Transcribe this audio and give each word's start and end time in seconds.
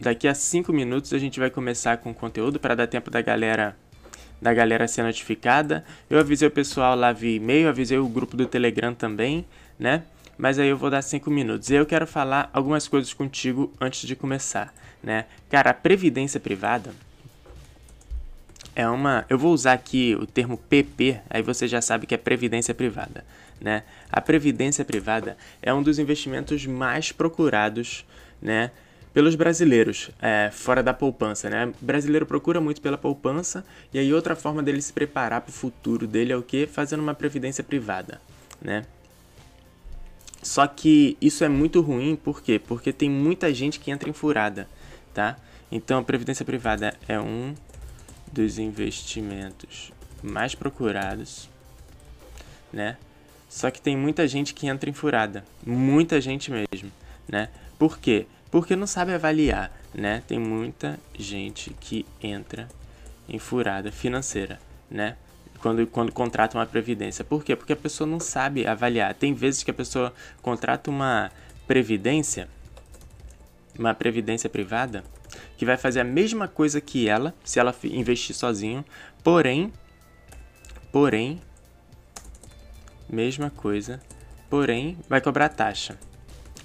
daqui 0.00 0.28
a 0.28 0.34
5 0.34 0.72
minutos 0.72 1.12
a 1.12 1.18
gente 1.18 1.38
vai 1.38 1.50
começar 1.50 1.96
com 1.98 2.10
o 2.10 2.14
conteúdo 2.14 2.58
para 2.60 2.74
dar 2.74 2.86
tempo 2.86 3.10
da 3.10 3.20
galera 3.20 3.76
da 4.40 4.52
galera 4.52 4.86
ser 4.86 5.02
notificada. 5.02 5.84
Eu 6.10 6.18
avisei 6.18 6.46
o 6.46 6.50
pessoal 6.50 6.94
lá 6.94 7.12
via 7.12 7.36
e-mail, 7.36 7.68
avisei 7.68 7.98
o 7.98 8.08
grupo 8.08 8.36
do 8.36 8.46
Telegram 8.46 8.94
também, 8.94 9.46
né? 9.78 10.02
Mas 10.36 10.58
aí 10.58 10.68
eu 10.68 10.76
vou 10.76 10.90
dar 10.90 11.00
5 11.00 11.30
minutos. 11.30 11.70
E 11.70 11.74
eu 11.74 11.86
quero 11.86 12.06
falar 12.06 12.50
algumas 12.52 12.86
coisas 12.86 13.12
contigo 13.14 13.72
antes 13.80 14.06
de 14.06 14.14
começar, 14.14 14.74
né? 15.02 15.24
Cara, 15.48 15.70
a 15.70 15.74
previdência 15.74 16.38
privada 16.38 16.92
é 18.74 18.86
uma, 18.86 19.24
eu 19.30 19.38
vou 19.38 19.54
usar 19.54 19.72
aqui 19.72 20.14
o 20.20 20.26
termo 20.26 20.58
PP, 20.58 21.18
aí 21.30 21.40
você 21.40 21.66
já 21.66 21.80
sabe 21.80 22.06
que 22.06 22.14
é 22.14 22.18
previdência 22.18 22.74
privada, 22.74 23.24
né? 23.58 23.84
A 24.12 24.20
previdência 24.20 24.84
privada 24.84 25.38
é 25.62 25.72
um 25.72 25.82
dos 25.82 25.98
investimentos 25.98 26.66
mais 26.66 27.10
procurados, 27.10 28.04
né? 28.40 28.70
Pelos 29.16 29.34
brasileiros, 29.34 30.10
é, 30.20 30.50
fora 30.52 30.82
da 30.82 30.92
poupança, 30.92 31.48
né? 31.48 31.72
O 31.80 31.84
brasileiro 31.86 32.26
procura 32.26 32.60
muito 32.60 32.82
pela 32.82 32.98
poupança 32.98 33.64
e 33.90 33.98
aí 33.98 34.12
outra 34.12 34.36
forma 34.36 34.62
dele 34.62 34.82
se 34.82 34.92
preparar 34.92 35.40
para 35.40 35.48
o 35.48 35.52
futuro 35.54 36.06
dele 36.06 36.34
é 36.34 36.36
o 36.36 36.42
que? 36.42 36.66
Fazendo 36.66 37.00
uma 37.00 37.14
previdência 37.14 37.64
privada, 37.64 38.20
né? 38.60 38.84
Só 40.42 40.66
que 40.66 41.16
isso 41.18 41.44
é 41.44 41.48
muito 41.48 41.80
ruim, 41.80 42.14
por 42.14 42.42
quê? 42.42 42.58
Porque 42.58 42.92
tem 42.92 43.08
muita 43.08 43.54
gente 43.54 43.80
que 43.80 43.90
entra 43.90 44.06
em 44.06 44.12
furada, 44.12 44.68
tá? 45.14 45.38
Então 45.72 45.98
a 45.98 46.04
previdência 46.04 46.44
privada 46.44 46.94
é 47.08 47.18
um 47.18 47.54
dos 48.30 48.58
investimentos 48.58 49.92
mais 50.22 50.54
procurados, 50.54 51.48
né? 52.70 52.98
Só 53.48 53.70
que 53.70 53.80
tem 53.80 53.96
muita 53.96 54.28
gente 54.28 54.52
que 54.52 54.66
entra 54.66 54.90
em 54.90 54.92
furada, 54.92 55.42
muita 55.64 56.20
gente 56.20 56.50
mesmo, 56.50 56.92
né? 57.26 57.48
Por 57.78 57.98
quê? 57.98 58.26
Porque 58.50 58.76
não 58.76 58.86
sabe 58.86 59.12
avaliar, 59.12 59.72
né? 59.94 60.22
Tem 60.26 60.38
muita 60.38 60.98
gente 61.18 61.70
que 61.80 62.06
entra 62.22 62.68
em 63.28 63.38
furada 63.38 63.90
financeira, 63.90 64.58
né? 64.90 65.16
Quando, 65.60 65.86
quando 65.86 66.12
contrata 66.12 66.56
uma 66.56 66.66
previdência. 66.66 67.24
Por 67.24 67.42
quê? 67.42 67.56
Porque 67.56 67.72
a 67.72 67.76
pessoa 67.76 68.06
não 68.06 68.20
sabe 68.20 68.66
avaliar. 68.66 69.14
Tem 69.14 69.34
vezes 69.34 69.62
que 69.62 69.70
a 69.70 69.74
pessoa 69.74 70.14
contrata 70.42 70.90
uma 70.90 71.30
previdência, 71.66 72.48
uma 73.78 73.94
previdência 73.94 74.48
privada, 74.48 75.02
que 75.56 75.64
vai 75.64 75.76
fazer 75.76 76.00
a 76.00 76.04
mesma 76.04 76.46
coisa 76.46 76.80
que 76.80 77.08
ela, 77.08 77.34
se 77.44 77.58
ela 77.58 77.74
investir 77.84 78.34
sozinho, 78.36 78.84
porém, 79.24 79.72
porém, 80.92 81.40
mesma 83.08 83.50
coisa, 83.50 84.00
porém, 84.48 84.98
vai 85.08 85.20
cobrar 85.20 85.48
taxa, 85.48 85.98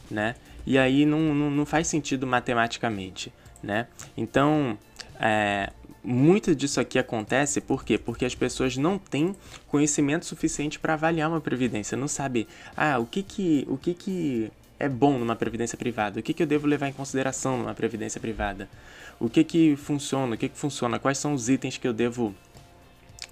né? 0.09 0.36
E 0.66 0.78
aí 0.78 1.06
não, 1.06 1.34
não, 1.34 1.50
não 1.50 1.66
faz 1.66 1.88
sentido 1.88 2.26
matematicamente, 2.28 3.34
né? 3.62 3.88
Então, 4.16 4.78
é, 5.20 5.72
muito 6.03 6.56
disso 6.56 6.80
aqui 6.80 6.98
acontece 6.98 7.62
por 7.62 7.84
quê? 7.84 7.98
Porque 7.98 8.26
as 8.26 8.36
pessoas 8.36 8.78
não 8.78 8.98
têm 8.98 9.36
conhecimento 9.68 10.26
suficiente 10.26 10.80
para 10.80 10.94
avaliar 10.94 11.30
uma 11.30 11.42
previdência, 11.42 11.98
não 11.98 12.08
sabe, 12.08 12.48
ah, 12.76 12.98
o 13.00 13.06
que 13.06 13.22
que, 13.22 13.66
o 13.70 13.78
que 13.78 13.94
que 13.94 14.52
é 14.80 14.90
bom 14.90 15.20
numa 15.20 15.36
previdência 15.36 15.78
privada? 15.78 16.20
O 16.20 16.23
que, 16.23 16.34
que 16.34 16.42
eu 16.42 16.48
devo 16.48 16.66
levar 16.66 16.88
em 16.88 16.94
consideração 16.94 17.59
numa 17.59 17.73
previdência 17.73 18.20
privada? 18.20 18.68
O 19.20 19.30
que 19.30 19.44
que 19.44 19.75
funciona? 19.75 20.34
O 20.34 20.38
que 20.38 20.50
que 20.50 20.58
funciona? 20.58 20.98
Quais 20.98 21.20
são 21.20 21.34
os 21.36 21.50
itens 21.50 21.78
que 21.78 21.88
eu 21.88 21.94
devo 21.94 22.34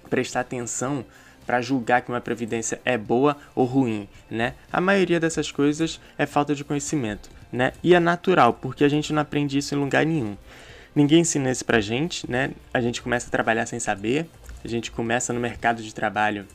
prestar 0.08 0.40
atenção 0.40 1.04
para 1.50 1.60
julgar 1.60 2.00
que 2.00 2.12
uma 2.12 2.20
previdência 2.20 2.80
é 2.84 2.96
boa 2.96 3.36
ou 3.56 3.64
ruim, 3.64 4.08
né? 4.30 4.54
A 4.72 4.80
maioria 4.80 5.18
dessas 5.18 5.50
coisas 5.50 6.00
é 6.16 6.24
falta 6.24 6.54
de 6.54 6.62
conhecimento, 6.62 7.28
né? 7.50 7.72
E 7.82 7.92
é 7.92 7.98
natural, 7.98 8.52
porque 8.52 8.84
a 8.84 8.88
gente 8.88 9.12
não 9.12 9.20
aprende 9.20 9.58
isso 9.58 9.74
em 9.74 9.78
lugar 9.78 10.06
nenhum. 10.06 10.36
Ninguém 10.94 11.22
ensina 11.22 11.50
isso 11.50 11.64
pra 11.64 11.80
gente, 11.80 12.30
né? 12.30 12.52
A 12.72 12.80
gente 12.80 13.02
começa 13.02 13.26
a 13.26 13.30
trabalhar 13.32 13.66
sem 13.66 13.80
saber, 13.80 14.26
a 14.64 14.68
gente 14.68 14.92
começa 14.92 15.32
no 15.32 15.40
mercado 15.40 15.82
de 15.82 15.92
trabalho 15.92 16.46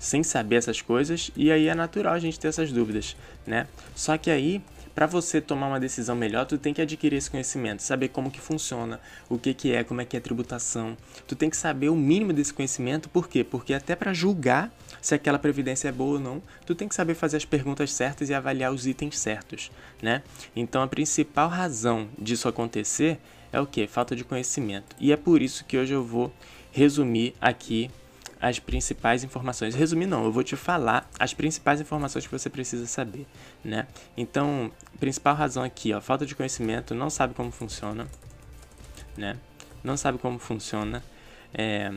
sem 0.00 0.24
saber 0.24 0.56
essas 0.56 0.82
coisas 0.82 1.30
e 1.36 1.52
aí 1.52 1.68
é 1.68 1.74
natural 1.74 2.14
a 2.14 2.18
gente 2.18 2.40
ter 2.40 2.48
essas 2.48 2.72
dúvidas, 2.72 3.16
né? 3.46 3.68
Só 3.94 4.18
que 4.18 4.32
aí, 4.32 4.60
para 4.94 5.06
você 5.06 5.40
tomar 5.40 5.68
uma 5.68 5.80
decisão 5.80 6.14
melhor, 6.14 6.46
tu 6.46 6.56
tem 6.56 6.72
que 6.72 6.80
adquirir 6.80 7.16
esse 7.16 7.30
conhecimento, 7.30 7.82
saber 7.82 8.08
como 8.08 8.30
que 8.30 8.40
funciona, 8.40 9.00
o 9.28 9.38
que 9.38 9.52
que 9.52 9.72
é, 9.72 9.82
como 9.82 10.00
é 10.00 10.04
que 10.04 10.16
é 10.16 10.18
a 10.18 10.22
tributação. 10.22 10.96
Tu 11.26 11.34
tem 11.34 11.50
que 11.50 11.56
saber 11.56 11.88
o 11.88 11.96
mínimo 11.96 12.32
desse 12.32 12.54
conhecimento, 12.54 13.08
por 13.08 13.28
quê? 13.28 13.42
Porque 13.42 13.74
até 13.74 13.96
para 13.96 14.12
julgar 14.12 14.72
se 15.00 15.14
aquela 15.14 15.38
previdência 15.38 15.88
é 15.88 15.92
boa 15.92 16.14
ou 16.14 16.20
não, 16.20 16.42
tu 16.64 16.74
tem 16.74 16.88
que 16.88 16.94
saber 16.94 17.14
fazer 17.14 17.36
as 17.36 17.44
perguntas 17.44 17.92
certas 17.92 18.30
e 18.30 18.34
avaliar 18.34 18.72
os 18.72 18.86
itens 18.86 19.18
certos, 19.18 19.70
né? 20.00 20.22
Então 20.54 20.82
a 20.82 20.86
principal 20.86 21.48
razão 21.48 22.08
disso 22.18 22.48
acontecer 22.48 23.18
é 23.52 23.60
o 23.60 23.66
que? 23.66 23.86
Falta 23.86 24.16
de 24.16 24.24
conhecimento. 24.24 24.96
E 24.98 25.12
é 25.12 25.16
por 25.16 25.42
isso 25.42 25.64
que 25.64 25.76
hoje 25.76 25.92
eu 25.92 26.04
vou 26.04 26.32
resumir 26.72 27.34
aqui 27.40 27.90
as 28.44 28.58
principais 28.58 29.24
informações. 29.24 29.74
Resumir 29.74 30.04
não, 30.04 30.24
eu 30.24 30.30
vou 30.30 30.44
te 30.44 30.54
falar 30.54 31.08
as 31.18 31.32
principais 31.32 31.80
informações 31.80 32.26
que 32.26 32.32
você 32.32 32.50
precisa 32.50 32.86
saber, 32.86 33.26
né? 33.64 33.86
Então, 34.14 34.70
principal 35.00 35.34
razão 35.34 35.62
aqui, 35.62 35.94
ó, 35.94 36.00
falta 36.00 36.26
de 36.26 36.34
conhecimento, 36.34 36.94
não 36.94 37.08
sabe 37.08 37.32
como 37.32 37.50
funciona, 37.50 38.06
né? 39.16 39.38
Não 39.82 39.96
sabe 39.96 40.18
como 40.18 40.38
funciona. 40.38 41.02
É... 41.54 41.90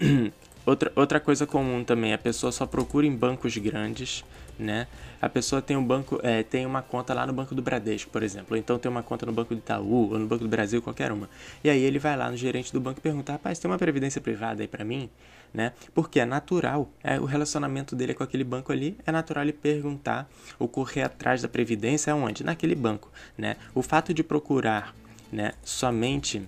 outra, 0.64 0.90
outra 0.96 1.20
coisa 1.20 1.46
comum 1.46 1.84
também, 1.84 2.14
a 2.14 2.18
pessoa 2.18 2.50
só 2.50 2.64
procura 2.64 3.06
em 3.06 3.14
bancos 3.14 3.54
grandes, 3.58 4.24
né? 4.58 4.86
A 5.20 5.28
pessoa 5.28 5.60
tem 5.62 5.76
um 5.76 5.84
banco, 5.84 6.20
é, 6.22 6.42
tem 6.42 6.66
uma 6.66 6.82
conta 6.82 7.14
lá 7.14 7.26
no 7.26 7.32
Banco 7.32 7.54
do 7.54 7.62
Bradesco, 7.62 8.10
por 8.10 8.22
exemplo, 8.22 8.48
ou 8.50 8.56
então 8.56 8.78
tem 8.78 8.90
uma 8.90 9.02
conta 9.02 9.26
no 9.26 9.32
Banco 9.32 9.54
do 9.54 9.58
Itaú, 9.58 10.12
ou 10.12 10.18
no 10.18 10.26
Banco 10.26 10.44
do 10.44 10.48
Brasil, 10.48 10.80
qualquer 10.82 11.12
uma. 11.12 11.28
E 11.62 11.70
aí 11.70 11.80
ele 11.80 11.98
vai 11.98 12.16
lá 12.16 12.30
no 12.30 12.36
gerente 12.36 12.72
do 12.72 12.80
banco 12.80 12.98
e 12.98 13.02
pergunta, 13.02 13.32
rapaz, 13.32 13.58
tem 13.58 13.70
uma 13.70 13.78
previdência 13.78 14.20
privada 14.20 14.62
aí 14.62 14.68
para 14.68 14.84
mim? 14.84 15.08
Né? 15.52 15.72
Porque 15.94 16.18
é 16.18 16.24
natural, 16.24 16.90
é 17.02 17.20
o 17.20 17.24
relacionamento 17.24 17.94
dele 17.94 18.12
com 18.12 18.24
aquele 18.24 18.42
banco 18.42 18.72
ali, 18.72 18.96
é 19.06 19.12
natural 19.12 19.44
ele 19.44 19.52
perguntar 19.52 20.28
ou 20.58 20.66
correr 20.66 21.02
atrás 21.02 21.42
da 21.42 21.48
previdência 21.48 22.14
onde? 22.14 22.42
Naquele 22.42 22.74
banco, 22.74 23.08
né? 23.38 23.56
O 23.72 23.80
fato 23.80 24.12
de 24.12 24.24
procurar, 24.24 24.92
né, 25.30 25.52
somente 25.62 26.42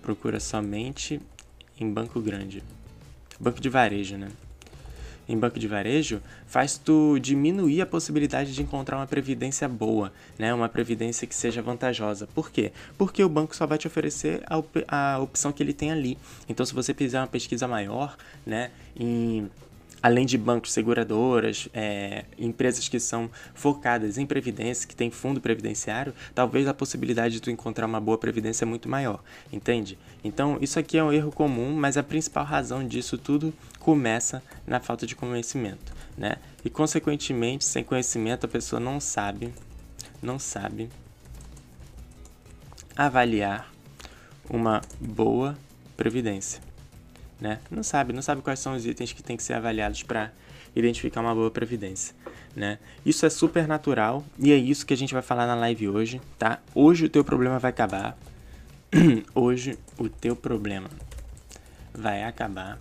procura 0.00 0.38
somente 0.38 1.20
em 1.80 1.92
banco 1.92 2.20
grande. 2.20 2.62
Banco 3.40 3.60
de 3.60 3.68
varejo, 3.68 4.16
né? 4.16 4.28
Em 5.28 5.38
banco 5.38 5.58
de 5.58 5.68
varejo 5.68 6.20
faz 6.46 6.76
tu 6.76 7.18
diminuir 7.18 7.80
a 7.80 7.86
possibilidade 7.86 8.54
de 8.54 8.62
encontrar 8.62 8.96
uma 8.96 9.06
previdência 9.06 9.68
boa, 9.68 10.12
né? 10.38 10.52
Uma 10.52 10.68
previdência 10.68 11.26
que 11.26 11.34
seja 11.34 11.62
vantajosa. 11.62 12.28
Por 12.34 12.50
quê? 12.50 12.72
Porque 12.98 13.22
o 13.22 13.28
banco 13.28 13.54
só 13.56 13.66
vai 13.66 13.78
te 13.78 13.86
oferecer 13.86 14.42
a, 14.46 14.58
op 14.58 14.84
a 14.88 15.18
opção 15.18 15.52
que 15.52 15.62
ele 15.62 15.72
tem 15.72 15.90
ali. 15.90 16.18
Então, 16.48 16.64
se 16.64 16.74
você 16.74 16.92
fizer 16.92 17.20
uma 17.20 17.26
pesquisa 17.26 17.66
maior, 17.66 18.16
né, 18.46 18.70
em 18.96 19.48
além 20.02 20.26
de 20.26 20.36
bancos, 20.36 20.72
seguradoras, 20.72 21.68
é, 21.72 22.24
empresas 22.36 22.88
que 22.88 22.98
são 22.98 23.30
focadas 23.54 24.18
em 24.18 24.26
previdência, 24.26 24.88
que 24.88 24.96
tem 24.96 25.10
fundo 25.10 25.40
previdenciário, 25.40 26.12
talvez 26.34 26.66
a 26.66 26.74
possibilidade 26.74 27.34
de 27.34 27.40
tu 27.40 27.50
encontrar 27.50 27.86
uma 27.86 28.00
boa 28.00 28.18
previdência 28.18 28.64
é 28.64 28.66
muito 28.66 28.88
maior, 28.88 29.22
entende? 29.52 29.96
Então, 30.24 30.58
isso 30.60 30.78
aqui 30.78 30.98
é 30.98 31.04
um 31.04 31.12
erro 31.12 31.30
comum, 31.30 31.72
mas 31.72 31.96
a 31.96 32.02
principal 32.02 32.44
razão 32.44 32.86
disso 32.86 33.16
tudo 33.16 33.54
começa 33.78 34.42
na 34.66 34.80
falta 34.80 35.06
de 35.06 35.14
conhecimento, 35.14 35.94
né? 36.18 36.36
E 36.64 36.70
consequentemente, 36.70 37.64
sem 37.64 37.84
conhecimento, 37.84 38.46
a 38.46 38.48
pessoa 38.48 38.80
não 38.80 38.98
sabe, 38.98 39.54
não 40.20 40.38
sabe 40.38 40.88
avaliar 42.96 43.72
uma 44.50 44.82
boa 45.00 45.56
previdência 45.96 46.71
né? 47.42 47.58
Não 47.68 47.82
sabe, 47.82 48.12
não 48.12 48.22
sabe 48.22 48.40
quais 48.40 48.60
são 48.60 48.74
os 48.76 48.86
itens 48.86 49.12
que 49.12 49.22
tem 49.22 49.36
que 49.36 49.42
ser 49.42 49.54
avaliados 49.54 50.04
para 50.04 50.30
identificar 50.74 51.20
uma 51.20 51.34
boa 51.34 51.50
previdência, 51.50 52.14
né? 52.54 52.78
Isso 53.04 53.26
é 53.26 53.30
super 53.30 53.66
natural 53.66 54.24
e 54.38 54.52
é 54.52 54.56
isso 54.56 54.86
que 54.86 54.94
a 54.94 54.96
gente 54.96 55.12
vai 55.12 55.22
falar 55.22 55.46
na 55.46 55.56
live 55.56 55.88
hoje, 55.88 56.20
tá? 56.38 56.60
Hoje 56.72 57.06
o 57.06 57.08
teu 57.08 57.24
problema 57.24 57.58
vai 57.58 57.70
acabar. 57.70 58.16
hoje 59.34 59.76
o 59.98 60.08
teu 60.08 60.36
problema 60.36 60.88
vai 61.92 62.22
acabar, 62.22 62.78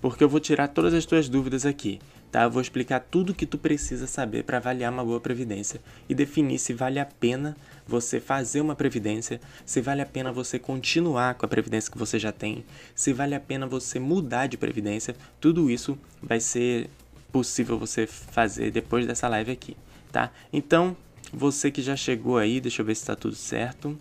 porque 0.00 0.24
eu 0.24 0.28
vou 0.28 0.40
tirar 0.40 0.68
todas 0.68 0.94
as 0.94 1.04
tuas 1.04 1.28
dúvidas 1.28 1.66
aqui 1.66 2.00
tá? 2.30 2.42
Eu 2.42 2.50
vou 2.50 2.62
explicar 2.62 3.00
tudo 3.00 3.34
que 3.34 3.46
tu 3.46 3.58
precisa 3.58 4.06
saber 4.06 4.44
para 4.44 4.58
avaliar 4.58 4.92
uma 4.92 5.04
boa 5.04 5.20
previdência 5.20 5.80
e 6.08 6.14
definir 6.14 6.58
se 6.58 6.72
vale 6.72 6.98
a 6.98 7.06
pena 7.06 7.56
você 7.88 8.20
fazer 8.20 8.60
uma 8.60 8.76
previdência, 8.76 9.40
se 9.64 9.80
vale 9.80 10.02
a 10.02 10.06
pena 10.06 10.30
você 10.30 10.58
continuar 10.58 11.34
com 11.34 11.46
a 11.46 11.48
previdência 11.48 11.90
que 11.90 11.96
você 11.96 12.18
já 12.18 12.30
tem, 12.30 12.64
se 12.94 13.14
vale 13.14 13.34
a 13.34 13.40
pena 13.40 13.66
você 13.66 13.98
mudar 13.98 14.46
de 14.46 14.58
previdência. 14.58 15.16
Tudo 15.40 15.70
isso 15.70 15.98
vai 16.22 16.38
ser 16.38 16.90
possível 17.32 17.78
você 17.78 18.06
fazer 18.06 18.70
depois 18.70 19.06
dessa 19.06 19.26
live 19.28 19.50
aqui, 19.50 19.74
tá? 20.12 20.30
Então, 20.52 20.94
você 21.32 21.70
que 21.70 21.80
já 21.80 21.96
chegou 21.96 22.36
aí, 22.36 22.60
deixa 22.60 22.82
eu 22.82 22.86
ver 22.86 22.94
se 22.94 23.02
está 23.02 23.16
tudo 23.16 23.34
certo. 23.34 23.98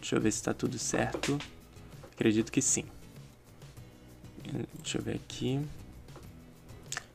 Deixa 0.00 0.16
eu 0.16 0.20
ver 0.20 0.32
se 0.32 0.38
está 0.38 0.54
tudo 0.54 0.78
certo. 0.78 1.38
Acredito 2.12 2.50
que 2.50 2.62
sim. 2.62 2.84
Deixa 4.78 4.98
eu 4.98 5.02
ver 5.02 5.16
aqui. 5.16 5.60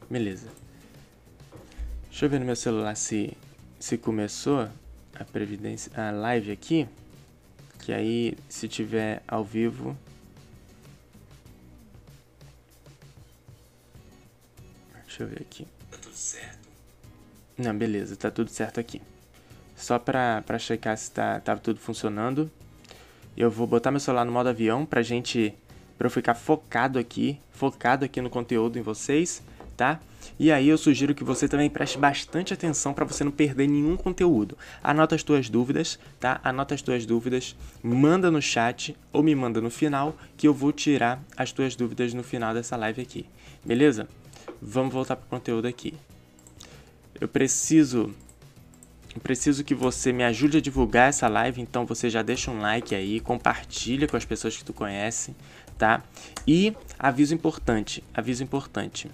Beleza. 0.09 0.47
Deixa 2.09 2.25
eu 2.25 2.30
ver 2.30 2.39
no 2.39 2.45
meu 2.45 2.56
celular 2.56 2.95
se, 2.95 3.38
se 3.79 3.97
começou. 3.97 4.67
a 5.15 5.25
previdência, 5.25 5.91
a 5.95 6.11
live 6.11 6.51
aqui, 6.51 6.87
que 7.79 7.91
aí 7.91 8.37
se 8.47 8.67
tiver 8.67 9.21
ao 9.27 9.43
vivo 9.43 9.97
Deixa 15.19 15.23
eu 15.23 15.27
ver 15.27 15.41
aqui. 15.41 15.67
Tá 15.89 15.97
tudo 15.97 16.15
certo? 16.15 16.69
Não, 17.57 17.77
beleza, 17.77 18.15
tá 18.15 18.29
tudo 18.29 18.49
certo 18.49 18.79
aqui. 18.79 19.01
Só 19.75 19.97
pra, 19.97 20.43
pra 20.43 20.59
checar 20.59 20.95
se 20.97 21.11
tá, 21.11 21.39
tá 21.39 21.57
tudo 21.57 21.79
funcionando. 21.79 22.49
Eu 23.35 23.49
vou 23.49 23.65
botar 23.65 23.89
meu 23.91 23.99
celular 23.99 24.23
no 24.23 24.31
modo 24.31 24.49
avião 24.49 24.85
pra 24.85 25.01
gente. 25.01 25.53
pra 25.97 26.05
eu 26.05 26.11
ficar 26.11 26.35
focado 26.35 26.99
aqui. 26.99 27.39
Focado 27.51 28.05
aqui 28.05 28.21
no 28.21 28.29
conteúdo 28.29 28.77
em 28.77 28.81
vocês, 28.81 29.41
tá? 29.79 29.97
E 30.37 30.51
aí 30.51 30.67
eu 30.67 30.77
sugiro 30.77 31.15
que 31.15 31.23
você 31.23 31.47
também 31.47 31.69
preste 31.69 31.97
bastante 31.97 32.53
atenção 32.53 32.93
para 32.93 33.05
você 33.05 33.23
não 33.23 33.31
perder 33.31 33.65
nenhum 33.65 33.95
conteúdo. 33.95 34.57
Anota 34.83 35.15
as 35.15 35.23
tuas 35.23 35.49
dúvidas, 35.49 35.97
tá? 36.19 36.41
Anota 36.43 36.75
as 36.75 36.81
tuas 36.81 37.05
dúvidas, 37.05 37.55
manda 37.81 38.29
no 38.29 38.41
chat 38.41 38.93
ou 39.13 39.23
me 39.23 39.33
manda 39.33 39.61
no 39.61 39.69
final 39.69 40.17
que 40.35 40.45
eu 40.45 40.53
vou 40.53 40.73
tirar 40.73 41.23
as 41.37 41.53
tuas 41.53 41.77
dúvidas 41.77 42.13
no 42.13 42.23
final 42.23 42.53
dessa 42.53 42.75
live 42.75 43.01
aqui. 43.01 43.25
Beleza? 43.63 44.05
Vamos 44.61 44.93
voltar 44.93 45.15
para 45.15 45.25
o 45.25 45.29
conteúdo 45.29 45.65
aqui. 45.65 45.93
Eu 47.19 47.29
preciso 47.29 48.13
preciso 49.23 49.63
que 49.63 49.73
você 49.73 50.11
me 50.13 50.23
ajude 50.23 50.57
a 50.57 50.61
divulgar 50.61 51.09
essa 51.09 51.27
live, 51.27 51.61
então 51.61 51.85
você 51.85 52.09
já 52.09 52.21
deixa 52.21 52.51
um 52.51 52.59
like 52.59 52.93
aí, 52.93 53.19
compartilha 53.19 54.07
com 54.07 54.15
as 54.15 54.23
pessoas 54.23 54.55
que 54.55 54.63
tu 54.63 54.73
conhece, 54.73 55.35
tá? 55.77 56.03
E 56.47 56.73
aviso 56.97 57.33
importante, 57.33 58.03
aviso 58.13 58.43
importante. 58.43 59.09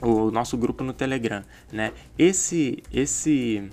O 0.00 0.30
nosso 0.30 0.56
grupo 0.56 0.84
no 0.84 0.92
Telegram, 0.92 1.42
né? 1.72 1.92
Esse 2.18 2.82
esse 2.92 3.70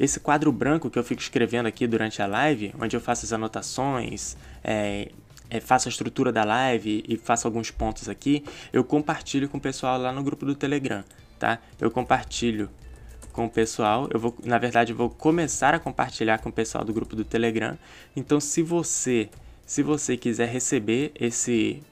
esse 0.00 0.18
quadro 0.18 0.50
branco 0.50 0.88
que 0.88 0.98
eu 0.98 1.04
fico 1.04 1.20
escrevendo 1.20 1.66
aqui 1.66 1.86
durante 1.86 2.22
a 2.22 2.26
live, 2.26 2.74
onde 2.80 2.96
eu 2.96 3.00
faço 3.00 3.26
as 3.26 3.32
anotações, 3.34 4.34
é, 4.64 5.10
é, 5.50 5.60
faço 5.60 5.88
a 5.88 5.90
estrutura 5.90 6.32
da 6.32 6.42
live 6.42 7.04
e 7.06 7.18
faço 7.18 7.46
alguns 7.46 7.70
pontos 7.70 8.08
aqui, 8.08 8.42
eu 8.72 8.82
compartilho 8.82 9.48
com 9.48 9.58
o 9.58 9.60
pessoal 9.60 10.00
lá 10.00 10.10
no 10.10 10.22
grupo 10.22 10.46
do 10.46 10.54
Telegram, 10.54 11.04
tá? 11.38 11.58
Eu 11.78 11.90
compartilho 11.90 12.70
com 13.32 13.44
o 13.44 13.50
pessoal, 13.50 14.08
eu 14.10 14.18
vou, 14.18 14.34
na 14.42 14.58
verdade, 14.58 14.92
eu 14.92 14.96
vou 14.96 15.10
começar 15.10 15.74
a 15.74 15.78
compartilhar 15.78 16.38
com 16.38 16.48
o 16.48 16.52
pessoal 16.52 16.84
do 16.84 16.92
grupo 16.92 17.14
do 17.14 17.24
Telegram. 17.24 17.76
Então, 18.16 18.40
se 18.40 18.62
você, 18.62 19.28
se 19.66 19.82
você 19.82 20.16
quiser 20.16 20.48
receber 20.48 21.12
esse 21.14 21.82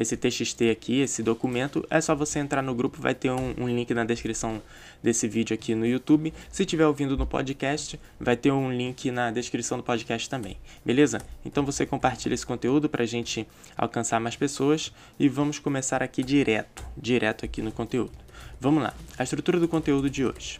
esse 0.00 0.16
TXT 0.16 0.70
aqui, 0.72 1.00
esse 1.00 1.22
documento, 1.22 1.86
é 1.90 2.00
só 2.00 2.14
você 2.14 2.38
entrar 2.38 2.62
no 2.62 2.74
grupo, 2.74 2.98
vai 2.98 3.14
ter 3.14 3.30
um, 3.30 3.54
um, 3.58 3.68
link 3.68 3.92
na 3.92 4.02
descrição 4.02 4.62
desse 5.02 5.28
vídeo 5.28 5.52
aqui 5.52 5.74
no 5.74 5.86
YouTube. 5.86 6.32
Se 6.50 6.62
estiver 6.62 6.86
ouvindo 6.86 7.18
no 7.18 7.26
podcast, 7.26 8.00
vai 8.18 8.34
ter 8.34 8.50
um 8.50 8.72
link 8.72 9.10
na 9.10 9.30
descrição 9.30 9.76
do 9.76 9.84
podcast 9.84 10.30
também, 10.30 10.56
beleza? 10.82 11.20
Então 11.44 11.66
você 11.66 11.84
compartilha 11.84 12.32
esse 12.32 12.46
conteúdo 12.46 12.88
para 12.88 13.02
a 13.02 13.06
gente 13.06 13.46
alcançar 13.76 14.18
mais 14.18 14.36
pessoas 14.36 14.90
e 15.18 15.28
vamos 15.28 15.58
começar 15.58 16.02
aqui 16.02 16.22
direto, 16.22 16.82
direto 16.96 17.44
aqui 17.44 17.60
no 17.60 17.70
conteúdo. 17.70 18.16
Vamos 18.58 18.82
lá, 18.82 18.94
a 19.18 19.22
estrutura 19.22 19.60
do 19.60 19.68
conteúdo 19.68 20.08
de 20.08 20.24
hoje. 20.24 20.58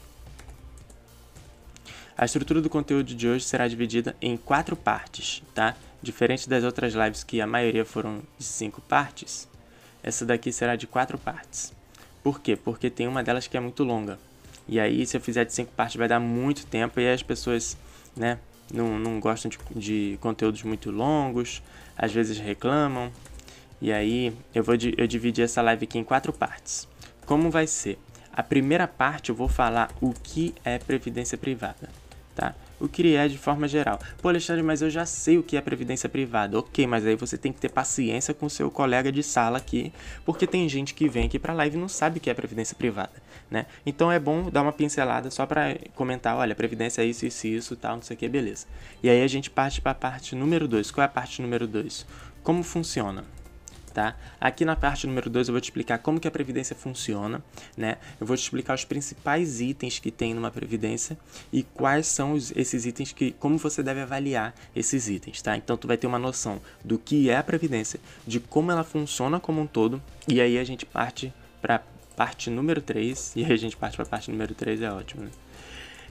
A 2.15 2.27
estrutura 2.27 2.61
do 2.61 2.69
conteúdo 2.69 3.15
de 3.15 3.27
hoje 3.27 3.47
será 3.47 3.67
dividida 3.67 4.15
em 4.21 4.37
quatro 4.37 4.77
partes, 4.77 5.43
tá? 5.55 5.75
Diferente 6.03 6.49
das 6.49 6.65
outras 6.65 6.95
lives 6.95 7.23
que 7.23 7.41
a 7.41 7.47
maioria 7.47 7.85
foram 7.85 8.23
de 8.39 8.45
cinco 8.45 8.81
partes, 8.81 9.49
essa 10.03 10.25
daqui 10.25 10.51
será 10.51 10.77
de 10.77 10.87
quatro 10.87 11.19
partes. 11.19 11.73
Por 12.23 12.41
quê? 12.41 12.57
Porque 12.57 12.89
tem 12.89 13.07
uma 13.07 13.23
delas 13.23 13.47
que 13.47 13.57
é 13.57 13.61
muito 13.61 13.85
longa. 13.85 14.19
E 14.67 14.79
aí, 14.79 15.05
se 15.05 15.17
eu 15.17 15.21
fizer 15.21 15.45
de 15.45 15.53
cinco 15.53 15.73
partes, 15.73 15.97
vai 15.97 16.09
dar 16.09 16.21
muito 16.21 16.67
tempo 16.67 17.01
e 17.01 17.13
as 17.13 17.23
pessoas, 17.23 17.77
né, 18.17 18.39
não, 18.73 18.99
não 18.99 19.21
gostam 19.21 19.51
de, 19.51 19.59
de 19.75 20.19
conteúdos 20.21 20.63
muito 20.63 20.91
longos, 20.91 21.63
às 21.97 22.13
vezes 22.13 22.39
reclamam. 22.39 23.11
E 23.81 23.93
aí, 23.93 24.33
eu 24.55 24.63
vou 24.63 24.75
eu 24.97 25.07
dividir 25.07 25.45
essa 25.45 25.61
live 25.61 25.85
aqui 25.85 25.99
em 25.99 26.05
quatro 26.05 26.33
partes. 26.33 26.87
Como 27.27 27.51
vai 27.51 27.67
ser? 27.67 27.99
A 28.33 28.43
primeira 28.43 28.87
parte 28.87 29.31
eu 29.31 29.35
vou 29.35 29.49
falar 29.49 29.91
o 30.01 30.13
que 30.13 30.55
é 30.65 30.79
previdência 30.79 31.37
privada, 31.37 31.89
tá? 32.35 32.55
O 32.81 32.89
que 32.89 33.15
é 33.15 33.29
de 33.29 33.39
forma 33.39 33.69
geral. 33.69 33.99
Pô, 34.21 34.29
Alexandre, 34.29 34.63
mas 34.63 34.83
eu 34.83 34.91
já 34.91 35.07
sei 35.07 35.39
o 35.39 35.43
que 35.43 35.57
é 35.57 35.61
previdência 35.61 36.09
privada. 36.09 36.59
Ok, 36.59 36.87
mas 36.87 37.07
aí 37.07 37.15
você 37.15 37.37
tem 37.37 37.53
que 37.53 37.61
ter 37.61 37.71
paciência 37.71 38.33
com 38.35 38.49
seu 38.49 38.71
colega 38.71 39.13
de 39.13 39.23
sala 39.23 39.59
aqui, 39.59 39.93
porque 40.25 40.47
tem 40.47 40.69
gente 40.69 40.95
que 40.95 41.09
vem 41.09 41.27
aqui 41.27 41.39
para 41.39 41.53
live 41.53 41.77
e 41.77 41.81
não 41.81 41.89
sabe 41.89 42.19
o 42.19 42.21
que 42.21 42.31
é 42.31 42.35
previdência 42.35 42.75
privada, 42.75 43.13
né? 43.51 43.67
Então 43.85 44.11
é 44.11 44.19
bom 44.19 44.51
dar 44.51 44.63
uma 44.63 44.73
pincelada 44.73 45.31
só 45.31 45.47
para 45.47 45.77
comentar, 45.95 46.37
olha, 46.37 46.55
previdência 46.55 47.03
é 47.03 47.05
isso, 47.05 47.27
isso, 47.27 47.47
isso, 47.47 47.77
tal, 47.77 47.97
não 47.97 48.03
sei 48.03 48.17
o 48.17 48.19
que, 48.19 48.29
beleza. 48.29 48.67
E 49.03 49.11
aí 49.11 49.23
a 49.23 49.29
gente 49.29 49.51
parte 49.51 49.81
para 49.81 49.93
a 49.93 49.95
parte 49.95 50.35
número 50.35 50.67
2. 50.67 50.91
Qual 50.91 51.03
é 51.03 51.07
a 51.07 51.09
parte 51.09 51.43
número 51.43 51.67
2? 51.67 52.07
Como 52.43 52.63
funciona? 52.63 53.25
Tá? 53.91 54.17
Aqui 54.41 54.65
na 54.65 54.77
parte 54.77 55.07
número 55.07 55.29
2 55.29 55.49
eu 55.49 55.53
vou 55.53 55.61
te 55.61 55.65
explicar 55.65 55.99
como 55.99 56.21
que 56.21 56.29
a 56.29 56.31
previdência 56.31 56.75
funciona, 56.75 57.43
né? 57.77 57.99
Eu 58.21 58.27
vou 58.27 58.37
te 58.37 58.43
explicar 58.43 58.75
os 58.75 58.85
principais 58.85 59.61
itens 59.61 59.99
que 59.99 60.11
tem 60.11 60.33
numa 60.33 60.51
previdência 60.51 61.19
e 61.53 61.63
quais 61.63 62.07
são 62.07 62.33
os, 62.33 62.53
esses 62.57 62.87
itens 62.87 63.13
que 63.13 63.33
como 63.33 63.59
você 63.59 63.83
deve 63.83 64.01
avaliar 64.01 64.55
esses 64.75 65.09
itens, 65.09 65.43
tá? 65.43 65.57
Então 65.57 65.77
tu 65.77 65.87
vai 65.87 65.97
ter 65.97 66.07
uma 66.07 66.19
noção 66.19 66.61
do 66.85 66.99
que 66.99 67.29
é 67.29 67.37
a 67.37 67.43
previdência, 67.43 68.01
de 68.27 68.41
como 68.41 68.71
ela 68.71 68.85
funciona 68.85 69.39
como 69.39 69.61
um 69.61 69.67
todo, 69.67 70.03
e 70.29 70.41
aí 70.41 70.59
a 70.59 70.65
gente 70.65 70.87
parte 70.87 71.33
para 71.61 71.83
parte 72.17 72.51
número 72.51 72.83
3, 72.83 73.33
e 73.37 73.45
aí 73.45 73.53
a 73.53 73.57
gente 73.57 73.77
parte 73.77 73.97
para 73.97 74.05
parte 74.05 74.31
número 74.31 74.55
3 74.55 74.83
é 74.83 74.91
ótimo, 74.91 75.25
né? 75.25 75.31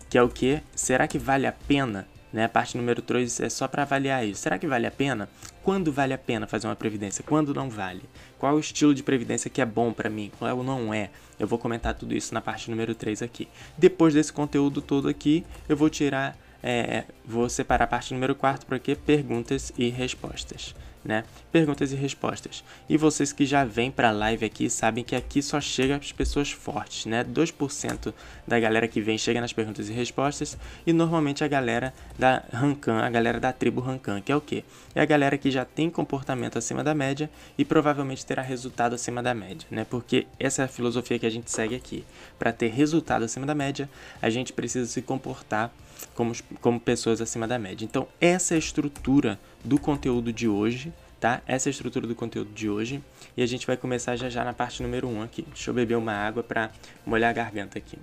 Que 0.10 0.18
é 0.18 0.24
o 0.24 0.30
que? 0.30 0.62
Será 0.76 1.08
que 1.08 1.20
vale 1.20 1.46
a 1.46 1.52
pena 1.52 2.08
né? 2.32 2.46
A 2.46 2.50
parte 2.50 2.78
número 2.78 3.02
3 3.02 3.40
é 3.40 3.50
só 3.50 3.68
para 3.68 3.84
avaliar 3.84 4.26
isso. 4.26 4.42
Será 4.42 4.58
que 4.58 4.68
vale 4.68 4.88
a 4.88 4.92
pena? 4.92 5.30
Quando 5.64 5.92
vale 5.92 6.14
a 6.14 6.18
pena 6.18 6.48
fazer 6.48 6.68
uma 6.68 6.76
previdência? 6.76 7.24
Quando 7.26 7.54
não 7.54 7.70
vale? 7.70 8.04
Qual 8.38 8.56
o 8.56 8.60
estilo 8.60 8.94
de 8.94 9.04
previdência 9.04 9.50
que 9.50 9.62
é 9.62 9.66
bom 9.66 9.92
para 9.92 10.10
mim? 10.10 10.32
Qual 10.38 10.64
não 10.64 10.94
é? 10.94 11.10
Eu 11.40 11.48
vou 11.48 11.60
comentar 11.60 11.94
tudo 11.94 12.16
isso 12.16 12.34
na 12.34 12.42
parte 12.42 12.70
número 12.70 12.94
3 12.94 13.22
aqui. 13.22 13.48
Depois 13.78 14.14
desse 14.14 14.32
conteúdo 14.32 14.82
todo 14.82 15.08
aqui, 15.08 15.46
eu 15.68 15.76
vou 15.76 15.90
tirar, 15.90 16.38
é, 16.62 17.06
vou 17.26 17.50
separar 17.50 17.86
a 17.86 17.88
parte 17.88 18.14
número 18.14 18.36
4 18.36 18.66
para 18.66 18.80
quê? 18.80 18.96
Perguntas 18.96 19.72
e 19.78 19.90
respostas 19.90 20.76
né? 21.04 21.24
Perguntas 21.52 21.92
e 21.92 21.96
respostas. 21.96 22.64
E 22.88 22.98
vocês 22.98 23.32
que 23.32 23.46
já 23.46 23.64
vêm 23.64 23.90
para 23.90 24.10
a 24.10 24.12
live 24.12 24.46
aqui 24.46 24.70
sabem 24.70 25.04
que 25.04 25.16
aqui 25.16 25.42
só 25.42 25.60
chega 25.62 25.96
as 25.96 26.12
pessoas 26.12 26.52
fortes, 26.52 27.06
né? 27.06 27.24
2% 27.24 28.14
da 28.48 28.60
galera 28.60 28.88
que 28.88 29.02
vem 29.02 29.18
chega 29.18 29.40
nas 29.40 29.54
perguntas 29.54 29.90
e 29.90 29.94
respostas 29.94 30.58
e 30.86 30.94
normalmente 30.94 31.44
a 31.44 31.48
galera 31.48 31.94
da 32.18 32.44
Rancan, 32.52 33.00
a 33.00 33.10
galera 33.10 33.40
da 33.40 33.54
tribo 33.54 33.82
Rancan, 33.82 34.22
que 34.22 34.32
é 34.32 34.36
o 34.36 34.42
quê? 34.42 34.64
É 34.94 35.02
a 35.02 35.06
galera 35.06 35.38
que 35.38 35.50
já 35.50 35.64
tem 35.64 35.90
comportamento 35.90 36.58
acima 36.58 36.84
da 36.84 36.94
média 36.94 37.30
e 37.58 37.64
provavelmente 37.64 38.26
terá 38.26 38.42
resultado 38.42 38.94
acima 38.94 39.24
da 39.24 39.34
média, 39.34 39.68
né? 39.72 39.86
Porque 39.90 40.28
essa 40.40 40.64
é 40.64 40.66
a 40.66 40.68
filosofia 40.68 41.18
que 41.18 41.26
a 41.26 41.32
gente 41.32 41.50
segue 41.50 41.76
aqui. 41.76 42.04
Para 42.38 42.52
ter 42.52 42.70
resultado 42.70 43.24
acima 43.24 43.46
da 43.46 43.56
média, 43.56 43.90
a 44.22 44.30
gente 44.30 44.52
precisa 44.54 44.86
se 44.86 45.02
comportar 45.02 45.72
como, 46.14 46.34
como 46.62 46.80
pessoas 46.80 47.22
acima 47.22 47.48
da 47.48 47.60
média. 47.60 47.86
Então, 47.86 48.08
essa 48.20 48.54
é 48.54 48.56
a 48.56 48.60
estrutura 48.60 49.40
do 49.64 49.80
conteúdo 49.80 50.32
de 50.32 50.48
hoje, 50.48 50.94
tá? 51.20 51.42
Essa 51.46 51.70
é 51.70 51.72
a 51.72 51.72
estrutura 51.72 52.08
do 52.08 52.16
conteúdo 52.16 52.52
de 52.52 52.70
hoje. 52.70 53.04
E 53.36 53.44
a 53.44 53.46
gente 53.46 53.68
vai 53.68 53.78
começar 53.78 54.16
já 54.16 54.30
já 54.30 54.44
na 54.44 54.54
parte 54.54 54.82
número 54.82 55.08
1 55.08 55.16
um 55.16 55.22
aqui. 55.22 55.44
Deixa 55.44 55.70
eu 55.70 55.74
beber 55.74 55.98
uma 55.98 56.14
água 56.14 56.44
para 56.44 56.72
molhar 57.06 57.30
a 57.30 57.34
garganta 57.34 57.78
aqui. 57.78 57.98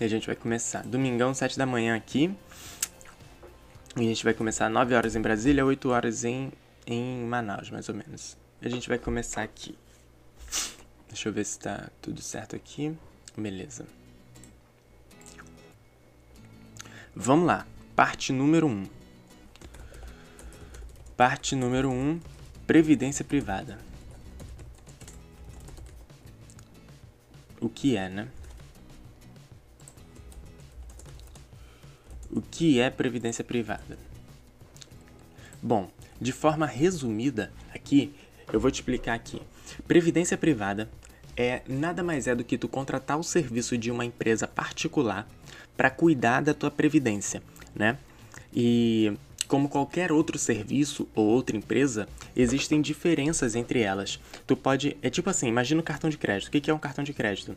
E 0.00 0.04
a 0.04 0.08
gente 0.08 0.26
vai 0.26 0.34
começar. 0.34 0.82
Domingão, 0.82 1.32
7 1.32 1.56
da 1.56 1.64
manhã 1.64 1.94
aqui. 1.94 2.34
E 3.96 4.00
a 4.00 4.02
gente 4.02 4.24
vai 4.24 4.34
começar 4.34 4.68
9 4.68 4.94
horas 4.94 5.14
em 5.14 5.20
Brasília, 5.20 5.64
8 5.64 5.88
horas 5.88 6.24
em, 6.24 6.52
em 6.86 7.24
Manaus, 7.24 7.70
mais 7.70 7.88
ou 7.88 7.94
menos. 7.94 8.36
A 8.60 8.68
gente 8.68 8.88
vai 8.88 8.98
começar 8.98 9.42
aqui. 9.42 9.76
Deixa 11.14 11.28
eu 11.28 11.32
ver 11.32 11.44
se 11.44 11.60
tá 11.60 11.88
tudo 12.02 12.20
certo 12.20 12.56
aqui. 12.56 12.92
Beleza. 13.36 13.86
Vamos 17.14 17.46
lá. 17.46 17.64
Parte 17.94 18.32
número 18.32 18.66
1. 18.66 18.70
Um. 18.70 18.88
Parte 21.16 21.54
número 21.54 21.88
1. 21.88 21.92
Um, 21.92 22.20
previdência 22.66 23.24
privada. 23.24 23.78
O 27.60 27.68
que 27.68 27.96
é, 27.96 28.08
né? 28.08 28.28
O 32.28 32.42
que 32.42 32.80
é 32.80 32.90
previdência 32.90 33.44
privada? 33.44 33.96
Bom, 35.62 35.88
de 36.20 36.32
forma 36.32 36.66
resumida, 36.66 37.52
aqui 37.72 38.12
eu 38.52 38.58
vou 38.58 38.68
te 38.68 38.80
explicar 38.80 39.14
aqui. 39.14 39.40
Previdência 39.86 40.36
privada 40.36 40.90
é 41.36 41.62
nada 41.68 42.02
mais 42.02 42.26
é 42.26 42.34
do 42.34 42.44
que 42.44 42.58
tu 42.58 42.68
contratar 42.68 43.18
o 43.18 43.24
serviço 43.24 43.76
de 43.76 43.90
uma 43.90 44.04
empresa 44.04 44.46
particular 44.46 45.28
para 45.76 45.90
cuidar 45.90 46.40
da 46.40 46.54
tua 46.54 46.70
previdência, 46.70 47.42
né? 47.74 47.98
E 48.54 49.12
como 49.48 49.68
qualquer 49.68 50.12
outro 50.12 50.38
serviço 50.38 51.08
ou 51.14 51.26
outra 51.26 51.56
empresa, 51.56 52.08
existem 52.36 52.80
diferenças 52.80 53.54
entre 53.54 53.80
elas. 53.80 54.18
Tu 54.46 54.56
pode. 54.56 54.96
É 55.02 55.10
tipo 55.10 55.28
assim, 55.28 55.48
imagina 55.48 55.80
um 55.80 55.84
cartão 55.84 56.08
de 56.08 56.16
crédito. 56.16 56.48
O 56.48 56.50
que 56.50 56.70
é 56.70 56.74
um 56.74 56.78
cartão 56.78 57.04
de 57.04 57.12
crédito? 57.12 57.56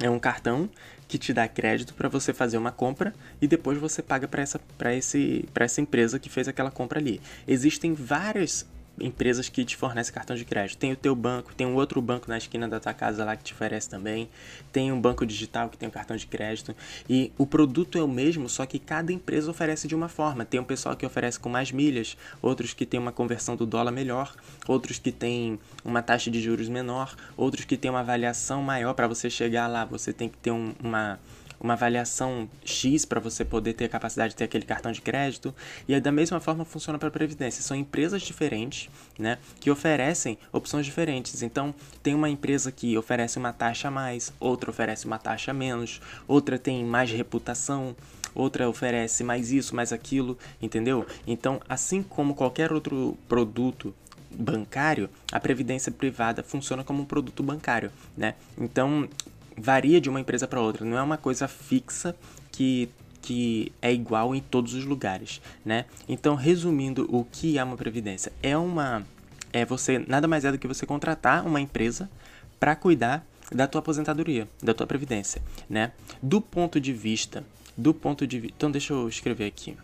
É 0.00 0.10
um 0.10 0.18
cartão 0.18 0.68
que 1.06 1.18
te 1.18 1.32
dá 1.32 1.46
crédito 1.46 1.94
para 1.94 2.08
você 2.08 2.32
fazer 2.32 2.56
uma 2.56 2.72
compra 2.72 3.14
e 3.40 3.46
depois 3.46 3.78
você 3.78 4.02
paga 4.02 4.26
para 4.26 4.42
essa, 4.42 4.60
esse, 4.96 5.44
essa 5.54 5.80
empresa 5.80 6.18
que 6.18 6.30
fez 6.30 6.48
aquela 6.48 6.70
compra 6.70 6.98
ali. 6.98 7.20
Existem 7.46 7.94
várias 7.94 8.66
empresas 9.00 9.48
que 9.48 9.64
te 9.64 9.76
fornecem 9.76 10.12
cartão 10.12 10.36
de 10.36 10.44
crédito. 10.44 10.78
Tem 10.78 10.92
o 10.92 10.96
teu 10.96 11.14
banco, 11.14 11.54
tem 11.54 11.66
um 11.66 11.74
outro 11.74 12.00
banco 12.00 12.28
na 12.28 12.38
esquina 12.38 12.68
da 12.68 12.78
tua 12.78 12.94
casa 12.94 13.24
lá 13.24 13.36
que 13.36 13.44
te 13.44 13.52
oferece 13.52 13.88
também. 13.88 14.28
Tem 14.72 14.92
um 14.92 15.00
banco 15.00 15.24
digital 15.24 15.68
que 15.68 15.76
tem 15.76 15.88
um 15.88 15.92
cartão 15.92 16.16
de 16.16 16.26
crédito. 16.26 16.74
E 17.08 17.32
o 17.38 17.46
produto 17.46 17.98
é 17.98 18.02
o 18.02 18.08
mesmo, 18.08 18.48
só 18.48 18.66
que 18.66 18.78
cada 18.78 19.12
empresa 19.12 19.50
oferece 19.50 19.88
de 19.88 19.94
uma 19.94 20.08
forma. 20.08 20.44
Tem 20.44 20.60
um 20.60 20.64
pessoal 20.64 20.96
que 20.96 21.06
oferece 21.06 21.38
com 21.38 21.48
mais 21.48 21.72
milhas, 21.72 22.16
outros 22.40 22.74
que 22.74 22.86
tem 22.86 22.98
uma 22.98 23.12
conversão 23.12 23.56
do 23.56 23.66
dólar 23.66 23.92
melhor, 23.92 24.34
outros 24.66 24.98
que 24.98 25.12
tem 25.12 25.58
uma 25.84 26.02
taxa 26.02 26.30
de 26.30 26.40
juros 26.40 26.68
menor, 26.68 27.14
outros 27.36 27.64
que 27.64 27.76
tem 27.76 27.90
uma 27.90 28.00
avaliação 28.00 28.62
maior 28.62 28.94
para 28.94 29.08
você 29.08 29.28
chegar 29.28 29.66
lá. 29.66 29.84
Você 29.84 30.12
tem 30.12 30.28
que 30.28 30.36
ter 30.38 30.50
um, 30.50 30.74
uma 30.82 31.18
uma 31.62 31.74
avaliação 31.74 32.48
X 32.64 33.04
para 33.04 33.20
você 33.20 33.44
poder 33.44 33.74
ter 33.74 33.84
a 33.84 33.88
capacidade 33.88 34.30
de 34.30 34.36
ter 34.36 34.44
aquele 34.44 34.64
cartão 34.64 34.90
de 34.90 35.00
crédito. 35.00 35.54
E 35.86 35.98
da 36.00 36.10
mesma 36.10 36.40
forma 36.40 36.64
funciona 36.64 36.98
para 36.98 37.08
a 37.08 37.12
Previdência. 37.12 37.62
São 37.62 37.76
empresas 37.76 38.22
diferentes, 38.22 38.90
né, 39.18 39.38
que 39.60 39.70
oferecem 39.70 40.36
opções 40.52 40.84
diferentes. 40.84 41.42
Então, 41.42 41.74
tem 42.02 42.14
uma 42.14 42.28
empresa 42.28 42.72
que 42.72 42.98
oferece 42.98 43.38
uma 43.38 43.52
taxa 43.52 43.88
a 43.88 43.90
mais, 43.90 44.32
outra 44.40 44.70
oferece 44.70 45.06
uma 45.06 45.18
taxa 45.18 45.52
a 45.52 45.54
menos, 45.54 46.00
outra 46.26 46.58
tem 46.58 46.84
mais 46.84 47.10
reputação, 47.10 47.94
outra 48.34 48.68
oferece 48.68 49.22
mais 49.22 49.52
isso, 49.52 49.76
mais 49.76 49.92
aquilo, 49.92 50.36
entendeu? 50.60 51.06
Então, 51.26 51.60
assim 51.68 52.02
como 52.02 52.34
qualquer 52.34 52.72
outro 52.72 53.16
produto 53.28 53.94
bancário, 54.30 55.10
a 55.30 55.38
previdência 55.38 55.92
privada 55.92 56.42
funciona 56.42 56.82
como 56.82 57.02
um 57.02 57.04
produto 57.04 57.42
bancário, 57.42 57.92
né? 58.16 58.34
Então, 58.58 59.08
varia 59.56 60.00
de 60.00 60.08
uma 60.08 60.20
empresa 60.20 60.46
para 60.46 60.60
outra, 60.60 60.84
não 60.84 60.96
é 60.96 61.02
uma 61.02 61.18
coisa 61.18 61.48
fixa 61.48 62.16
que 62.50 62.88
que 63.22 63.72
é 63.80 63.92
igual 63.92 64.34
em 64.34 64.40
todos 64.40 64.74
os 64.74 64.84
lugares, 64.84 65.40
né? 65.64 65.84
Então, 66.08 66.34
resumindo, 66.34 67.06
o 67.08 67.24
que 67.24 67.56
é 67.56 67.62
uma 67.62 67.76
previdência? 67.76 68.32
É 68.42 68.56
uma 68.56 69.06
é 69.52 69.64
você 69.64 69.98
nada 70.08 70.26
mais 70.26 70.44
é 70.44 70.50
do 70.50 70.58
que 70.58 70.66
você 70.66 70.84
contratar 70.84 71.46
uma 71.46 71.60
empresa 71.60 72.10
para 72.58 72.74
cuidar 72.74 73.24
da 73.52 73.66
tua 73.66 73.78
aposentadoria, 73.78 74.48
da 74.62 74.74
tua 74.74 74.86
previdência, 74.86 75.40
né? 75.70 75.92
Do 76.20 76.40
ponto 76.40 76.80
de 76.80 76.92
vista, 76.92 77.44
do 77.76 77.94
ponto 77.94 78.26
de 78.26 78.38
então 78.38 78.70
deixa 78.70 78.92
eu 78.92 79.08
escrever 79.08 79.46
aqui, 79.46 79.76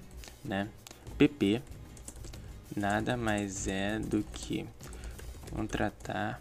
né? 0.45 0.69
PP 1.17 1.63
nada 2.77 3.17
mais 3.17 3.67
é 3.67 3.99
do 3.99 4.25
que 4.33 4.67
contratar 5.51 6.41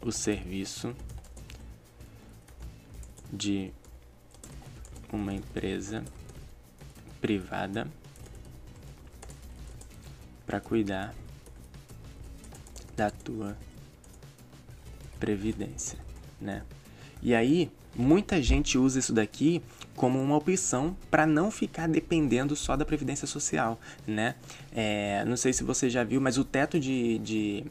o 0.00 0.12
serviço 0.12 0.94
de 3.32 3.72
uma 5.12 5.32
empresa 5.32 6.04
privada 7.20 7.88
para 10.46 10.60
cuidar 10.60 11.14
da 12.96 13.10
tua 13.10 13.56
previdência, 15.18 15.98
né? 16.40 16.62
E 17.22 17.34
aí, 17.34 17.70
muita 17.94 18.40
gente 18.42 18.78
usa 18.78 18.98
isso 18.98 19.12
daqui 19.12 19.62
como 19.94 20.20
uma 20.20 20.36
opção 20.36 20.96
para 21.10 21.26
não 21.26 21.50
ficar 21.50 21.88
dependendo 21.88 22.54
só 22.54 22.76
da 22.76 22.84
previdência 22.84 23.26
social, 23.26 23.80
né? 24.06 24.34
É, 24.72 25.24
não 25.24 25.36
sei 25.36 25.52
se 25.52 25.64
você 25.64 25.88
já 25.88 26.04
viu, 26.04 26.20
mas 26.20 26.38
o 26.38 26.44
teto 26.44 26.78
de, 26.78 27.18
de 27.18 27.64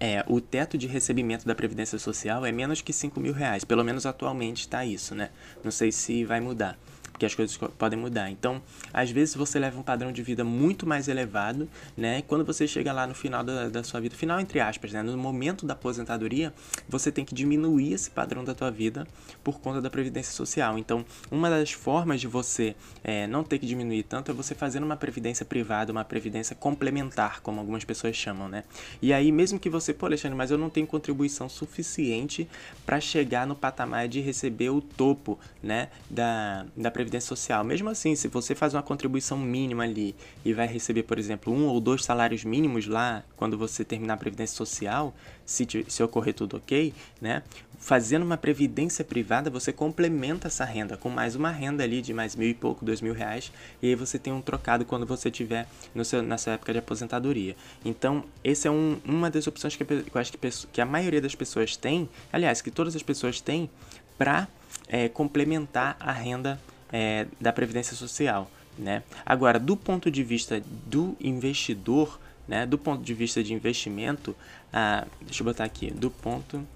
é, 0.00 0.24
o 0.26 0.40
teto 0.40 0.78
de 0.78 0.86
recebimento 0.86 1.46
da 1.46 1.54
Previdência 1.54 1.98
Social 1.98 2.44
é 2.44 2.52
menos 2.52 2.80
que 2.80 2.92
5 2.92 3.18
mil 3.20 3.32
reais. 3.32 3.64
Pelo 3.64 3.84
menos 3.84 4.06
atualmente 4.06 4.60
está 4.60 4.84
isso, 4.84 5.14
né? 5.14 5.30
Não 5.62 5.70
sei 5.70 5.90
se 5.90 6.24
vai 6.24 6.40
mudar 6.40 6.78
porque 7.18 7.26
as 7.26 7.34
coisas 7.34 7.56
podem 7.76 7.98
mudar. 7.98 8.30
Então, 8.30 8.62
às 8.92 9.10
vezes 9.10 9.34
você 9.34 9.58
leva 9.58 9.78
um 9.78 9.82
padrão 9.82 10.12
de 10.12 10.22
vida 10.22 10.44
muito 10.44 10.86
mais 10.86 11.08
elevado, 11.08 11.68
né? 11.96 12.22
Quando 12.22 12.44
você 12.44 12.64
chega 12.64 12.92
lá 12.92 13.08
no 13.08 13.14
final 13.14 13.42
da, 13.42 13.68
da 13.68 13.82
sua 13.82 14.00
vida, 14.00 14.14
final 14.14 14.38
entre 14.38 14.60
aspas, 14.60 14.92
né? 14.92 15.02
No 15.02 15.18
momento 15.18 15.66
da 15.66 15.72
aposentadoria, 15.72 16.54
você 16.88 17.10
tem 17.10 17.24
que 17.24 17.34
diminuir 17.34 17.92
esse 17.92 18.08
padrão 18.08 18.44
da 18.44 18.54
tua 18.54 18.70
vida 18.70 19.04
por 19.42 19.58
conta 19.58 19.80
da 19.80 19.90
previdência 19.90 20.32
social. 20.32 20.78
Então, 20.78 21.04
uma 21.28 21.50
das 21.50 21.72
formas 21.72 22.20
de 22.20 22.28
você 22.28 22.76
é, 23.02 23.26
não 23.26 23.42
ter 23.42 23.58
que 23.58 23.66
diminuir 23.66 24.04
tanto 24.04 24.30
é 24.30 24.34
você 24.34 24.54
fazendo 24.54 24.84
uma 24.84 24.96
previdência 24.96 25.44
privada, 25.44 25.90
uma 25.90 26.04
previdência 26.04 26.54
complementar, 26.54 27.40
como 27.40 27.58
algumas 27.58 27.84
pessoas 27.84 28.14
chamam, 28.14 28.48
né? 28.48 28.62
E 29.02 29.12
aí, 29.12 29.32
mesmo 29.32 29.58
que 29.58 29.68
você, 29.68 29.92
pô, 29.92 30.06
Alexandre, 30.06 30.38
mas 30.38 30.52
eu 30.52 30.58
não 30.58 30.70
tenho 30.70 30.86
contribuição 30.86 31.48
suficiente 31.48 32.48
para 32.86 33.00
chegar 33.00 33.44
no 33.44 33.56
patamar 33.56 34.06
de 34.06 34.20
receber 34.20 34.70
o 34.70 34.80
topo, 34.80 35.36
né, 35.60 35.88
da, 36.08 36.64
da 36.76 36.92
previdência 36.92 37.07
Previdência 37.08 37.28
Social. 37.28 37.64
Mesmo 37.64 37.88
assim, 37.88 38.14
se 38.14 38.28
você 38.28 38.54
faz 38.54 38.74
uma 38.74 38.82
contribuição 38.82 39.38
mínima 39.38 39.84
ali 39.84 40.14
e 40.44 40.52
vai 40.52 40.66
receber, 40.66 41.04
por 41.04 41.18
exemplo, 41.18 41.52
um 41.52 41.66
ou 41.66 41.80
dois 41.80 42.04
salários 42.04 42.44
mínimos 42.44 42.86
lá 42.86 43.24
quando 43.34 43.56
você 43.56 43.82
terminar 43.82 44.14
a 44.14 44.16
Previdência 44.18 44.54
Social, 44.54 45.14
se, 45.44 45.66
se 45.88 46.02
ocorrer 46.02 46.34
tudo 46.34 46.58
ok, 46.58 46.92
né? 47.20 47.42
Fazendo 47.78 48.24
uma 48.24 48.36
previdência 48.36 49.04
privada, 49.04 49.48
você 49.48 49.72
complementa 49.72 50.48
essa 50.48 50.64
renda 50.64 50.96
com 50.96 51.08
mais 51.08 51.34
uma 51.34 51.50
renda 51.50 51.82
ali 51.82 52.02
de 52.02 52.12
mais 52.12 52.36
mil 52.36 52.48
e 52.48 52.54
pouco, 52.54 52.84
dois 52.84 53.00
mil 53.00 53.14
reais, 53.14 53.50
e 53.80 53.86
aí 53.86 53.94
você 53.94 54.18
tem 54.18 54.32
um 54.32 54.42
trocado 54.42 54.84
quando 54.84 55.06
você 55.06 55.30
tiver 55.30 55.66
no 55.94 56.04
seu, 56.04 56.22
na 56.22 56.36
sua 56.36 56.54
época 56.54 56.72
de 56.72 56.80
aposentadoria. 56.80 57.56
Então, 57.84 58.24
esse 58.44 58.68
é 58.68 58.70
um, 58.70 58.98
uma 59.04 59.30
das 59.30 59.46
opções 59.46 59.76
que 59.76 59.82
eu 59.82 60.20
acho 60.20 60.32
que, 60.32 60.38
que 60.72 60.80
a 60.80 60.84
maioria 60.84 61.20
das 61.20 61.34
pessoas 61.34 61.76
tem, 61.76 62.08
aliás, 62.32 62.60
que 62.60 62.70
todas 62.70 62.94
as 62.94 63.02
pessoas 63.02 63.40
têm, 63.40 63.70
para 64.18 64.48
é, 64.88 65.08
complementar 65.08 65.96
a 66.00 66.10
renda 66.10 66.60
é, 66.92 67.26
da 67.40 67.52
Previdência 67.52 67.96
Social. 67.96 68.50
Né? 68.78 69.02
Agora, 69.26 69.58
do 69.58 69.76
ponto 69.76 70.10
de 70.10 70.22
vista 70.22 70.62
do 70.86 71.16
investidor, 71.20 72.20
né, 72.46 72.64
do 72.64 72.78
ponto 72.78 73.02
de 73.02 73.12
vista 73.12 73.42
de 73.42 73.52
investimento, 73.52 74.34
ah, 74.72 75.06
deixa 75.20 75.42
eu 75.42 75.44
botar 75.44 75.64
aqui, 75.64 75.90
do 75.90 76.10
ponto 76.10 76.66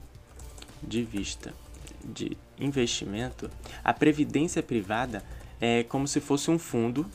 de 0.82 1.02
vista 1.04 1.54
de 2.04 2.36
investimento, 2.58 3.50
a 3.84 3.92
previdência 3.92 4.62
privada 4.62 5.22
é 5.60 5.84
como 5.84 6.08
se 6.08 6.20
fosse 6.20 6.50
um 6.50 6.58
fundo. 6.58 7.08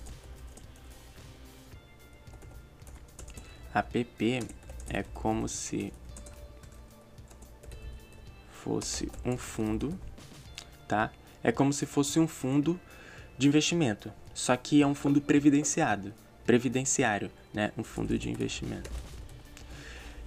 A 3.73 3.83
PP 3.83 4.39
é 4.89 5.03
como 5.13 5.47
se 5.47 5.93
fosse 8.49 9.11
um 9.23 9.37
fundo, 9.37 9.97
tá? 10.87 11.11
É 11.43 11.51
como 11.51 11.71
se 11.71 11.85
fosse 11.85 12.19
um 12.19 12.27
fundo 12.27 12.79
de 13.37 13.47
investimento, 13.47 14.11
só 14.33 14.55
que 14.55 14.81
é 14.81 14.87
um 14.87 14.95
fundo 14.95 15.21
previdenciado, 15.21 16.13
previdenciário, 16.45 17.29
né? 17.53 17.71
Um 17.77 17.83
fundo 17.83 18.17
de 18.17 18.29
investimento. 18.29 18.89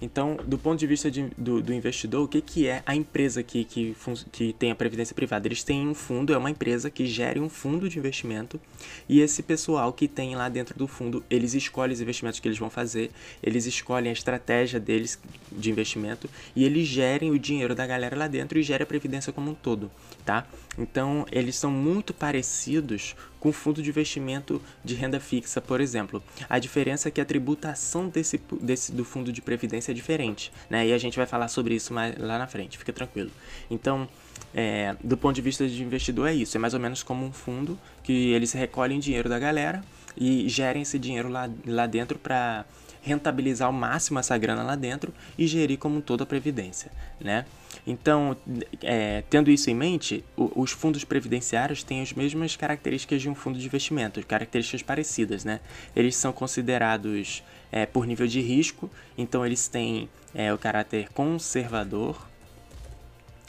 Então, 0.01 0.35
do 0.47 0.57
ponto 0.57 0.79
de 0.79 0.87
vista 0.87 1.11
de, 1.11 1.27
do, 1.37 1.61
do, 1.61 1.71
investidor, 1.71 2.23
o 2.23 2.27
que, 2.27 2.41
que 2.41 2.67
é 2.67 2.81
a 2.87 2.95
empresa 2.95 3.43
que, 3.43 3.63
que, 3.63 3.95
que 4.31 4.51
tem 4.53 4.71
a 4.71 4.75
previdência 4.75 5.13
privada? 5.13 5.47
Eles 5.47 5.63
têm 5.63 5.87
um 5.87 5.93
fundo, 5.93 6.33
é 6.33 6.37
uma 6.37 6.49
empresa 6.49 6.89
que 6.89 7.05
gere 7.05 7.39
um 7.39 7.47
fundo 7.47 7.87
de 7.87 7.99
investimento 7.99 8.59
e 9.07 9.21
esse 9.21 9.43
pessoal 9.43 9.93
que 9.93 10.07
tem 10.07 10.35
lá 10.35 10.49
dentro 10.49 10.75
do 10.75 10.87
fundo, 10.87 11.23
eles 11.29 11.53
escolhem 11.53 11.93
os 11.93 12.01
investimentos 12.01 12.39
que 12.39 12.47
eles 12.47 12.57
vão 12.57 12.69
fazer, 12.69 13.11
eles 13.43 13.67
escolhem 13.67 14.09
a 14.09 14.13
estratégia 14.13 14.79
deles 14.79 15.19
de 15.51 15.69
investimento 15.69 16.27
e 16.55 16.65
eles 16.65 16.87
gerem 16.87 17.29
o 17.29 17.37
dinheiro 17.37 17.75
da 17.75 17.85
galera 17.85 18.15
lá 18.15 18.27
dentro 18.27 18.57
e 18.57 18.63
gerem 18.63 18.83
a 18.83 18.87
previdência 18.87 19.31
como 19.31 19.51
um 19.51 19.55
todo, 19.55 19.91
tá? 20.25 20.47
Então, 20.77 21.25
eles 21.31 21.55
são 21.55 21.69
muito 21.69 22.13
parecidos 22.13 23.15
com 23.39 23.51
fundo 23.51 23.81
de 23.81 23.89
investimento 23.89 24.61
de 24.83 24.95
renda 24.95 25.19
fixa, 25.19 25.59
por 25.59 25.81
exemplo. 25.81 26.23
A 26.49 26.59
diferença 26.59 27.09
é 27.09 27.11
que 27.11 27.19
a 27.19 27.25
tributação 27.25 28.07
desse, 28.07 28.39
desse 28.61 28.91
do 28.91 29.03
fundo 29.03 29.31
de 29.33 29.41
previdência 29.41 29.91
é 29.91 29.95
diferente, 29.95 30.51
né? 30.69 30.87
E 30.87 30.93
a 30.93 30.97
gente 30.97 31.17
vai 31.17 31.25
falar 31.25 31.47
sobre 31.47 31.75
isso 31.75 31.93
mais 31.93 32.17
lá 32.17 32.37
na 32.37 32.47
frente, 32.47 32.77
fica 32.77 32.93
tranquilo. 32.93 33.31
Então, 33.69 34.07
é, 34.53 34.95
do 35.03 35.17
ponto 35.17 35.35
de 35.35 35.41
vista 35.41 35.67
de 35.67 35.83
investidor 35.83 36.27
é 36.27 36.33
isso, 36.33 36.55
é 36.55 36.59
mais 36.59 36.73
ou 36.73 36.79
menos 36.79 37.03
como 37.03 37.25
um 37.25 37.33
fundo 37.33 37.77
que 38.03 38.31
eles 38.31 38.53
recolhem 38.53 38.99
dinheiro 38.99 39.27
da 39.27 39.39
galera 39.39 39.83
e 40.15 40.47
gerem 40.47 40.81
esse 40.81 40.99
dinheiro 40.99 41.29
lá, 41.29 41.49
lá 41.65 41.87
dentro 41.87 42.19
para 42.19 42.65
rentabilizar 43.01 43.67
ao 43.67 43.73
máximo 43.73 44.19
essa 44.19 44.37
grana 44.37 44.63
lá 44.63 44.75
dentro 44.75 45.13
e 45.37 45.47
gerir 45.47 45.77
como 45.77 46.01
toda 46.01 46.23
a 46.23 46.25
previdência, 46.25 46.91
né? 47.19 47.45
Então, 47.85 48.37
é, 48.81 49.23
tendo 49.29 49.49
isso 49.49 49.69
em 49.69 49.73
mente, 49.73 50.23
os 50.35 50.71
fundos 50.71 51.03
previdenciários 51.03 51.83
têm 51.83 52.01
as 52.01 52.13
mesmas 52.13 52.55
características 52.55 53.21
de 53.21 53.29
um 53.29 53.35
fundo 53.35 53.57
de 53.57 53.65
investimento, 53.65 54.25
características 54.25 54.83
parecidas, 54.83 55.43
né? 55.43 55.59
Eles 55.95 56.15
são 56.15 56.31
considerados 56.31 57.43
é, 57.71 57.85
por 57.85 58.05
nível 58.05 58.27
de 58.27 58.39
risco, 58.41 58.89
então 59.17 59.45
eles 59.45 59.67
têm 59.67 60.09
é, 60.33 60.53
o 60.53 60.57
caráter 60.57 61.09
conservador, 61.09 62.29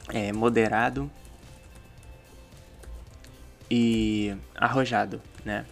é, 0.09 0.33
moderado 0.33 1.11
e 3.71 4.35
arrojado, 4.55 5.21
né? 5.45 5.65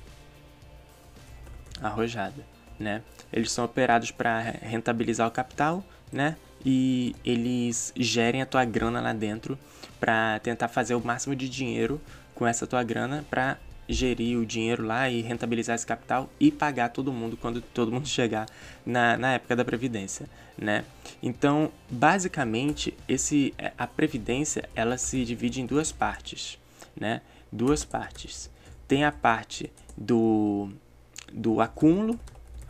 arrojada, 1.82 2.44
né? 2.80 3.02
Eles 3.30 3.52
são 3.52 3.64
operados 3.64 4.10
para 4.10 4.40
rentabilizar 4.40 5.28
o 5.28 5.30
capital, 5.30 5.84
né? 6.10 6.36
E 6.64 7.14
eles 7.24 7.92
gerem 7.94 8.42
a 8.42 8.46
tua 8.46 8.64
grana 8.64 9.00
lá 9.00 9.12
dentro 9.12 9.58
para 10.00 10.38
tentar 10.40 10.68
fazer 10.68 10.94
o 10.94 11.04
máximo 11.04 11.36
de 11.36 11.48
dinheiro 11.48 12.00
com 12.34 12.46
essa 12.46 12.66
tua 12.66 12.82
grana 12.82 13.24
para 13.30 13.58
gerir 13.88 14.38
o 14.38 14.46
dinheiro 14.46 14.84
lá 14.84 15.10
e 15.10 15.20
rentabilizar 15.20 15.74
esse 15.74 15.86
capital 15.86 16.30
e 16.38 16.50
pagar 16.50 16.90
todo 16.90 17.12
mundo 17.12 17.36
quando 17.36 17.60
todo 17.60 17.90
mundo 17.90 18.06
chegar 18.08 18.46
na, 18.86 19.16
na 19.16 19.32
época 19.34 19.56
da 19.56 19.64
previdência, 19.64 20.26
né? 20.56 20.84
Então, 21.22 21.70
basicamente, 21.90 22.96
esse 23.08 23.52
a 23.76 23.86
previdência 23.86 24.68
ela 24.74 24.96
se 24.96 25.24
divide 25.24 25.60
em 25.60 25.66
duas 25.66 25.92
partes, 25.92 26.58
né? 26.98 27.20
Duas 27.52 27.84
partes. 27.84 28.50
Tem 28.88 29.04
a 29.04 29.12
parte 29.12 29.70
do 29.96 30.70
do 31.32 31.60
acúmulo 31.60 32.18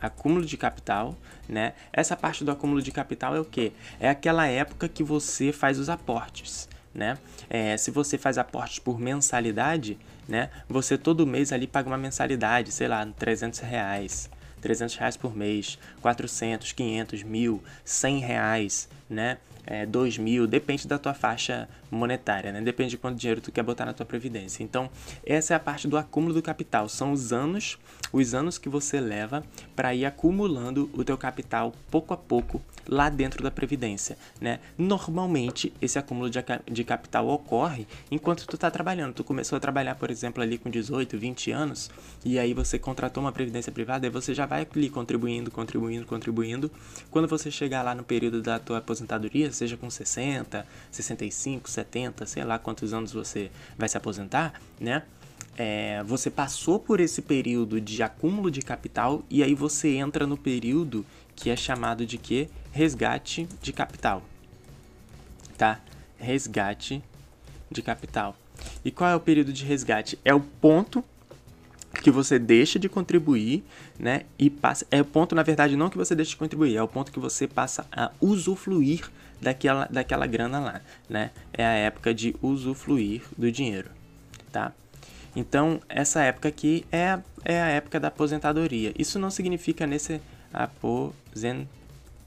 acúmulo 0.00 0.44
de 0.44 0.56
capital, 0.56 1.16
né? 1.48 1.74
Essa 1.92 2.16
parte 2.16 2.44
do 2.44 2.50
acúmulo 2.50 2.82
de 2.82 2.90
capital 2.90 3.34
é 3.34 3.40
o 3.40 3.44
que? 3.44 3.72
É 3.98 4.08
aquela 4.08 4.46
época 4.46 4.88
que 4.88 5.02
você 5.02 5.52
faz 5.52 5.78
os 5.78 5.88
aportes, 5.88 6.68
né? 6.94 7.18
É, 7.48 7.76
se 7.76 7.90
você 7.90 8.16
faz 8.16 8.38
aportes 8.38 8.78
por 8.78 8.98
mensalidade, 8.98 9.98
né? 10.28 10.50
Você 10.68 10.96
todo 10.96 11.26
mês 11.26 11.52
ali 11.52 11.66
paga 11.66 11.88
uma 11.88 11.98
mensalidade, 11.98 12.72
sei 12.72 12.88
lá, 12.88 13.04
300 13.04 13.60
reais, 13.60 14.30
300 14.60 14.94
reais 14.96 15.16
por 15.16 15.36
mês, 15.36 15.78
400, 16.00 16.72
500, 16.72 17.22
mil, 17.22 17.62
100 17.84 18.18
reais, 18.20 18.88
né? 19.08 19.38
É, 19.66 19.84
2 19.84 20.18
mil, 20.18 20.46
depende 20.46 20.88
da 20.88 20.98
tua 20.98 21.14
faixa 21.14 21.68
monetária, 21.90 22.50
né? 22.50 22.60
Depende 22.60 22.90
de 22.90 22.98
quanto 22.98 23.18
dinheiro 23.18 23.40
tu 23.40 23.52
quer 23.52 23.62
botar 23.62 23.84
na 23.84 23.92
tua 23.92 24.06
previdência. 24.06 24.62
Então, 24.62 24.90
essa 25.24 25.54
é 25.54 25.56
a 25.56 25.60
parte 25.60 25.86
do 25.86 25.96
acúmulo 25.96 26.32
do 26.32 26.42
capital. 26.42 26.88
São 26.88 27.12
os 27.12 27.32
anos, 27.32 27.78
os 28.12 28.34
anos 28.34 28.58
que 28.58 28.68
você 28.68 29.00
leva 29.00 29.44
para 29.74 29.94
ir 29.94 30.04
acumulando 30.04 30.90
o 30.92 31.04
teu 31.04 31.16
capital 31.16 31.72
pouco 31.90 32.12
a 32.12 32.16
pouco 32.16 32.60
lá 32.88 33.08
dentro 33.08 33.42
da 33.42 33.50
previdência, 33.50 34.18
né? 34.40 34.58
Normalmente 34.76 35.72
esse 35.80 35.98
acúmulo 35.98 36.28
de, 36.28 36.38
de 36.70 36.84
capital 36.84 37.28
ocorre 37.28 37.86
enquanto 38.10 38.46
tu 38.46 38.56
está 38.56 38.70
trabalhando. 38.70 39.14
Tu 39.14 39.22
começou 39.22 39.56
a 39.56 39.60
trabalhar, 39.60 39.94
por 39.94 40.10
exemplo, 40.10 40.42
ali 40.42 40.58
com 40.58 40.68
18, 40.68 41.16
20 41.16 41.52
anos 41.52 41.90
e 42.24 42.38
aí 42.38 42.52
você 42.52 42.78
contratou 42.78 43.22
uma 43.22 43.32
previdência 43.32 43.70
privada 43.70 44.06
e 44.06 44.10
você 44.10 44.34
já 44.34 44.46
vai 44.46 44.66
ali 44.74 44.90
contribuindo, 44.90 45.50
contribuindo, 45.50 46.04
contribuindo. 46.06 46.70
Quando 47.10 47.28
você 47.28 47.50
chegar 47.50 47.82
lá 47.82 47.94
no 47.94 48.02
período 48.02 48.42
da 48.42 48.58
tua 48.58 48.78
aposentadoria, 48.78 49.52
seja 49.52 49.76
com 49.76 49.88
60, 49.88 50.66
65, 50.90 51.70
70, 51.70 52.26
sei 52.26 52.44
lá 52.44 52.58
quantos 52.58 52.92
anos 52.92 53.12
você 53.12 53.50
vai 53.78 53.88
se 53.88 53.96
aposentar, 53.96 54.60
né? 54.80 55.02
É, 55.62 56.02
você 56.04 56.30
passou 56.30 56.78
por 56.78 57.00
esse 57.00 57.20
período 57.20 57.82
de 57.82 58.02
acúmulo 58.02 58.50
de 58.50 58.62
capital 58.62 59.22
e 59.28 59.42
aí 59.42 59.54
você 59.54 59.90
entra 59.90 60.26
no 60.26 60.34
período 60.34 61.04
que 61.36 61.50
é 61.50 61.56
chamado 61.56 62.06
de 62.06 62.16
que 62.16 62.48
resgate 62.72 63.46
de 63.60 63.70
capital, 63.70 64.22
tá? 65.58 65.78
Resgate 66.16 67.04
de 67.70 67.82
capital. 67.82 68.34
E 68.82 68.90
qual 68.90 69.10
é 69.10 69.14
o 69.14 69.20
período 69.20 69.52
de 69.52 69.62
resgate? 69.66 70.18
É 70.24 70.34
o 70.34 70.40
ponto 70.40 71.04
que 72.02 72.10
você 72.10 72.38
deixa 72.38 72.78
de 72.78 72.88
contribuir, 72.88 73.62
né? 73.98 74.22
E 74.38 74.48
passa. 74.48 74.86
É 74.90 75.02
o 75.02 75.04
ponto, 75.04 75.34
na 75.34 75.42
verdade, 75.42 75.76
não 75.76 75.90
que 75.90 75.98
você 75.98 76.14
deixa 76.14 76.30
de 76.30 76.36
contribuir, 76.38 76.74
é 76.74 76.82
o 76.82 76.88
ponto 76.88 77.12
que 77.12 77.20
você 77.20 77.46
passa 77.46 77.86
a 77.92 78.10
usufruir 78.18 79.10
daquela, 79.38 79.86
daquela 79.90 80.26
grana 80.26 80.58
lá, 80.58 80.80
né? 81.06 81.32
É 81.52 81.66
a 81.66 81.72
época 81.72 82.14
de 82.14 82.34
usufruir 82.40 83.20
do 83.36 83.52
dinheiro, 83.52 83.90
tá? 84.50 84.72
Então, 85.34 85.80
essa 85.88 86.22
época 86.22 86.48
aqui 86.48 86.84
é, 86.90 87.18
é 87.44 87.60
a 87.60 87.68
época 87.68 88.00
da 88.00 88.08
aposentadoria. 88.08 88.92
Isso 88.98 89.18
não 89.18 89.30
significa 89.30 89.86
nesse 89.86 90.20
aposentadoria 90.52 91.80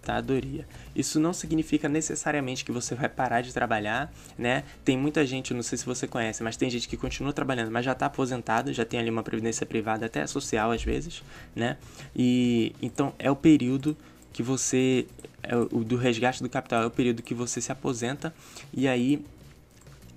aposentadoria. 0.04 0.68
Isso 0.96 1.20
não 1.20 1.34
significa 1.34 1.88
necessariamente 1.88 2.66
que 2.66 2.72
você 2.72 2.94
vai 2.94 3.08
parar 3.08 3.42
de 3.42 3.54
trabalhar, 3.54 4.14
né? 4.38 4.64
Tem 4.84 4.98
muita 4.98 5.26
gente, 5.26 5.54
não 5.54 5.64
sei 5.64 5.78
se 5.78 5.86
você 5.86 6.08
conhece, 6.08 6.44
mas 6.44 6.58
tem 6.58 6.70
gente 6.70 6.88
que 6.88 6.98
continua 6.98 7.32
trabalhando, 7.32 7.72
mas 7.72 7.86
já 7.86 7.94
está 7.94 8.08
aposentado, 8.08 8.74
já 8.74 8.86
tem 8.86 9.00
ali 9.00 9.10
uma 9.10 9.24
previdência 9.24 9.66
privada, 9.66 10.06
até 10.06 10.28
social 10.28 10.72
às 10.72 10.84
vezes, 10.84 11.24
né? 11.56 11.78
E 12.16 12.76
então 12.82 13.14
é 13.18 13.32
o 13.32 13.36
período 13.36 13.96
que 14.34 14.44
você 14.44 15.08
é 15.42 15.56
o 15.56 15.84
do 15.84 15.96
resgate 15.96 16.42
do 16.42 16.50
capital 16.50 16.84
é 16.84 16.86
o 16.86 16.92
período 16.92 17.22
que 17.22 17.34
você 17.34 17.62
se 17.62 17.72
aposenta 17.72 18.34
e 18.74 18.88
aí 18.88 19.24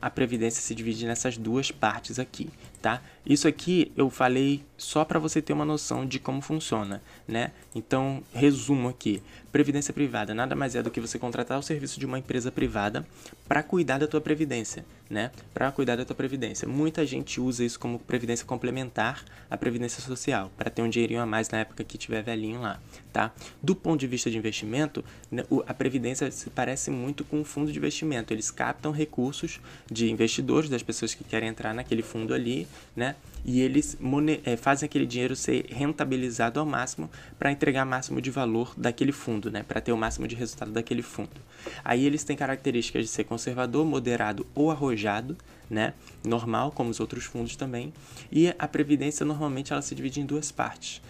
a 0.01 0.09
previdência 0.09 0.63
se 0.63 0.75
divide 0.75 1.07
nessas 1.07 1.37
duas 1.37 1.71
partes 1.71 2.19
aqui, 2.19 2.49
tá? 2.87 3.01
Isso 3.27 3.49
aqui 3.49 3.91
eu 3.97 4.09
falei 4.09 4.63
só 4.77 5.05
para 5.05 5.19
você 5.19 5.43
ter 5.43 5.53
uma 5.53 5.65
noção 5.65 6.07
de 6.07 6.21
como 6.21 6.41
funciona, 6.41 7.03
né? 7.27 7.51
Então, 7.75 8.23
resumo 8.33 8.89
aqui. 8.89 9.23
Previdência 9.51 9.93
privada 9.93 10.35
nada 10.35 10.55
mais 10.55 10.75
é 10.75 10.83
do 10.83 10.91
que 10.91 11.01
você 11.01 11.19
contratar 11.19 11.59
o 11.59 11.63
serviço 11.63 11.99
de 11.99 12.05
uma 12.05 12.19
empresa 12.19 12.53
privada 12.53 13.07
para 13.49 13.63
cuidar 13.63 13.99
da 13.99 14.07
tua 14.07 14.21
previdência, 14.21 14.85
né? 15.09 15.31
Para 15.55 15.73
cuidar 15.73 15.97
da 15.97 16.05
tua 16.05 16.15
previdência. 16.15 16.69
Muita 16.69 17.07
gente 17.07 17.41
usa 17.41 17.65
isso 17.65 17.81
como 17.81 17.99
previdência 17.99 18.45
complementar 18.45 19.25
à 19.51 19.57
previdência 19.57 20.03
social, 20.03 20.53
para 20.57 20.71
ter 20.71 20.83
um 20.83 20.89
dinheirinho 20.89 21.23
a 21.23 21.27
mais 21.27 21.49
na 21.49 21.59
época 21.59 21.83
que 21.83 21.97
tiver 21.97 22.23
velhinho 22.23 22.61
lá, 22.61 22.79
tá? 23.13 23.33
Do 23.63 23.75
ponto 23.75 23.99
de 23.99 24.07
vista 24.07 24.31
de 24.31 24.37
investimento, 24.37 25.03
né, 25.31 25.43
a 25.67 25.73
previdência 25.73 26.31
se 26.31 26.51
parece 26.51 26.91
muito 26.91 27.25
com 27.25 27.41
um 27.41 27.45
fundo 27.45 27.73
de 27.73 27.79
investimento. 27.79 28.33
Eles 28.33 28.51
captam 28.51 28.93
recursos 28.93 29.59
de 29.91 30.11
investidores, 30.11 30.69
das 30.69 30.83
pessoas 30.83 31.15
que 31.15 31.25
querem 31.25 31.49
entrar 31.49 31.73
naquele 31.73 32.03
fundo 32.03 32.35
ali, 32.35 32.69
né? 32.95 33.16
E 33.49 33.61
eles 33.61 33.97
é, 34.45 34.57
fazem 34.57 34.87
aquele 34.87 35.07
dinheiro 35.07 35.37
ser 35.37 35.67
rentabilizado 35.69 36.59
ao 36.59 36.67
máximo 36.67 37.09
para 37.39 37.53
entregar 37.53 37.87
o 37.87 37.89
máximo 37.89 38.21
de 38.21 38.29
valor 38.29 38.75
daquele 38.77 39.13
fundo, 39.13 39.53
né? 39.53 39.63
Para 39.63 39.81
ter 39.81 39.93
o 39.93 39.97
máximo 39.97 40.27
de 40.27 40.35
resultado 40.35 40.73
daquele 40.73 41.03
fundo. 41.03 41.41
Aí 41.85 42.05
eles 42.05 42.25
têm 42.25 42.37
características 42.37 43.05
de 43.05 43.09
ser 43.09 43.23
conservador, 43.23 43.87
moderado 43.87 44.45
ou 44.53 44.73
arrojado, 44.73 45.37
né? 45.71 45.95
Normal, 46.25 46.73
como 46.73 46.91
os 46.91 46.99
outros 46.99 47.25
fundos 47.25 47.55
também. 47.55 47.93
E 48.33 48.53
a 48.59 48.67
previdência 48.67 49.25
normalmente 49.25 49.73
ela 49.73 49.83
se 49.83 49.95
divide 49.95 50.21
em 50.21 50.27
duas 50.27 50.51
partes. 50.51 51.01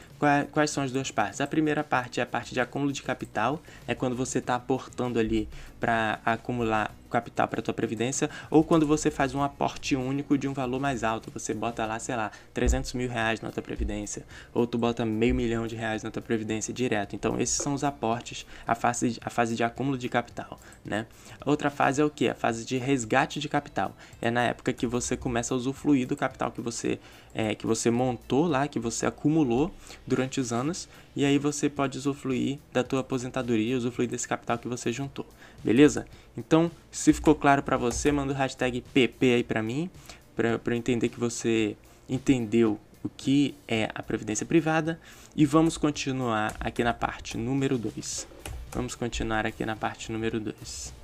Quais 0.51 0.71
são 0.71 0.83
as 0.83 0.90
duas 0.90 1.11
partes? 1.11 1.42
A 1.42 1.47
primeira 1.47 1.85
parte 1.85 2.21
é 2.21 2.23
a 2.23 2.27
parte 2.27 2.55
de 2.55 2.61
acúmulo 2.61 2.90
de 2.90 3.03
capital, 3.03 3.62
é 3.87 3.95
quando 3.95 4.16
você 4.16 4.38
está 4.38 4.55
aportando 4.55 5.19
ali 5.19 5.47
para 5.79 6.21
acumular 6.25 6.95
capital 7.11 7.49
para 7.49 7.62
tua 7.62 7.75
previdência, 7.75 8.29
ou 8.51 8.62
quando 8.62 8.87
você 8.87 9.11
faz 9.11 9.35
um 9.35 9.43
aporte 9.43 9.97
único 9.97 10.37
de 10.37 10.49
um 10.49 10.53
valor 10.53 10.81
mais 10.81 11.03
alto, 11.03 11.31
você 11.31 11.55
bota 11.55 11.87
lá, 11.87 11.99
sei 11.99 12.17
lá, 12.17 12.31
300 12.53 12.93
mil 12.95 13.09
reais 13.09 13.41
na 13.41 13.51
tua 13.51 13.62
previdência, 13.62 14.25
ou 14.53 14.67
tu 14.67 14.77
bota 14.77 15.05
meio 15.05 15.35
milhão 15.35 15.67
de 15.67 15.75
reais 15.77 16.03
na 16.03 16.11
tua 16.11 16.23
previdência 16.23 16.73
direto. 16.75 17.15
Então, 17.15 17.41
esses 17.41 17.57
são 17.57 17.75
os 17.75 17.85
aportes, 17.85 18.47
a 18.67 18.75
fase 18.75 19.11
de, 19.11 19.21
a 19.25 19.31
fase 19.31 19.57
de 19.57 19.65
acúmulo 19.65 19.97
de 19.97 20.09
capital, 20.09 20.59
né? 20.85 21.07
Outra 21.45 21.71
fase 21.71 22.03
é 22.03 22.05
o 22.05 22.11
que? 22.11 22.29
A 22.29 22.35
fase 22.35 22.65
de 22.65 22.77
resgate 22.77 23.41
de 23.41 23.49
capital. 23.49 23.97
É 24.21 24.31
na 24.31 24.43
época 24.43 24.73
que 24.73 24.87
você 24.87 25.17
começa 25.17 25.55
a 25.55 25.57
usufruir 25.57 26.07
do 26.07 26.17
capital 26.17 26.51
que 26.51 26.61
você, 26.61 26.99
é, 27.35 27.55
que 27.55 27.67
você 27.67 27.91
montou 27.91 28.47
lá, 28.47 28.69
que 28.69 28.79
você 28.79 29.07
acumulou 29.07 29.73
durante 30.07 30.41
os 30.41 30.53
anos, 30.53 30.89
e 31.15 31.25
aí 31.25 31.39
você 31.39 31.71
pode 31.71 31.97
usufruir 31.97 32.59
da 32.73 32.85
tua 32.85 33.01
aposentadoria, 33.01 33.77
usufruir 33.77 34.09
desse 34.09 34.29
capital 34.29 34.59
que 34.59 34.69
você 34.69 34.93
juntou, 34.93 35.27
beleza? 35.66 36.07
Então, 36.37 36.70
se 36.92 37.12
ficou 37.12 37.35
claro 37.35 37.61
para 37.61 37.76
você, 37.76 38.12
manda 38.12 38.33
o 38.33 38.37
hashtag 38.37 38.81
PP 38.94 39.35
aí 39.35 39.42
para 39.42 39.61
mim, 39.61 39.90
para 40.37 40.61
eu 40.64 40.72
entender 40.72 41.09
que 41.09 41.18
você 41.18 41.76
entendeu 42.09 42.79
o 43.02 43.09
que 43.09 43.52
é 43.66 43.90
a 43.92 44.00
previdência 44.00 44.46
privada, 44.46 45.00
e 45.35 45.44
vamos 45.44 45.76
continuar 45.76 46.55
aqui 46.61 46.85
na 46.85 46.94
parte 46.94 47.37
número 47.37 47.76
2. 47.76 48.29
Vamos 48.70 48.94
continuar 48.94 49.44
aqui 49.44 49.66
na 49.66 49.74
parte 49.74 50.12
número 50.12 50.38
2. 50.38 50.94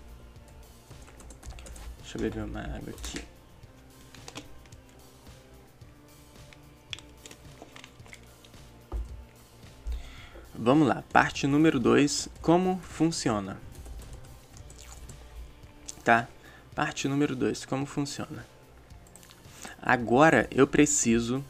Deixa 2.02 2.18
eu 2.18 2.20
beber 2.20 2.44
uma 2.44 2.60
água 2.60 2.90
aqui. 2.90 3.20
Vamos 10.54 10.86
lá, 10.86 11.02
parte 11.12 11.48
número 11.48 11.80
2, 11.80 12.28
como 12.40 12.78
funciona. 12.78 13.71
Tá? 16.04 16.28
Parte 16.74 17.06
número 17.06 17.36
2, 17.36 17.64
como 17.64 17.86
funciona. 17.86 18.46
Agora 19.80 20.48
eu 20.50 20.66
preciso, 20.66 21.44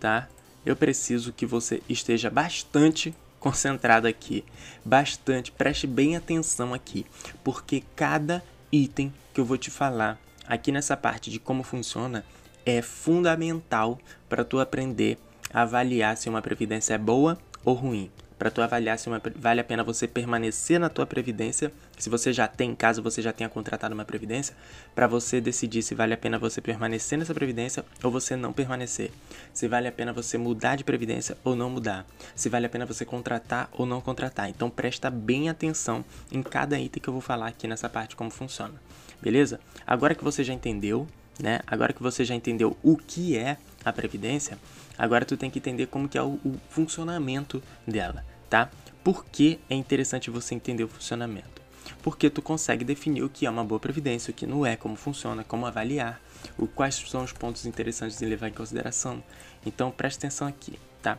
tá? 0.00 0.28
Eu 0.64 0.76
preciso 0.76 1.32
que 1.32 1.44
você 1.44 1.82
esteja 1.88 2.30
bastante 2.30 3.14
concentrado 3.38 4.06
aqui, 4.06 4.44
bastante, 4.84 5.50
preste 5.50 5.86
bem 5.86 6.16
atenção 6.16 6.72
aqui, 6.72 7.04
porque 7.42 7.82
cada 7.96 8.42
item 8.70 9.12
que 9.34 9.40
eu 9.40 9.44
vou 9.44 9.58
te 9.58 9.70
falar 9.70 10.18
aqui 10.46 10.70
nessa 10.70 10.96
parte 10.96 11.30
de 11.30 11.40
como 11.40 11.64
funciona 11.64 12.24
é 12.64 12.80
fundamental 12.80 13.98
para 14.28 14.44
tu 14.44 14.60
aprender 14.60 15.18
a 15.52 15.62
avaliar 15.62 16.16
se 16.16 16.28
uma 16.28 16.40
previdência 16.40 16.94
é 16.94 16.98
boa 16.98 17.36
ou 17.64 17.74
ruim 17.74 18.10
para 18.42 18.50
tu 18.50 18.60
avaliar 18.60 18.98
se 18.98 19.06
uma, 19.06 19.22
vale 19.36 19.60
a 19.60 19.64
pena 19.64 19.84
você 19.84 20.08
permanecer 20.08 20.80
na 20.80 20.88
tua 20.88 21.06
previdência, 21.06 21.72
se 21.96 22.10
você 22.10 22.32
já 22.32 22.48
tem, 22.48 22.74
caso 22.74 23.00
você 23.00 23.22
já 23.22 23.32
tenha 23.32 23.48
contratado 23.48 23.94
uma 23.94 24.04
previdência, 24.04 24.52
para 24.96 25.06
você 25.06 25.40
decidir 25.40 25.80
se 25.80 25.94
vale 25.94 26.12
a 26.12 26.16
pena 26.16 26.40
você 26.40 26.60
permanecer 26.60 27.16
nessa 27.16 27.32
previdência 27.32 27.84
ou 28.02 28.10
você 28.10 28.34
não 28.34 28.52
permanecer. 28.52 29.12
Se 29.54 29.68
vale 29.68 29.86
a 29.86 29.92
pena 29.92 30.12
você 30.12 30.36
mudar 30.36 30.74
de 30.74 30.82
previdência 30.82 31.38
ou 31.44 31.54
não 31.54 31.70
mudar. 31.70 32.04
Se 32.34 32.48
vale 32.48 32.66
a 32.66 32.68
pena 32.68 32.84
você 32.84 33.04
contratar 33.04 33.68
ou 33.70 33.86
não 33.86 34.00
contratar. 34.00 34.48
Então 34.48 34.68
presta 34.68 35.08
bem 35.08 35.48
atenção 35.48 36.04
em 36.32 36.42
cada 36.42 36.76
item 36.80 37.00
que 37.00 37.08
eu 37.08 37.12
vou 37.12 37.22
falar 37.22 37.46
aqui 37.46 37.68
nessa 37.68 37.88
parte 37.88 38.16
como 38.16 38.32
funciona. 38.32 38.74
Beleza? 39.22 39.60
Agora 39.86 40.16
que 40.16 40.24
você 40.24 40.42
já 40.42 40.52
entendeu, 40.52 41.06
né? 41.40 41.60
Agora 41.64 41.92
que 41.92 42.02
você 42.02 42.24
já 42.24 42.34
entendeu 42.34 42.76
o 42.82 42.96
que 42.96 43.38
é 43.38 43.56
a 43.84 43.92
previdência, 43.92 44.58
agora 44.98 45.24
tu 45.24 45.36
tem 45.36 45.48
que 45.48 45.60
entender 45.60 45.86
como 45.86 46.08
que 46.08 46.18
é 46.18 46.22
o, 46.22 46.40
o 46.44 46.58
funcionamento 46.68 47.62
dela, 47.86 48.24
tá? 48.52 48.70
Por 49.02 49.24
que 49.24 49.58
é 49.70 49.74
interessante 49.74 50.28
você 50.28 50.54
entender 50.54 50.84
o 50.84 50.88
funcionamento? 50.88 51.62
Porque 52.02 52.28
tu 52.28 52.42
consegue 52.42 52.84
definir 52.84 53.22
o 53.22 53.30
que 53.30 53.46
é 53.46 53.50
uma 53.50 53.64
boa 53.64 53.80
previdência, 53.80 54.30
o 54.30 54.34
que 54.34 54.46
não 54.46 54.66
é, 54.66 54.76
como 54.76 54.94
funciona, 54.94 55.42
como 55.42 55.64
avaliar, 55.64 56.20
o, 56.58 56.66
quais 56.66 56.96
são 56.96 57.24
os 57.24 57.32
pontos 57.32 57.64
interessantes 57.64 58.18
de 58.18 58.26
levar 58.26 58.48
em 58.48 58.52
consideração. 58.52 59.24
Então 59.64 59.90
preste 59.90 60.18
atenção 60.18 60.46
aqui, 60.46 60.78
tá? 61.00 61.16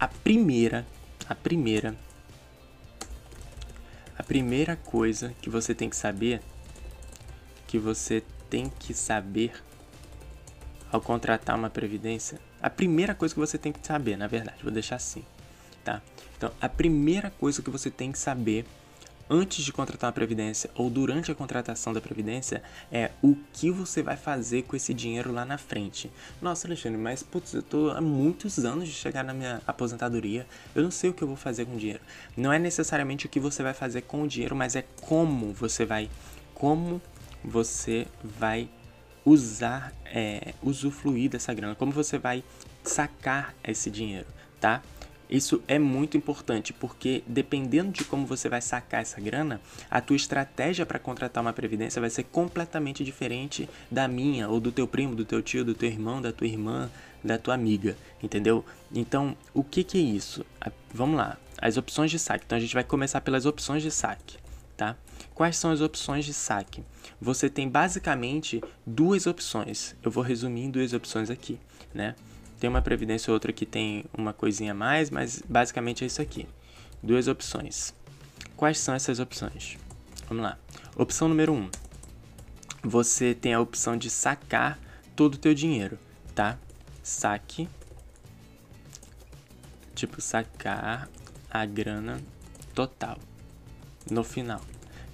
A 0.00 0.08
primeira, 0.08 0.84
a 1.28 1.36
primeira, 1.36 1.94
a 4.18 4.22
primeira 4.24 4.74
coisa 4.74 5.32
que 5.40 5.48
você 5.48 5.76
tem 5.76 5.88
que 5.88 5.94
saber, 5.94 6.42
que 7.68 7.78
você 7.78 8.24
tem 8.50 8.68
que 8.68 8.92
saber 8.92 9.52
ao 10.90 11.00
contratar 11.00 11.56
uma 11.56 11.70
previdência, 11.70 12.40
a 12.60 12.68
primeira 12.68 13.14
coisa 13.14 13.32
que 13.32 13.40
você 13.40 13.56
tem 13.56 13.70
que 13.70 13.86
saber, 13.86 14.16
na 14.16 14.26
verdade, 14.26 14.64
vou 14.64 14.72
deixar 14.72 14.96
assim, 14.96 15.24
tá? 15.84 16.02
Então, 16.42 16.52
a 16.60 16.68
primeira 16.68 17.30
coisa 17.38 17.62
que 17.62 17.70
você 17.70 17.88
tem 17.88 18.10
que 18.10 18.18
saber 18.18 18.66
antes 19.30 19.64
de 19.64 19.72
contratar 19.72 20.08
uma 20.08 20.12
previdência 20.12 20.68
ou 20.74 20.90
durante 20.90 21.30
a 21.30 21.36
contratação 21.36 21.92
da 21.92 22.00
previdência 22.00 22.64
é 22.90 23.12
o 23.22 23.36
que 23.52 23.70
você 23.70 24.02
vai 24.02 24.16
fazer 24.16 24.62
com 24.62 24.74
esse 24.74 24.92
dinheiro 24.92 25.30
lá 25.30 25.44
na 25.44 25.56
frente. 25.56 26.10
Nossa, 26.40 26.66
Alexandre, 26.66 26.98
mas 26.98 27.22
putz, 27.22 27.54
eu 27.54 27.62
tô 27.62 27.90
há 27.90 28.00
muitos 28.00 28.58
anos 28.64 28.88
de 28.88 28.92
chegar 28.92 29.22
na 29.22 29.32
minha 29.32 29.62
aposentadoria, 29.68 30.44
eu 30.74 30.82
não 30.82 30.90
sei 30.90 31.10
o 31.10 31.14
que 31.14 31.22
eu 31.22 31.28
vou 31.28 31.36
fazer 31.36 31.64
com 31.64 31.76
o 31.76 31.78
dinheiro. 31.78 32.00
Não 32.36 32.52
é 32.52 32.58
necessariamente 32.58 33.26
o 33.26 33.28
que 33.28 33.38
você 33.38 33.62
vai 33.62 33.72
fazer 33.72 34.02
com 34.02 34.24
o 34.24 34.26
dinheiro, 34.26 34.56
mas 34.56 34.74
é 34.74 34.84
como 35.00 35.52
você 35.52 35.84
vai 35.84 36.10
como 36.56 37.00
você 37.44 38.04
vai 38.24 38.68
usar, 39.24 39.92
é, 40.06 40.54
usufruir 40.60 41.30
dessa 41.30 41.54
grana, 41.54 41.76
como 41.76 41.92
você 41.92 42.18
vai 42.18 42.42
sacar 42.82 43.54
esse 43.62 43.88
dinheiro, 43.88 44.26
tá? 44.60 44.82
Isso 45.32 45.62
é 45.66 45.78
muito 45.78 46.14
importante 46.14 46.74
porque 46.74 47.24
dependendo 47.26 47.90
de 47.90 48.04
como 48.04 48.26
você 48.26 48.50
vai 48.50 48.60
sacar 48.60 49.00
essa 49.00 49.18
grana, 49.18 49.62
a 49.90 49.98
tua 49.98 50.14
estratégia 50.14 50.84
para 50.84 50.98
contratar 50.98 51.42
uma 51.42 51.54
previdência 51.54 52.02
vai 52.02 52.10
ser 52.10 52.24
completamente 52.24 53.02
diferente 53.02 53.66
da 53.90 54.06
minha 54.06 54.46
ou 54.50 54.60
do 54.60 54.70
teu 54.70 54.86
primo, 54.86 55.16
do 55.16 55.24
teu 55.24 55.40
tio, 55.40 55.64
do 55.64 55.72
teu 55.72 55.88
irmão, 55.88 56.20
da 56.20 56.34
tua 56.34 56.46
irmã, 56.46 56.90
da 57.24 57.38
tua 57.38 57.54
amiga, 57.54 57.96
entendeu? 58.22 58.62
Então, 58.94 59.34
o 59.54 59.64
que 59.64 59.82
que 59.82 59.96
é 59.96 60.02
isso? 60.02 60.44
Vamos 60.92 61.16
lá, 61.16 61.38
as 61.56 61.78
opções 61.78 62.10
de 62.10 62.18
saque. 62.18 62.44
Então 62.44 62.58
a 62.58 62.60
gente 62.60 62.74
vai 62.74 62.84
começar 62.84 63.22
pelas 63.22 63.46
opções 63.46 63.82
de 63.82 63.90
saque, 63.90 64.36
tá? 64.76 64.98
Quais 65.34 65.56
são 65.56 65.70
as 65.70 65.80
opções 65.80 66.26
de 66.26 66.34
saque? 66.34 66.84
Você 67.18 67.48
tem 67.48 67.70
basicamente 67.70 68.60
duas 68.86 69.26
opções. 69.26 69.96
Eu 70.02 70.10
vou 70.10 70.22
resumir 70.22 70.64
em 70.64 70.70
duas 70.70 70.92
opções 70.92 71.30
aqui, 71.30 71.58
né? 71.94 72.14
Tem 72.62 72.70
uma 72.70 72.80
previdência 72.80 73.28
ou 73.28 73.34
outra 73.34 73.52
que 73.52 73.66
tem 73.66 74.04
uma 74.16 74.32
coisinha 74.32 74.70
a 74.70 74.74
mais, 74.74 75.10
mas 75.10 75.42
basicamente 75.48 76.04
é 76.04 76.06
isso 76.06 76.22
aqui. 76.22 76.46
Duas 77.02 77.26
opções. 77.26 77.92
Quais 78.56 78.78
são 78.78 78.94
essas 78.94 79.18
opções? 79.18 79.76
Vamos 80.28 80.44
lá. 80.44 80.56
Opção 80.94 81.28
número 81.28 81.52
1. 81.52 81.56
Um, 81.56 81.70
você 82.80 83.34
tem 83.34 83.52
a 83.52 83.58
opção 83.58 83.96
de 83.96 84.08
sacar 84.08 84.78
todo 85.16 85.34
o 85.34 85.38
teu 85.38 85.52
dinheiro, 85.54 85.98
tá? 86.36 86.56
Saque. 87.02 87.68
Tipo, 89.92 90.20
sacar 90.20 91.08
a 91.50 91.66
grana 91.66 92.22
total 92.76 93.18
no 94.08 94.22
final 94.22 94.60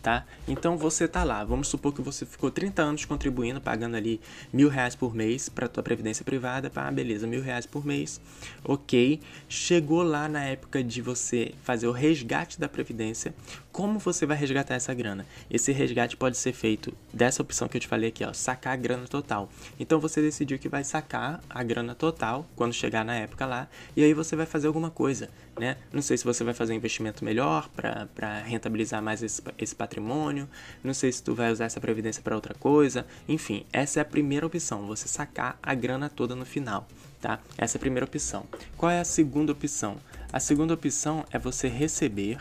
tá? 0.08 0.24
Então 0.46 0.78
você 0.78 1.06
tá 1.06 1.22
lá, 1.22 1.44
vamos 1.44 1.68
supor 1.68 1.92
que 1.92 2.00
você 2.00 2.24
ficou 2.24 2.50
30 2.50 2.80
anos 2.80 3.04
contribuindo, 3.04 3.60
pagando 3.60 3.94
ali 3.94 4.18
mil 4.50 4.70
reais 4.70 4.94
por 4.94 5.14
mês 5.14 5.50
para 5.50 5.68
tua 5.68 5.82
previdência 5.82 6.24
privada, 6.24 6.70
pá, 6.70 6.90
beleza, 6.90 7.26
mil 7.26 7.42
reais 7.42 7.66
por 7.66 7.84
mês, 7.84 8.18
ok. 8.64 9.20
Chegou 9.50 10.02
lá 10.02 10.26
na 10.26 10.42
época 10.44 10.82
de 10.82 11.02
você 11.02 11.52
fazer 11.62 11.86
o 11.86 11.92
resgate 11.92 12.58
da 12.58 12.70
previdência, 12.70 13.34
como 13.78 14.00
você 14.00 14.26
vai 14.26 14.36
resgatar 14.36 14.74
essa 14.74 14.92
grana? 14.92 15.24
Esse 15.48 15.70
resgate 15.70 16.16
pode 16.16 16.36
ser 16.36 16.52
feito 16.52 16.92
dessa 17.14 17.42
opção 17.42 17.68
que 17.68 17.76
eu 17.76 17.80
te 17.80 17.86
falei 17.86 18.08
aqui, 18.08 18.24
ó, 18.24 18.32
sacar 18.32 18.72
a 18.72 18.76
grana 18.76 19.06
total. 19.06 19.48
Então 19.78 20.00
você 20.00 20.20
decidiu 20.20 20.58
que 20.58 20.68
vai 20.68 20.82
sacar 20.82 21.40
a 21.48 21.62
grana 21.62 21.94
total 21.94 22.44
quando 22.56 22.72
chegar 22.72 23.04
na 23.04 23.14
época 23.14 23.46
lá, 23.46 23.68
e 23.96 24.02
aí 24.02 24.12
você 24.12 24.34
vai 24.34 24.46
fazer 24.46 24.66
alguma 24.66 24.90
coisa, 24.90 25.30
né? 25.56 25.76
Não 25.92 26.02
sei 26.02 26.18
se 26.18 26.24
você 26.24 26.42
vai 26.42 26.54
fazer 26.54 26.72
um 26.72 26.76
investimento 26.76 27.24
melhor 27.24 27.68
para 27.68 28.40
rentabilizar 28.40 29.00
mais 29.00 29.22
esse, 29.22 29.40
esse 29.56 29.76
patrimônio, 29.76 30.48
não 30.82 30.92
sei 30.92 31.12
se 31.12 31.22
tu 31.22 31.32
vai 31.32 31.52
usar 31.52 31.66
essa 31.66 31.80
previdência 31.80 32.20
para 32.20 32.34
outra 32.34 32.54
coisa, 32.54 33.06
enfim, 33.28 33.64
essa 33.72 34.00
é 34.00 34.02
a 34.02 34.04
primeira 34.04 34.44
opção, 34.44 34.88
você 34.88 35.06
sacar 35.06 35.56
a 35.62 35.72
grana 35.72 36.08
toda 36.08 36.34
no 36.34 36.44
final, 36.44 36.84
tá? 37.20 37.38
Essa 37.56 37.76
é 37.76 37.78
a 37.78 37.80
primeira 37.80 38.06
opção. 38.06 38.44
Qual 38.76 38.90
é 38.90 38.98
a 38.98 39.04
segunda 39.04 39.52
opção? 39.52 39.98
A 40.32 40.40
segunda 40.40 40.74
opção 40.74 41.24
é 41.30 41.38
você 41.38 41.68
receber 41.68 42.38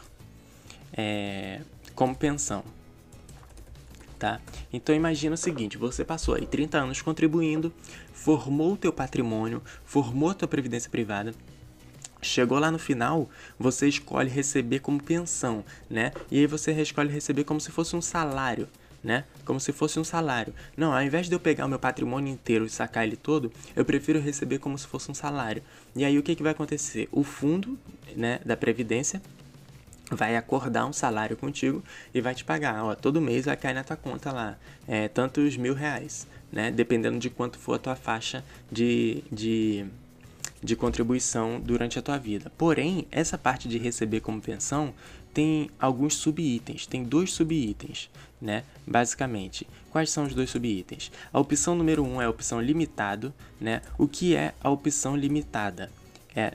é, 0.97 1.61
como 1.93 2.15
pensão, 2.15 2.63
tá? 4.17 4.41
Então 4.73 4.93
imagina 4.95 5.35
o 5.35 5.37
seguinte, 5.37 5.77
você 5.77 6.03
passou 6.03 6.35
aí 6.35 6.45
30 6.45 6.79
anos 6.79 7.01
contribuindo, 7.01 7.71
formou 8.11 8.73
o 8.73 8.77
teu 8.77 8.91
patrimônio, 8.91 9.61
formou 9.85 10.31
a 10.31 10.33
tua 10.33 10.47
previdência 10.47 10.89
privada, 10.89 11.33
Chegou 12.21 12.57
lá 12.57 12.71
no 12.71 12.79
final, 12.79 13.29
você 13.59 13.87
escolhe 13.87 14.29
receber 14.29 14.79
como 14.79 15.01
pensão, 15.01 15.63
né? 15.89 16.11
E 16.31 16.39
aí 16.39 16.47
você 16.47 16.71
escolhe 16.81 17.11
receber 17.11 17.43
como 17.43 17.61
se 17.61 17.71
fosse 17.71 17.95
um 17.95 18.01
salário, 18.01 18.67
né? 19.03 19.23
Como 19.45 19.59
se 19.59 19.71
fosse 19.71 19.99
um 19.99 20.03
salário. 20.03 20.53
Não, 20.75 20.93
ao 20.93 21.01
invés 21.03 21.27
de 21.27 21.35
eu 21.35 21.39
pegar 21.39 21.65
o 21.65 21.69
meu 21.69 21.77
patrimônio 21.77 22.33
inteiro 22.33 22.65
e 22.65 22.69
sacar 22.69 23.05
ele 23.05 23.15
todo, 23.15 23.51
eu 23.75 23.85
prefiro 23.85 24.19
receber 24.19 24.57
como 24.57 24.77
se 24.77 24.87
fosse 24.87 25.11
um 25.11 25.13
salário. 25.13 25.61
E 25.95 26.03
aí 26.03 26.17
o 26.17 26.23
que, 26.23 26.35
que 26.35 26.41
vai 26.41 26.53
acontecer? 26.53 27.07
O 27.11 27.23
fundo, 27.23 27.77
né, 28.15 28.39
da 28.43 28.57
previdência 28.57 29.21
vai 30.11 30.35
acordar 30.35 30.85
um 30.85 30.93
salário 30.93 31.35
contigo 31.35 31.83
e 32.13 32.21
vai 32.21 32.33
te 32.33 32.43
pagar. 32.43 32.83
Ó, 32.83 32.95
todo 32.95 33.21
mês 33.21 33.45
vai 33.45 33.57
cair 33.57 33.73
na 33.73 33.83
tua 33.83 33.97
conta 33.97 34.31
lá, 34.31 34.57
é, 34.87 35.07
tantos 35.07 35.57
mil 35.57 35.73
reais, 35.73 36.27
né? 36.51 36.71
Dependendo 36.71 37.19
de 37.19 37.29
quanto 37.29 37.57
for 37.57 37.73
a 37.73 37.79
tua 37.79 37.95
faixa 37.95 38.43
de, 38.71 39.23
de 39.31 39.85
de 40.61 40.75
contribuição 40.75 41.59
durante 41.59 41.99
a 41.99 42.01
tua 42.01 42.17
vida. 42.17 42.51
Porém, 42.57 43.07
essa 43.11 43.37
parte 43.37 43.67
de 43.67 43.77
receber 43.77 44.21
como 44.21 44.41
pensão 44.41 44.93
tem 45.33 45.69
alguns 45.79 46.15
subitens, 46.15 46.87
tem 46.87 47.03
dois 47.03 47.31
subitens, 47.31 48.09
né? 48.41 48.63
Basicamente, 48.85 49.67
quais 49.91 50.09
são 50.09 50.25
os 50.25 50.33
dois 50.33 50.49
subitens? 50.49 51.11
A 51.31 51.39
opção 51.39 51.75
número 51.75 52.03
um 52.03 52.21
é 52.21 52.25
a 52.25 52.29
opção 52.29 52.59
limitado, 52.59 53.31
né? 53.61 53.81
O 53.97 54.07
que 54.07 54.35
é 54.35 54.53
a 54.59 54.69
opção 54.69 55.15
limitada? 55.15 55.91
É 56.35 56.53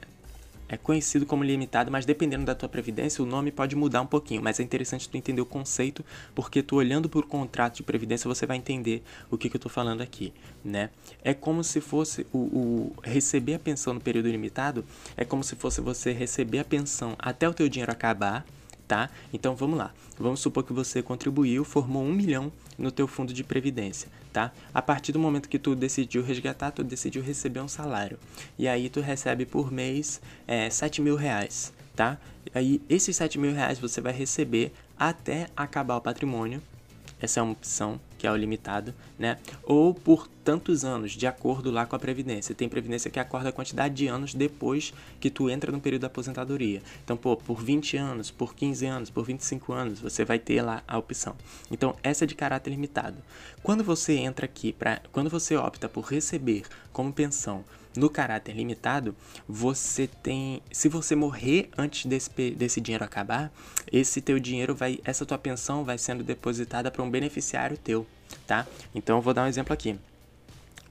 é 0.73 0.77
conhecido 0.79 1.27
como 1.27 1.45
limitado, 1.45 1.91
mas 1.91 2.07
dependendo 2.07 2.47
da 2.47 2.55
tua 2.55 2.67
previdência, 2.67 3.23
o 3.23 3.27
nome 3.27 3.53
pode 3.53 3.77
mudar 3.77 4.01
um 4.01 4.07
pouquinho, 4.07 4.41
mas 4.41 4.59
é 4.59 4.63
interessante 4.63 5.07
tu 5.07 5.15
entender 5.19 5.43
o 5.43 5.45
conceito, 5.45 6.03
porque 6.35 6.63
tu 6.63 6.77
olhando 6.77 7.11
por 7.11 7.27
contrato 7.27 7.77
de 7.77 7.83
previdência, 7.83 8.27
você 8.27 8.47
vai 8.47 8.57
entender 8.57 9.03
o 9.31 9.37
que, 9.37 9.51
que 9.51 9.57
eu 9.57 9.59
estou 9.59 9.71
falando 9.71 10.01
aqui, 10.01 10.33
né? 10.65 10.89
É 11.23 11.35
como 11.35 11.63
se 11.63 11.79
fosse 11.79 12.27
o, 12.33 12.39
o, 12.39 12.93
receber 13.03 13.55
a 13.55 13.59
pensão 13.59 13.93
no 13.93 14.01
período 14.01 14.31
limitado, 14.31 14.83
é 15.15 15.27
como 15.27 15.45
se 15.45 15.57
fosse 15.57 15.83
você 15.83 16.11
receber 16.11 16.61
a 16.61 16.65
pensão 16.65 17.17
até 17.19 17.47
o 17.47 17.53
teu 17.53 17.69
dinheiro 17.69 17.93
acabar, 17.93 18.47
tá? 18.93 19.09
Então 19.33 19.57
vamos 19.57 19.79
lá. 19.79 19.91
Vamos 20.19 20.41
supor 20.41 20.63
que 20.63 20.73
você 20.75 21.03
contribuiu, 21.03 21.65
formou 21.65 22.05
um 22.05 22.13
milhão 22.13 22.53
no 22.77 22.93
teu 22.93 23.09
fundo 23.09 23.33
de 23.33 23.43
previdência, 23.43 24.11
tá? 24.31 24.53
A 24.75 24.83
partir 24.83 25.13
do 25.13 25.19
momento 25.19 25.49
que 25.49 25.59
tu 25.59 25.75
decidiu 25.75 26.23
resgatar, 26.23 26.73
tu 26.73 26.85
decidiu 26.85 27.23
receber 27.23 27.61
um 27.61 27.69
salário. 27.69 28.19
E 28.59 28.69
aí 28.69 28.91
tu 28.91 29.01
recebe 29.01 29.47
por 29.47 29.73
mês 29.73 30.21
é, 30.47 30.69
7 30.69 31.01
mil 31.01 31.17
reais, 31.17 31.73
tá? 31.97 32.19
Aí 32.55 32.83
esses 32.87 33.17
7 33.17 33.39
mil 33.39 33.55
reais 33.55 33.79
você 33.79 34.03
vai 34.03 34.13
receber 34.13 34.75
até 34.99 35.49
acabar 35.57 35.97
o 35.97 36.01
patrimônio. 36.03 36.63
Essa 37.19 37.41
é 37.41 37.43
uma 37.43 37.53
opção 37.53 37.99
que 38.23 38.27
é 38.29 38.31
o 38.31 38.37
limitado, 38.37 38.95
né? 39.19 39.37
Ou 39.65 39.93
por 39.93 40.29
tantos 40.45 40.85
anos, 40.85 41.11
de 41.11 41.27
acordo 41.27 41.73
lá 41.73 41.85
com 41.85 41.97
a 41.97 41.99
previdência. 41.99 42.55
Tem 42.55 42.69
previdência 42.69 43.11
que 43.11 43.19
acorda 43.19 43.49
a 43.49 43.53
quantidade 43.53 43.97
de 43.97 44.07
anos 44.07 44.33
depois 44.33 44.95
que 45.19 45.29
tu 45.29 45.51
entra 45.51 45.73
no 45.73 45.81
período 45.81 46.03
da 46.03 46.07
aposentadoria. 46.07 46.81
Então, 47.03 47.17
pô, 47.17 47.37
por 47.37 47.61
20 47.61 47.97
anos, 47.97 48.31
por 48.31 48.55
15 48.55 48.87
anos, 48.87 49.11
por 49.11 49.25
25 49.25 49.73
anos, 49.73 49.99
você 49.99 50.25
vai 50.25 50.39
ter 50.39 50.63
lá 50.63 50.85
a 50.87 50.97
opção. 50.99 51.35
Então, 51.69 51.97
essa 52.01 52.23
é 52.23 52.27
de 52.29 52.37
caráter 52.37 52.71
limitado. 52.71 53.17
Quando 53.61 53.83
você 53.83 54.13
entra 54.13 54.47
aqui 54.47 54.73
para, 54.73 55.03
quando 55.11 55.29
você 55.29 55.57
opta 55.57 55.89
por 55.89 56.05
receber 56.05 56.63
como 56.93 57.13
pensão 57.13 57.65
no 57.97 58.09
caráter 58.09 58.55
limitado, 58.55 59.15
você 59.49 60.07
tem, 60.07 60.63
se 60.71 60.89
você 60.89 61.15
morrer 61.15 61.71
antes 61.77 62.07
desse, 62.07 62.31
desse 62.53 62.81
dinheiro 62.81 63.05
acabar, 63.05 63.53
esse 63.91 64.21
teu 64.21 64.39
dinheiro 64.39 64.75
vai, 64.75 64.99
essa 65.05 65.27
tua 65.27 65.39
pensão 65.39 65.85
vai 65.85 65.99
sendo 65.99 66.23
depositada 66.25 66.91
para 66.91 67.03
um 67.03 67.11
beneficiário 67.11 67.77
teu, 67.77 68.07
tá? 68.47 68.67
Então 68.95 69.17
eu 69.17 69.23
vou 69.23 69.35
dar 69.35 69.45
um 69.45 69.49
exemplo 69.49 69.73
aqui. 69.73 69.99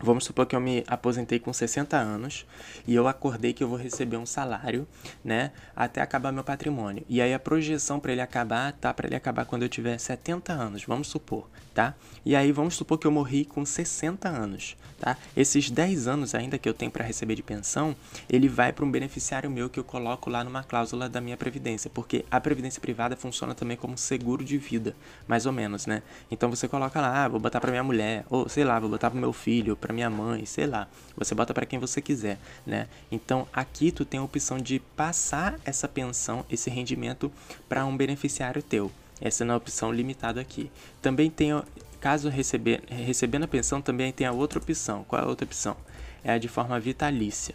Vamos 0.03 0.25
supor 0.25 0.47
que 0.47 0.55
eu 0.55 0.59
me 0.59 0.83
aposentei 0.87 1.39
com 1.39 1.53
60 1.53 1.95
anos 1.95 2.45
e 2.87 2.95
eu 2.95 3.07
acordei 3.07 3.53
que 3.53 3.63
eu 3.63 3.67
vou 3.67 3.77
receber 3.77 4.17
um 4.17 4.25
salário, 4.25 4.87
né, 5.23 5.51
até 5.75 6.01
acabar 6.01 6.31
meu 6.31 6.43
patrimônio. 6.43 7.05
E 7.07 7.21
aí 7.21 7.33
a 7.33 7.39
projeção 7.39 7.99
para 7.99 8.11
ele 8.11 8.21
acabar 8.21 8.73
tá 8.73 8.93
para 8.93 9.07
ele 9.07 9.15
acabar 9.15 9.45
quando 9.45 9.63
eu 9.63 9.69
tiver 9.69 9.97
70 9.97 10.51
anos, 10.51 10.83
vamos 10.85 11.07
supor, 11.07 11.47
tá? 11.73 11.93
E 12.25 12.35
aí 12.35 12.51
vamos 12.51 12.75
supor 12.75 12.97
que 12.97 13.05
eu 13.05 13.11
morri 13.11 13.45
com 13.45 13.65
60 13.65 14.27
anos, 14.27 14.75
tá? 14.99 15.17
Esses 15.37 15.69
10 15.69 16.07
anos 16.07 16.33
ainda 16.33 16.57
que 16.57 16.67
eu 16.67 16.73
tenho 16.73 16.91
para 16.91 17.05
receber 17.05 17.35
de 17.35 17.43
pensão, 17.43 17.95
ele 18.29 18.47
vai 18.47 18.73
para 18.73 18.85
um 18.85 18.91
beneficiário 18.91 19.49
meu 19.49 19.69
que 19.69 19.79
eu 19.79 19.83
coloco 19.83 20.29
lá 20.29 20.43
numa 20.43 20.63
cláusula 20.63 21.07
da 21.07 21.21
minha 21.21 21.37
previdência, 21.37 21.89
porque 21.93 22.25
a 22.29 22.39
previdência 22.39 22.81
privada 22.81 23.15
funciona 23.15 23.53
também 23.53 23.77
como 23.77 23.97
seguro 23.97 24.43
de 24.43 24.57
vida, 24.57 24.95
mais 25.27 25.45
ou 25.45 25.51
menos, 25.51 25.85
né? 25.85 26.01
Então 26.29 26.49
você 26.49 26.67
coloca 26.67 26.99
lá, 26.99 27.25
ah, 27.25 27.27
vou 27.27 27.39
botar 27.39 27.59
para 27.59 27.71
minha 27.71 27.83
mulher, 27.83 28.25
ou 28.29 28.49
sei 28.49 28.63
lá, 28.63 28.79
vou 28.79 28.89
botar 28.89 29.09
para 29.09 29.19
meu 29.19 29.33
filho, 29.33 29.75
para 29.91 29.93
minha 29.93 30.09
mãe, 30.09 30.45
sei 30.45 30.65
lá. 30.65 30.87
Você 31.17 31.35
bota 31.35 31.53
para 31.53 31.65
quem 31.65 31.77
você 31.77 32.01
quiser, 32.01 32.39
né? 32.65 32.87
Então 33.11 33.47
aqui 33.51 33.91
tu 33.91 34.05
tem 34.05 34.19
a 34.19 34.23
opção 34.23 34.57
de 34.57 34.79
passar 34.79 35.59
essa 35.65 35.87
pensão, 35.87 36.45
esse 36.49 36.69
rendimento 36.69 37.31
para 37.67 37.85
um 37.85 37.95
beneficiário 37.95 38.63
teu. 38.63 38.89
Essa 39.19 39.43
é 39.43 39.49
a 39.49 39.55
opção 39.55 39.91
limitada 39.91 40.39
aqui. 40.39 40.71
Também 41.01 41.29
tem, 41.29 41.51
caso 41.99 42.29
receber, 42.29 42.81
recebendo 42.87 43.43
a 43.43 43.47
pensão, 43.47 43.81
também 43.81 44.11
tem 44.11 44.25
a 44.25 44.31
outra 44.31 44.57
opção. 44.57 45.03
Qual 45.03 45.21
é 45.21 45.25
a 45.25 45.27
outra 45.27 45.45
opção? 45.45 45.75
É 46.23 46.31
a 46.31 46.37
de 46.37 46.47
forma 46.47 46.79
vitalícia. 46.79 47.53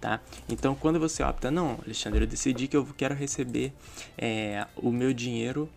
Tá? 0.00 0.20
Então, 0.48 0.74
quando 0.74 0.98
você 0.98 1.22
opta, 1.22 1.50
não, 1.50 1.78
Alexandre, 1.84 2.24
eu 2.24 2.26
decidi 2.26 2.68
que 2.68 2.76
eu 2.76 2.86
quero 2.96 3.14
receber 3.14 3.72
é, 4.18 4.66
o 4.76 4.90
meu 4.90 5.14
dinheiro 5.14 5.68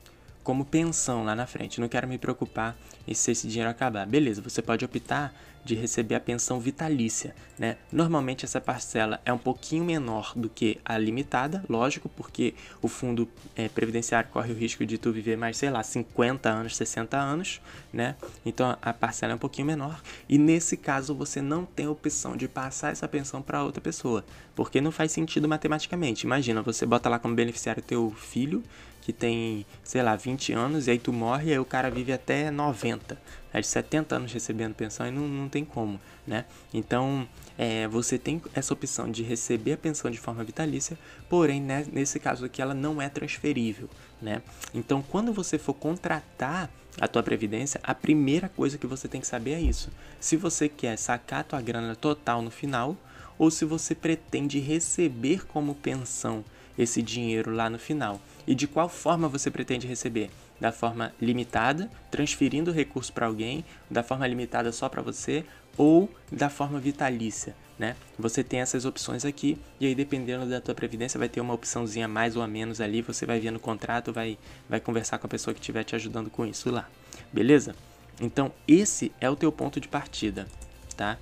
como 0.48 0.64
pensão 0.64 1.26
lá 1.26 1.36
na 1.36 1.46
frente. 1.46 1.82
Não 1.82 1.90
quero 1.90 2.08
me 2.08 2.18
preocupar 2.18 2.74
em 3.06 3.14
se 3.14 3.32
esse 3.32 3.50
dinheiro 3.50 3.70
acabar. 3.70 4.06
Beleza, 4.06 4.42
você 4.42 4.62
pode 4.62 4.86
optar 4.86 5.34
de 5.68 5.76
receber 5.76 6.16
a 6.16 6.20
pensão 6.20 6.60
vitalícia, 6.60 7.36
né? 7.60 7.76
Normalmente 7.92 8.46
essa 8.46 8.62
parcela 8.62 9.20
é 9.26 9.34
um 9.34 9.38
pouquinho 9.38 9.84
menor 9.84 10.32
do 10.36 10.50
que 10.50 10.80
a 10.86 10.98
limitada, 10.98 11.64
lógico, 11.68 12.08
porque 12.08 12.56
o 12.82 12.88
fundo 12.88 13.28
é, 13.56 13.68
previdenciário 13.68 14.30
corre 14.30 14.54
o 14.54 14.56
risco 14.56 14.86
de 14.86 14.98
tu 14.98 15.12
viver 15.12 15.38
mais, 15.38 15.58
sei 15.58 15.70
lá, 15.70 15.84
50 15.84 16.50
anos, 16.50 16.78
60 16.78 17.18
anos, 17.18 17.62
né? 17.92 18.16
Então 18.46 18.78
a 18.82 18.94
parcela 18.94 19.34
é 19.34 19.36
um 19.36 19.40
pouquinho 19.40 19.68
menor 19.68 20.02
e 20.30 20.38
nesse 20.38 20.78
caso 20.78 21.14
você 21.14 21.42
não 21.42 21.66
tem 21.66 21.88
opção 21.88 22.38
de 22.38 22.48
passar 22.48 22.94
essa 22.94 23.08
pensão 23.08 23.42
para 23.42 23.62
outra 23.62 23.82
pessoa, 23.82 24.24
porque 24.56 24.80
não 24.80 24.92
faz 24.92 25.12
sentido 25.12 25.50
matematicamente. 25.50 26.26
Imagina, 26.26 26.62
você 26.62 26.86
bota 26.86 27.10
lá 27.10 27.20
como 27.20 27.36
beneficiário 27.36 27.84
teu 27.84 28.12
filho 28.12 28.64
que 29.08 29.14
tem, 29.14 29.66
sei 29.86 30.04
lá, 30.04 30.18
20 30.18 30.52
anos, 30.52 30.86
e 30.86 30.92
aí 30.92 31.00
tu 31.00 31.14
morre 31.14 31.48
e 31.48 31.54
aí 31.54 31.60
o 31.60 31.64
cara 31.64 31.90
vive 31.90 32.12
até 32.12 32.52
90, 32.52 33.18
é 33.54 33.62
de 33.62 33.66
70 33.66 34.14
anos 34.14 34.34
recebendo 34.34 34.76
pensão 34.76 35.08
e 35.08 35.12
não, 35.12 35.26
não 35.26 35.48
tem 35.48 35.64
como, 35.64 35.98
né? 36.28 36.44
Então, 36.74 37.26
é, 37.58 37.88
você 37.88 38.18
tem 38.18 38.42
essa 38.54 38.74
opção 38.74 39.10
de 39.10 39.24
receber 39.24 39.72
a 39.72 39.78
pensão 39.78 40.12
de 40.12 40.18
forma 40.18 40.44
vitalícia, 40.44 41.00
porém, 41.30 41.62
né, 41.62 41.88
nesse 41.90 42.20
caso 42.20 42.44
aqui, 42.44 42.62
ela 42.62 42.74
não 42.74 43.02
é 43.02 43.08
transferível, 43.08 43.90
né? 44.22 44.42
Então, 44.74 45.02
quando 45.02 45.32
você 45.32 45.58
for 45.58 45.74
contratar 45.74 46.70
a 47.00 47.08
tua 47.08 47.24
previdência, 47.24 47.80
a 47.84 47.96
primeira 47.96 48.50
coisa 48.50 48.78
que 48.78 48.86
você 48.86 49.08
tem 49.08 49.22
que 49.22 49.28
saber 49.28 49.54
é 49.54 49.62
isso. 49.62 49.90
Se 50.20 50.36
você 50.36 50.68
quer 50.68 50.98
sacar 50.98 51.40
a 51.40 51.44
tua 51.46 51.62
grana 51.62 51.96
total 51.96 52.42
no 52.42 52.52
final, 52.52 52.98
ou 53.40 53.50
se 53.50 53.64
você 53.64 53.96
pretende 53.96 54.60
receber 54.60 55.48
como 55.48 55.76
pensão 55.76 56.44
esse 56.78 57.02
dinheiro 57.02 57.52
lá 57.52 57.70
no 57.70 57.80
final. 57.80 58.20
E 58.46 58.54
de 58.54 58.68
qual 58.68 58.88
forma 58.88 59.28
você 59.28 59.50
pretende 59.50 59.88
receber? 59.88 60.30
Da 60.60 60.72
forma 60.72 61.14
limitada, 61.22 61.90
transferindo 62.10 62.72
o 62.72 62.74
recurso 62.74 63.14
para 63.14 63.26
alguém, 63.26 63.64
da 63.90 64.04
forma 64.04 64.26
limitada 64.26 64.72
só 64.72 64.90
para 64.90 65.02
você, 65.02 65.46
ou 65.78 66.10
da 66.32 66.50
forma 66.50 66.80
vitalícia, 66.80 67.56
né? 67.78 67.96
Você 68.18 68.44
tem 68.44 68.62
essas 68.62 68.84
opções 68.84 69.24
aqui 69.24 69.58
e 69.80 69.86
aí 69.86 69.94
dependendo 69.94 70.48
da 70.48 70.60
tua 70.60 70.74
previdência 70.74 71.20
vai 71.20 71.30
ter 71.30 71.40
uma 71.40 71.54
opçãozinha 71.54 72.08
mais 72.08 72.36
ou 72.36 72.42
a 72.42 72.48
menos 72.48 72.82
ali, 72.82 73.02
você 73.02 73.26
vai 73.26 73.40
ver 73.40 73.52
no 73.52 73.60
contrato, 73.60 74.12
vai 74.12 74.38
vai 74.68 74.80
conversar 74.80 75.20
com 75.20 75.28
a 75.28 75.30
pessoa 75.30 75.54
que 75.54 75.60
estiver 75.60 75.84
te 75.84 75.96
ajudando 75.96 76.32
com 76.32 76.46
isso 76.46 76.72
lá. 76.72 76.90
Beleza? 77.32 77.76
Então, 78.20 78.52
esse 78.68 79.12
é 79.22 79.30
o 79.30 79.36
teu 79.36 79.52
ponto 79.52 79.80
de 79.80 79.88
partida, 79.88 80.48
tá? 80.96 81.20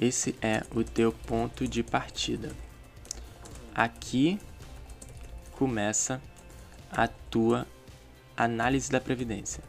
Esse 0.00 0.34
é 0.42 0.64
o 0.74 0.82
teu 0.82 1.12
ponto 1.12 1.68
de 1.68 1.84
partida. 1.84 2.50
Aqui 3.74 4.38
começa 5.52 6.20
a 6.90 7.08
tua 7.08 7.66
análise 8.36 8.90
da 8.90 9.00
previdência. 9.00 9.62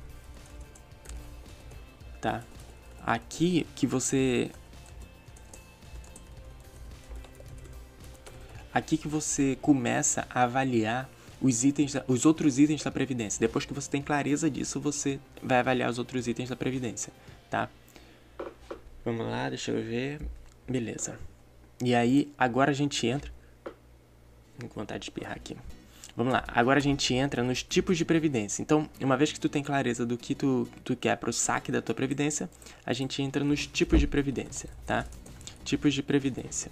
Tá? 2.20 2.44
Aqui 3.06 3.68
que 3.76 3.86
você 3.86 4.50
aqui 8.74 8.98
que 8.98 9.08
você 9.08 9.58
começa 9.62 10.26
a 10.30 10.44
avaliar 10.44 11.10
os 11.42 11.64
itens, 11.64 11.94
os 12.08 12.26
outros 12.26 12.58
itens 12.58 12.82
da 12.82 12.90
previdência. 12.90 13.40
Depois 13.40 13.66
que 13.66 13.74
você 13.74 13.90
tem 13.90 14.02
clareza 14.02 14.50
disso, 14.50 14.80
você 14.80 15.20
vai 15.42 15.60
avaliar 15.60 15.90
os 15.90 16.00
outros 16.00 16.28
itens 16.28 16.50
da 16.50 16.56
previdência, 16.56 17.12
tá? 17.50 17.70
Vamos 19.04 19.28
lá, 19.28 19.50
deixa 19.50 19.72
eu 19.72 19.84
ver. 19.84 20.22
Beleza. 20.68 21.20
E 21.84 21.94
aí, 21.94 22.32
agora 22.38 22.72
a 22.72 22.74
gente 22.74 23.06
entra. 23.06 23.33
Com 24.70 24.80
vontade 24.80 25.00
de 25.02 25.06
espirrar 25.06 25.36
aqui. 25.36 25.56
Vamos 26.16 26.32
lá, 26.32 26.44
agora 26.48 26.78
a 26.78 26.82
gente 26.82 27.12
entra 27.14 27.44
nos 27.44 27.64
tipos 27.64 27.98
de 27.98 28.06
previdência. 28.06 28.62
Então, 28.62 28.88
uma 29.02 29.18
vez 29.18 29.32
que 29.32 29.40
tu 29.40 29.50
tem 29.50 29.64
clareza 29.64 30.06
do 30.06 30.16
que 30.16 30.36
tu, 30.36 30.68
tu 30.84 30.96
quer 30.96 31.18
para 31.18 31.30
o 31.30 31.34
saque 31.34 31.72
da 31.72 31.82
tua 31.82 31.96
previdência, 31.96 32.48
a 32.86 32.94
gente 32.94 33.22
entra 33.22 33.44
nos 33.44 33.66
tipos 33.66 34.00
de 34.00 34.06
previdência, 34.06 34.70
tá? 34.86 35.08
Tipos 35.66 35.92
de 35.92 36.04
previdência. 36.04 36.72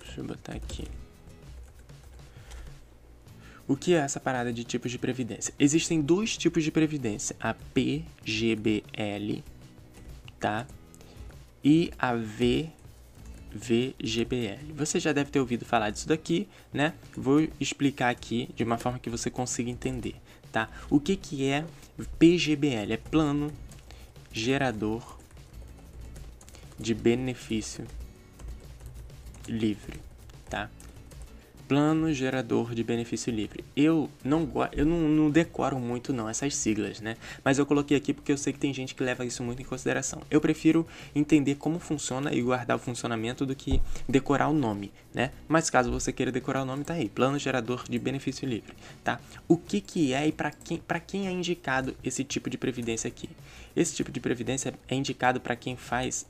Deixa 0.00 0.20
eu 0.20 0.24
botar 0.24 0.54
aqui. 0.54 0.84
O 3.68 3.76
que 3.76 3.94
é 3.94 3.98
essa 3.98 4.18
parada 4.18 4.52
de 4.52 4.64
tipos 4.64 4.90
de 4.90 4.98
previdência? 4.98 5.54
Existem 5.58 6.00
dois 6.00 6.36
tipos 6.36 6.64
de 6.64 6.72
previdência, 6.72 7.36
a 7.38 7.54
PGBL, 7.54 9.44
tá? 10.40 10.66
E 11.62 11.92
a 11.96 12.12
VGBL. 13.54 14.72
Você 14.74 14.98
já 14.98 15.12
deve 15.12 15.30
ter 15.30 15.40
ouvido 15.40 15.64
falar 15.64 15.90
disso 15.90 16.08
daqui, 16.08 16.48
né? 16.72 16.94
Vou 17.16 17.46
explicar 17.60 18.10
aqui 18.10 18.48
de 18.54 18.64
uma 18.64 18.78
forma 18.78 18.98
que 18.98 19.10
você 19.10 19.30
consiga 19.30 19.70
entender, 19.70 20.16
tá? 20.50 20.68
O 20.88 20.98
que 20.98 21.16
que 21.16 21.48
é 21.48 21.64
PGBL? 22.18 22.92
É 22.92 22.96
plano 22.96 23.52
gerador 24.32 25.18
de 26.78 26.94
benefício 26.94 27.86
livre, 29.46 30.00
tá? 30.48 30.70
Plano 31.72 32.12
gerador 32.12 32.74
de 32.74 32.84
benefício 32.84 33.32
livre. 33.32 33.64
Eu 33.74 34.10
não 34.22 34.46
eu 34.72 34.84
não, 34.84 35.08
não, 35.08 35.30
decoro 35.30 35.78
muito 35.78 36.12
não 36.12 36.28
essas 36.28 36.54
siglas, 36.54 37.00
né? 37.00 37.16
Mas 37.42 37.58
eu 37.58 37.64
coloquei 37.64 37.96
aqui 37.96 38.12
porque 38.12 38.30
eu 38.30 38.36
sei 38.36 38.52
que 38.52 38.58
tem 38.58 38.74
gente 38.74 38.94
que 38.94 39.02
leva 39.02 39.24
isso 39.24 39.42
muito 39.42 39.62
em 39.62 39.64
consideração. 39.64 40.20
Eu 40.30 40.38
prefiro 40.38 40.86
entender 41.14 41.54
como 41.54 41.78
funciona 41.78 42.30
e 42.34 42.42
guardar 42.42 42.76
o 42.76 42.78
funcionamento 42.78 43.46
do 43.46 43.56
que 43.56 43.80
decorar 44.06 44.48
o 44.48 44.52
nome, 44.52 44.92
né? 45.14 45.30
Mas 45.48 45.70
caso 45.70 45.90
você 45.90 46.12
queira 46.12 46.30
decorar 46.30 46.60
o 46.60 46.66
nome, 46.66 46.84
tá 46.84 46.92
aí, 46.92 47.08
plano 47.08 47.38
gerador 47.38 47.84
de 47.88 47.98
benefício 47.98 48.46
livre, 48.46 48.74
tá? 49.02 49.18
O 49.48 49.56
que 49.56 49.80
que 49.80 50.12
é 50.12 50.28
e 50.28 50.30
para 50.30 50.50
quem 50.50 50.76
para 50.76 51.00
quem 51.00 51.26
é 51.26 51.30
indicado 51.30 51.96
esse 52.04 52.22
tipo 52.22 52.50
de 52.50 52.58
previdência 52.58 53.08
aqui? 53.08 53.30
Esse 53.74 53.96
tipo 53.96 54.12
de 54.12 54.20
previdência 54.20 54.74
é 54.86 54.94
indicado 54.94 55.40
para 55.40 55.56
quem 55.56 55.74
faz 55.74 56.26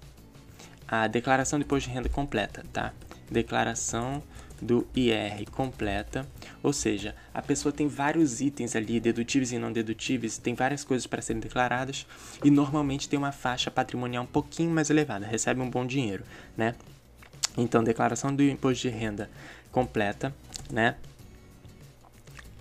a 0.87 1.09
declaração 1.09 1.59
de 1.59 1.65
imposto 1.65 1.89
de 1.89 1.97
renda 1.97 2.09
completa, 2.09 2.65
tá? 2.73 2.93
Declaração 3.29 4.23
do 4.63 4.87
IR 4.95 5.51
completa, 5.51 6.25
ou 6.63 6.73
seja, 6.73 7.17
a 7.35 7.43
pessoa 7.43 7.73
tem 7.73 7.89
vários 7.89 8.41
itens 8.41 8.77
ali, 8.77 9.01
dedutíveis 9.01 9.51
e 9.51 9.59
não 9.59 9.73
dedutíveis, 9.73 10.39
tem 10.39 10.55
várias 10.55 10.85
coisas 10.85 11.05
para 11.05 11.21
serem 11.21 11.41
declaradas 11.41 12.07
e 12.45 12.51
normalmente 12.51 13.09
tem 13.09 13.19
uma 13.19 13.33
faixa 13.33 13.73
patrimonial 13.73 14.23
um 14.23 14.27
pouquinho 14.27 14.71
mais 14.71 14.89
elevada, 14.89 15.27
recebe 15.27 15.61
um 15.61 15.69
bom 15.69 15.85
dinheiro, 15.85 16.23
né? 16.57 16.77
Então, 17.59 17.83
declaração 17.83 18.35
do 18.35 18.43
imposto 18.43 18.89
de 18.89 18.95
renda 18.95 19.29
completa, 19.73 20.33
né? 20.71 20.95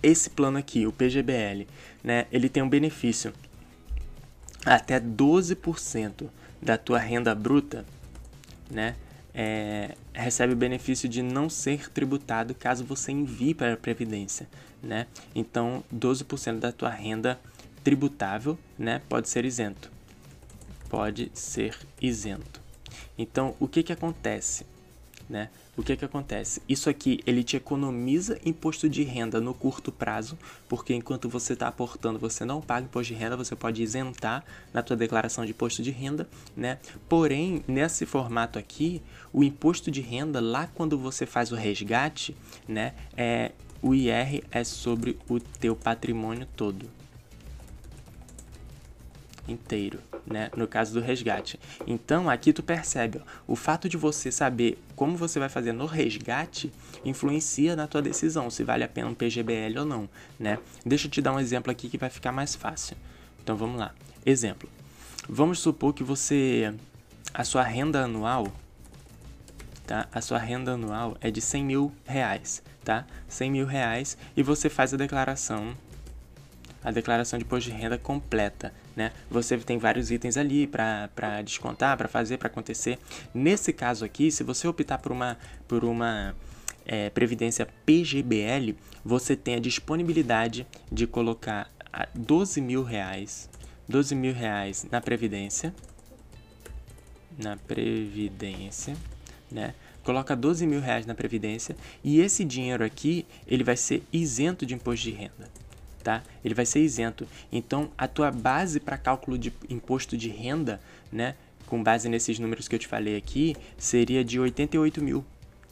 Esse 0.02 0.32
plano 0.32 0.58
aqui, 0.58 0.88
o 0.88 0.92
PGBL, 0.92 1.68
né, 2.04 2.26
ele 2.32 2.50
tem 2.50 2.64
um 2.64 2.70
benefício 2.70 3.32
até 4.66 5.00
12% 5.00 6.28
da 6.60 6.80
tua 6.80 6.98
renda 6.98 7.36
bruta, 7.36 7.86
né? 8.72 8.96
É, 9.34 9.96
recebe 10.14 10.54
o 10.54 10.56
benefício 10.56 11.08
de 11.08 11.22
não 11.22 11.50
ser 11.50 11.90
tributado 11.90 12.54
caso 12.54 12.84
você 12.84 13.12
envie 13.12 13.54
para 13.54 13.74
a 13.74 13.78
Previdência, 13.78 14.48
né? 14.82 15.08
Então, 15.34 15.84
12% 15.94 16.60
da 16.60 16.72
tua 16.72 16.90
renda 16.90 17.40
tributável, 17.84 18.58
né, 18.78 19.02
pode 19.10 19.28
ser 19.30 19.46
isento. 19.46 19.92
pode 20.90 21.32
ser 21.34 21.78
isento. 22.02 22.62
Então, 23.18 23.56
o 23.60 23.68
que 23.68 23.82
que 23.82 23.94
acontece? 23.94 24.66
Né? 25.32 25.48
O 25.78 25.82
que 25.82 25.96
que 25.96 26.04
acontece? 26.04 26.62
Isso 26.68 26.90
aqui, 26.90 27.22
ele 27.26 27.42
te 27.42 27.56
economiza 27.56 28.38
imposto 28.44 28.90
de 28.90 29.02
renda 29.02 29.40
no 29.40 29.54
curto 29.54 29.90
prazo, 29.90 30.38
porque 30.68 30.94
enquanto 30.94 31.30
você 31.30 31.54
está 31.54 31.70
aportando, 31.70 32.20
você 32.20 32.44
não 32.44 32.60
paga 32.60 32.86
imposto 32.86 33.14
de 33.14 33.18
renda, 33.18 33.38
você 33.38 33.56
pode 33.56 33.82
isentar 33.82 34.44
na 34.74 34.84
tua 34.84 34.98
declaração 34.98 35.46
de 35.46 35.52
imposto 35.52 35.82
de 35.82 35.90
renda, 35.90 36.28
né? 36.54 36.80
Porém, 37.08 37.64
nesse 37.66 38.06
formato 38.06 38.60
aqui, 38.60 39.02
o 39.32 39.42
imposto 39.42 39.90
de 39.90 40.02
renda, 40.02 40.42
lá 40.42 40.68
quando 40.76 40.98
você 40.98 41.26
faz 41.26 41.50
o 41.54 41.56
resgate, 41.56 42.36
né, 42.68 42.94
é, 43.16 43.54
o 43.82 43.96
IR 43.96 44.44
é 44.52 44.66
sobre 44.66 45.18
o 45.30 45.40
teu 45.40 45.78
patrimônio 45.78 46.46
todo, 46.58 46.90
inteiro, 49.48 50.00
né? 50.26 50.50
No 50.56 50.68
caso 50.68 50.94
do 50.94 51.02
resgate. 51.02 51.60
Então, 51.86 52.30
aqui 52.30 52.54
tu 52.54 52.64
percebe, 52.64 53.20
ó, 53.20 53.54
o 53.54 53.56
fato 53.56 53.90
de 53.90 53.98
você 53.98 54.32
saber 54.32 54.82
como 54.96 55.18
você 55.18 55.40
vai 55.40 55.50
fazer 55.50 55.72
no 55.72 55.86
resgate 55.86 56.72
influencia 57.04 57.76
na 57.76 57.88
tua 57.88 58.02
decisão 58.02 58.50
se 58.50 58.64
vale 58.64 58.84
a 58.84 58.88
pena 58.88 59.08
um 59.08 59.14
PGBL 59.14 59.80
ou 59.80 59.86
não, 59.86 60.10
né? 60.40 60.60
Deixa 60.86 61.08
eu 61.08 61.12
te 61.12 61.22
dar 61.22 61.34
um 61.34 61.40
exemplo 61.40 61.72
aqui 61.72 61.90
que 61.90 61.98
vai 61.98 62.10
ficar 62.10 62.32
mais 62.32 62.56
fácil. 62.56 62.96
Então, 63.44 63.56
vamos 63.56 63.80
lá. 63.80 63.94
Exemplo. 64.26 64.70
Vamos 65.28 65.60
supor 65.60 65.94
que 65.94 66.04
você 66.04 66.74
a 67.34 67.44
sua 67.44 67.64
renda 67.64 68.04
anual, 68.04 68.48
tá? 69.88 70.08
A 70.12 70.22
sua 70.22 70.38
renda 70.38 70.74
anual 70.74 71.18
é 71.22 71.32
de 71.32 71.42
100 71.42 71.64
mil 71.64 71.92
reais, 72.06 72.62
tá? 72.84 73.06
100 73.28 73.52
mil 73.52 73.66
reais 73.66 74.18
e 74.36 74.44
você 74.44 74.70
faz 74.70 74.94
a 74.94 74.98
declaração 74.98 75.76
a 76.84 76.92
declaração 76.92 77.38
de 77.38 77.46
imposto 77.46 77.70
de 77.70 77.76
renda 77.76 77.98
completa, 77.98 78.74
né? 78.96 79.12
Você 79.30 79.58
tem 79.58 79.78
vários 79.78 80.12
itens 80.12 80.38
ali 80.38 80.68
para 80.68 81.42
descontar, 81.44 81.98
para 81.98 82.08
fazer, 82.08 82.38
para 82.38 82.48
acontecer. 82.48 83.00
Nesse 83.34 83.72
caso 83.72 84.04
aqui, 84.04 84.32
se 84.32 84.44
você 84.44 84.68
optar 84.68 84.98
por 84.98 85.12
uma, 85.12 85.38
por 85.68 85.84
uma 85.84 86.36
é, 86.86 87.10
previdência 87.10 87.68
PGBL, 87.86 88.76
você 89.04 89.36
tem 89.36 89.56
a 89.56 89.60
disponibilidade 89.60 90.68
de 90.92 91.08
colocar 91.08 91.72
12 92.14 92.62
mil 92.62 92.84
reais, 92.84 93.50
12 93.88 94.16
mil 94.16 94.34
reais 94.34 94.86
na 94.92 95.02
previdência, 95.02 95.74
na 97.38 97.58
previdência, 97.58 98.96
né? 99.50 99.74
Coloca 100.04 100.36
12 100.36 100.66
mil 100.66 100.82
reais 100.82 101.06
na 101.06 101.14
previdência 101.14 101.76
e 102.04 102.20
esse 102.20 102.44
dinheiro 102.44 102.84
aqui 102.84 103.26
ele 103.46 103.64
vai 103.64 103.78
ser 103.78 104.04
isento 104.12 104.66
de 104.66 104.74
imposto 104.74 105.04
de 105.04 105.12
renda 105.12 105.61
tá? 106.02 106.24
Ele 106.44 106.54
vai 106.54 106.66
ser 106.66 106.82
isento. 106.82 107.28
Então, 107.52 107.90
a 107.98 108.08
tua 108.08 108.32
base 108.32 108.80
para 108.80 108.98
cálculo 108.98 109.38
de 109.38 109.54
imposto 109.70 110.18
de 110.18 110.30
renda, 110.30 110.82
né, 111.12 111.36
com 111.68 111.82
base 111.82 112.10
nesses 112.10 112.38
números 112.38 112.68
que 112.68 112.76
eu 112.76 112.80
te 112.80 112.88
falei 112.88 113.16
aqui, 113.16 113.56
seria 113.78 114.24
de 114.24 114.40
88 114.40 115.02
mil. 115.02 115.24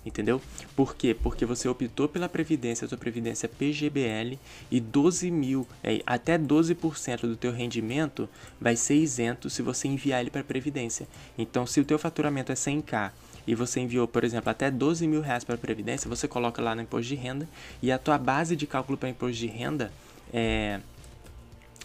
Entendeu? 0.05 0.41
Por 0.77 0.95
quê? 0.95 1.13
Porque 1.13 1.45
você 1.45 1.67
optou 1.67 2.07
pela 2.07 2.29
previdência, 2.29 2.85
a 2.85 2.87
tua 2.87 2.97
previdência 2.97 3.49
PGBL 3.49 4.39
e 4.71 4.79
12 4.79 5.29
mil, 5.29 5.67
é, 5.83 6.01
até 6.05 6.37
12% 6.37 7.21
do 7.21 7.35
teu 7.35 7.51
rendimento 7.51 8.29
vai 8.61 8.77
ser 8.77 8.95
isento 8.95 9.49
se 9.49 9.61
você 9.61 9.89
enviar 9.89 10.21
ele 10.21 10.29
para 10.29 10.39
a 10.39 10.43
previdência. 10.43 11.05
Então, 11.37 11.67
se 11.67 11.81
o 11.81 11.85
teu 11.85 11.99
faturamento 11.99 12.51
é 12.51 12.55
100k 12.55 13.11
e 13.45 13.53
você 13.53 13.81
enviou, 13.81 14.07
por 14.07 14.23
exemplo, 14.23 14.49
até 14.49 14.71
12 14.71 15.05
mil 15.05 15.21
reais 15.21 15.43
para 15.43 15.55
a 15.55 15.57
previdência, 15.57 16.09
você 16.09 16.29
coloca 16.29 16.61
lá 16.61 16.73
no 16.73 16.81
imposto 16.81 17.09
de 17.09 17.15
renda 17.15 17.47
e 17.81 17.91
a 17.91 17.97
tua 17.97 18.17
base 18.17 18.55
de 18.55 18.65
cálculo 18.65 18.97
para 18.97 19.09
imposto 19.09 19.37
de 19.37 19.47
renda 19.47 19.91
é, 20.33 20.79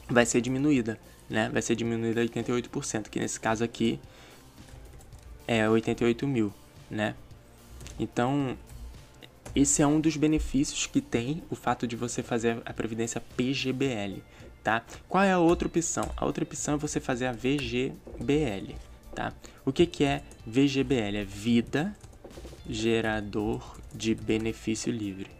vai 0.09 0.27
ser 0.27 0.41
diminuída, 0.41 0.99
né? 1.29 1.49
Vai 1.51 1.63
ser 1.63 1.75
diminuída 1.75 2.21
a 2.21 2.25
88%, 2.25 3.09
que 3.09 3.19
nesse 3.19 3.41
caso 3.41 3.65
aqui 3.65 3.99
é 5.47 5.69
88 5.69 6.27
mil, 6.27 6.53
né? 6.91 7.15
Então, 7.99 8.57
esse 9.55 9.83
é 9.83 9.87
um 9.87 10.01
dos 10.01 10.17
benefícios 10.17 10.87
que 10.87 11.01
tem 11.01 11.43
o 11.51 11.55
fato 11.55 11.87
de 11.87 11.97
você 11.97 12.23
fazer 12.23 12.61
a 12.65 12.73
previdência 12.73 13.23
PGBL, 13.37 14.23
tá? 14.63 14.85
Qual 15.09 15.23
é 15.23 15.33
a 15.33 15.39
outra 15.39 15.69
opção? 15.69 16.11
A 16.17 16.25
outra 16.25 16.45
opção 16.45 16.75
é 16.75 16.77
você 16.77 16.99
fazer 16.99 17.27
a 17.27 17.33
VGBL, 17.33 18.75
tá? 19.15 19.33
O 19.65 19.73
que, 19.73 19.87
que 19.87 20.05
é 20.05 20.23
VGBL? 20.47 21.19
É 21.19 21.25
Vida 21.25 21.97
Gerador 22.69 23.79
de 23.95 24.15
Benefício 24.15 24.91
Livre. 24.91 25.31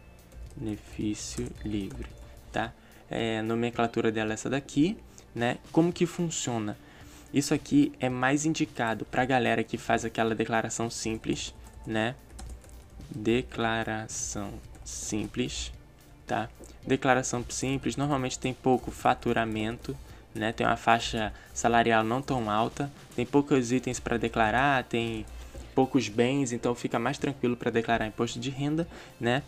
Benefício 0.55 1.51
Livre, 1.63 2.07
tá? 2.51 2.73
É, 3.15 3.41
nomenclatura 3.41 4.11
dela 4.11 4.31
é 4.31 4.33
essa 4.33 4.49
daqui, 4.49 4.97
né? 5.33 5.57
Como 5.71 5.91
que 5.91 6.05
funciona? 6.05 6.77
Isso 7.33 7.53
aqui 7.53 7.91
é 7.99 8.09
mais 8.09 8.45
indicado 8.45 9.05
para 9.05 9.23
a 9.23 9.25
galera 9.25 9.63
que 9.63 9.77
faz 9.77 10.05
aquela 10.05 10.35
declaração 10.35 10.89
simples, 10.89 11.53
né? 11.85 12.15
Declaração 13.09 14.53
simples, 14.83 15.71
tá? 16.25 16.49
Declaração 16.85 17.43
simples 17.49 17.97
normalmente 17.97 18.37
tem 18.37 18.53
pouco 18.53 18.91
faturamento, 18.91 19.97
né? 20.33 20.51
Tem 20.51 20.65
uma 20.65 20.77
faixa 20.77 21.33
salarial 21.53 22.03
não 22.03 22.21
tão 22.21 22.49
alta, 22.49 22.91
tem 23.15 23.25
poucos 23.25 23.71
itens 23.71 23.99
para 23.99 24.17
declarar, 24.17 24.83
tem 24.83 25.25
poucos 25.73 26.07
bens, 26.07 26.51
então 26.53 26.73
fica 26.73 26.97
mais 26.97 27.17
tranquilo 27.17 27.57
para 27.57 27.71
declarar 27.71 28.07
imposto 28.07 28.39
de 28.39 28.49
renda, 28.49 28.87
né? 29.19 29.43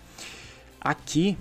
Aqui 0.79 1.37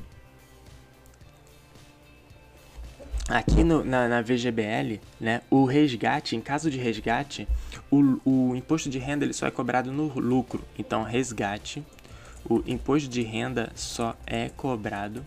Aqui 3.28 3.64
no, 3.64 3.82
na, 3.82 4.06
na, 4.06 4.22
VGBL, 4.22 5.00
né, 5.20 5.42
o 5.50 5.64
resgate, 5.64 6.36
em 6.36 6.40
caso 6.40 6.70
de 6.70 6.78
resgate, 6.78 7.48
o, 7.90 8.20
o 8.24 8.54
imposto 8.54 8.88
de 8.88 8.98
renda 9.00 9.24
ele 9.24 9.32
só 9.32 9.48
é 9.48 9.50
cobrado 9.50 9.90
no 9.90 10.16
lucro. 10.20 10.62
Então, 10.78 11.02
resgate, 11.02 11.82
o 12.48 12.62
imposto 12.68 13.08
de 13.08 13.22
renda 13.22 13.72
só 13.74 14.14
é 14.24 14.48
cobrado 14.50 15.24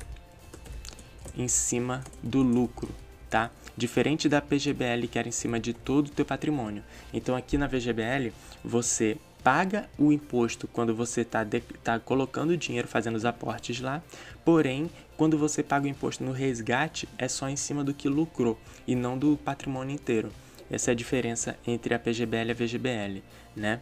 em 1.37 1.49
cima 1.49 2.01
do 2.23 2.41
lucro, 2.41 2.89
tá? 3.29 3.51
Diferente 3.75 4.29
da 4.29 4.41
PGBL 4.41 5.05
que 5.11 5.19
era 5.19 5.27
em 5.27 5.31
cima 5.31 5.59
de 5.59 5.73
todo 5.73 6.07
o 6.07 6.11
teu 6.11 6.23
patrimônio. 6.23 6.83
Então, 7.13 7.35
aqui 7.35 7.57
na 7.57 7.67
VGBL, 7.67 8.31
você 8.63 9.17
paga 9.43 9.89
o 9.97 10.13
imposto 10.13 10.69
quando 10.69 10.95
você 10.95 11.21
está 11.21 11.45
tá 11.83 11.99
colocando 11.99 12.51
o 12.51 12.57
dinheiro, 12.57 12.87
fazendo 12.87 13.15
os 13.15 13.25
aportes 13.25 13.81
lá, 13.81 14.01
porém, 14.45 14.89
quando 15.19 15.37
você 15.37 15.61
paga 15.61 15.85
o 15.85 15.89
imposto 15.89 16.23
no 16.23 16.31
resgate, 16.31 17.05
é 17.17 17.27
só 17.27 17.49
em 17.49 17.57
cima 17.57 17.83
do 17.83 17.93
que 17.93 18.07
lucrou 18.07 18.57
e 18.87 18.95
não 18.95 19.17
do 19.17 19.35
patrimônio 19.35 19.93
inteiro. 19.93 20.31
Essa 20.71 20.91
é 20.91 20.93
a 20.93 20.95
diferença 20.95 21.59
entre 21.67 21.93
a 21.93 21.99
PGBL 21.99 22.47
e 22.47 22.51
a 22.51 22.53
VGBL, 22.53 23.23
né? 23.53 23.81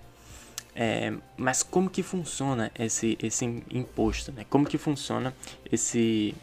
É, 0.74 1.14
mas 1.38 1.62
como 1.62 1.92
que 1.92 2.02
funciona 2.02 2.72
esse, 2.74 3.16
esse 3.22 3.46
imposto, 3.70 4.32
né? 4.32 4.48
Como 4.50 4.66
que 4.66 4.80
funciona 4.80 5.32
esse 5.72 6.34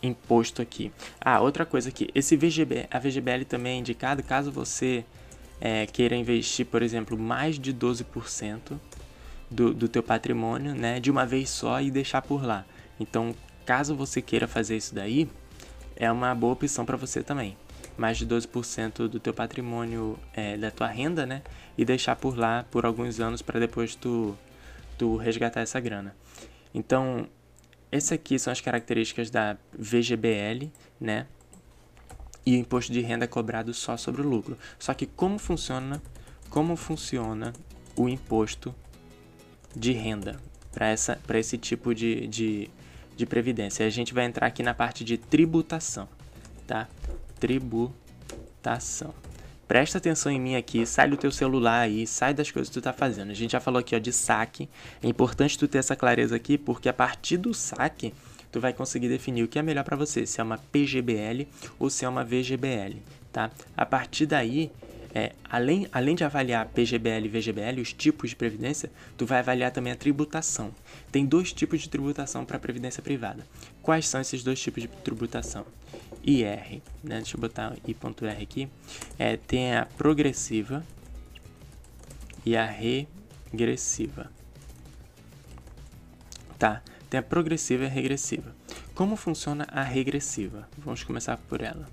imposto 0.00 0.62
aqui? 0.62 0.92
Ah, 1.20 1.40
outra 1.40 1.66
coisa 1.66 1.88
aqui, 1.88 2.08
esse 2.14 2.36
VGB, 2.36 2.86
a 2.92 3.00
VGBL 3.00 3.44
também 3.48 3.74
é 3.74 3.78
indicado 3.80 4.22
caso 4.22 4.52
você 4.52 5.04
é, 5.60 5.84
queira 5.86 6.14
investir, 6.14 6.64
por 6.66 6.80
exemplo, 6.80 7.18
mais 7.18 7.58
de 7.58 7.74
12% 7.74 8.78
do, 9.50 9.74
do 9.74 9.88
teu 9.88 10.02
patrimônio, 10.02 10.76
né, 10.76 11.00
de 11.00 11.10
uma 11.10 11.26
vez 11.26 11.50
só 11.50 11.80
e 11.80 11.90
deixar 11.90 12.22
por 12.22 12.44
lá. 12.44 12.64
Então, 13.00 13.34
caso 13.64 13.94
você 13.94 14.20
queira 14.20 14.46
fazer 14.46 14.76
isso 14.76 14.94
daí, 14.94 15.28
é 15.96 16.10
uma 16.10 16.34
boa 16.34 16.52
opção 16.52 16.84
para 16.84 16.96
você 16.96 17.22
também. 17.22 17.56
Mais 17.96 18.16
de 18.18 18.26
12% 18.26 19.08
do 19.08 19.20
teu 19.20 19.34
patrimônio, 19.34 20.18
é, 20.32 20.56
da 20.56 20.70
tua 20.70 20.86
renda, 20.86 21.26
né, 21.26 21.42
e 21.76 21.84
deixar 21.84 22.16
por 22.16 22.36
lá 22.36 22.64
por 22.70 22.86
alguns 22.86 23.20
anos 23.20 23.42
para 23.42 23.60
depois 23.60 23.94
tu, 23.94 24.36
tu 24.98 25.16
resgatar 25.16 25.60
essa 25.60 25.78
grana. 25.78 26.14
Então, 26.74 27.26
essas 27.90 28.12
aqui 28.12 28.38
são 28.38 28.52
as 28.52 28.60
características 28.60 29.30
da 29.30 29.56
VGBL, 29.78 30.70
né? 31.00 31.26
e 32.44 32.56
o 32.56 32.58
imposto 32.58 32.92
de 32.92 33.00
renda 33.00 33.24
é 33.24 33.28
cobrado 33.28 33.72
só 33.72 33.96
sobre 33.96 34.22
o 34.22 34.28
lucro. 34.28 34.58
Só 34.78 34.92
que 34.94 35.06
como 35.06 35.38
funciona, 35.38 36.02
como 36.50 36.76
funciona 36.76 37.52
o 37.96 38.08
imposto 38.08 38.74
de 39.74 39.92
renda 39.92 40.40
para 40.72 41.38
esse 41.38 41.58
tipo 41.58 41.94
de, 41.94 42.26
de, 42.26 42.70
de 43.16 43.26
previdência? 43.26 43.86
A 43.86 43.90
gente 43.90 44.14
vai 44.14 44.24
entrar 44.24 44.46
aqui 44.46 44.62
na 44.62 44.74
parte 44.74 45.04
de 45.04 45.16
tributação, 45.16 46.08
tá? 46.66 46.88
Tributação. 47.38 49.14
Presta 49.66 49.98
atenção 49.98 50.30
em 50.30 50.40
mim 50.40 50.54
aqui, 50.54 50.84
sai 50.84 51.08
do 51.08 51.16
teu 51.16 51.32
celular 51.32 51.80
aí, 51.80 52.06
sai 52.06 52.34
das 52.34 52.50
coisas 52.50 52.68
que 52.68 52.74
tu 52.74 52.82
tá 52.82 52.92
fazendo. 52.92 53.30
A 53.30 53.34
gente 53.34 53.52
já 53.52 53.60
falou 53.60 53.80
aqui 53.80 53.96
ó, 53.96 53.98
de 53.98 54.12
saque. 54.12 54.68
É 55.02 55.08
importante 55.08 55.58
tu 55.58 55.66
ter 55.66 55.78
essa 55.78 55.96
clareza 55.96 56.36
aqui, 56.36 56.58
porque 56.58 56.88
a 56.88 56.92
partir 56.92 57.38
do 57.38 57.54
saque 57.54 58.12
tu 58.50 58.60
vai 58.60 58.74
conseguir 58.74 59.08
definir 59.08 59.42
o 59.42 59.48
que 59.48 59.58
é 59.58 59.62
melhor 59.62 59.82
para 59.82 59.96
você, 59.96 60.26
se 60.26 60.40
é 60.40 60.44
uma 60.44 60.58
PGBL 60.58 61.48
ou 61.78 61.88
se 61.88 62.04
é 62.04 62.08
uma 62.08 62.22
VGBL, 62.22 62.98
tá? 63.32 63.50
A 63.74 63.86
partir 63.86 64.26
daí, 64.26 64.70
é, 65.14 65.32
além, 65.44 65.86
além 65.92 66.14
de 66.14 66.24
avaliar 66.24 66.66
PGBL 66.68 67.26
e 67.26 67.28
VGBL, 67.28 67.80
os 67.80 67.92
tipos 67.92 68.30
de 68.30 68.36
previdência, 68.36 68.90
tu 69.16 69.26
vai 69.26 69.40
avaliar 69.40 69.70
também 69.70 69.92
a 69.92 69.96
tributação. 69.96 70.72
Tem 71.10 71.26
dois 71.26 71.52
tipos 71.52 71.82
de 71.82 71.88
tributação 71.88 72.44
para 72.44 72.56
a 72.56 72.60
previdência 72.60 73.02
privada. 73.02 73.46
Quais 73.82 74.08
são 74.08 74.20
esses 74.20 74.42
dois 74.42 74.60
tipos 74.60 74.82
de 74.82 74.88
tributação? 74.88 75.66
IR, 76.24 76.80
né? 77.02 77.16
deixa 77.16 77.36
eu 77.36 77.40
botar 77.40 77.76
I.R 77.86 78.42
aqui, 78.42 78.68
é, 79.18 79.36
tem 79.36 79.74
a 79.74 79.84
progressiva 79.84 80.84
e 82.46 82.56
a 82.56 82.64
regressiva. 82.64 84.30
Tá, 86.58 86.80
tem 87.10 87.18
a 87.18 87.22
progressiva 87.22 87.84
e 87.84 87.86
a 87.86 87.90
regressiva. 87.90 88.54
Como 88.94 89.16
funciona 89.16 89.66
a 89.70 89.82
regressiva? 89.82 90.68
Vamos 90.78 91.02
começar 91.02 91.36
por 91.36 91.60
ela. 91.60 91.88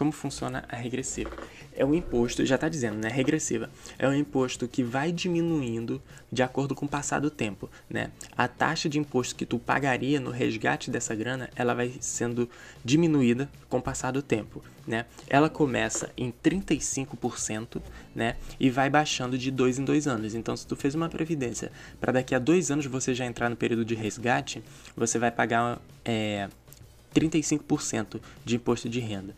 Como 0.00 0.12
funciona 0.12 0.64
a 0.66 0.76
regressiva? 0.76 1.30
É 1.76 1.84
um 1.84 1.94
imposto, 1.94 2.46
já 2.46 2.54
está 2.54 2.70
dizendo, 2.70 2.96
né? 2.96 3.10
Regressiva. 3.10 3.68
É 3.98 4.08
um 4.08 4.14
imposto 4.14 4.66
que 4.66 4.82
vai 4.82 5.12
diminuindo 5.12 6.00
de 6.32 6.42
acordo 6.42 6.74
com 6.74 6.86
o 6.86 6.88
passar 6.88 7.20
do 7.20 7.30
tempo, 7.30 7.68
né? 7.86 8.10
A 8.34 8.48
taxa 8.48 8.88
de 8.88 8.98
imposto 8.98 9.36
que 9.36 9.44
tu 9.44 9.58
pagaria 9.58 10.18
no 10.18 10.30
resgate 10.30 10.90
dessa 10.90 11.14
grana, 11.14 11.50
ela 11.54 11.74
vai 11.74 11.92
sendo 12.00 12.48
diminuída 12.82 13.46
com 13.68 13.76
o 13.76 13.82
passar 13.82 14.10
do 14.10 14.22
tempo, 14.22 14.64
né? 14.86 15.04
Ela 15.28 15.50
começa 15.50 16.08
em 16.16 16.32
35%, 16.32 17.82
né? 18.14 18.36
E 18.58 18.70
vai 18.70 18.88
baixando 18.88 19.36
de 19.36 19.50
dois 19.50 19.78
em 19.78 19.84
dois 19.84 20.06
anos. 20.06 20.34
Então, 20.34 20.56
se 20.56 20.66
tu 20.66 20.76
fez 20.76 20.94
uma 20.94 21.10
previdência 21.10 21.70
para 22.00 22.10
daqui 22.10 22.34
a 22.34 22.38
dois 22.38 22.70
anos 22.70 22.86
você 22.86 23.14
já 23.14 23.26
entrar 23.26 23.50
no 23.50 23.56
período 23.56 23.84
de 23.84 23.94
resgate, 23.94 24.64
você 24.96 25.18
vai 25.18 25.30
pagar 25.30 25.78
é, 26.06 26.48
35% 27.14 28.20
de 28.44 28.56
imposto 28.56 28.88
de 28.88 29.00
renda. 29.00 29.34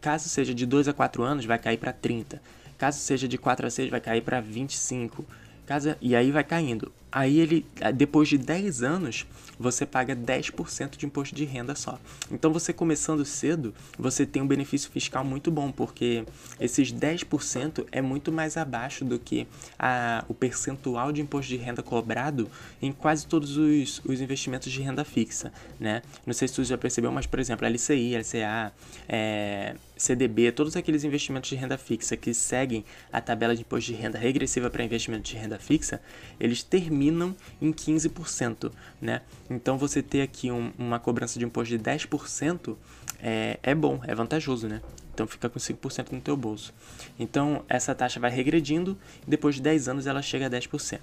Caso 0.00 0.28
seja 0.28 0.54
de 0.54 0.66
2 0.66 0.88
a 0.88 0.92
4 0.92 1.22
anos, 1.22 1.44
vai 1.44 1.58
cair 1.58 1.78
para 1.78 1.92
30. 1.92 2.40
Caso 2.78 2.98
seja 2.98 3.28
de 3.28 3.38
4 3.38 3.66
a 3.66 3.70
6, 3.70 3.90
vai 3.90 4.00
cair 4.00 4.22
para 4.22 4.40
25. 4.40 5.24
Caso, 5.66 5.94
e 6.00 6.16
aí 6.16 6.30
vai 6.30 6.44
caindo. 6.44 6.92
Aí 7.12 7.38
ele, 7.38 7.66
depois 7.94 8.26
de 8.26 8.38
10 8.38 8.82
anos, 8.82 9.26
você 9.58 9.84
paga 9.84 10.16
10% 10.16 10.96
de 10.96 11.04
imposto 11.04 11.34
de 11.34 11.44
renda 11.44 11.74
só. 11.74 12.00
Então 12.30 12.50
você 12.50 12.72
começando 12.72 13.22
cedo, 13.22 13.74
você 13.98 14.24
tem 14.24 14.40
um 14.42 14.46
benefício 14.46 14.90
fiscal 14.90 15.22
muito 15.22 15.50
bom, 15.50 15.70
porque 15.70 16.24
esses 16.58 16.90
10% 16.90 17.86
é 17.92 18.00
muito 18.00 18.32
mais 18.32 18.56
abaixo 18.56 19.04
do 19.04 19.18
que 19.18 19.46
a, 19.78 20.24
o 20.26 20.32
percentual 20.32 21.12
de 21.12 21.20
imposto 21.20 21.50
de 21.50 21.58
renda 21.58 21.82
cobrado 21.82 22.48
em 22.80 22.90
quase 22.90 23.26
todos 23.26 23.58
os, 23.58 24.00
os 24.06 24.20
investimentos 24.22 24.72
de 24.72 24.80
renda 24.80 25.04
fixa, 25.04 25.52
né? 25.78 26.02
Não 26.26 26.32
sei 26.32 26.48
se 26.48 26.54
você 26.54 26.64
já 26.64 26.78
percebeu, 26.78 27.12
mas 27.12 27.26
por 27.26 27.38
exemplo, 27.38 27.66
LCI, 27.66 28.16
LCA, 28.16 28.72
é, 29.06 29.76
CDB, 29.96 30.50
todos 30.50 30.76
aqueles 30.76 31.04
investimentos 31.04 31.50
de 31.50 31.56
renda 31.56 31.76
fixa 31.76 32.16
que 32.16 32.32
seguem 32.32 32.84
a 33.12 33.20
tabela 33.20 33.54
de 33.54 33.60
imposto 33.60 33.92
de 33.92 33.98
renda 33.98 34.18
regressiva 34.18 34.70
para 34.70 34.82
investimentos 34.82 35.30
de 35.30 35.36
renda 35.36 35.58
fixa, 35.58 36.00
eles 36.40 36.62
terminam 36.62 37.01
terminam 37.02 37.34
em 37.60 37.72
15%, 37.72 38.70
né? 39.00 39.22
Então 39.50 39.76
você 39.76 40.02
ter 40.02 40.22
aqui 40.22 40.50
um, 40.50 40.72
uma 40.78 41.00
cobrança 41.00 41.38
de 41.38 41.44
imposto 41.44 41.76
de 41.76 41.82
10% 41.82 42.76
é, 43.20 43.58
é 43.62 43.74
bom, 43.74 44.00
é 44.04 44.14
vantajoso, 44.14 44.68
né? 44.68 44.80
Então 45.12 45.26
fica 45.26 45.48
com 45.48 45.58
5% 45.58 46.12
no 46.12 46.20
teu 46.20 46.36
bolso. 46.36 46.72
Então 47.18 47.64
essa 47.68 47.94
taxa 47.94 48.20
vai 48.20 48.30
regredindo 48.30 48.96
e 49.26 49.30
depois 49.30 49.56
de 49.56 49.62
10 49.62 49.88
anos 49.88 50.06
ela 50.06 50.22
chega 50.22 50.46
a 50.46 50.50
10%, 50.50 51.00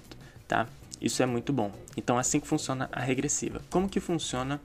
tá? 0.48 0.66
Isso 1.00 1.22
é 1.22 1.26
muito 1.26 1.52
bom. 1.52 1.70
Então 1.96 2.18
assim 2.18 2.40
que 2.40 2.46
funciona 2.46 2.88
a 2.90 3.00
regressiva. 3.00 3.60
Como 3.68 3.88
que 3.88 4.00
funciona 4.00 4.60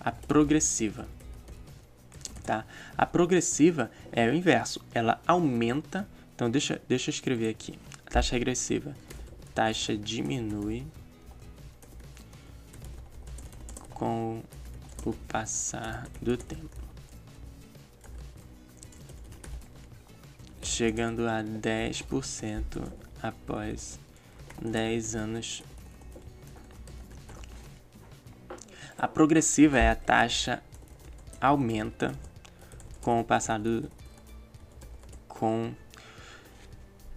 a 0.00 0.10
progressiva? 0.10 1.06
Tá? 2.44 2.64
A 2.98 3.06
progressiva 3.06 3.88
é 4.10 4.28
o 4.28 4.34
inverso, 4.34 4.80
ela 4.92 5.20
aumenta. 5.26 6.08
Então 6.34 6.50
deixa, 6.50 6.80
deixa 6.88 7.10
eu 7.10 7.12
escrever 7.12 7.48
aqui. 7.48 7.78
A 8.04 8.10
taxa 8.10 8.34
regressiva 8.34 8.94
taxa 9.54 9.96
diminui 9.96 10.86
com 13.90 14.42
o 15.04 15.12
passar 15.28 16.08
do 16.20 16.36
tempo, 16.36 16.76
chegando 20.62 21.28
a 21.28 21.42
10% 21.42 22.90
após 23.22 23.98
10 24.60 25.14
anos. 25.14 25.62
A 28.96 29.08
progressiva 29.08 29.78
é 29.78 29.90
a 29.90 29.96
taxa 29.96 30.62
aumenta 31.40 32.12
com 33.00 33.20
o 33.20 33.24
passar 33.24 33.58
do 33.58 33.90
com 35.28 35.74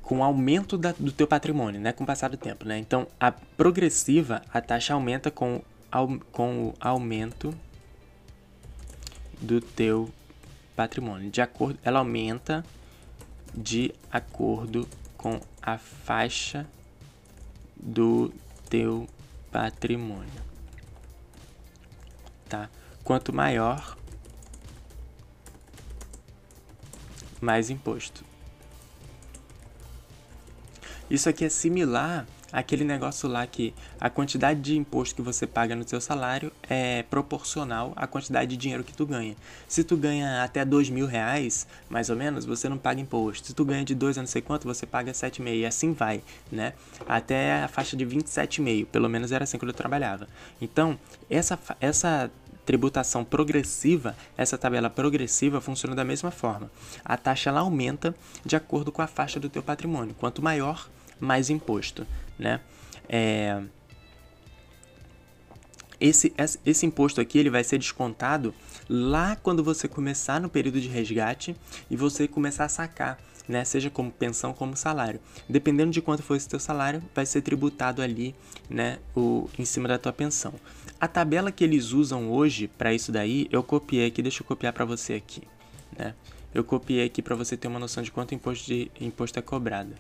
com 0.06 0.20
o 0.20 0.24
aumento 0.24 0.78
da, 0.78 0.92
do 0.92 1.12
teu 1.12 1.26
patrimônio, 1.26 1.82
né, 1.82 1.92
com 1.92 2.04
o 2.04 2.08
passar 2.08 2.30
do 2.30 2.38
tempo, 2.38 2.64
né? 2.64 2.78
Então, 2.78 3.08
a 3.20 3.32
progressiva, 3.32 4.44
a 4.54 4.62
taxa 4.62 4.94
aumenta 4.94 5.32
com, 5.32 5.64
ao, 5.92 6.08
com 6.32 6.68
o 6.68 6.74
aumento 6.80 7.52
do 9.42 9.60
teu 9.60 10.14
patrimônio. 10.76 11.32
De 11.32 11.42
acordo, 11.42 11.80
ela 11.84 12.00
aumenta 12.00 12.64
de 13.52 13.96
acordo 14.12 14.88
com 15.18 15.42
a 15.60 15.80
faixa 15.80 16.68
do 17.76 18.32
teu 18.70 19.08
patrimônio. 19.52 20.46
Tá? 22.48 22.70
Quanto 23.04 23.34
maior, 23.34 23.98
mais 27.42 27.72
imposto. 27.72 28.35
Isso 31.10 31.30
aqui 31.30 31.46
é 31.46 31.50
similar 31.50 32.26
àquele 32.52 32.84
negócio 32.84 33.28
lá 33.28 33.46
que 33.46 33.74
a 34.00 34.10
quantidade 34.10 34.62
de 34.62 34.78
imposto 34.78 35.16
que 35.16 35.22
você 35.22 35.46
paga 35.46 35.76
no 35.76 35.88
seu 35.88 36.00
salário 36.00 36.52
é 36.70 37.04
proporcional 37.04 37.92
à 37.96 38.08
quantidade 38.08 38.52
de 38.52 38.58
dinheiro 38.58 38.84
que 38.84 38.94
tu 38.94 39.06
ganha. 39.06 39.36
Se 39.68 39.84
tu 39.84 39.98
ganha 39.98 40.44
até 40.44 40.64
dois 40.64 40.90
mil 40.90 41.06
reais, 41.06 41.68
mais 41.90 42.10
ou 42.10 42.16
menos, 42.16 42.46
você 42.46 42.70
não 42.70 42.78
paga 42.78 43.02
imposto. 43.02 43.48
Se 43.48 43.54
tu 43.54 43.66
ganha 43.66 43.84
de 43.84 43.94
dois 43.94 44.18
a 44.18 44.22
não 44.22 44.28
sei 44.28 44.42
quanto, 44.42 44.66
você 44.66 44.86
paga 44.86 45.14
sete 45.14 45.42
e 45.42 45.56
e 45.56 45.66
assim 45.66 45.94
vai, 45.94 46.24
né? 46.52 46.74
Até 47.08 47.64
a 47.64 47.68
faixa 47.68 47.96
de 47.96 48.06
27,5, 48.06 48.88
pelo 48.88 49.10
menos 49.10 49.32
era 49.32 49.44
assim 49.44 49.58
quando 49.58 49.70
eu 49.70 49.76
trabalhava. 49.76 50.28
Então, 50.62 50.98
essa, 51.30 51.60
essa 51.80 52.32
tributação 52.66 53.24
progressiva, 53.24 54.16
essa 54.36 54.58
tabela 54.58 54.90
progressiva 54.90 55.62
funciona 55.62 55.96
da 55.96 56.04
mesma 56.04 56.32
forma. 56.32 56.72
A 57.04 57.16
taxa 57.16 57.50
ela 57.50 57.60
aumenta 57.60 58.16
de 58.46 58.56
acordo 58.56 58.92
com 58.92 59.02
a 59.02 59.08
faixa 59.08 59.40
do 59.40 59.50
teu 59.50 59.62
patrimônio. 59.62 60.16
Quanto 60.16 60.42
maior, 60.42 60.90
mais 61.20 61.50
imposto, 61.50 62.06
né? 62.38 62.60
É... 63.08 63.62
Esse, 66.00 66.34
esse 66.66 66.86
imposto 66.86 67.22
aqui 67.22 67.40
ele 67.40 67.50
vai 67.50 67.64
ser 67.64 67.78
descontado 67.78 68.54
lá 68.90 69.36
quando 69.38 69.64
você 69.64 69.88
começar 69.88 70.42
no 70.42 70.50
período 70.50 70.82
de 70.82 70.90
resgate 70.90 71.56
e 71.90 71.96
você 71.96 72.28
começar 72.28 72.66
a 72.66 72.70
sacar, 72.70 73.18
né? 73.48 73.64
Seja 73.64 73.90
como 73.90 74.12
pensão 74.12 74.54
como 74.54 74.76
salário. 74.76 75.22
Dependendo 75.48 75.92
de 75.92 76.02
quanto 76.02 76.22
for 76.22 76.36
esse 76.36 76.50
teu 76.50 76.60
salário, 76.60 77.02
vai 77.14 77.26
ser 77.26 77.42
tributado 77.42 78.02
ali, 78.02 78.36
né? 78.70 79.00
O, 79.16 79.50
em 79.58 79.64
cima 79.64 79.88
da 79.88 79.98
tua 79.98 80.12
pensão. 80.12 80.54
A 81.06 81.08
tabela 81.08 81.52
que 81.52 81.64
eles 81.64 81.92
usam 81.92 82.32
hoje 82.32 82.68
para 82.68 82.92
isso 82.92 83.12
daí, 83.12 83.48
eu 83.52 83.62
copiei 83.62 84.08
aqui, 84.08 84.24
deixa 84.24 84.42
eu 84.42 84.48
copiar 84.48 84.74
para 84.74 84.86
você 84.86 85.14
aqui, 85.14 85.44
né? 85.96 86.16
Eu 86.52 86.64
copiei 86.64 87.06
aqui 87.06 87.22
para 87.22 87.36
você 87.36 87.56
ter 87.56 87.68
uma 87.68 87.78
noção 87.78 88.02
de 88.02 88.12
quanto 88.12 88.34
imposto, 88.34 88.66
de, 88.66 88.92
imposto 89.00 89.38
é 89.38 89.42
cobrado 89.44 89.94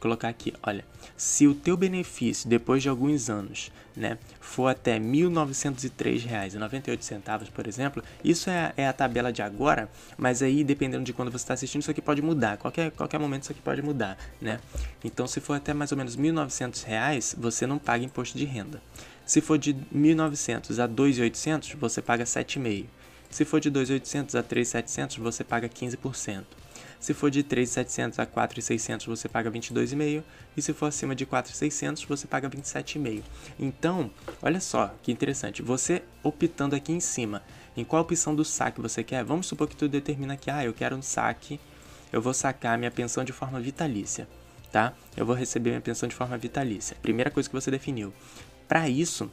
colocar 0.00 0.28
aqui, 0.28 0.52
olha, 0.62 0.84
se 1.16 1.46
o 1.46 1.54
teu 1.54 1.76
benefício 1.76 2.48
depois 2.48 2.82
de 2.82 2.88
alguns 2.88 3.28
anos, 3.30 3.70
né, 3.96 4.18
for 4.40 4.66
até 4.68 4.94
R$ 4.94 5.00
1.903,98, 5.00 7.50
por 7.50 7.66
exemplo, 7.66 8.04
isso 8.22 8.48
é, 8.50 8.72
é, 8.76 8.86
a 8.86 8.92
tabela 8.92 9.32
de 9.32 9.42
agora, 9.42 9.90
mas 10.16 10.40
aí 10.42 10.62
dependendo 10.62 11.02
de 11.04 11.12
quando 11.12 11.28
você 11.30 11.42
está 11.44 11.54
assistindo, 11.54 11.82
isso 11.82 11.90
aqui 11.90 12.02
pode 12.02 12.22
mudar, 12.22 12.56
qualquer, 12.58 12.92
qualquer 12.92 13.18
momento 13.18 13.42
isso 13.44 13.52
aqui 13.52 13.62
pode 13.62 13.82
mudar, 13.82 14.16
né? 14.40 14.60
Então, 15.02 15.26
se 15.26 15.40
for 15.40 15.54
até 15.54 15.74
mais 15.74 15.90
ou 15.92 15.98
menos 15.98 16.14
R$ 16.14 16.22
1.900, 16.22 17.34
você 17.38 17.66
não 17.66 17.78
paga 17.78 18.04
imposto 18.04 18.38
de 18.38 18.44
renda. 18.44 18.80
Se 19.26 19.40
for 19.40 19.58
de 19.58 19.74
1.900 19.74 20.82
a 20.82 20.88
2.800, 20.88 21.76
você 21.76 22.00
paga 22.00 22.24
7,5%. 22.24 22.86
Se 23.28 23.44
for 23.44 23.60
de 23.60 23.70
2.800 23.72 24.38
a 24.38 24.42
3.700, 24.42 25.18
você 25.18 25.42
paga 25.42 25.68
15%. 25.68 26.44
Se 27.00 27.12
for 27.12 27.30
de 27.30 27.42
3.700 27.42 28.20
a 28.20 28.26
4.600, 28.26 29.06
você 29.06 29.28
paga 29.28 29.50
22,5 29.50 30.22
e 30.56 30.62
se 30.62 30.72
for 30.72 30.86
acima 30.86 31.14
de 31.14 31.26
4.600, 31.26 32.06
você 32.06 32.26
paga 32.26 32.48
27,5. 32.48 33.22
Então, 33.58 34.10
olha 34.40 34.60
só 34.60 34.94
que 35.02 35.10
interessante. 35.10 35.60
Você 35.60 36.02
optando 36.22 36.76
aqui 36.76 36.92
em 36.92 37.00
cima, 37.00 37.42
em 37.76 37.84
qual 37.84 38.02
opção 38.02 38.34
do 38.34 38.44
saque 38.44 38.80
você 38.80 39.02
quer? 39.02 39.24
Vamos 39.24 39.46
supor 39.46 39.68
que 39.68 39.76
tu 39.76 39.88
determina 39.88 40.36
que 40.36 40.50
ah, 40.50 40.64
eu 40.64 40.72
quero 40.72 40.96
um 40.96 41.02
saque, 41.02 41.60
eu 42.12 42.22
vou 42.22 42.32
sacar 42.32 42.78
minha 42.78 42.90
pensão 42.90 43.24
de 43.24 43.32
forma 43.32 43.60
vitalícia, 43.60 44.28
tá? 44.72 44.94
Eu 45.16 45.26
vou 45.26 45.34
receber 45.34 45.70
minha 45.70 45.82
pensão 45.82 46.08
de 46.08 46.14
forma 46.14 46.38
vitalícia. 46.38 46.96
Primeira 47.02 47.30
coisa 47.30 47.48
que 47.48 47.54
você 47.54 47.70
definiu. 47.70 48.12
Para 48.68 48.88
isso, 48.88 49.30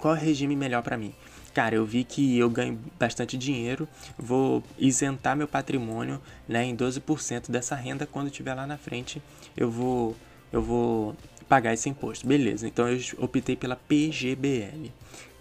qual 0.00 0.14
é 0.14 0.18
o 0.18 0.20
regime 0.20 0.56
melhor 0.56 0.82
para 0.82 0.96
mim? 0.96 1.14
cara, 1.56 1.74
eu 1.74 1.86
vi 1.86 2.04
que 2.04 2.36
eu 2.36 2.50
ganho 2.50 2.78
bastante 2.98 3.34
dinheiro, 3.34 3.88
vou 4.18 4.62
isentar 4.76 5.34
meu 5.34 5.48
patrimônio, 5.48 6.20
né, 6.46 6.62
em 6.62 6.76
12% 6.76 7.50
dessa 7.50 7.74
renda 7.74 8.04
quando 8.04 8.28
tiver 8.28 8.52
lá 8.52 8.66
na 8.66 8.76
frente, 8.76 9.22
eu 9.56 9.70
vou 9.70 10.14
eu 10.52 10.60
vou 10.60 11.16
pagar 11.48 11.72
esse 11.72 11.88
imposto. 11.88 12.26
Beleza? 12.26 12.68
Então 12.68 12.86
eu 12.86 13.00
optei 13.16 13.56
pela 13.56 13.74
PGBL. 13.74 14.92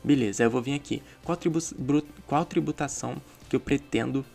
Beleza, 0.02 0.44
eu 0.44 0.50
vou 0.50 0.62
vir 0.62 0.74
aqui. 0.74 1.04
Qual, 1.22 1.36
tribu 1.36 1.60
qual 2.26 2.46
tributação 2.46 3.22
que 3.50 3.56
eu 3.56 3.60
pretendo 3.60 4.26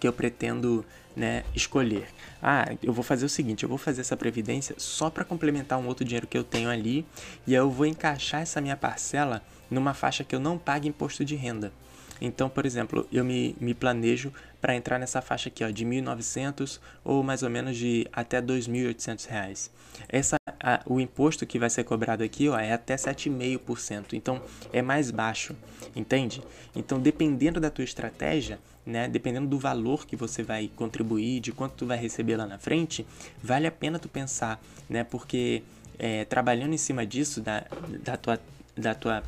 que 0.00 0.08
eu 0.08 0.12
pretendo 0.12 0.84
né, 1.14 1.44
escolher. 1.54 2.08
Ah, 2.46 2.76
eu 2.82 2.92
vou 2.92 3.02
fazer 3.02 3.24
o 3.24 3.28
seguinte, 3.28 3.62
eu 3.62 3.68
vou 3.70 3.78
fazer 3.78 4.02
essa 4.02 4.18
previdência 4.18 4.74
só 4.76 5.08
para 5.08 5.24
complementar 5.24 5.78
um 5.78 5.86
outro 5.86 6.04
dinheiro 6.04 6.26
que 6.26 6.36
eu 6.36 6.44
tenho 6.44 6.68
ali 6.68 7.06
e 7.46 7.52
aí 7.52 7.58
eu 7.58 7.70
vou 7.70 7.86
encaixar 7.86 8.42
essa 8.42 8.60
minha 8.60 8.76
parcela 8.76 9.42
numa 9.70 9.94
faixa 9.94 10.22
que 10.22 10.34
eu 10.34 10.40
não 10.40 10.58
pague 10.58 10.86
imposto 10.86 11.24
de 11.24 11.34
renda. 11.34 11.72
Então, 12.20 12.50
por 12.50 12.66
exemplo, 12.66 13.08
eu 13.10 13.24
me, 13.24 13.56
me 13.58 13.72
planejo 13.72 14.30
para 14.60 14.76
entrar 14.76 14.98
nessa 14.98 15.22
faixa 15.22 15.48
aqui 15.48 15.64
ó, 15.64 15.70
de 15.70 15.86
1.900 15.86 16.80
ou 17.02 17.22
mais 17.22 17.42
ou 17.42 17.48
menos 17.48 17.78
de 17.78 18.06
até 18.12 18.42
2.800 18.42 19.26
reais. 19.26 19.70
Essa, 20.06 20.36
a, 20.60 20.82
o 20.84 21.00
imposto 21.00 21.46
que 21.46 21.58
vai 21.58 21.70
ser 21.70 21.84
cobrado 21.84 22.22
aqui 22.22 22.50
ó, 22.50 22.58
é 22.58 22.74
até 22.74 22.94
7,5%, 22.94 24.12
então 24.12 24.42
é 24.70 24.82
mais 24.82 25.10
baixo, 25.10 25.56
entende? 25.96 26.42
Então, 26.76 27.00
dependendo 27.00 27.58
da 27.58 27.70
tua 27.70 27.84
estratégia, 27.84 28.58
né, 28.86 29.08
dependendo 29.08 29.46
do 29.46 29.58
valor 29.58 30.06
que 30.06 30.16
você 30.16 30.42
vai 30.42 30.70
contribuir, 30.74 31.40
de 31.40 31.52
quanto 31.52 31.74
tu 31.74 31.86
vai 31.86 31.98
receber 31.98 32.36
lá 32.36 32.46
na 32.46 32.58
frente, 32.58 33.06
vale 33.42 33.66
a 33.66 33.72
pena 33.72 33.98
tu 33.98 34.08
pensar, 34.08 34.60
né, 34.88 35.04
porque 35.04 35.62
é, 35.98 36.24
trabalhando 36.24 36.74
em 36.74 36.78
cima 36.78 37.06
disso, 37.06 37.40
da, 37.40 37.64
da 38.02 38.16
tua, 38.16 38.40
da 38.76 38.94
tua 38.94 39.22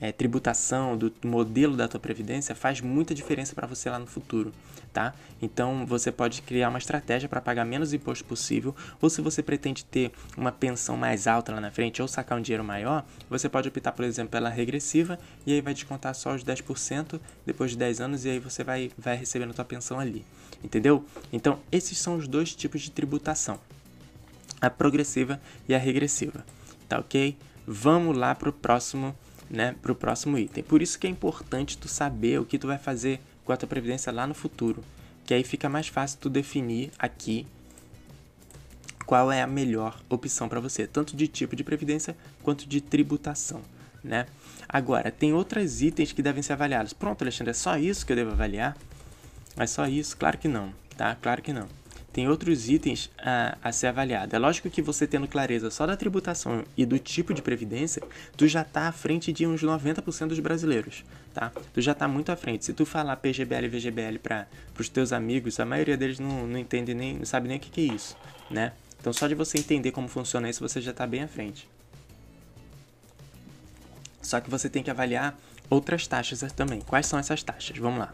é, 0.00 0.12
tributação, 0.12 0.96
do 0.96 1.12
modelo 1.24 1.76
da 1.76 1.88
tua 1.88 2.00
previdência, 2.00 2.54
faz 2.54 2.80
muita 2.80 3.14
diferença 3.14 3.54
para 3.54 3.66
você 3.66 3.88
lá 3.88 3.98
no 3.98 4.06
futuro, 4.06 4.52
tá? 4.92 5.14
Então 5.40 5.86
você 5.86 6.12
pode 6.12 6.42
criar 6.42 6.68
uma 6.68 6.78
estratégia 6.78 7.28
para 7.28 7.40
pagar 7.40 7.64
menos 7.64 7.92
imposto 7.92 8.24
possível, 8.24 8.74
ou 9.00 9.08
se 9.08 9.20
você 9.20 9.42
pretende 9.42 9.84
ter 9.84 10.12
uma 10.36 10.52
pensão 10.52 10.96
mais 10.96 11.26
alta 11.26 11.52
lá 11.52 11.60
na 11.60 11.70
frente 11.70 12.02
ou 12.02 12.08
sacar 12.08 12.38
um 12.38 12.42
dinheiro 12.42 12.64
maior, 12.64 13.04
você 13.28 13.48
pode 13.48 13.68
optar, 13.68 13.92
por 13.92 14.04
exemplo, 14.04 14.30
pela 14.30 14.48
regressiva 14.48 15.18
e 15.46 15.52
aí 15.52 15.60
vai 15.60 15.72
descontar 15.72 16.14
só 16.14 16.34
os 16.34 16.44
10% 16.44 17.20
depois 17.44 17.70
de 17.70 17.78
10 17.78 18.00
anos 18.00 18.24
e 18.24 18.30
aí 18.30 18.38
você 18.38 18.62
vai, 18.62 18.90
vai 18.98 19.16
recebendo 19.16 19.50
a 19.50 19.54
tua 19.54 19.64
pensão 19.64 19.98
ali, 19.98 20.24
entendeu? 20.62 21.04
Então 21.32 21.58
esses 21.72 21.98
são 21.98 22.16
os 22.16 22.28
dois 22.28 22.54
tipos 22.54 22.82
de 22.82 22.90
tributação, 22.90 23.58
a 24.60 24.68
progressiva 24.68 25.40
e 25.68 25.74
a 25.74 25.78
regressiva, 25.78 26.44
tá 26.88 26.98
ok? 26.98 27.36
Vamos 27.66 28.16
lá 28.16 28.34
para 28.34 28.48
o 28.48 28.52
próximo 28.52 29.16
né, 29.50 29.74
para 29.80 29.92
o 29.92 29.94
próximo 29.94 30.38
item. 30.38 30.64
Por 30.64 30.82
isso 30.82 30.98
que 30.98 31.06
é 31.06 31.10
importante 31.10 31.78
tu 31.78 31.88
saber 31.88 32.40
o 32.40 32.44
que 32.44 32.58
tu 32.58 32.66
vai 32.66 32.78
fazer 32.78 33.20
com 33.44 33.52
a 33.52 33.56
tua 33.56 33.68
previdência 33.68 34.12
lá 34.12 34.26
no 34.26 34.34
futuro, 34.34 34.82
que 35.24 35.34
aí 35.34 35.44
fica 35.44 35.68
mais 35.68 35.88
fácil 35.88 36.18
tu 36.20 36.28
definir 36.28 36.90
aqui 36.98 37.46
qual 39.04 39.30
é 39.30 39.40
a 39.40 39.46
melhor 39.46 40.00
opção 40.08 40.48
para 40.48 40.58
você, 40.58 40.86
tanto 40.86 41.16
de 41.16 41.28
tipo 41.28 41.54
de 41.54 41.62
previdência 41.62 42.16
quanto 42.42 42.68
de 42.68 42.80
tributação, 42.80 43.62
né? 44.02 44.26
Agora, 44.68 45.12
tem 45.12 45.32
outros 45.32 45.80
itens 45.80 46.12
que 46.12 46.22
devem 46.22 46.42
ser 46.42 46.54
avaliados. 46.54 46.92
Pronto, 46.92 47.22
Alexandre, 47.22 47.52
é 47.52 47.54
só 47.54 47.78
isso 47.78 48.04
que 48.04 48.12
eu 48.12 48.16
devo 48.16 48.32
avaliar? 48.32 48.76
É 49.56 49.66
só 49.66 49.86
isso? 49.86 50.16
Claro 50.16 50.38
que 50.38 50.48
não, 50.48 50.72
tá? 50.96 51.14
Claro 51.14 51.40
que 51.40 51.52
não 51.52 51.68
tem 52.16 52.30
outros 52.30 52.70
itens 52.70 53.10
a, 53.18 53.58
a 53.62 53.70
ser 53.70 53.88
avaliado. 53.88 54.34
É 54.34 54.38
lógico 54.38 54.70
que 54.70 54.80
você 54.80 55.06
tendo 55.06 55.28
clareza 55.28 55.70
só 55.70 55.84
da 55.86 55.98
tributação 55.98 56.64
e 56.74 56.86
do 56.86 56.98
tipo 56.98 57.34
de 57.34 57.42
previdência, 57.42 58.02
tu 58.38 58.48
já 58.48 58.62
está 58.62 58.88
à 58.88 58.92
frente 58.92 59.30
de 59.30 59.46
uns 59.46 59.62
90% 59.62 60.28
dos 60.28 60.40
brasileiros, 60.40 61.04
tá? 61.34 61.52
Tu 61.74 61.82
já 61.82 61.92
está 61.92 62.08
muito 62.08 62.32
à 62.32 62.36
frente. 62.36 62.64
Se 62.64 62.72
tu 62.72 62.86
falar 62.86 63.16
PGBL 63.16 63.66
e 63.66 63.68
VGBL 63.68 64.18
para 64.22 64.48
os 64.78 64.88
teus 64.88 65.12
amigos, 65.12 65.60
a 65.60 65.66
maioria 65.66 65.94
deles 65.94 66.18
não, 66.18 66.46
não 66.46 66.58
entende 66.58 66.94
nem, 66.94 67.18
não 67.18 67.26
sabe 67.26 67.48
nem 67.48 67.58
o 67.58 67.60
que, 67.60 67.68
que 67.68 67.82
é 67.82 67.92
isso, 67.92 68.16
né? 68.50 68.72
Então 68.98 69.12
só 69.12 69.26
de 69.28 69.34
você 69.34 69.58
entender 69.58 69.90
como 69.90 70.08
funciona 70.08 70.48
isso, 70.48 70.66
você 70.66 70.80
já 70.80 70.92
está 70.92 71.06
bem 71.06 71.22
à 71.22 71.28
frente. 71.28 71.68
Só 74.22 74.40
que 74.40 74.48
você 74.48 74.70
tem 74.70 74.82
que 74.82 74.90
avaliar 74.90 75.38
outras 75.68 76.06
taxas 76.06 76.50
também. 76.50 76.80
Quais 76.80 77.04
são 77.04 77.18
essas 77.18 77.42
taxas? 77.42 77.76
Vamos 77.76 77.98
lá. 77.98 78.10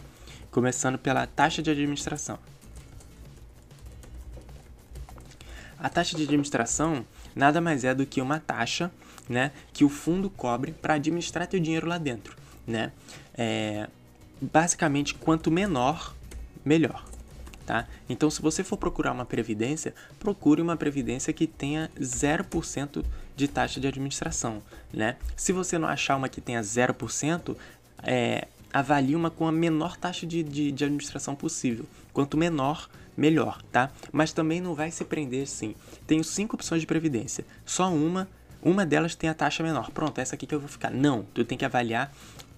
Começando 0.50 0.98
pela 0.98 1.24
taxa 1.24 1.62
de 1.62 1.70
administração. 1.70 2.36
A 5.82 5.88
taxa 5.88 6.16
de 6.16 6.22
administração 6.22 7.04
nada 7.34 7.60
mais 7.60 7.82
é 7.82 7.92
do 7.92 8.06
que 8.06 8.20
uma 8.20 8.38
taxa 8.38 8.88
né, 9.28 9.50
que 9.72 9.84
o 9.84 9.88
fundo 9.88 10.30
cobre 10.30 10.70
para 10.70 10.94
administrar 10.94 11.44
teu 11.48 11.58
dinheiro 11.58 11.88
lá 11.88 11.98
dentro. 11.98 12.36
Né? 12.64 12.92
É, 13.34 13.88
basicamente, 14.40 15.12
quanto 15.16 15.50
menor, 15.50 16.14
melhor. 16.64 17.04
Tá? 17.66 17.88
Então, 18.08 18.30
se 18.30 18.40
você 18.40 18.62
for 18.62 18.76
procurar 18.76 19.10
uma 19.10 19.24
previdência, 19.24 19.92
procure 20.20 20.62
uma 20.62 20.76
previdência 20.76 21.32
que 21.32 21.48
tenha 21.48 21.90
0% 21.98 23.04
de 23.34 23.48
taxa 23.48 23.80
de 23.80 23.88
administração. 23.88 24.62
Né? 24.92 25.16
Se 25.34 25.52
você 25.52 25.78
não 25.78 25.88
achar 25.88 26.14
uma 26.14 26.28
que 26.28 26.40
tenha 26.40 26.60
0%, 26.60 27.56
é, 28.04 28.46
avalie 28.72 29.16
uma 29.16 29.30
com 29.30 29.48
a 29.48 29.52
menor 29.52 29.96
taxa 29.96 30.24
de, 30.28 30.44
de, 30.44 30.70
de 30.70 30.84
administração 30.84 31.34
possível. 31.34 31.86
Quanto 32.12 32.36
menor, 32.36 32.88
melhor, 32.88 32.88
tá? 33.70 33.90
Mas 34.10 34.32
também 34.32 34.60
não 34.60 34.74
vai 34.74 34.90
se 34.90 35.04
prender 35.04 35.42
assim. 35.44 35.74
Tenho 36.06 36.24
cinco 36.24 36.56
opções 36.56 36.80
de 36.80 36.86
previdência, 36.86 37.44
só 37.64 37.92
uma, 37.92 38.28
uma 38.62 38.86
delas 38.86 39.14
tem 39.14 39.28
a 39.28 39.34
taxa 39.34 39.62
menor. 39.62 39.90
Pronto, 39.90 40.18
essa 40.18 40.34
aqui 40.34 40.46
que 40.46 40.54
eu 40.54 40.60
vou 40.60 40.68
ficar. 40.68 40.90
Não, 40.90 41.26
tu 41.34 41.44
tem 41.44 41.58
que 41.58 41.64
avaliar 41.64 42.12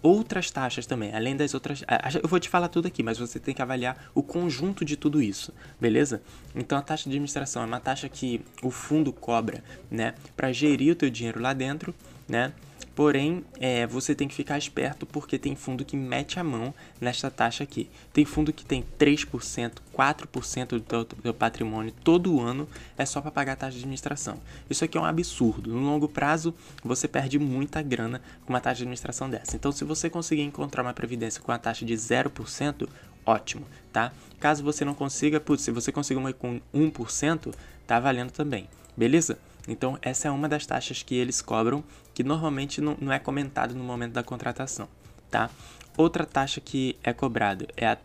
outras 0.04 0.50
taxas 0.50 0.84
também, 0.84 1.14
além 1.14 1.34
das 1.34 1.54
outras. 1.54 1.82
Eu 2.22 2.28
vou 2.28 2.38
te 2.38 2.50
falar 2.50 2.68
tudo 2.68 2.86
aqui, 2.86 3.02
mas 3.02 3.18
você 3.18 3.40
tem 3.40 3.54
que 3.54 3.62
avaliar 3.62 4.10
o 4.14 4.22
conjunto 4.22 4.84
de 4.84 4.98
tudo 4.98 5.22
isso, 5.22 5.50
beleza? 5.80 6.20
Então 6.54 6.76
a 6.76 6.82
taxa 6.82 7.04
de 7.04 7.10
administração 7.10 7.62
é 7.62 7.66
uma 7.66 7.80
taxa 7.80 8.06
que 8.06 8.44
o 8.62 8.70
fundo 8.70 9.14
cobra, 9.14 9.64
né, 9.90 10.14
para 10.36 10.52
gerir 10.52 10.92
o 10.92 10.94
teu 10.94 11.08
dinheiro 11.08 11.40
lá 11.40 11.54
dentro, 11.54 11.94
né? 12.28 12.52
Porém, 12.94 13.44
é, 13.58 13.86
você 13.86 14.14
tem 14.14 14.28
que 14.28 14.34
ficar 14.34 14.56
esperto 14.56 15.04
porque 15.04 15.36
tem 15.36 15.56
fundo 15.56 15.84
que 15.84 15.96
mete 15.96 16.38
a 16.38 16.44
mão 16.44 16.72
nesta 17.00 17.28
taxa 17.28 17.64
aqui. 17.64 17.90
Tem 18.12 18.24
fundo 18.24 18.52
que 18.52 18.64
tem 18.64 18.84
3%, 18.98 19.72
4% 19.92 20.66
do 20.68 20.80
teu, 20.80 21.04
do 21.04 21.34
patrimônio 21.34 21.92
todo 22.04 22.40
ano 22.40 22.68
é 22.96 23.04
só 23.04 23.20
para 23.20 23.32
pagar 23.32 23.54
a 23.54 23.56
taxa 23.56 23.72
de 23.72 23.78
administração. 23.78 24.38
Isso 24.70 24.84
aqui 24.84 24.96
é 24.96 25.00
um 25.00 25.04
absurdo. 25.04 25.72
No 25.72 25.80
longo 25.80 26.08
prazo, 26.08 26.54
você 26.84 27.08
perde 27.08 27.36
muita 27.38 27.82
grana 27.82 28.20
com 28.46 28.52
uma 28.52 28.60
taxa 28.60 28.76
de 28.76 28.82
administração 28.82 29.28
dessa. 29.28 29.56
Então, 29.56 29.72
se 29.72 29.84
você 29.84 30.08
conseguir 30.08 30.42
encontrar 30.42 30.82
uma 30.82 30.94
previdência 30.94 31.42
com 31.42 31.50
a 31.50 31.58
taxa 31.58 31.84
de 31.84 31.94
0%, 31.94 32.88
ótimo, 33.26 33.66
tá? 33.92 34.12
Caso 34.38 34.62
você 34.62 34.84
não 34.84 34.94
consiga, 34.94 35.40
putz, 35.40 35.64
se 35.64 35.72
você 35.72 35.90
conseguir 35.90 36.20
uma 36.20 36.32
com 36.32 36.60
1%, 36.72 37.52
tá 37.86 37.98
valendo 37.98 38.30
também. 38.30 38.68
Beleza? 38.96 39.36
Então, 39.66 39.98
essa 40.02 40.28
é 40.28 40.30
uma 40.30 40.48
das 40.48 40.66
taxas 40.66 41.02
que 41.02 41.14
eles 41.14 41.40
cobram, 41.40 41.82
que 42.12 42.22
normalmente 42.22 42.80
não, 42.80 42.96
não 43.00 43.12
é 43.12 43.18
comentado 43.18 43.74
no 43.74 43.82
momento 43.82 44.12
da 44.12 44.22
contratação, 44.22 44.88
tá? 45.30 45.50
Outra 45.96 46.26
taxa 46.26 46.60
que 46.60 46.98
é 47.02 47.12
cobrada 47.12 47.66
é 47.76 47.86
a 47.86 47.98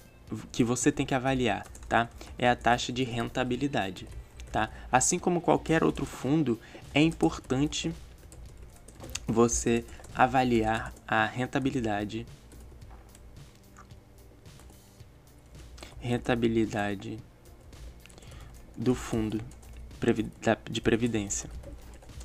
que 0.51 0.64
você 0.64 0.91
tem 0.91 1.07
que 1.07 1.16
avaliar, 1.16 1.66
tá? 1.88 2.07
É 2.38 2.47
a 2.47 2.55
taxa 2.55 2.93
de 2.93 3.03
rentabilidade, 3.03 4.07
tá? 4.51 4.70
Assim 4.91 5.18
como 5.18 5.41
qualquer 5.41 5.84
outro 5.84 6.05
fundo, 6.05 6.60
é 6.93 7.01
importante 7.01 7.91
você 9.28 9.84
avaliar 10.16 10.93
a 11.07 11.26
rentabilidade 11.26 12.26
rentabilidade 15.99 17.20
do 18.78 18.95
fundo 18.95 19.41
de 20.70 20.82
previdência, 20.82 21.50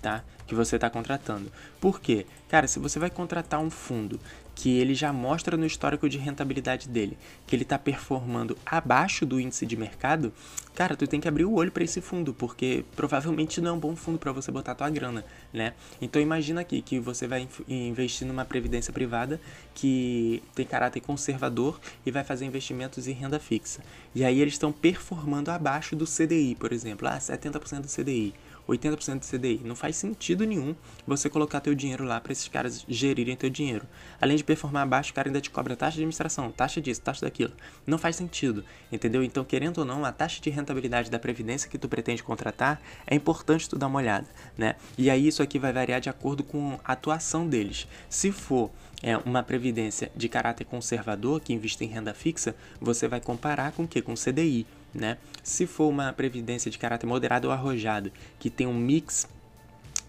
tá? 0.00 0.22
Que 0.46 0.54
você 0.54 0.76
está 0.76 0.88
contratando. 0.90 1.50
Por 1.80 2.00
quê? 2.00 2.26
Cara, 2.48 2.66
se 2.66 2.78
você 2.78 2.98
vai 2.98 3.10
contratar 3.10 3.60
um 3.60 3.70
fundo 3.70 4.20
que 4.54 4.78
ele 4.78 4.94
já 4.94 5.12
mostra 5.12 5.56
no 5.56 5.66
histórico 5.66 6.08
de 6.08 6.18
rentabilidade 6.18 6.88
dele 6.88 7.18
que 7.46 7.56
ele 7.56 7.62
está 7.62 7.78
performando 7.78 8.56
abaixo 8.64 9.26
do 9.26 9.40
índice 9.40 9.66
de 9.66 9.76
mercado, 9.76 10.32
cara, 10.74 10.96
tu 10.96 11.06
tem 11.06 11.20
que 11.20 11.28
abrir 11.28 11.44
o 11.44 11.54
olho 11.54 11.70
para 11.70 11.84
esse 11.84 12.00
fundo, 12.00 12.32
porque 12.32 12.84
provavelmente 12.96 13.60
não 13.60 13.70
é 13.70 13.72
um 13.74 13.78
bom 13.78 13.96
fundo 13.96 14.18
para 14.18 14.32
você 14.32 14.50
botar 14.50 14.74
tua 14.74 14.88
grana, 14.90 15.24
né? 15.52 15.74
Então 16.00 16.20
imagina 16.20 16.60
aqui 16.60 16.80
que 16.80 16.98
você 16.98 17.26
vai 17.26 17.48
investir 17.68 18.26
numa 18.26 18.44
previdência 18.44 18.92
privada 18.92 19.40
que 19.74 20.42
tem 20.54 20.64
caráter 20.64 21.00
conservador 21.00 21.80
e 22.04 22.10
vai 22.10 22.24
fazer 22.24 22.44
investimentos 22.44 23.06
em 23.06 23.12
renda 23.12 23.38
fixa. 23.38 23.82
E 24.14 24.24
aí 24.24 24.40
eles 24.40 24.54
estão 24.54 24.72
performando 24.72 25.50
abaixo 25.50 25.94
do 25.94 26.06
CDI, 26.06 26.54
por 26.54 26.72
exemplo, 26.72 27.08
ah, 27.08 27.18
70% 27.18 27.80
do 27.80 27.88
CDI 27.88 28.34
80% 28.68 29.18
do 29.18 29.26
CDI. 29.26 29.60
Não 29.64 29.76
faz 29.76 29.96
sentido 29.96 30.44
nenhum 30.44 30.74
você 31.06 31.28
colocar 31.28 31.60
teu 31.60 31.74
dinheiro 31.74 32.04
lá 32.04 32.20
para 32.20 32.32
esses 32.32 32.48
caras 32.48 32.84
gerirem 32.88 33.36
teu 33.36 33.50
dinheiro. 33.50 33.86
Além 34.20 34.36
de 34.36 34.44
performar 34.44 34.82
abaixo, 34.82 35.10
o 35.10 35.14
cara 35.14 35.28
ainda 35.28 35.40
te 35.40 35.50
cobra 35.50 35.76
taxa 35.76 35.96
de 35.96 36.00
administração, 36.00 36.50
taxa 36.50 36.80
disso, 36.80 37.00
taxa 37.00 37.26
daquilo. 37.26 37.52
Não 37.86 37.98
faz 37.98 38.16
sentido, 38.16 38.64
entendeu? 38.90 39.22
Então, 39.22 39.44
querendo 39.44 39.78
ou 39.78 39.84
não, 39.84 40.04
a 40.04 40.12
taxa 40.12 40.40
de 40.40 40.50
rentabilidade 40.50 41.10
da 41.10 41.18
previdência 41.18 41.68
que 41.68 41.78
tu 41.78 41.88
pretende 41.88 42.22
contratar 42.22 42.80
é 43.06 43.14
importante 43.14 43.68
tu 43.68 43.76
dar 43.76 43.86
uma 43.86 43.98
olhada, 43.98 44.26
né? 44.56 44.76
E 44.96 45.10
aí 45.10 45.26
isso 45.26 45.42
aqui 45.42 45.58
vai 45.58 45.72
variar 45.72 46.00
de 46.00 46.08
acordo 46.08 46.42
com 46.42 46.78
a 46.84 46.92
atuação 46.92 47.48
deles. 47.48 47.86
Se 48.08 48.32
for 48.32 48.70
é 49.02 49.18
uma 49.18 49.42
previdência 49.42 50.10
de 50.16 50.30
caráter 50.30 50.64
conservador 50.64 51.38
que 51.38 51.52
investe 51.52 51.84
em 51.84 51.88
renda 51.88 52.14
fixa, 52.14 52.56
você 52.80 53.06
vai 53.06 53.20
comparar 53.20 53.72
com 53.72 53.82
o 53.82 53.88
que? 53.88 54.00
Com 54.00 54.14
CDI, 54.14 54.66
né? 54.94 55.18
Se 55.42 55.66
for 55.66 55.88
uma 55.88 56.12
previdência 56.12 56.70
de 56.70 56.78
caráter 56.78 57.06
moderado 57.06 57.48
ou 57.48 57.52
arrojado, 57.52 58.12
que 58.38 58.48
tem 58.48 58.66
um 58.66 58.74
mix 58.74 59.26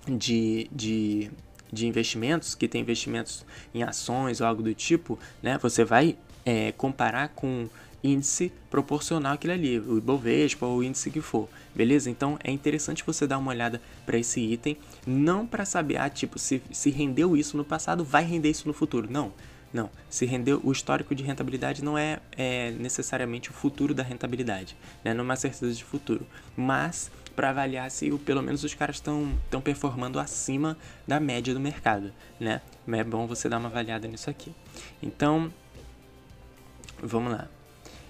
de, 0.07 0.69
de, 0.71 1.31
de 1.71 1.88
investimentos, 1.88 2.55
que 2.55 2.67
tem 2.67 2.81
investimentos 2.81 3.45
em 3.73 3.83
ações 3.83 4.41
ou 4.41 4.47
algo 4.47 4.61
do 4.61 4.73
tipo, 4.73 5.17
né? 5.41 5.57
Você 5.61 5.83
vai 5.83 6.17
é, 6.45 6.71
comparar 6.73 7.29
com 7.29 7.67
índice 8.03 8.51
proporcional 8.69 9.33
àquele 9.33 9.53
ali, 9.53 9.79
o 9.79 9.97
Ibovespa 9.97 10.65
ou 10.65 10.77
o 10.77 10.83
índice 10.83 11.09
que 11.09 11.21
for, 11.21 11.49
beleza? 11.73 12.09
Então 12.09 12.38
é 12.43 12.51
interessante 12.51 13.03
você 13.05 13.25
dar 13.25 13.39
uma 13.39 13.51
olhada 13.51 13.81
para 14.05 14.17
esse 14.17 14.39
item, 14.39 14.77
não 15.07 15.47
para 15.47 15.65
saber, 15.65 15.97
ah, 15.97 16.09
tipo, 16.09 16.38
se, 16.38 16.61
se 16.71 16.91
rendeu 16.91 17.36
isso 17.36 17.57
no 17.57 17.65
passado, 17.65 18.03
vai 18.03 18.23
render 18.23 18.49
isso 18.49 18.67
no 18.67 18.73
futuro. 18.73 19.07
Não, 19.09 19.33
não. 19.76 19.89
Se 20.09 20.26
rendeu, 20.26 20.59
o 20.63 20.71
histórico 20.71 21.13
de 21.13 21.23
rentabilidade 21.23 21.84
não 21.84 21.97
é, 21.97 22.19
é 22.38 22.71
necessariamente 22.71 23.51
o 23.51 23.53
futuro 23.53 23.93
da 23.93 24.01
rentabilidade, 24.01 24.76
né? 25.03 25.13
não 25.13 25.21
é 25.21 25.23
uma 25.23 25.36
certeza 25.36 25.73
de 25.73 25.84
futuro, 25.84 26.26
mas 26.55 27.11
para 27.36 27.49
avaliar 27.49 27.91
se 27.91 28.09
pelo 28.19 28.41
menos 28.41 28.63
os 28.63 28.73
caras 28.73 28.95
estão 28.95 29.38
estão 29.43 29.59
performando 29.59 30.19
acima 30.19 30.78
da 31.05 31.19
média 31.19 31.53
do 31.53 31.59
mercado, 31.59 32.13
né? 32.39 32.61
É 32.88 33.03
bom 33.03 33.28
você 33.28 33.49
dar 33.49 33.57
uma 33.57 33.67
avaliada 33.67 34.07
nisso 34.07 34.30
aqui. 34.30 34.55
Então, 35.03 35.51
vamos 37.03 37.34
lá. 37.34 37.49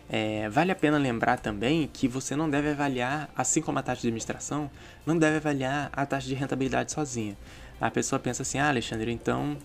É, 0.08 0.48
vale 0.50 0.72
a 0.72 0.76
pena 0.76 1.00
lembrar 1.00 1.40
também 1.40 1.90
que 1.92 2.08
você 2.08 2.36
não 2.36 2.48
deve 2.48 2.70
avaliar, 2.70 3.28
assim 3.36 3.62
como 3.62 3.80
a 3.80 3.82
taxa 3.82 4.02
de 4.02 4.08
administração, 4.10 4.70
não 5.04 5.18
deve 5.18 5.38
avaliar 5.38 5.90
a 5.92 6.06
taxa 6.06 6.28
de 6.28 6.36
rentabilidade 6.36 6.92
sozinha. 6.92 7.36
A 7.82 7.90
pessoa 7.90 8.20
pensa 8.20 8.44
assim, 8.44 8.60
ah, 8.60 8.70
Alexandre, 8.70 9.12
então, 9.12 9.58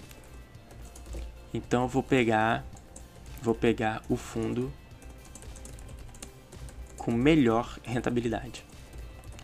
então 1.52 1.88
vou 1.88 2.02
pegar, 2.02 2.64
vou 3.42 3.54
pegar 3.54 4.02
o 4.08 4.16
fundo 4.16 4.72
com 6.96 7.12
melhor 7.12 7.78
rentabilidade. 7.82 8.64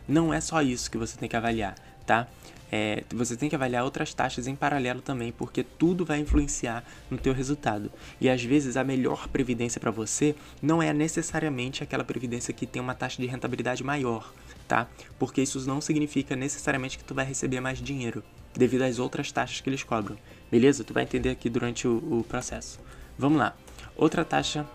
Não 0.07 0.33
é 0.33 0.41
só 0.41 0.63
isso 0.63 0.91
que 0.91 0.99
você 0.99 1.17
tem 1.17 1.29
que 1.29 1.37
avaliar, 1.37 1.75
tá? 2.07 2.29
é, 2.71 3.05
você 3.11 3.37
tem 3.37 3.49
que 3.49 3.55
avaliar 3.55 3.85
outras 3.85 4.13
taxas 4.13 4.47
em 4.47 4.55
paralelo 4.55 5.01
também, 5.01 5.33
porque 5.33 5.63
tudo 5.63 6.05
vai 6.05 6.19
influenciar 6.19 6.85
no 7.11 7.19
teu 7.19 7.33
resultado. 7.33 7.91
E 8.21 8.29
às 8.29 8.43
vezes 8.43 8.77
a 8.77 8.85
melhor 8.85 9.29
previdência 9.29 9.81
para 9.81 9.91
você 9.91 10.35
não 10.61 10.83
é 10.83 10.93
necessariamente 10.93 11.83
aquela 11.83 12.05
previdência 12.05 12.53
que 12.53 12.67
tem 12.67 12.83
uma 12.83 12.95
taxa 12.95 13.21
de 13.21 13.29
rentabilidade 13.29 13.85
maior, 13.85 14.33
tá? 14.67 14.89
Porque 15.19 15.43
isso 15.43 15.67
não 15.67 15.81
significa 15.81 16.35
necessariamente 16.35 16.99
que 16.99 17.05
tu 17.05 17.15
vai 17.15 17.25
receber 17.25 17.61
mais 17.61 17.81
dinheiro 17.81 18.23
devido 18.55 18.83
às 18.83 18.99
outras 18.99 19.31
taxas 19.31 19.61
que 19.61 19.69
eles 19.69 19.83
cobram. 19.83 20.17
Beleza? 20.51 20.85
Tu 20.85 20.93
vai 20.93 21.03
entender 21.03 21.31
aqui 21.31 21.49
durante 21.51 21.89
o, 21.89 22.21
o 22.21 22.25
processo. 22.25 22.81
Vamos 23.19 23.39
lá. 23.39 23.57
Outra 23.97 24.25
taxa 24.25 24.67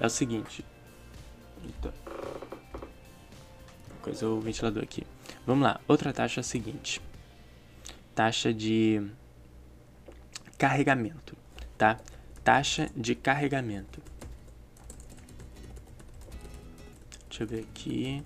é 0.00 0.06
o 0.06 0.10
seguinte. 0.10 0.64
Eita. 1.62 1.94
Coisa 4.02 4.26
o 4.26 4.40
ventilador 4.40 4.82
aqui. 4.82 5.06
Vamos 5.46 5.64
lá. 5.64 5.80
Outra 5.86 6.12
taxa 6.12 6.40
é 6.40 6.42
a 6.42 6.44
seguinte 6.44 7.00
taxa 8.14 8.54
de 8.54 9.04
carregamento, 10.56 11.36
tá? 11.76 11.98
Taxa 12.44 12.88
de 12.94 13.14
carregamento. 13.14 14.00
Deixa 17.28 17.42
eu 17.42 17.46
ver 17.48 17.60
aqui. 17.60 18.22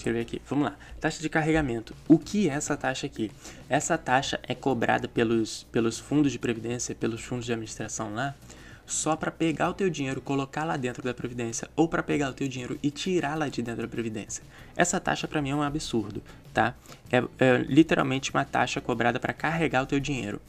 Escrever 0.00 0.20
aqui. 0.20 0.42
Vamos 0.48 0.64
lá. 0.64 0.76
Taxa 1.00 1.20
de 1.20 1.28
carregamento. 1.28 1.94
O 2.08 2.18
que 2.18 2.48
é 2.48 2.52
essa 2.52 2.76
taxa 2.76 3.06
aqui? 3.06 3.30
Essa 3.68 3.96
taxa 3.96 4.40
é 4.42 4.54
cobrada 4.54 5.06
pelos, 5.06 5.64
pelos 5.70 5.98
fundos 5.98 6.32
de 6.32 6.38
previdência, 6.38 6.94
pelos 6.94 7.22
fundos 7.22 7.46
de 7.46 7.52
administração 7.52 8.14
lá, 8.14 8.34
só 8.86 9.14
para 9.14 9.30
pegar 9.30 9.70
o 9.70 9.74
teu 9.74 9.88
dinheiro, 9.88 10.20
colocar 10.20 10.64
lá 10.64 10.76
dentro 10.76 11.02
da 11.02 11.14
previdência 11.14 11.68
ou 11.76 11.88
para 11.88 12.02
pegar 12.02 12.30
o 12.30 12.32
teu 12.32 12.48
dinheiro 12.48 12.78
e 12.82 12.90
tirar 12.90 13.36
lá 13.36 13.48
de 13.48 13.62
dentro 13.62 13.82
da 13.82 13.88
previdência. 13.88 14.42
Essa 14.74 14.98
taxa 14.98 15.28
para 15.28 15.40
mim 15.40 15.50
é 15.50 15.54
um 15.54 15.62
absurdo, 15.62 16.22
tá? 16.52 16.74
É, 17.10 17.22
é 17.38 17.58
literalmente 17.58 18.30
uma 18.30 18.44
taxa 18.44 18.80
cobrada 18.80 19.20
para 19.20 19.32
carregar 19.32 19.82
o 19.82 19.86
teu 19.86 20.00
dinheiro. 20.00 20.40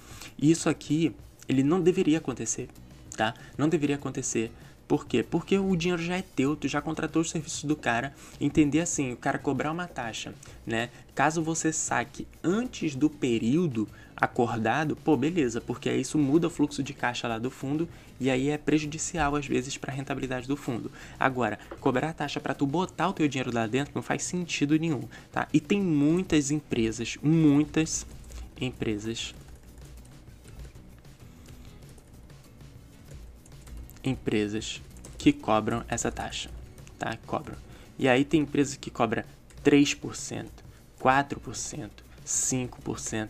Isso 0.42 0.70
aqui, 0.70 1.16
ele 1.48 1.62
não 1.62 1.80
deveria 1.80 2.18
acontecer, 2.18 2.68
tá? 3.16 3.36
Não 3.58 3.70
deveria 3.70 3.96
acontecer 3.96 4.52
por 4.92 5.06
quê? 5.06 5.24
Porque 5.24 5.58
o 5.58 5.74
dinheiro 5.74 6.04
já 6.04 6.18
é 6.18 6.22
teu, 6.22 6.54
tu 6.54 6.68
já 6.68 6.82
contratou 6.82 7.22
os 7.22 7.30
serviços 7.30 7.64
do 7.64 7.78
cara. 7.78 8.14
Entender 8.42 8.82
assim, 8.82 9.14
o 9.14 9.16
cara 9.16 9.38
cobrar 9.38 9.72
uma 9.72 9.88
taxa, 9.88 10.34
né? 10.68 10.90
Caso 11.16 11.42
você 11.42 11.72
saque 11.72 12.28
antes 12.44 12.94
do 12.94 13.10
período 13.10 13.88
acordado, 14.18 14.98
pô, 14.98 15.16
beleza, 15.16 15.62
porque 15.62 15.88
aí 15.88 16.02
isso 16.02 16.18
muda 16.18 16.48
o 16.48 16.50
fluxo 16.50 16.84
de 16.84 16.94
caixa 16.94 17.26
lá 17.26 17.40
do 17.40 17.50
fundo 17.50 17.88
e 18.20 18.30
aí 18.30 18.50
é 18.50 18.58
prejudicial 18.58 19.34
às 19.38 19.48
vezes 19.48 19.78
para 19.78 19.94
a 19.94 19.96
rentabilidade 19.96 20.46
do 20.46 20.58
fundo. 20.58 20.92
Agora, 21.18 21.58
cobrar 21.80 22.12
taxa 22.12 22.42
para 22.42 22.54
tu 22.54 22.66
botar 22.68 23.08
o 23.08 23.14
teu 23.14 23.30
dinheiro 23.30 23.56
lá 23.56 23.68
dentro 23.68 23.94
não 23.96 24.02
faz 24.02 24.24
sentido 24.24 24.78
nenhum, 24.78 25.08
tá? 25.32 25.48
E 25.54 25.62
tem 25.62 25.82
muitas 25.82 26.52
empresas, 26.52 27.18
muitas 27.24 28.06
empresas 28.60 29.34
empresas 34.04 34.82
que 35.18 35.32
cobram 35.32 35.84
essa 35.88 36.12
taxa, 36.12 36.50
tá? 36.98 37.18
Cobram. 37.26 37.58
E 37.98 38.08
aí 38.08 38.26
tem 38.26 38.42
empresas 38.42 38.76
que 38.76 38.90
cobram 38.90 39.24
3%, 39.64 40.48
4%, 41.00 41.90
5%. 42.26 43.30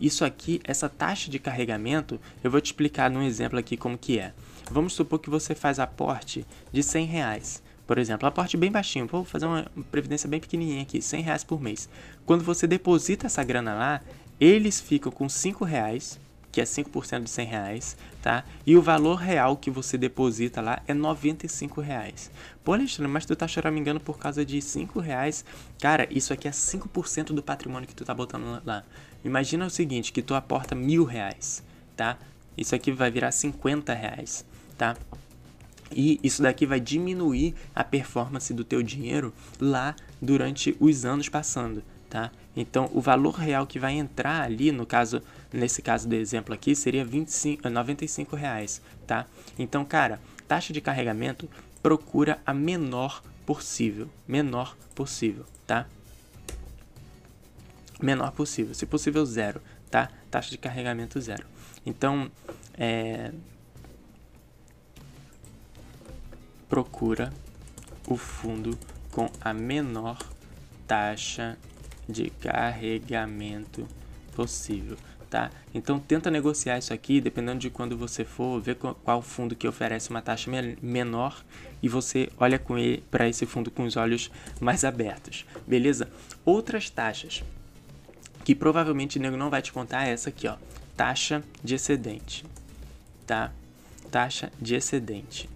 Isso 0.00 0.24
aqui, 0.24 0.60
essa 0.64 0.88
taxa 0.88 1.30
de 1.30 1.38
carregamento, 1.38 2.20
eu 2.42 2.50
vou 2.50 2.60
te 2.60 2.66
explicar 2.66 3.10
num 3.10 3.22
exemplo 3.22 3.58
aqui 3.58 3.76
como 3.76 3.96
que 3.96 4.18
é. 4.18 4.32
Vamos 4.70 4.94
supor 4.94 5.18
que 5.18 5.30
você 5.30 5.54
faz 5.54 5.78
aporte 5.78 6.44
de 6.72 6.82
100 6.82 7.06
reais. 7.06 7.62
Por 7.86 7.98
exemplo, 7.98 8.26
aporte 8.26 8.56
bem 8.56 8.70
baixinho, 8.70 9.06
vou 9.06 9.24
fazer 9.24 9.46
uma 9.46 9.64
previdência 9.92 10.28
bem 10.28 10.40
pequenininha 10.40 10.82
aqui, 10.82 11.00
100 11.00 11.22
reais 11.22 11.44
por 11.44 11.60
mês. 11.60 11.88
Quando 12.26 12.42
você 12.42 12.66
deposita 12.66 13.26
essa 13.26 13.44
grana 13.44 13.74
lá, 13.74 14.02
eles 14.40 14.80
ficam 14.80 15.12
com 15.12 15.28
5 15.28 15.64
reais 15.64 16.18
que 16.56 16.60
é 16.62 16.64
5% 16.64 17.24
de 17.24 17.28
100 17.28 17.46
reais, 17.46 17.96
tá? 18.22 18.42
E 18.66 18.78
o 18.78 18.80
valor 18.80 19.16
real 19.16 19.58
que 19.58 19.70
você 19.70 19.98
deposita 19.98 20.62
lá 20.62 20.82
é 20.88 20.94
95 20.94 21.82
reais. 21.82 22.30
Pô, 22.64 22.72
Alexandre, 22.72 23.12
mas 23.12 23.26
tu 23.26 23.36
tá 23.36 23.46
choramingando 23.46 24.00
por 24.00 24.18
causa 24.18 24.42
de 24.42 24.62
5 24.62 24.98
reais? 24.98 25.44
Cara, 25.78 26.08
isso 26.10 26.32
aqui 26.32 26.48
é 26.48 26.50
5% 26.50 27.34
do 27.34 27.42
patrimônio 27.42 27.86
que 27.86 27.94
tu 27.94 28.06
tá 28.06 28.14
botando 28.14 28.62
lá. 28.64 28.82
Imagina 29.22 29.66
o 29.66 29.70
seguinte, 29.70 30.10
que 30.10 30.22
tu 30.22 30.34
aporta 30.34 30.74
mil 30.74 31.04
reais, 31.04 31.62
tá? 31.94 32.16
Isso 32.56 32.74
aqui 32.74 32.90
vai 32.90 33.10
virar 33.10 33.32
50 33.32 33.92
reais, 33.92 34.42
tá? 34.78 34.96
E 35.92 36.18
isso 36.22 36.40
daqui 36.40 36.64
vai 36.64 36.80
diminuir 36.80 37.54
a 37.74 37.84
performance 37.84 38.54
do 38.54 38.64
teu 38.64 38.82
dinheiro 38.82 39.30
lá 39.60 39.94
durante 40.22 40.74
os 40.80 41.04
anos 41.04 41.28
passando, 41.28 41.84
tá? 42.08 42.30
Então, 42.56 42.90
o 42.94 43.00
valor 43.02 43.34
real 43.34 43.66
que 43.66 43.78
vai 43.78 43.92
entrar 43.92 44.40
ali, 44.40 44.72
no 44.72 44.86
caso, 44.86 45.20
nesse 45.56 45.80
caso 45.80 46.08
do 46.08 46.14
exemplo 46.14 46.54
aqui, 46.54 46.76
seria 46.76 47.04
25, 47.04 47.68
95 47.68 48.36
reais, 48.36 48.82
tá? 49.06 49.26
Então, 49.58 49.84
cara, 49.84 50.20
taxa 50.46 50.72
de 50.72 50.80
carregamento 50.80 51.48
procura 51.82 52.40
a 52.44 52.52
menor 52.52 53.22
possível, 53.44 54.08
menor 54.26 54.76
possível, 54.94 55.44
tá? 55.66 55.86
Menor 58.00 58.32
possível, 58.32 58.74
se 58.74 58.84
possível 58.84 59.24
zero, 59.24 59.60
tá? 59.90 60.10
Taxa 60.30 60.50
de 60.50 60.58
carregamento 60.58 61.20
zero. 61.20 61.46
Então, 61.84 62.30
é... 62.74 63.32
procura 66.68 67.32
o 68.06 68.16
fundo 68.16 68.78
com 69.10 69.30
a 69.40 69.54
menor 69.54 70.18
taxa 70.86 71.56
de 72.08 72.30
carregamento 72.30 73.88
possível, 74.34 74.96
tá? 75.28 75.50
Então 75.74 75.98
tenta 75.98 76.30
negociar 76.30 76.78
isso 76.78 76.92
aqui, 76.92 77.20
dependendo 77.20 77.58
de 77.58 77.70
quando 77.70 77.96
você 77.96 78.24
for, 78.24 78.60
ver 78.60 78.76
qual 78.76 79.22
fundo 79.22 79.56
que 79.56 79.66
oferece 79.66 80.10
uma 80.10 80.22
taxa 80.22 80.50
menor 80.80 81.44
e 81.82 81.88
você 81.88 82.28
olha 82.38 82.58
com 82.58 82.78
ele 82.78 83.02
para 83.10 83.28
esse 83.28 83.44
fundo 83.46 83.70
com 83.70 83.84
os 83.84 83.96
olhos 83.96 84.30
mais 84.60 84.84
abertos, 84.84 85.44
beleza? 85.66 86.08
Outras 86.44 86.88
taxas 86.90 87.42
que 88.44 88.54
provavelmente 88.54 89.18
o 89.18 89.20
nego 89.20 89.36
não 89.36 89.50
vai 89.50 89.60
te 89.60 89.72
contar 89.72 90.06
é 90.06 90.12
essa 90.12 90.28
aqui, 90.28 90.46
ó, 90.46 90.56
taxa 90.96 91.42
de 91.62 91.74
excedente, 91.74 92.44
tá? 93.26 93.52
Taxa 94.10 94.52
de 94.60 94.74
excedente. 94.74 95.50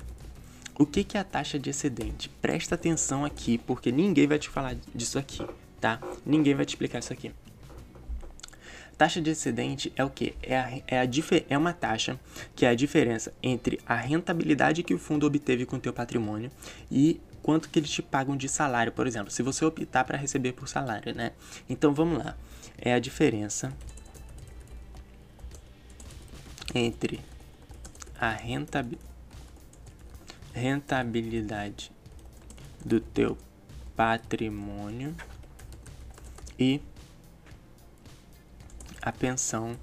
o 0.79 0.87
que, 0.87 1.05
que 1.05 1.16
é 1.16 1.21
a 1.21 1.25
taxa 1.25 1.59
de 1.59 1.71
excedente? 1.71 2.29
Presta 2.41 2.75
atenção 2.75 3.25
aqui, 3.25 3.59
porque 3.59 3.93
ninguém 3.93 4.27
vai 4.27 4.39
te 4.39 4.49
falar 4.49 4.75
disso 4.95 5.18
aqui, 5.18 5.47
tá? 5.81 6.01
Ninguém 6.27 6.55
vai 6.55 6.64
te 6.64 6.71
explicar 6.71 6.99
isso 6.99 7.12
aqui. 7.12 7.31
Taxa 9.01 9.18
de 9.18 9.30
excedente 9.30 9.90
é 9.96 10.05
o 10.05 10.11
que? 10.11 10.34
É, 10.42 10.82
é, 10.86 11.01
a, 11.01 11.09
é 11.48 11.57
uma 11.57 11.72
taxa 11.72 12.20
que 12.55 12.66
é 12.66 12.68
a 12.68 12.74
diferença 12.74 13.32
entre 13.42 13.80
a 13.86 13.96
rentabilidade 13.96 14.82
que 14.82 14.92
o 14.92 14.98
fundo 14.98 15.26
obteve 15.26 15.64
com 15.64 15.76
o 15.76 15.80
teu 15.80 15.90
patrimônio 15.90 16.51
e 16.90 17.18
quanto 17.42 17.70
que 17.70 17.78
eles 17.78 17.88
te 17.88 18.03
pagam 18.03 18.36
de 18.36 18.46
salário, 18.46 18.92
por 18.92 19.07
exemplo, 19.07 19.30
se 19.30 19.42
você 19.42 19.64
optar 19.64 20.05
para 20.05 20.18
receber 20.18 20.53
por 20.53 20.68
salário, 20.68 21.14
né? 21.14 21.32
Então 21.66 21.94
vamos 21.94 22.22
lá. 22.22 22.36
É 22.76 22.92
a 22.92 22.98
diferença 22.98 23.72
entre 26.74 27.20
a 28.20 28.36
rentabilidade 30.53 31.90
do 32.84 33.01
teu 33.01 33.38
patrimônio 33.96 35.16
e 36.59 36.82
a 39.03 39.12
pensão 39.12 39.76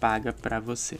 paga 0.00 0.32
para 0.32 0.58
você. 0.58 0.98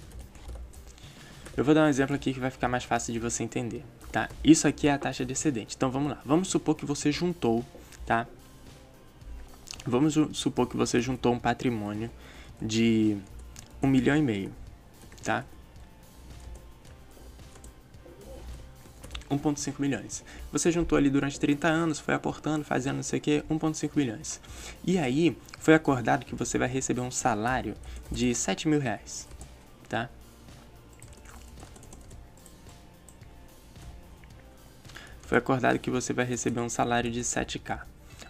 Eu 1.56 1.64
vou 1.64 1.74
dar 1.74 1.84
um 1.84 1.88
exemplo 1.88 2.14
aqui 2.14 2.32
que 2.32 2.40
vai 2.40 2.50
ficar 2.50 2.68
mais 2.68 2.84
fácil 2.84 3.12
de 3.12 3.18
você 3.18 3.42
entender, 3.42 3.84
tá? 4.10 4.28
Isso 4.42 4.66
aqui 4.66 4.88
é 4.88 4.92
a 4.92 4.98
taxa 4.98 5.24
de 5.24 5.32
excedente. 5.32 5.74
Então 5.76 5.90
vamos 5.90 6.10
lá. 6.10 6.22
Vamos 6.24 6.48
supor 6.48 6.74
que 6.74 6.86
você 6.86 7.12
juntou, 7.12 7.64
tá? 8.06 8.26
Vamos 9.84 10.16
supor 10.32 10.68
que 10.68 10.76
você 10.76 11.00
juntou 11.00 11.32
um 11.32 11.38
patrimônio 11.38 12.10
de 12.60 13.18
um 13.82 13.88
milhão 13.88 14.16
e 14.16 14.22
meio, 14.22 14.52
tá? 15.22 15.44
1,5 19.32 19.74
milhões. 19.78 20.24
Você 20.52 20.70
juntou 20.70 20.96
ali 20.98 21.10
durante 21.10 21.38
30 21.40 21.68
anos, 21.68 21.98
foi 21.98 22.14
aportando, 22.14 22.64
fazendo 22.64 22.96
não 22.96 23.02
sei 23.02 23.18
o 23.18 23.22
que, 23.22 23.44
1,5 23.50 23.90
milhões. 23.96 24.40
E 24.84 24.98
aí, 24.98 25.36
foi 25.58 25.74
acordado 25.74 26.24
que 26.26 26.34
você 26.34 26.58
vai 26.58 26.68
receber 26.68 27.00
um 27.00 27.10
salário 27.10 27.74
de 28.10 28.34
7 28.34 28.68
mil 28.68 28.80
reais, 28.80 29.28
tá? 29.88 30.08
Foi 35.22 35.38
acordado 35.38 35.78
que 35.78 35.90
você 35.90 36.12
vai 36.12 36.26
receber 36.26 36.60
um 36.60 36.68
salário 36.68 37.10
de 37.10 37.20
7k. 37.20 37.80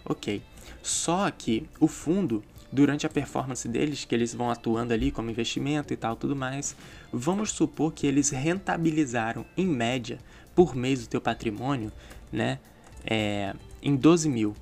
Ok. 0.05 0.41
Só 0.81 1.29
que 1.31 1.67
o 1.79 1.87
fundo 1.87 2.41
durante 2.73 3.05
a 3.05 3.09
performance 3.09 3.67
deles, 3.67 4.03
que 4.03 4.15
eles 4.15 4.33
vão 4.33 4.49
atuando 4.49 4.93
ali 4.93 5.11
como 5.11 5.29
investimento 5.29 5.93
e 5.93 5.97
tal, 5.97 6.15
tudo 6.15 6.35
mais, 6.35 6.75
vamos 7.11 7.51
supor 7.51 7.93
que 7.93 8.07
eles 8.07 8.31
rentabilizaram 8.31 9.45
em 9.55 9.67
média 9.67 10.17
por 10.55 10.75
mês 10.75 11.03
o 11.03 11.09
teu 11.09 11.21
patrimônio, 11.21 11.91
né, 12.31 12.59
é, 13.05 13.53
em 13.81 13.95
12 13.95 14.29
mil, 14.29 14.55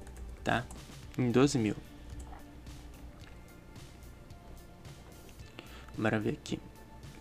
tá? 0.44 0.66
Em 1.18 1.30
12 1.32 1.58
mil. 1.58 1.76
Bora 5.98 6.20
ver 6.20 6.32
aqui. 6.32 6.60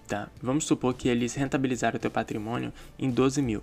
Tá, 0.09 0.29
vamos 0.43 0.64
supor 0.64 0.95
que 0.95 1.09
eles 1.09 1.35
rentabilizaram 1.35 1.97
o 1.97 2.01
teu 2.01 2.11
patrimônio 2.11 2.73
em 2.99 3.11
12 3.11 3.41
mil. 3.43 3.62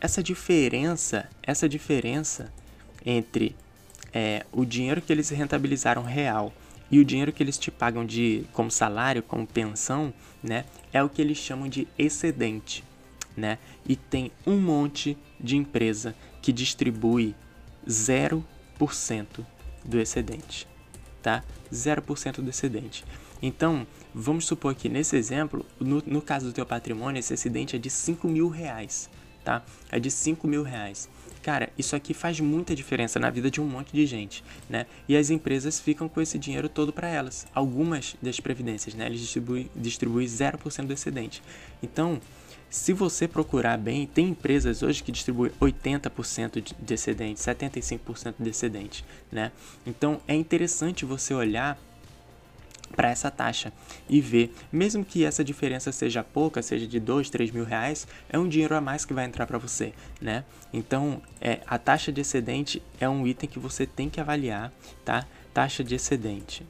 Essa 0.00 0.22
diferença, 0.22 1.28
essa 1.42 1.68
diferença 1.68 2.52
entre 3.04 3.54
é, 4.12 4.44
o 4.50 4.64
dinheiro 4.64 5.00
que 5.00 5.12
eles 5.12 5.28
rentabilizaram 5.28 6.02
real 6.02 6.52
e 6.90 6.98
o 6.98 7.04
dinheiro 7.04 7.32
que 7.32 7.42
eles 7.42 7.58
te 7.58 7.70
pagam 7.70 8.04
de 8.04 8.44
como 8.52 8.70
salário, 8.70 9.22
como 9.22 9.46
pensão, 9.46 10.12
né, 10.42 10.64
é 10.92 11.02
o 11.02 11.08
que 11.08 11.22
eles 11.22 11.38
chamam 11.38 11.68
de 11.68 11.86
excedente, 11.96 12.82
né? 13.36 13.58
E 13.86 13.96
tem 13.96 14.30
um 14.46 14.58
monte 14.58 15.16
de 15.38 15.56
empresa 15.56 16.14
que 16.42 16.52
distribui 16.52 17.34
0% 17.86 18.42
do 19.84 19.98
excedente, 19.98 20.66
tá? 21.22 21.42
0% 21.72 22.40
do 22.40 22.50
excedente. 22.50 23.04
Então, 23.42 23.86
vamos 24.14 24.46
supor 24.46 24.74
que 24.74 24.88
nesse 24.88 25.16
exemplo, 25.16 25.64
no, 25.78 26.02
no 26.06 26.20
caso 26.20 26.46
do 26.46 26.52
teu 26.52 26.66
patrimônio, 26.66 27.18
esse 27.18 27.32
excedente 27.32 27.76
é 27.76 27.78
de 27.78 27.88
5 27.88 28.28
mil 28.28 28.48
reais, 28.48 29.08
tá? 29.44 29.62
É 29.90 29.98
de 29.98 30.10
5 30.10 30.46
mil 30.46 30.62
reais. 30.62 31.08
Cara, 31.42 31.70
isso 31.78 31.96
aqui 31.96 32.12
faz 32.12 32.38
muita 32.38 32.74
diferença 32.74 33.18
na 33.18 33.30
vida 33.30 33.50
de 33.50 33.62
um 33.62 33.66
monte 33.66 33.92
de 33.92 34.04
gente, 34.04 34.44
né? 34.68 34.84
E 35.08 35.16
as 35.16 35.30
empresas 35.30 35.80
ficam 35.80 36.06
com 36.06 36.20
esse 36.20 36.38
dinheiro 36.38 36.68
todo 36.68 36.92
para 36.92 37.08
elas. 37.08 37.46
Algumas 37.54 38.14
das 38.20 38.38
previdências, 38.38 38.94
né? 38.94 39.06
Eles 39.06 39.20
distribuem, 39.20 39.70
distribuem 39.74 40.26
0% 40.26 40.86
do 40.86 40.92
excedente. 40.92 41.42
Então, 41.82 42.20
se 42.70 42.92
você 42.92 43.26
procurar 43.26 43.76
bem, 43.76 44.06
tem 44.06 44.28
empresas 44.28 44.80
hoje 44.80 45.02
que 45.02 45.10
distribuem 45.10 45.50
80% 45.60 46.72
de 46.78 46.94
excedente, 46.94 47.40
75% 47.40 48.34
de 48.38 48.48
excedente, 48.48 49.04
né? 49.30 49.50
Então, 49.84 50.20
é 50.28 50.36
interessante 50.36 51.04
você 51.04 51.34
olhar 51.34 51.76
para 52.94 53.10
essa 53.10 53.30
taxa 53.30 53.72
e 54.08 54.20
ver, 54.20 54.54
mesmo 54.70 55.04
que 55.04 55.24
essa 55.24 55.42
diferença 55.42 55.90
seja 55.90 56.22
pouca, 56.22 56.62
seja 56.62 56.86
de 56.86 57.00
2, 57.00 57.28
3 57.28 57.50
mil 57.50 57.64
reais, 57.64 58.06
é 58.28 58.38
um 58.38 58.48
dinheiro 58.48 58.76
a 58.76 58.80
mais 58.80 59.04
que 59.04 59.12
vai 59.12 59.24
entrar 59.24 59.46
para 59.46 59.58
você, 59.58 59.92
né? 60.20 60.44
Então, 60.72 61.20
é, 61.40 61.60
a 61.66 61.76
taxa 61.76 62.12
de 62.12 62.20
excedente 62.20 62.80
é 63.00 63.08
um 63.08 63.26
item 63.26 63.48
que 63.48 63.58
você 63.58 63.84
tem 63.84 64.08
que 64.08 64.20
avaliar, 64.20 64.72
tá? 65.04 65.26
Taxa 65.52 65.82
de 65.82 65.96
excedente. 65.96 66.64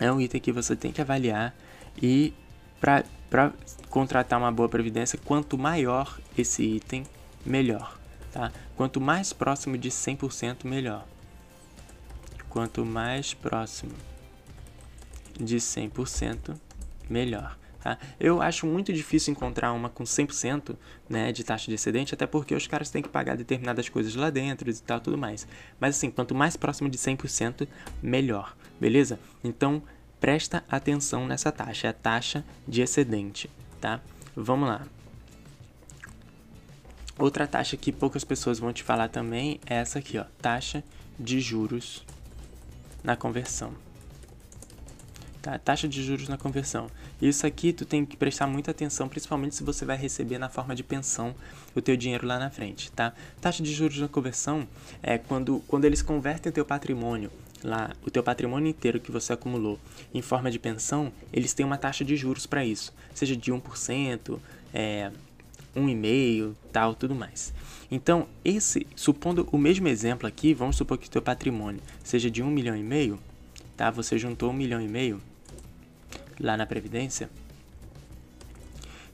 É 0.00 0.10
um 0.10 0.20
item 0.20 0.40
que 0.40 0.50
você 0.50 0.74
tem 0.74 0.90
que 0.90 1.00
avaliar 1.00 1.54
e 2.00 2.32
para 2.80 3.52
contratar 3.90 4.38
uma 4.38 4.52
boa 4.52 4.68
previdência, 4.68 5.18
quanto 5.24 5.58
maior 5.58 6.18
esse 6.36 6.62
item, 6.62 7.04
melhor, 7.44 7.98
tá? 8.32 8.52
Quanto 8.76 9.00
mais 9.00 9.32
próximo 9.32 9.76
de 9.76 9.90
100%, 9.90 10.64
melhor. 10.64 11.06
Quanto 12.48 12.84
mais 12.84 13.34
próximo 13.34 13.92
de 15.38 15.56
100%, 15.56 16.56
melhor. 17.08 17.56
Tá? 17.82 17.96
Eu 18.18 18.42
acho 18.42 18.66
muito 18.66 18.92
difícil 18.92 19.32
encontrar 19.32 19.72
uma 19.72 19.88
com 19.88 20.02
100% 20.04 20.76
né, 21.08 21.32
de 21.32 21.44
taxa 21.44 21.66
de 21.68 21.74
excedente, 21.74 22.12
até 22.12 22.26
porque 22.26 22.54
os 22.54 22.66
caras 22.66 22.90
têm 22.90 23.02
que 23.02 23.08
pagar 23.08 23.36
determinadas 23.36 23.88
coisas 23.88 24.14
lá 24.14 24.30
dentro 24.30 24.68
e 24.68 24.74
tal, 24.74 25.00
tudo 25.00 25.16
mais. 25.16 25.46
Mas 25.78 25.96
assim, 25.96 26.10
quanto 26.10 26.34
mais 26.34 26.56
próximo 26.56 26.88
de 26.88 26.98
100%, 26.98 27.68
melhor, 28.02 28.56
beleza? 28.80 29.18
Então, 29.44 29.82
presta 30.20 30.64
atenção 30.68 31.26
nessa 31.26 31.52
taxa, 31.52 31.86
é 31.86 31.90
a 31.90 31.92
taxa 31.92 32.44
de 32.66 32.82
excedente, 32.82 33.50
tá? 33.80 34.00
Vamos 34.34 34.68
lá. 34.68 34.86
Outra 37.18 37.46
taxa 37.46 37.76
que 37.76 37.90
poucas 37.90 38.22
pessoas 38.22 38.58
vão 38.58 38.72
te 38.72 38.82
falar 38.82 39.08
também 39.08 39.60
é 39.66 39.74
essa 39.74 39.98
aqui, 39.98 40.18
ó, 40.18 40.24
taxa 40.40 40.84
de 41.18 41.40
juros 41.40 42.04
na 43.02 43.16
conversão. 43.16 43.72
Tá? 45.42 45.58
Taxa 45.58 45.88
de 45.88 46.02
juros 46.02 46.28
na 46.28 46.36
conversão. 46.36 46.88
Isso 47.20 47.46
aqui 47.46 47.72
tu 47.72 47.84
tem 47.84 48.04
que 48.04 48.16
prestar 48.16 48.46
muita 48.46 48.70
atenção, 48.70 49.08
principalmente 49.08 49.54
se 49.54 49.64
você 49.64 49.84
vai 49.84 49.96
receber 49.96 50.38
na 50.38 50.48
forma 50.48 50.74
de 50.74 50.84
pensão 50.84 51.34
o 51.74 51.80
teu 51.80 51.96
dinheiro 51.96 52.26
lá 52.26 52.38
na 52.38 52.50
frente, 52.50 52.90
tá? 52.92 53.12
Taxa 53.40 53.62
de 53.62 53.72
juros 53.72 53.98
na 53.98 54.08
conversão 54.08 54.68
é 55.02 55.18
quando, 55.18 55.60
quando 55.66 55.84
eles 55.84 56.02
convertem 56.02 56.52
teu 56.52 56.64
patrimônio 56.64 57.30
lá, 57.62 57.94
o 58.06 58.10
teu 58.10 58.22
patrimônio 58.22 58.68
inteiro 58.68 59.00
que 59.00 59.10
você 59.10 59.32
acumulou 59.32 59.78
em 60.12 60.22
forma 60.22 60.50
de 60.50 60.58
pensão, 60.58 61.12
eles 61.32 61.52
têm 61.54 61.64
uma 61.66 61.78
taxa 61.78 62.04
de 62.04 62.16
juros 62.16 62.46
para 62.46 62.64
isso, 62.64 62.92
seja 63.14 63.36
de 63.36 63.52
1%, 63.52 64.38
é, 64.72 65.10
1,5%, 65.74 66.54
tal, 66.72 66.94
tudo 66.94 67.14
mais. 67.14 67.52
Então, 67.90 68.28
esse, 68.44 68.86
supondo 68.94 69.48
o 69.50 69.58
mesmo 69.58 69.88
exemplo 69.88 70.26
aqui, 70.26 70.52
vamos 70.54 70.76
supor 70.76 70.98
que 70.98 71.06
o 71.06 71.10
teu 71.10 71.22
patrimônio 71.22 71.80
seja 72.04 72.30
de 72.30 72.42
1 72.42 72.50
milhão 72.50 72.76
e 72.76 72.82
meio, 72.82 73.18
tá? 73.76 73.90
Você 73.90 74.18
juntou 74.18 74.50
1 74.50 74.52
milhão 74.52 74.80
e 74.80 74.88
meio 74.88 75.20
lá 76.38 76.56
na 76.56 76.66
Previdência, 76.66 77.28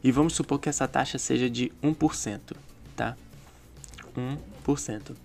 e 0.04 0.12
vamos 0.12 0.34
supor 0.34 0.58
que 0.58 0.68
essa 0.68 0.86
taxa 0.86 1.18
seja 1.18 1.48
de 1.48 1.72
1%, 1.82 2.54
tá? 2.94 3.16
1%. 4.66 5.16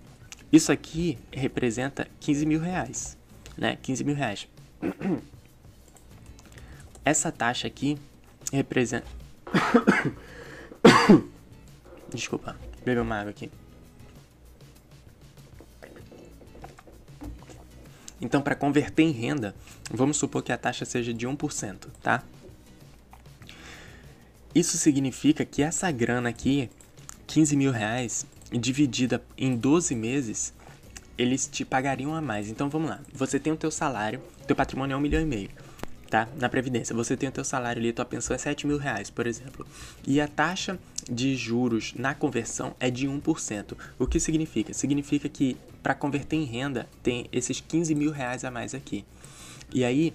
Isso 0.52 0.72
aqui 0.72 1.18
representa 1.32 2.08
15 2.20 2.46
mil 2.46 2.60
reais, 2.60 3.18
né? 3.58 3.78
15 3.82 4.04
mil 4.04 4.16
reais. 4.16 4.48
Essa 7.06 7.32
taxa 7.32 7.68
aqui 7.68 7.98
representa... 8.52 9.08
Desculpa, 12.12 12.58
beber 12.84 13.02
uma 13.02 13.20
água 13.20 13.30
aqui. 13.30 13.52
Então, 18.22 18.42
para 18.42 18.56
converter 18.56 19.04
em 19.04 19.12
renda, 19.12 19.56
vamos 19.92 20.18
supor 20.18 20.44
que 20.44 20.52
a 20.52 20.58
taxa 20.58 20.84
seja 20.84 21.14
de 21.14 21.28
1%, 21.28 21.88
tá? 22.02 22.24
Isso 24.54 24.78
significa 24.78 25.46
que 25.46 25.62
essa 25.62 25.90
grana 25.92 26.30
aqui, 26.30 26.70
15 27.28 27.56
mil 27.56 27.72
reais, 27.72 28.26
dividida 28.52 29.24
em 29.38 29.56
12 29.56 29.96
meses, 29.96 30.54
eles 31.18 31.48
te 31.48 31.66
pagariam 31.66 32.14
a 32.16 32.22
mais. 32.22 32.50
Então 32.50 32.70
vamos 32.70 32.90
lá. 32.90 33.00
Você 33.14 33.40
tem 33.40 33.52
o 33.52 33.58
teu 33.58 33.72
salário, 33.72 34.22
teu 34.48 34.56
patrimônio 34.56 34.94
é 34.94 34.98
um 34.98 35.02
milhão 35.02 35.22
e 35.22 35.26
meio. 35.26 35.50
tá? 36.10 36.28
Na 36.38 36.50
Previdência. 36.50 36.96
Você 36.96 37.16
tem 37.16 37.30
o 37.30 37.32
teu 37.32 37.44
salário 37.44 37.80
ali, 37.80 37.94
tua 37.94 38.06
pensão 38.06 38.36
é 38.36 38.40
7 38.40 38.66
mil 38.66 38.78
reais, 38.78 39.10
por 39.10 39.28
exemplo. 39.28 39.66
E 40.08 40.20
a 40.20 40.28
taxa 40.28 40.80
de 41.10 41.36
juros 41.36 41.94
na 41.96 42.14
conversão 42.14 42.76
é 42.80 42.90
de 42.90 43.08
1%. 43.08 43.78
O 43.98 44.08
que 44.08 44.20
significa? 44.20 44.74
Significa 44.74 45.30
que 45.30 45.58
para 45.84 45.94
converter 45.94 46.36
em 46.36 46.46
renda 46.46 46.88
tem 47.04 47.28
esses 47.32 47.62
15 47.62 47.94
mil 47.96 48.12
reais 48.12 48.44
a 48.44 48.52
mais 48.52 48.74
aqui. 48.74 49.06
E 49.72 49.84
aí, 49.84 50.14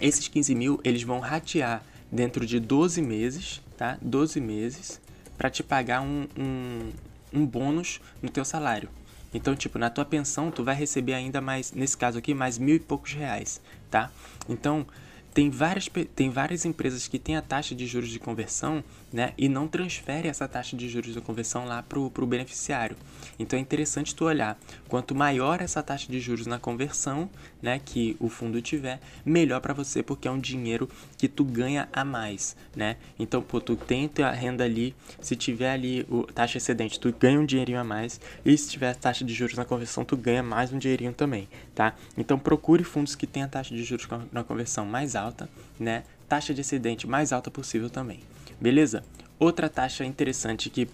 esses 0.00 0.28
15 0.28 0.54
mil, 0.54 0.80
eles 0.84 1.02
vão 1.02 1.18
ratear 1.18 1.82
dentro 2.10 2.46
de 2.46 2.60
12 2.60 3.02
meses, 3.02 3.60
tá? 3.76 3.98
12 4.00 4.40
meses, 4.40 5.00
para 5.36 5.50
te 5.50 5.62
pagar 5.62 6.00
um, 6.00 6.28
um, 6.38 6.90
um 7.34 7.44
bônus 7.46 8.00
no 8.22 8.28
teu 8.28 8.44
salário. 8.44 8.88
Então, 9.32 9.56
tipo, 9.56 9.78
na 9.78 9.90
tua 9.90 10.04
pensão, 10.04 10.50
tu 10.50 10.62
vai 10.62 10.74
receber 10.74 11.14
ainda 11.14 11.40
mais, 11.40 11.72
nesse 11.72 11.96
caso 11.96 12.18
aqui, 12.18 12.32
mais 12.32 12.56
mil 12.56 12.76
e 12.76 12.80
poucos 12.80 13.12
reais, 13.12 13.60
tá? 13.90 14.10
Então, 14.48 14.86
tem 15.34 15.50
várias, 15.50 15.90
tem 16.14 16.30
várias 16.30 16.64
empresas 16.64 17.08
que 17.08 17.18
têm 17.18 17.36
a 17.36 17.42
taxa 17.42 17.74
de 17.74 17.84
juros 17.86 18.08
de 18.08 18.20
conversão 18.20 18.84
né, 19.14 19.32
e 19.38 19.48
não 19.48 19.68
transferem 19.68 20.28
essa 20.28 20.48
taxa 20.48 20.76
de 20.76 20.88
juros 20.88 21.14
de 21.14 21.20
conversão 21.20 21.64
lá 21.66 21.80
para 21.84 22.00
o 22.00 22.26
beneficiário. 22.26 22.96
Então 23.38 23.56
é 23.56 23.62
interessante 23.62 24.12
tu 24.12 24.24
olhar, 24.24 24.58
quanto 24.88 25.14
maior 25.14 25.60
essa 25.60 25.84
taxa 25.84 26.10
de 26.10 26.18
juros 26.18 26.48
na 26.48 26.58
conversão 26.58 27.30
né, 27.62 27.80
que 27.82 28.16
o 28.18 28.28
fundo 28.28 28.60
tiver, 28.60 28.98
melhor 29.24 29.60
para 29.60 29.72
você, 29.72 30.02
porque 30.02 30.26
é 30.26 30.30
um 30.32 30.40
dinheiro 30.40 30.90
que 31.16 31.28
tu 31.28 31.44
ganha 31.44 31.88
a 31.92 32.04
mais. 32.04 32.56
Né? 32.74 32.96
Então, 33.16 33.40
pô, 33.40 33.60
tu 33.60 33.76
tem 33.76 34.10
a 34.18 34.32
renda 34.32 34.64
ali, 34.64 34.96
se 35.20 35.36
tiver 35.36 35.70
ali 35.70 36.04
o 36.10 36.24
taxa 36.24 36.58
excedente, 36.58 36.98
tu 36.98 37.14
ganha 37.16 37.38
um 37.38 37.46
dinheirinho 37.46 37.78
a 37.78 37.84
mais, 37.84 38.20
e 38.44 38.58
se 38.58 38.68
tiver 38.68 38.96
taxa 38.96 39.24
de 39.24 39.32
juros 39.32 39.56
na 39.56 39.64
conversão, 39.64 40.04
tu 40.04 40.16
ganha 40.16 40.42
mais 40.42 40.72
um 40.72 40.78
dinheirinho 40.78 41.12
também. 41.12 41.48
Tá? 41.72 41.94
Então 42.18 42.36
procure 42.36 42.82
fundos 42.82 43.14
que 43.14 43.28
tenham 43.28 43.46
a 43.46 43.50
taxa 43.50 43.72
de 43.72 43.84
juros 43.84 44.08
na 44.32 44.42
conversão 44.42 44.84
mais 44.84 45.14
alta, 45.14 45.48
né? 45.78 46.02
Taxa 46.28 46.52
de 46.52 46.62
excedente 46.62 47.06
mais 47.06 47.32
alta 47.32 47.50
possível 47.50 47.88
também. 47.88 48.20
Beleza? 48.60 49.04
Outra 49.38 49.68
taxa 49.68 50.04
interessante 50.04 50.70
que, 50.70 50.88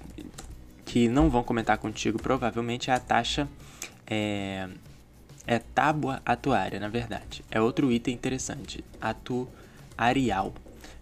que 0.85 1.09
não 1.09 1.29
vão 1.29 1.43
comentar 1.43 1.79
contigo 1.79 2.21
provavelmente 2.21 2.91
é 2.91 2.95
a 2.95 2.99
taxa 2.99 3.49
é, 4.07 4.69
é 5.47 5.59
tábua 5.59 6.21
atuária, 6.25 6.81
na 6.81 6.89
verdade. 6.89 7.45
É 7.51 7.61
outro 7.61 7.93
item 7.93 8.15
interessante. 8.15 8.85
Atuarial, 9.01 10.53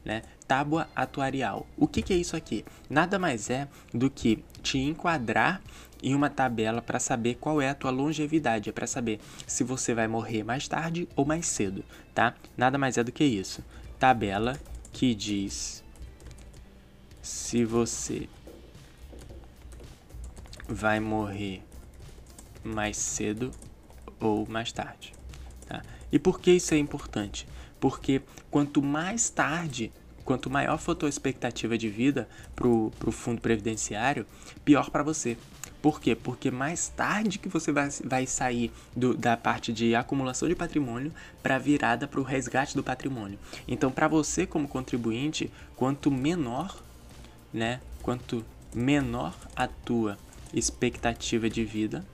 né? 0.05 0.23
Tábua 0.47 0.89
atuarial. 0.95 1.67
O 1.77 1.87
que, 1.87 2.03
que 2.03 2.13
é 2.13 2.17
isso 2.17 2.37
aqui? 2.37 2.65
Nada 2.89 3.19
mais 3.19 3.51
é 3.51 3.69
do 3.93 4.11
que 4.11 4.43
te 4.63 4.79
enquadrar 4.79 5.61
em 6.03 6.15
uma 6.15 6.31
tabela 6.31 6.81
para 6.81 6.99
saber 6.99 7.37
qual 7.37 7.61
é 7.61 7.69
a 7.69 7.75
tua 7.75 7.91
longevidade, 7.91 8.71
é 8.71 8.73
para 8.73 8.87
saber 8.87 9.21
se 9.47 9.65
você 9.65 9.95
vai 9.95 10.07
morrer 10.07 10.45
mais 10.45 10.69
tarde 10.69 11.09
ou 11.17 11.25
mais 11.25 11.47
cedo, 11.47 11.85
tá? 12.15 12.35
Nada 12.57 12.79
mais 12.79 12.97
é 12.97 13.05
do 13.05 13.13
que 13.13 13.25
isso. 13.25 13.65
Tabela 13.99 14.59
que 14.93 15.15
diz 15.15 15.83
se 17.23 17.65
você 17.65 18.29
vai 20.69 21.01
morrer 21.01 21.63
mais 22.63 22.97
cedo 22.97 23.51
ou 24.21 24.47
mais 24.47 24.73
tarde, 24.73 25.15
tá? 25.67 25.83
E 26.11 26.19
por 26.19 26.41
que 26.41 26.53
isso 26.53 26.75
é 26.75 26.79
importante? 26.79 27.47
Porque 27.81 28.23
quanto 28.51 28.83
mais 28.83 29.31
tarde 29.31 29.93
quanto 30.29 30.51
maior 30.51 30.77
for 30.77 30.93
a 30.93 30.95
tua 30.95 31.09
expectativa 31.09 31.79
de 31.79 31.89
vida 31.89 32.29
para 32.55 32.69
o 32.69 32.93
fundo 33.11 33.41
previdenciário, 33.41 34.27
pior 34.63 34.91
para 34.91 35.03
você. 35.03 35.39
Por 35.81 36.03
quê? 36.03 36.15
Porque 36.15 36.51
mais 36.51 36.89
tarde 36.89 37.39
que 37.39 37.49
você 37.49 37.73
vai, 37.73 37.89
vai 38.05 38.27
sair 38.27 38.71
do, 38.95 39.15
da 39.15 39.39
parte 39.39 39.73
de 39.73 39.95
acumulação 39.95 40.47
de 40.47 40.55
patrimônio 40.55 41.15
para 41.43 41.57
virada 41.57 42.07
para 42.07 42.21
o 42.21 42.23
resgate 42.23 42.77
do 42.77 42.83
patrimônio. 42.83 43.39
Então, 43.67 43.91
para 43.91 44.07
você 44.07 44.47
como 44.47 44.69
contribuinte, 44.69 45.51
quanto 45.75 46.11
menor, 46.11 46.83
né, 47.53 47.81
quanto 48.03 48.45
menor 48.75 49.35
a 49.57 49.67
tua 49.67 50.19
expectativa 50.53 51.49
de 51.49 51.65
vida, 51.65 52.05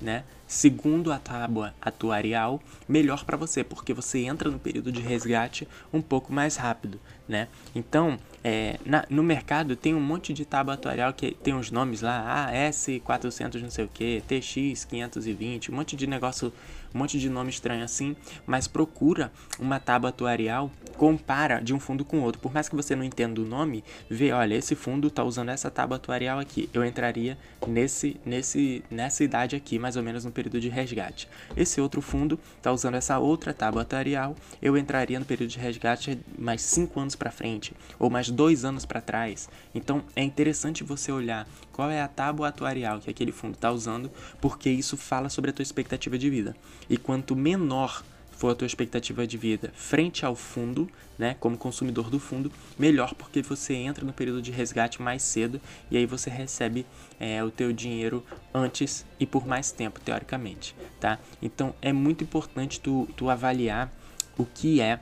né, 0.00 0.24
segundo 0.52 1.10
a 1.10 1.18
tábua 1.18 1.74
atuarial, 1.80 2.60
melhor 2.86 3.24
para 3.24 3.38
você, 3.38 3.64
porque 3.64 3.94
você 3.94 4.18
entra 4.18 4.50
no 4.50 4.58
período 4.58 4.92
de 4.92 5.00
resgate 5.00 5.66
um 5.90 6.02
pouco 6.02 6.30
mais 6.30 6.56
rápido, 6.56 7.00
né? 7.26 7.48
Então, 7.74 8.18
é, 8.44 8.78
na, 8.84 9.06
no 9.08 9.22
mercado 9.22 9.74
tem 9.74 9.94
um 9.94 10.00
monte 10.00 10.34
de 10.34 10.44
tábua 10.44 10.74
atuarial 10.74 11.14
que 11.14 11.30
tem 11.30 11.54
uns 11.54 11.70
nomes 11.70 12.02
lá, 12.02 12.48
ah, 12.48 12.52
S400 12.52 13.62
não 13.62 13.70
sei 13.70 13.86
o 13.86 13.88
que, 13.88 14.22
TX 14.28 14.84
520, 14.84 15.70
um 15.70 15.74
monte 15.74 15.96
de 15.96 16.06
negócio, 16.06 16.52
um 16.94 16.98
monte 16.98 17.18
de 17.18 17.30
nome 17.30 17.48
estranho 17.48 17.82
assim, 17.82 18.14
mas 18.44 18.66
procura 18.68 19.32
uma 19.58 19.80
tábua 19.80 20.10
atuarial, 20.10 20.70
compara 20.92 21.60
de 21.60 21.74
um 21.74 21.80
fundo 21.80 22.04
com 22.04 22.20
outro, 22.20 22.40
por 22.40 22.52
mais 22.52 22.68
que 22.68 22.76
você 22.76 22.94
não 22.94 23.04
entenda 23.04 23.40
o 23.40 23.44
nome, 23.44 23.82
vê, 24.08 24.32
olha, 24.32 24.54
esse 24.54 24.74
fundo 24.74 25.08
está 25.08 25.24
usando 25.24 25.48
essa 25.48 25.70
tábua 25.70 25.96
atuarial 25.96 26.38
aqui, 26.38 26.68
eu 26.72 26.84
entraria 26.84 27.36
nesse, 27.66 28.20
nesse, 28.24 28.84
nessa 28.90 29.24
idade 29.24 29.56
aqui, 29.56 29.78
mais 29.78 29.96
ou 29.96 30.02
menos 30.02 30.24
no 30.24 30.30
período 30.30 30.60
de 30.60 30.68
resgate. 30.68 31.28
Esse 31.56 31.80
outro 31.80 32.00
fundo 32.00 32.38
está 32.56 32.72
usando 32.72 32.94
essa 32.94 33.18
outra 33.18 33.52
tábua 33.52 33.82
atuarial, 33.82 34.36
eu 34.60 34.76
entraria 34.76 35.18
no 35.18 35.24
período 35.24 35.50
de 35.50 35.58
resgate 35.58 36.18
mais 36.38 36.62
5 36.62 37.00
anos 37.00 37.16
para 37.16 37.30
frente, 37.30 37.74
ou 37.98 38.10
mais 38.10 38.30
dois 38.30 38.64
anos 38.64 38.84
para 38.84 39.00
trás. 39.00 39.48
Então 39.74 40.02
é 40.14 40.22
interessante 40.22 40.84
você 40.84 41.10
olhar 41.10 41.46
qual 41.72 41.90
é 41.90 42.00
a 42.00 42.08
tábua 42.08 42.48
atuarial 42.48 43.00
que 43.00 43.10
aquele 43.10 43.32
fundo 43.32 43.54
está 43.54 43.70
usando, 43.70 44.10
porque 44.40 44.70
isso 44.70 44.96
fala 44.96 45.28
sobre 45.28 45.50
a 45.50 45.52
tua 45.52 45.62
expectativa 45.62 46.18
de 46.18 46.28
vida. 46.28 46.54
E 46.88 46.96
quanto 46.96 47.34
menor 47.34 48.02
for 48.42 48.50
a 48.50 48.54
tua 48.56 48.66
expectativa 48.66 49.24
de 49.24 49.38
vida 49.38 49.70
frente 49.72 50.26
ao 50.26 50.34
fundo, 50.34 50.90
né, 51.16 51.36
como 51.38 51.56
consumidor 51.56 52.10
do 52.10 52.18
fundo, 52.18 52.50
melhor 52.76 53.14
porque 53.14 53.40
você 53.40 53.72
entra 53.74 54.04
no 54.04 54.12
período 54.12 54.42
de 54.42 54.50
resgate 54.50 55.00
mais 55.00 55.22
cedo 55.22 55.60
e 55.88 55.96
aí 55.96 56.06
você 56.06 56.28
recebe 56.28 56.84
é, 57.20 57.44
o 57.44 57.52
teu 57.52 57.72
dinheiro 57.72 58.26
antes 58.52 59.06
e 59.20 59.26
por 59.26 59.46
mais 59.46 59.70
tempo, 59.70 60.00
teoricamente, 60.00 60.74
tá? 60.98 61.20
Então 61.40 61.72
é 61.80 61.92
muito 61.92 62.24
importante 62.24 62.80
tu, 62.80 63.08
tu 63.16 63.30
avaliar 63.30 63.92
o 64.36 64.44
que 64.44 64.80
é 64.80 64.98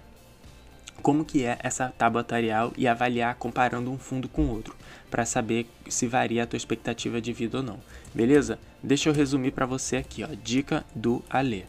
como 1.01 1.25
que 1.25 1.43
é 1.43 1.57
essa 1.63 1.89
tábua 1.97 2.21
atuarial 2.21 2.75
e 2.77 2.87
avaliar 2.87 3.37
comparando 3.37 3.91
um 3.91 3.97
fundo 3.97 4.29
com 4.29 4.49
outro, 4.49 4.77
para 5.11 5.25
saber 5.25 5.67
se 5.89 6.07
varia 6.07 6.43
a 6.43 6.47
tua 6.47 6.59
expectativa 6.59 7.23
de 7.23 7.33
vida 7.33 7.57
ou 7.57 7.63
não. 7.63 7.81
Beleza? 8.15 8.59
Deixa 8.83 9.09
eu 9.09 9.15
resumir 9.15 9.53
para 9.53 9.65
você 9.65 9.97
aqui, 9.97 10.23
ó, 10.23 10.29
dica 10.45 10.85
do 10.95 11.25
Alê, 11.31 11.65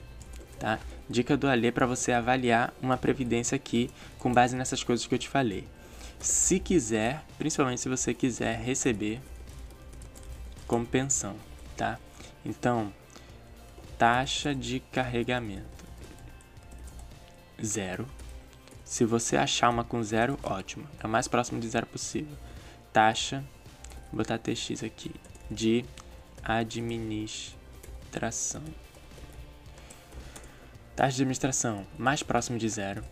tá? 0.61 0.79
Dica 1.09 1.35
do 1.35 1.49
Alê 1.49 1.71
para 1.71 1.87
você 1.87 2.11
avaliar 2.11 2.71
uma 2.79 2.95
previdência 2.95 3.55
aqui 3.55 3.89
com 4.19 4.31
base 4.31 4.55
nessas 4.55 4.83
coisas 4.83 5.07
que 5.07 5.15
eu 5.15 5.19
te 5.19 5.27
falei. 5.27 5.67
Se 6.19 6.59
quiser, 6.59 7.25
principalmente 7.39 7.81
se 7.81 7.89
você 7.89 8.13
quiser 8.13 8.59
receber 8.59 9.19
como 10.67 10.85
pensão, 10.85 11.35
tá? 11.75 11.97
Então, 12.45 12.93
taxa 13.97 14.53
de 14.53 14.79
carregamento 14.91 15.81
zero 17.63 18.07
se 18.91 19.05
você 19.05 19.37
achar 19.37 19.69
uma 19.69 19.85
com 19.85 20.03
zero, 20.03 20.37
ótimo. 20.43 20.85
É 21.01 21.07
o 21.07 21.09
mais 21.09 21.25
próximo 21.25 21.61
de 21.61 21.69
zero 21.69 21.87
possível. 21.87 22.37
Taxa, 22.91 23.41
vou 24.11 24.17
botar 24.17 24.37
TX 24.37 24.83
aqui, 24.83 25.15
de 25.49 25.85
administração. 26.43 28.61
Taxa 30.95 31.15
de 31.15 31.21
administração 31.21 31.85
mais 31.97 32.21
próximo 32.23 32.57
de 32.57 32.69
zero. 32.69 33.03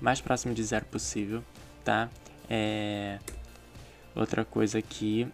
Mais 0.00 0.20
próximo 0.20 0.54
de 0.54 0.62
zero 0.62 0.84
possível, 0.86 1.44
tá? 1.84 2.10
É... 2.48 3.18
Outra 4.14 4.44
coisa 4.44 4.78
aqui. 4.78 5.30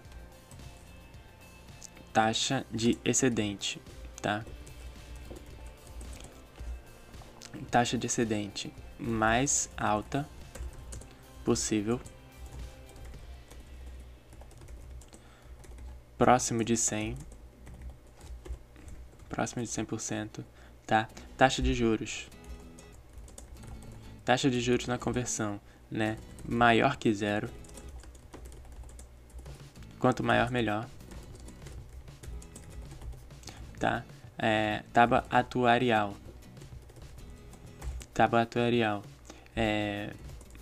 Taxa 2.12 2.66
de 2.70 2.99
excedente, 3.05 3.81
tá? 4.20 4.45
taxa 7.70 7.97
de 7.97 8.07
excedente 8.07 8.72
mais 8.99 9.70
alta 9.76 10.28
possível, 11.45 12.01
próximo 16.18 16.62
de 16.62 16.76
100, 16.76 17.16
próximo 19.31 19.62
de 19.62 19.68
100%, 19.68 20.45
tá? 20.87 21.09
Taxa 21.39 21.62
de 21.62 21.72
juros, 21.72 22.28
taxa 24.24 24.51
de 24.51 24.61
juros 24.61 24.87
na 24.87 24.99
conversão, 24.99 25.61
né? 25.91 26.18
Maior 26.45 26.97
que 26.97 27.14
zero, 27.14 27.49
quanto 29.99 30.22
maior 30.22 30.51
melhor, 30.51 30.87
tá? 33.78 34.05
É, 34.37 34.83
tábua 34.93 35.24
atuarial, 35.31 36.16
tabatorial. 38.12 39.03
É, 39.55 40.12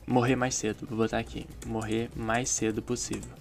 morrer 0.07 0.37
mais 0.37 0.55
cedo, 0.55 0.87
vou 0.87 0.99
botar 0.99 1.19
aqui, 1.19 1.47
morrer 1.66 2.11
mais 2.16 2.51
cedo 2.51 2.83
possível. 2.83 3.38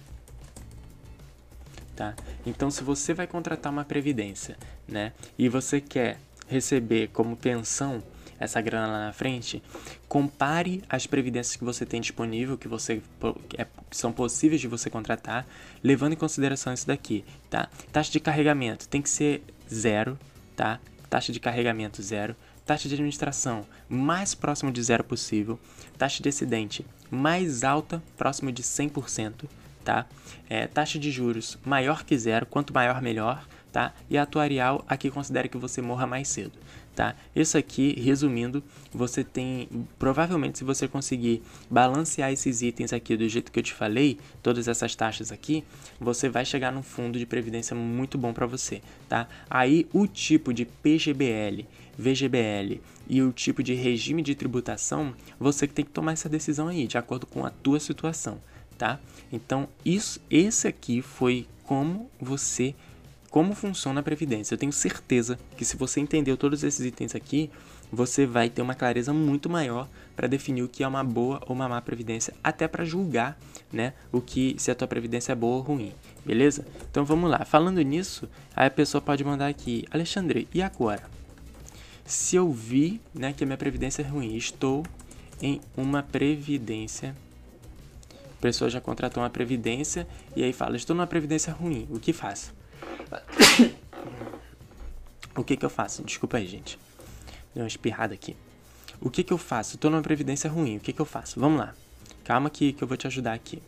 Tá? 1.98 2.14
Então, 2.46 2.70
se 2.70 2.84
você 2.84 3.12
vai 3.12 3.26
contratar 3.26 3.72
uma 3.72 3.84
previdência, 3.84 4.56
né, 4.86 5.12
e 5.36 5.48
você 5.48 5.80
quer 5.80 6.20
receber 6.46 7.08
como 7.08 7.36
pensão 7.36 8.00
essa 8.38 8.60
grana 8.60 8.86
lá 8.86 9.06
na 9.06 9.12
frente, 9.12 9.60
compare 10.06 10.80
as 10.88 11.08
previdências 11.08 11.56
que 11.56 11.64
você 11.64 11.84
tem 11.84 12.00
disponível, 12.00 12.56
que 12.56 12.68
você 12.68 13.02
é, 13.56 13.66
que 13.90 13.96
são 13.96 14.12
possíveis 14.12 14.60
de 14.60 14.68
você 14.68 14.88
contratar, 14.88 15.44
levando 15.82 16.12
em 16.12 16.16
consideração 16.16 16.72
isso 16.72 16.86
daqui, 16.86 17.24
tá? 17.50 17.68
Taxa 17.90 18.12
de 18.12 18.20
carregamento 18.20 18.86
tem 18.86 19.02
que 19.02 19.10
ser 19.10 19.42
zero, 19.68 20.16
tá? 20.54 20.78
Taxa 21.10 21.32
de 21.32 21.40
carregamento 21.40 22.00
zero. 22.00 22.36
Taxa 22.64 22.86
de 22.86 22.94
administração 22.94 23.66
mais 23.88 24.36
próximo 24.36 24.70
de 24.70 24.80
zero 24.84 25.02
possível. 25.02 25.58
Taxa 25.96 26.22
de 26.22 26.28
excedente 26.28 26.86
mais 27.10 27.64
alta, 27.64 28.00
próximo 28.16 28.52
de 28.52 28.62
100%, 28.62 29.48
tá? 29.88 30.04
É, 30.50 30.66
taxa 30.66 30.98
de 30.98 31.10
juros 31.10 31.56
maior 31.64 32.04
que 32.04 32.18
zero, 32.18 32.44
quanto 32.44 32.74
maior 32.74 33.00
melhor, 33.00 33.48
tá? 33.72 33.94
E 34.10 34.18
atuarial 34.18 34.84
aqui 34.86 35.10
considera 35.10 35.48
que 35.48 35.56
você 35.56 35.80
morra 35.80 36.06
mais 36.06 36.28
cedo 36.28 36.58
tá? 36.98 37.14
Isso 37.34 37.56
aqui, 37.56 37.94
resumindo, 38.00 38.60
você 38.92 39.22
tem, 39.22 39.68
provavelmente 40.00 40.58
se 40.58 40.64
você 40.64 40.88
conseguir 40.88 41.40
balancear 41.70 42.32
esses 42.32 42.60
itens 42.60 42.92
aqui 42.92 43.16
do 43.16 43.28
jeito 43.28 43.52
que 43.52 43.60
eu 43.60 43.62
te 43.62 43.72
falei, 43.72 44.18
todas 44.42 44.66
essas 44.66 44.96
taxas 44.96 45.30
aqui, 45.30 45.62
você 46.00 46.28
vai 46.28 46.44
chegar 46.44 46.72
num 46.72 46.82
fundo 46.82 47.16
de 47.16 47.24
previdência 47.24 47.76
muito 47.76 48.18
bom 48.18 48.32
para 48.32 48.46
você, 48.46 48.82
tá? 49.08 49.28
Aí 49.48 49.86
o 49.92 50.08
tipo 50.08 50.52
de 50.52 50.64
PGBL, 50.64 51.66
VGBL 51.96 52.80
e 53.08 53.22
o 53.22 53.30
tipo 53.30 53.62
de 53.62 53.74
regime 53.74 54.20
de 54.20 54.34
tributação, 54.34 55.14
você 55.38 55.68
que 55.68 55.74
tem 55.74 55.84
que 55.84 55.92
tomar 55.92 56.14
essa 56.14 56.28
decisão 56.28 56.66
aí, 56.66 56.88
de 56.88 56.98
acordo 56.98 57.26
com 57.26 57.46
a 57.46 57.50
tua 57.50 57.78
situação, 57.78 58.40
tá? 58.78 59.00
Então, 59.30 59.68
isso, 59.84 60.20
esse 60.30 60.66
aqui 60.66 61.02
foi 61.02 61.46
como 61.64 62.08
você 62.18 62.74
como 63.30 63.54
funciona 63.54 64.00
a 64.00 64.02
previdência. 64.02 64.54
Eu 64.54 64.58
tenho 64.58 64.72
certeza 64.72 65.38
que 65.54 65.64
se 65.64 65.76
você 65.76 66.00
entendeu 66.00 66.34
todos 66.34 66.64
esses 66.64 66.84
itens 66.86 67.14
aqui, 67.14 67.50
você 67.92 68.26
vai 68.26 68.48
ter 68.48 68.62
uma 68.62 68.74
clareza 68.74 69.12
muito 69.12 69.50
maior 69.50 69.86
para 70.16 70.26
definir 70.26 70.62
o 70.62 70.68
que 70.68 70.82
é 70.82 70.88
uma 70.88 71.04
boa 71.04 71.40
ou 71.46 71.54
uma 71.54 71.68
má 71.68 71.80
previdência, 71.80 72.34
até 72.42 72.66
para 72.66 72.84
julgar, 72.84 73.38
né, 73.72 73.92
o 74.10 74.20
que 74.20 74.56
se 74.58 74.70
a 74.70 74.74
tua 74.74 74.88
previdência 74.88 75.32
é 75.32 75.34
boa 75.34 75.56
ou 75.56 75.62
ruim, 75.62 75.92
beleza? 76.24 76.66
Então 76.90 77.04
vamos 77.04 77.30
lá. 77.30 77.44
Falando 77.44 77.80
nisso, 77.82 78.28
a 78.54 78.68
pessoa 78.68 79.00
pode 79.00 79.22
mandar 79.24 79.46
aqui, 79.46 79.84
Alexandre, 79.90 80.48
e 80.52 80.62
agora? 80.62 81.02
Se 82.04 82.36
eu 82.36 82.50
vi, 82.50 83.00
né, 83.14 83.32
que 83.32 83.44
a 83.44 83.46
minha 83.46 83.58
previdência 83.58 84.02
é 84.02 84.06
ruim, 84.06 84.36
estou 84.36 84.84
em 85.40 85.60
uma 85.76 86.02
previdência 86.02 87.14
a 88.38 88.40
pessoa 88.40 88.70
já 88.70 88.80
contratou 88.80 89.22
uma 89.22 89.30
previdência 89.30 90.06
e 90.36 90.44
aí 90.44 90.52
fala, 90.52 90.76
estou 90.76 90.94
numa 90.94 91.06
previdência 91.06 91.52
ruim, 91.52 91.88
o 91.90 91.98
que 91.98 92.12
faço? 92.12 92.54
O 95.36 95.44
que 95.44 95.56
que 95.56 95.64
eu 95.64 95.70
faço? 95.70 96.02
Desculpa 96.02 96.38
aí, 96.38 96.48
gente. 96.48 96.76
Deu 97.54 97.62
uma 97.62 97.68
espirrada 97.68 98.12
aqui. 98.12 98.36
O 99.00 99.08
que 99.08 99.22
que 99.22 99.32
eu 99.32 99.38
faço? 99.38 99.78
Tô 99.78 99.88
numa 99.88 100.02
previdência 100.02 100.50
ruim. 100.50 100.78
O 100.78 100.80
que 100.80 100.92
que 100.92 101.00
eu 101.00 101.04
faço? 101.04 101.38
Vamos 101.38 101.60
lá. 101.60 101.76
Calma 102.24 102.50
que, 102.50 102.72
que 102.72 102.82
eu 102.82 102.88
vou 102.88 102.96
te 102.96 103.06
ajudar 103.06 103.34
aqui. 103.34 103.62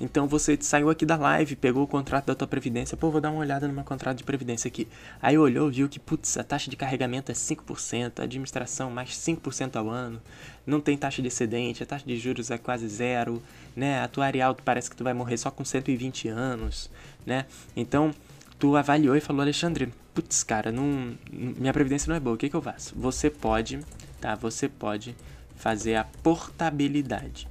Então 0.00 0.28
você 0.28 0.56
saiu 0.60 0.90
aqui 0.90 1.04
da 1.04 1.16
live, 1.16 1.56
pegou 1.56 1.82
o 1.82 1.86
contrato 1.86 2.26
da 2.26 2.34
tua 2.34 2.46
previdência, 2.46 2.96
pô, 2.96 3.10
vou 3.10 3.20
dar 3.20 3.30
uma 3.30 3.40
olhada 3.40 3.66
meu 3.68 3.84
contrato 3.84 4.18
de 4.18 4.24
previdência 4.24 4.68
aqui. 4.68 4.86
Aí 5.20 5.36
olhou, 5.36 5.70
viu 5.70 5.88
que, 5.88 5.98
putz, 5.98 6.36
a 6.36 6.44
taxa 6.44 6.70
de 6.70 6.76
carregamento 6.76 7.32
é 7.32 7.34
5%, 7.34 8.20
a 8.20 8.22
administração 8.22 8.90
mais 8.90 9.10
5% 9.10 9.76
ao 9.76 9.88
ano, 9.88 10.20
não 10.66 10.80
tem 10.80 10.96
taxa 10.96 11.20
de 11.20 11.28
excedente, 11.28 11.82
a 11.82 11.86
taxa 11.86 12.06
de 12.06 12.16
juros 12.16 12.50
é 12.50 12.58
quase 12.58 12.88
zero, 12.88 13.42
né? 13.74 13.98
A 13.98 14.04
atuarial 14.04 14.56
parece 14.64 14.88
que 14.88 14.96
tu 14.96 15.02
vai 15.02 15.14
morrer 15.14 15.36
só 15.36 15.50
com 15.50 15.64
120 15.64 16.28
anos, 16.28 16.90
né? 17.26 17.46
Então, 17.76 18.12
tu 18.58 18.76
avaliou 18.76 19.16
e 19.16 19.20
falou, 19.20 19.42
Alexandre, 19.42 19.92
putz, 20.14 20.44
cara, 20.44 20.70
não, 20.70 21.16
minha 21.30 21.72
previdência 21.72 22.08
não 22.08 22.16
é 22.16 22.20
boa, 22.20 22.34
o 22.34 22.38
que, 22.38 22.48
que 22.48 22.56
eu 22.56 22.62
faço? 22.62 22.94
Você 22.96 23.30
pode, 23.30 23.80
tá? 24.20 24.34
Você 24.36 24.68
pode 24.68 25.16
fazer 25.56 25.96
a 25.96 26.04
portabilidade. 26.22 27.48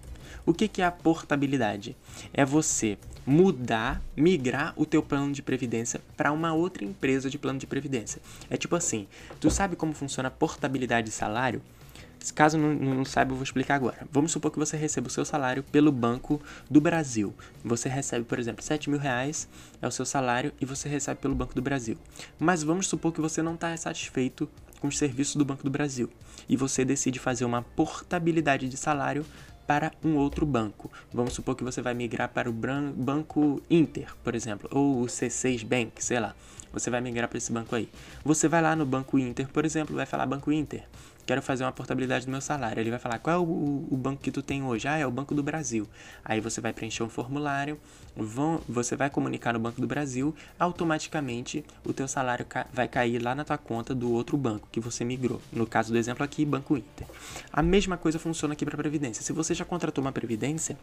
O 0.48 0.54
que, 0.54 0.82
é 0.82 0.86
a 0.86 0.92
portabilidade? 0.92 1.94
É 2.34 2.46
você 2.46 2.98
mudar, 3.26 4.02
migrar 4.16 4.74
o 4.78 4.86
teu 4.86 5.04
plano 5.04 5.34
de 5.34 5.42
previdência 5.42 6.00
para 6.16 6.32
uma 6.32 6.54
outra 6.54 6.86
empresa 6.86 7.30
de 7.30 7.38
plano 7.38 7.60
de 7.60 7.68
previdência. 7.68 8.22
É 8.50 8.56
tipo 8.56 8.74
assim, 8.74 9.10
tu 9.42 9.52
sabe 9.52 9.76
como 9.76 9.92
funciona 9.92 10.30
a 10.30 10.32
portabilidade 10.32 11.08
de 11.08 11.14
salário? 11.14 11.62
Caso 12.34 12.58
não, 12.58 12.74
não 12.74 13.04
saiba, 13.04 13.34
eu 13.34 13.36
vou 13.36 13.44
explicar 13.44 13.76
agora. 13.76 14.08
Vamos 14.10 14.32
supor 14.32 14.50
que 14.50 14.58
você 14.58 14.78
receba 14.78 15.08
o 15.08 15.12
seu 15.12 15.26
salário 15.26 15.64
pelo 15.64 15.92
Banco 15.92 16.42
do 16.72 16.80
Brasil. 16.80 17.36
Você 17.62 17.90
recebe, 17.90 18.24
por 18.24 18.40
exemplo, 18.40 18.64
7 18.64 18.90
mil 18.90 19.00
reais 19.00 19.50
é 19.82 19.88
o 19.88 19.92
seu 19.92 20.06
salário 20.06 20.54
e 20.62 20.66
você 20.66 20.88
recebe 20.88 21.20
pelo 21.20 21.36
Banco 21.36 21.54
do 21.54 21.62
Brasil. 21.62 21.98
Mas 22.40 22.64
vamos 22.64 22.88
supor 22.88 23.12
que 23.12 23.20
você 23.20 23.42
não 23.42 23.56
está 23.56 23.76
satisfeito 23.76 24.50
com 24.80 24.88
os 24.88 24.98
serviços 24.98 25.36
do 25.36 25.44
Banco 25.44 25.64
do 25.64 25.70
Brasil 25.70 26.10
e 26.48 26.56
você 26.56 26.86
decide 26.86 27.20
fazer 27.20 27.44
uma 27.44 27.62
portabilidade 27.62 28.70
de 28.70 28.78
salário 28.78 29.26
para 29.68 29.92
um 30.04 30.16
outro 30.16 30.46
banco. 30.46 30.90
Vamos 31.14 31.34
supor 31.34 31.56
que 31.56 31.64
você 31.64 31.82
vai 31.82 31.94
migrar 31.94 32.30
para 32.30 32.50
o 32.50 32.54
Banco 32.54 33.62
Inter, 33.70 34.16
por 34.24 34.34
exemplo, 34.34 34.70
ou 34.72 35.02
o 35.02 35.06
C6 35.06 35.66
Bank, 35.66 36.04
sei 36.04 36.20
lá. 36.20 36.34
Você 36.72 36.90
vai 36.90 37.02
migrar 37.02 37.28
para 37.28 37.38
esse 37.38 37.52
banco 37.52 37.76
aí. 37.76 37.90
Você 38.24 38.48
vai 38.48 38.62
lá 38.62 38.76
no 38.76 38.86
Banco 38.86 39.20
Inter, 39.20 39.48
por 39.50 39.66
exemplo, 39.66 39.96
vai 39.96 40.06
falar 40.06 40.26
Banco 40.26 40.52
Inter 40.52 40.84
quero 41.28 41.42
fazer 41.42 41.66
uma 41.66 41.74
portabilidade 41.74 42.26
do 42.26 42.32
meu 42.32 42.40
salário. 42.40 42.80
Ele 42.80 42.90
vai 42.90 42.98
falar, 42.98 43.20
qual 43.20 43.36
é 43.36 43.40
o, 43.40 43.86
o, 43.92 43.98
banco 43.98 44.24
que 44.24 44.32
tu 44.32 44.42
tem 44.42 44.64
hoje? 44.64 44.88
Ah, 44.88 44.98
é 44.98 45.06
o 45.06 45.12
Banco 45.12 45.36
do 45.36 45.44
Brasil. 45.44 45.86
Aí 46.24 46.40
você 46.40 46.62
vai 46.62 46.72
preencher 46.72 47.04
um 47.04 47.10
formulário, 47.10 47.78
vão, 48.16 48.62
você 48.68 48.96
vai 48.96 49.10
comunicar 49.10 49.54
no 49.54 49.60
Banco 49.60 49.82
do 49.82 49.86
Brasil, 49.86 50.34
automaticamente 50.58 51.66
o 51.86 51.92
teu 51.92 52.08
salário 52.08 52.46
ca 52.46 52.66
vai 52.74 52.88
cair 52.88 53.22
lá 53.22 53.36
na 53.36 53.44
tua 53.44 53.58
conta 53.58 53.94
do 53.94 54.12
outro 54.14 54.38
banco 54.38 54.70
que 54.72 54.80
você 54.80 55.04
migrou. 55.04 55.42
No 55.52 55.68
caso 55.68 55.92
do 55.92 55.98
exemplo 55.98 56.24
aqui, 56.24 56.46
Banco 56.46 56.78
Inter. 56.78 57.06
A 57.52 57.62
mesma 57.62 57.98
coisa 57.98 58.18
funciona 58.18 58.54
aqui 58.54 58.64
para 58.64 58.78
Previdência. 58.78 59.22
Se 59.22 59.34
você 59.34 59.54
já 59.54 59.66
contratou 59.66 60.02
uma 60.02 60.14
Previdência, 60.14 60.78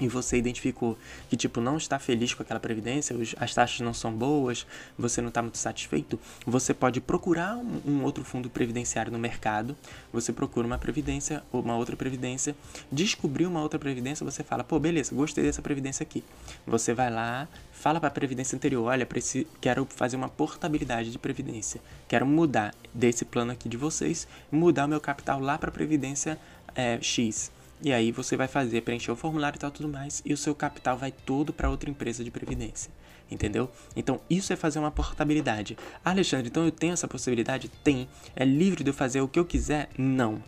e 0.00 0.08
você 0.08 0.36
identificou 0.36 0.98
que 1.28 1.36
tipo 1.36 1.60
não 1.60 1.76
está 1.76 1.98
feliz 1.98 2.34
com 2.34 2.42
aquela 2.42 2.58
previdência, 2.58 3.14
as 3.38 3.54
taxas 3.54 3.80
não 3.80 3.92
são 3.92 4.12
boas, 4.12 4.66
você 4.98 5.20
não 5.20 5.28
está 5.28 5.42
muito 5.42 5.58
satisfeito, 5.58 6.18
você 6.46 6.72
pode 6.72 7.00
procurar 7.00 7.56
um, 7.56 7.80
um, 7.86 8.02
outro 8.04 8.24
fundo 8.24 8.48
previdenciário 8.48 9.12
no 9.12 9.18
mercado. 9.18 9.76
Você 10.12 10.32
procura 10.32 10.66
uma 10.66 10.78
previdência 10.78 11.42
ou 11.52 11.60
uma 11.60 11.76
outra 11.76 11.96
previdência, 11.96 12.56
descobrir 12.90 13.46
uma 13.46 13.60
outra 13.60 13.78
previdência, 13.78 14.24
você 14.24 14.42
fala, 14.42 14.64
pô, 14.64 14.78
beleza, 14.78 15.14
gostei 15.14 15.44
dessa 15.44 15.62
previdência 15.62 16.02
aqui. 16.02 16.24
Você 16.66 16.94
vai 16.94 17.10
lá, 17.10 17.48
fala 17.72 18.00
para 18.00 18.08
a 18.08 18.12
previdência 18.12 18.56
anterior, 18.56 18.84
olha, 18.84 19.04
preciso, 19.06 19.46
quero 19.60 19.86
fazer 19.90 20.16
uma 20.16 20.28
portabilidade 20.28 21.10
de 21.10 21.18
previdência, 21.18 21.80
quero 22.08 22.26
mudar 22.26 22.74
desse 22.94 23.24
plano 23.24 23.52
aqui 23.52 23.68
de 23.68 23.76
vocês, 23.76 24.26
mudar 24.50 24.86
o 24.86 24.88
meu 24.88 25.00
capital 25.00 25.40
lá 25.40 25.58
para 25.58 25.70
a 25.70 25.72
previdência 25.72 26.38
é, 26.74 26.98
X 27.00 27.50
e 27.82 27.92
aí 27.92 28.12
você 28.12 28.36
vai 28.36 28.48
fazer, 28.48 28.82
preencher 28.82 29.10
o 29.10 29.16
formulário 29.16 29.56
e 29.56 29.60
tal 29.60 29.70
tudo 29.70 29.88
mais, 29.88 30.22
e 30.24 30.32
o 30.32 30.36
seu 30.36 30.54
capital 30.54 30.96
vai 30.96 31.10
todo 31.12 31.52
para 31.52 31.70
outra 31.70 31.90
empresa 31.90 32.22
de 32.22 32.30
previdência. 32.30 32.90
Entendeu? 33.30 33.70
Então, 33.94 34.20
isso 34.28 34.52
é 34.52 34.56
fazer 34.56 34.80
uma 34.80 34.90
portabilidade. 34.90 35.78
Alexandre, 36.04 36.48
então 36.48 36.64
eu 36.64 36.72
tenho 36.72 36.92
essa 36.92 37.06
possibilidade? 37.06 37.68
Tem. 37.84 38.08
É 38.34 38.44
livre 38.44 38.82
de 38.82 38.90
eu 38.90 38.94
fazer 38.94 39.20
o 39.20 39.28
que 39.28 39.38
eu 39.38 39.44
quiser? 39.44 39.88
Não. 39.96 40.42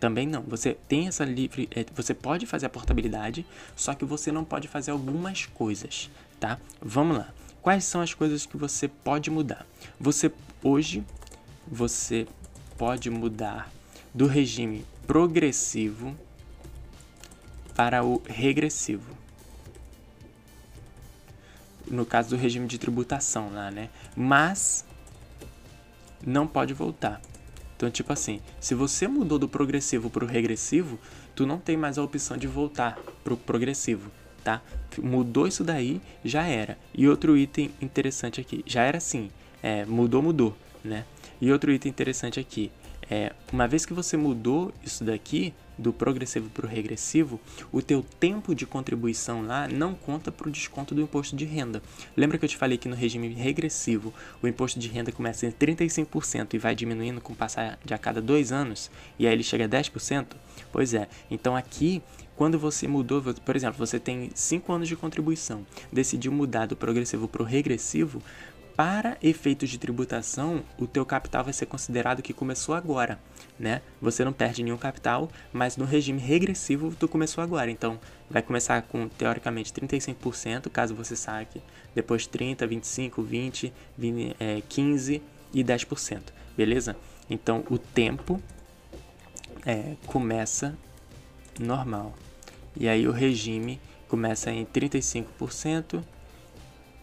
Também 0.00 0.26
não. 0.26 0.42
Você 0.42 0.76
tem 0.88 1.08
essa 1.08 1.24
livre. 1.24 1.68
É, 1.70 1.84
você 1.94 2.14
pode 2.14 2.46
fazer 2.46 2.66
a 2.66 2.70
portabilidade, 2.70 3.44
só 3.76 3.94
que 3.94 4.04
você 4.04 4.32
não 4.32 4.44
pode 4.44 4.66
fazer 4.66 4.92
algumas 4.92 5.44
coisas, 5.44 6.10
tá? 6.40 6.58
Vamos 6.80 7.18
lá. 7.18 7.32
Quais 7.60 7.84
são 7.84 8.00
as 8.00 8.14
coisas 8.14 8.46
que 8.46 8.56
você 8.56 8.88
pode 8.88 9.30
mudar? 9.30 9.66
Você 10.00 10.32
hoje 10.62 11.04
você 11.66 12.26
pode 12.76 13.10
mudar 13.10 13.70
do 14.12 14.26
regime 14.26 14.84
progressivo 15.06 16.16
para 17.82 18.04
o 18.04 18.22
regressivo. 18.28 19.12
No 21.84 22.06
caso 22.06 22.30
do 22.30 22.36
regime 22.36 22.68
de 22.68 22.78
tributação 22.78 23.52
lá, 23.52 23.72
né? 23.72 23.88
Mas 24.14 24.84
não 26.24 26.46
pode 26.46 26.72
voltar. 26.72 27.20
Então, 27.74 27.90
tipo 27.90 28.12
assim, 28.12 28.40
se 28.60 28.76
você 28.76 29.08
mudou 29.08 29.36
do 29.36 29.48
progressivo 29.48 30.08
para 30.08 30.24
o 30.24 30.28
regressivo, 30.28 30.96
tu 31.34 31.44
não 31.44 31.58
tem 31.58 31.76
mais 31.76 31.98
a 31.98 32.04
opção 32.04 32.36
de 32.36 32.46
voltar 32.46 32.96
para 33.24 33.34
o 33.34 33.36
progressivo, 33.36 34.12
tá? 34.44 34.62
Mudou 34.96 35.48
isso 35.48 35.64
daí, 35.64 36.00
já 36.24 36.44
era. 36.44 36.78
E 36.94 37.08
outro 37.08 37.36
item 37.36 37.72
interessante 37.80 38.40
aqui, 38.40 38.62
já 38.64 38.84
era 38.84 38.98
assim, 38.98 39.28
é, 39.60 39.84
mudou, 39.84 40.22
mudou, 40.22 40.56
né? 40.84 41.04
E 41.40 41.50
outro 41.50 41.72
item 41.72 41.90
interessante 41.90 42.38
aqui, 42.38 42.70
é, 43.10 43.32
uma 43.52 43.66
vez 43.66 43.84
que 43.84 43.92
você 43.92 44.16
mudou 44.16 44.72
isso 44.84 45.02
daqui, 45.02 45.52
do 45.82 45.92
progressivo 45.92 46.48
para 46.48 46.64
o 46.64 46.68
regressivo, 46.68 47.40
o 47.70 47.82
teu 47.82 48.02
tempo 48.18 48.54
de 48.54 48.64
contribuição 48.64 49.44
lá 49.44 49.68
não 49.68 49.94
conta 49.94 50.32
para 50.32 50.48
o 50.48 50.50
desconto 50.50 50.94
do 50.94 51.02
imposto 51.02 51.36
de 51.36 51.44
renda. 51.44 51.82
Lembra 52.16 52.38
que 52.38 52.44
eu 52.44 52.48
te 52.48 52.56
falei 52.56 52.78
que 52.78 52.88
no 52.88 52.94
regime 52.94 53.28
regressivo 53.34 54.14
o 54.40 54.46
imposto 54.46 54.78
de 54.78 54.88
renda 54.88 55.12
começa 55.12 55.44
em 55.44 55.50
35% 55.50 56.54
e 56.54 56.58
vai 56.58 56.74
diminuindo 56.74 57.20
com 57.20 57.32
o 57.32 57.36
passar 57.36 57.78
de 57.84 57.92
a 57.92 57.98
cada 57.98 58.22
dois 58.22 58.52
anos, 58.52 58.90
e 59.18 59.26
aí 59.26 59.32
ele 59.32 59.42
chega 59.42 59.64
a 59.64 59.68
10%? 59.68 60.28
Pois 60.70 60.94
é, 60.94 61.08
então 61.30 61.54
aqui 61.54 62.02
quando 62.34 62.58
você 62.58 62.88
mudou, 62.88 63.22
por 63.22 63.54
exemplo, 63.54 63.78
você 63.78 64.00
tem 64.00 64.30
5 64.34 64.72
anos 64.72 64.88
de 64.88 64.96
contribuição, 64.96 65.66
decidiu 65.92 66.32
mudar 66.32 66.66
do 66.66 66.74
progressivo 66.74 67.28
para 67.28 67.42
o 67.42 67.46
regressivo, 67.46 68.22
para 68.76 69.16
efeitos 69.22 69.68
de 69.68 69.78
tributação, 69.78 70.62
o 70.78 70.86
teu 70.86 71.04
capital 71.04 71.44
vai 71.44 71.52
ser 71.52 71.66
considerado 71.66 72.22
que 72.22 72.32
começou 72.32 72.74
agora, 72.74 73.18
né? 73.58 73.82
Você 74.00 74.24
não 74.24 74.32
perde 74.32 74.62
nenhum 74.62 74.78
capital, 74.78 75.30
mas 75.52 75.76
no 75.76 75.84
regime 75.84 76.20
regressivo 76.20 76.94
tu 76.98 77.06
começou 77.06 77.42
agora. 77.42 77.70
Então, 77.70 77.98
vai 78.30 78.42
começar 78.42 78.82
com 78.82 79.08
teoricamente 79.08 79.72
35%, 79.72 80.70
caso 80.70 80.94
você 80.94 81.14
saque, 81.14 81.60
depois 81.94 82.26
30, 82.26 82.66
25, 82.66 83.22
20, 83.22 83.72
20 83.98 84.36
é, 84.40 84.62
15 84.68 85.22
e 85.52 85.64
10%, 85.64 86.22
beleza? 86.56 86.96
Então, 87.28 87.64
o 87.70 87.78
tempo 87.78 88.42
é, 89.66 89.96
começa 90.06 90.76
normal. 91.60 92.14
E 92.76 92.88
aí 92.88 93.06
o 93.06 93.12
regime 93.12 93.80
começa 94.08 94.50
em 94.50 94.64
35%, 94.64 96.02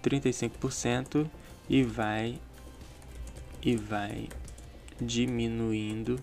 35% 0.03 1.29
e 1.69 1.83
vai 1.83 2.39
e 3.61 3.75
vai 3.75 4.27
diminuindo 4.99 6.19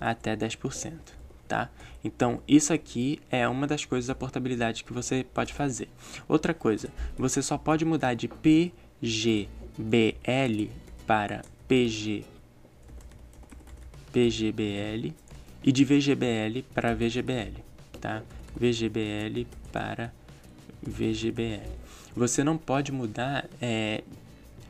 até 0.00 0.36
10%, 0.36 0.92
tá? 1.48 1.70
Então, 2.04 2.40
isso 2.46 2.72
aqui 2.72 3.20
é 3.30 3.48
uma 3.48 3.66
das 3.66 3.84
coisas 3.84 4.06
da 4.06 4.14
portabilidade 4.14 4.84
que 4.84 4.92
você 4.92 5.26
pode 5.34 5.52
fazer. 5.52 5.88
Outra 6.28 6.54
coisa, 6.54 6.88
você 7.18 7.42
só 7.42 7.58
pode 7.58 7.84
mudar 7.84 8.14
de 8.14 8.28
PGBL 8.28 9.48
para 11.06 11.42
PG 11.66 12.24
PGBL 14.12 15.12
e 15.62 15.70
de 15.70 15.84
VGBL 15.84 16.62
para 16.72 16.94
VGBL, 16.94 17.62
tá? 18.00 18.22
VGBL 18.58 19.46
para 19.70 20.10
VGBL. 20.82 21.68
Você 22.14 22.42
não 22.42 22.56
pode 22.56 22.92
mudar 22.92 23.46
é, 23.60 24.02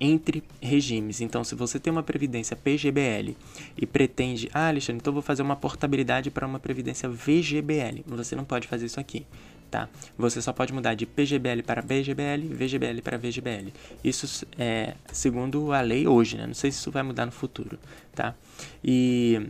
entre 0.01 0.42
regimes. 0.61 1.20
Então, 1.20 1.42
se 1.44 1.55
você 1.55 1.78
tem 1.78 1.90
uma 1.90 2.03
previdência 2.03 2.57
PGBL 2.57 3.36
e 3.76 3.86
pretende, 3.86 4.49
ah, 4.53 4.68
Alexandre, 4.68 5.01
então 5.01 5.12
vou 5.12 5.22
fazer 5.22 5.42
uma 5.42 5.57
portabilidade 5.57 6.30
para 6.30 6.47
uma 6.47 6.59
previdência 6.59 7.09
VGBL, 7.09 8.03
você 8.07 8.36
não 8.36 8.44
pode 8.44 8.66
fazer 8.68 8.86
isso 8.86 9.01
aqui. 9.01 9.26
Tá? 9.70 9.88
Você 10.16 10.40
só 10.40 10.53
pode 10.53 10.72
mudar 10.72 10.94
de 10.94 11.05
PGBL 11.05 11.62
para 11.62 11.82
BGBL, 11.82 12.55
VGBL 12.55 13.03
para 13.03 13.18
VGBL. 13.18 13.72
Isso 14.03 14.47
é 14.57 14.94
segundo 15.12 15.72
a 15.72 15.80
lei 15.80 16.07
hoje, 16.07 16.36
né? 16.36 16.47
Não 16.47 16.55
sei 16.55 16.70
se 16.70 16.78
isso 16.78 16.90
vai 16.92 17.03
mudar 17.03 17.26
no 17.26 17.32
futuro, 17.32 17.76
tá? 18.14 18.34
E 18.82 19.49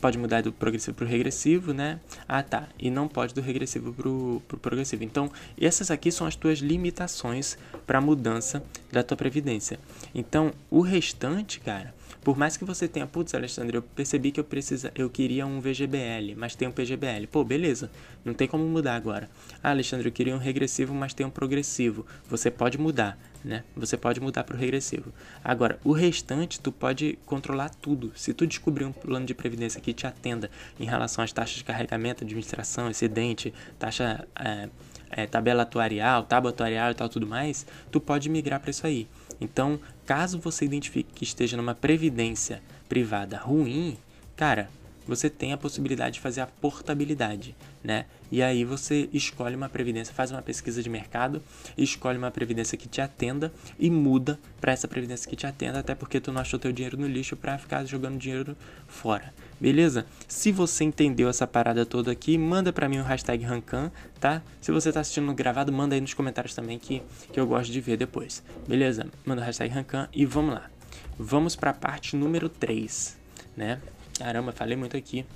pode 0.00 0.18
mudar 0.18 0.42
do 0.42 0.52
progressivo 0.52 0.96
para 0.96 1.04
o 1.04 1.08
regressivo, 1.08 1.72
né? 1.72 2.00
Ah, 2.26 2.42
tá. 2.42 2.68
E 2.78 2.90
não 2.90 3.06
pode 3.06 3.34
do 3.34 3.40
regressivo 3.40 3.92
para 3.92 4.08
o 4.08 4.42
pro 4.48 4.58
progressivo. 4.58 5.04
Então, 5.04 5.30
essas 5.60 5.90
aqui 5.90 6.10
são 6.10 6.26
as 6.26 6.34
tuas 6.34 6.58
limitações 6.58 7.58
para 7.86 7.98
a 7.98 8.00
mudança 8.00 8.62
da 8.90 9.02
tua 9.02 9.16
previdência. 9.16 9.78
Então, 10.14 10.52
o 10.70 10.80
restante, 10.80 11.60
cara, 11.60 11.94
por 12.22 12.36
mais 12.36 12.56
que 12.56 12.64
você 12.64 12.86
tenha, 12.86 13.06
putz, 13.06 13.34
Alexandre, 13.34 13.76
eu 13.76 13.82
percebi 13.82 14.30
que 14.30 14.38
eu 14.38 14.44
precisa, 14.44 14.92
eu 14.94 15.08
queria 15.08 15.46
um 15.46 15.60
VGBL, 15.60 16.34
mas 16.36 16.54
tem 16.54 16.68
um 16.68 16.72
PGBL. 16.72 17.26
Pô, 17.30 17.42
beleza, 17.42 17.90
não 18.24 18.34
tem 18.34 18.46
como 18.46 18.64
mudar 18.64 18.94
agora. 18.94 19.30
Ah, 19.62 19.70
Alexandre, 19.70 20.08
eu 20.08 20.12
queria 20.12 20.34
um 20.34 20.38
regressivo, 20.38 20.94
mas 20.94 21.14
tem 21.14 21.24
um 21.24 21.30
progressivo. 21.30 22.04
Você 22.28 22.50
pode 22.50 22.78
mudar, 22.78 23.18
né? 23.42 23.64
Você 23.74 23.96
pode 23.96 24.20
mudar 24.20 24.44
para 24.44 24.54
o 24.54 24.58
regressivo. 24.58 25.12
Agora, 25.42 25.78
o 25.82 25.92
restante 25.92 26.60
tu 26.60 26.70
pode 26.70 27.18
controlar 27.24 27.70
tudo. 27.70 28.12
Se 28.14 28.34
tu 28.34 28.46
descobrir 28.46 28.84
um 28.84 28.92
plano 28.92 29.24
de 29.24 29.34
previdência 29.34 29.80
que 29.80 29.94
te 29.94 30.06
atenda 30.06 30.50
em 30.78 30.84
relação 30.84 31.24
às 31.24 31.32
taxas 31.32 31.56
de 31.56 31.64
carregamento, 31.64 32.22
administração, 32.22 32.90
excedente, 32.90 33.54
taxa 33.78 34.26
é, 34.38 34.68
é, 35.10 35.26
tabela 35.26 35.62
atuarial, 35.62 36.22
tábua 36.24 36.50
atuarial 36.50 36.90
e 36.90 36.94
tal, 36.94 37.08
tudo 37.08 37.26
mais, 37.26 37.66
tu 37.90 38.00
pode 38.00 38.28
migrar 38.28 38.60
para 38.60 38.70
isso 38.70 38.86
aí. 38.86 39.08
Então, 39.40 39.80
caso 40.06 40.38
você 40.38 40.64
identifique 40.64 41.12
que 41.14 41.24
esteja 41.24 41.56
numa 41.56 41.74
previdência 41.74 42.62
privada 42.88 43.38
ruim, 43.38 43.96
cara, 44.36 44.70
você 45.06 45.28
tem 45.28 45.52
a 45.52 45.58
possibilidade 45.58 46.14
de 46.14 46.20
fazer 46.20 46.40
a 46.40 46.46
portabilidade, 46.46 47.56
né? 47.82 48.04
E 48.30 48.42
aí 48.42 48.64
você 48.64 49.08
escolhe 49.12 49.56
uma 49.56 49.68
previdência, 49.68 50.14
faz 50.14 50.30
uma 50.30 50.42
pesquisa 50.42 50.82
de 50.82 50.88
mercado, 50.88 51.42
escolhe 51.76 52.16
uma 52.16 52.30
previdência 52.30 52.78
que 52.78 52.88
te 52.88 53.00
atenda 53.00 53.52
e 53.78 53.90
muda 53.90 54.38
para 54.60 54.72
essa 54.72 54.86
previdência 54.86 55.28
que 55.28 55.34
te 55.34 55.46
atenda, 55.46 55.80
até 55.80 55.94
porque 55.94 56.20
tu 56.20 56.32
não 56.32 56.40
achou 56.40 56.58
teu 56.58 56.70
dinheiro 56.72 56.96
no 56.96 57.08
lixo 57.08 57.36
para 57.36 57.58
ficar 57.58 57.84
jogando 57.84 58.18
dinheiro 58.18 58.56
fora. 58.86 59.32
Beleza? 59.58 60.06
Se 60.28 60.52
você 60.52 60.84
entendeu 60.84 61.28
essa 61.28 61.46
parada 61.46 61.84
toda 61.84 62.12
aqui, 62.12 62.38
manda 62.38 62.72
para 62.72 62.88
mim 62.88 62.98
o 62.98 63.04
hashtag 63.04 63.44
Rancan, 63.44 63.90
tá? 64.20 64.42
Se 64.60 64.70
você 64.70 64.92
tá 64.92 65.00
assistindo 65.00 65.32
gravado, 65.34 65.72
manda 65.72 65.94
aí 65.94 66.00
nos 66.00 66.14
comentários 66.14 66.54
também 66.54 66.78
que, 66.78 67.02
que 67.32 67.40
eu 67.40 67.46
gosto 67.46 67.72
de 67.72 67.80
ver 67.80 67.96
depois. 67.96 68.42
Beleza? 68.66 69.06
Manda 69.24 69.42
o 69.42 69.44
hashtag 69.44 69.74
Rancan 69.74 70.08
e 70.12 70.24
vamos 70.24 70.54
lá. 70.54 70.70
Vamos 71.18 71.56
para 71.56 71.70
a 71.70 71.74
parte 71.74 72.16
número 72.16 72.48
3, 72.48 73.18
né? 73.56 73.80
Caramba, 74.18 74.52
falei 74.52 74.76
muito 74.76 74.96
aqui. 74.96 75.26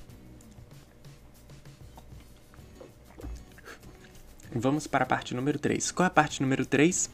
Vamos 4.55 4.87
para 4.87 5.03
a 5.03 5.07
parte 5.07 5.35
número 5.35 5.59
3. 5.59 5.91
Qual 5.91 6.05
é 6.05 6.07
a 6.07 6.11
parte 6.11 6.41
número 6.41 6.65
3? 6.65 7.11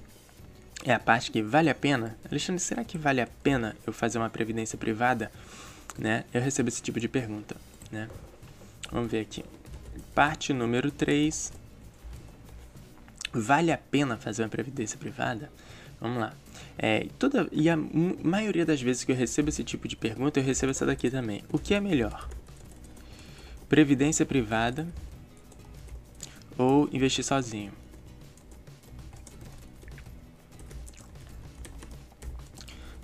É 0.84 0.92
a 0.92 0.98
parte 0.98 1.30
que 1.30 1.42
vale 1.42 1.70
a 1.70 1.74
pena? 1.74 2.14
Alexandre, 2.30 2.62
será 2.62 2.84
que 2.84 2.98
vale 2.98 3.18
a 3.18 3.26
pena 3.26 3.74
eu 3.86 3.94
fazer 3.94 4.18
uma 4.18 4.28
previdência 4.28 4.76
privada? 4.76 5.32
Né? 5.98 6.24
Eu 6.34 6.42
recebo 6.42 6.68
esse 6.68 6.82
tipo 6.82 7.00
de 7.00 7.08
pergunta, 7.08 7.56
né? 7.90 8.10
Vamos 8.92 9.10
ver 9.10 9.20
aqui. 9.20 9.42
Parte 10.14 10.52
número 10.52 10.90
3. 10.90 11.50
Vale 13.32 13.72
a 13.72 13.78
pena 13.78 14.18
fazer 14.18 14.42
uma 14.42 14.48
previdência 14.50 14.98
privada? 14.98 15.50
Vamos 15.98 16.18
lá. 16.18 16.34
É, 16.76 17.06
toda, 17.18 17.48
e 17.52 17.70
a 17.70 17.76
maioria 17.76 18.66
das 18.66 18.82
vezes 18.82 19.02
que 19.02 19.12
eu 19.12 19.16
recebo 19.16 19.48
esse 19.48 19.64
tipo 19.64 19.88
de 19.88 19.96
pergunta, 19.96 20.40
eu 20.40 20.44
recebo 20.44 20.72
essa 20.72 20.84
daqui 20.84 21.10
também. 21.10 21.42
O 21.50 21.58
que 21.58 21.72
é 21.72 21.80
melhor? 21.80 22.28
Previdência 23.66 24.26
privada 24.26 24.86
ou 26.60 26.88
investir 26.92 27.24
sozinho? 27.24 27.72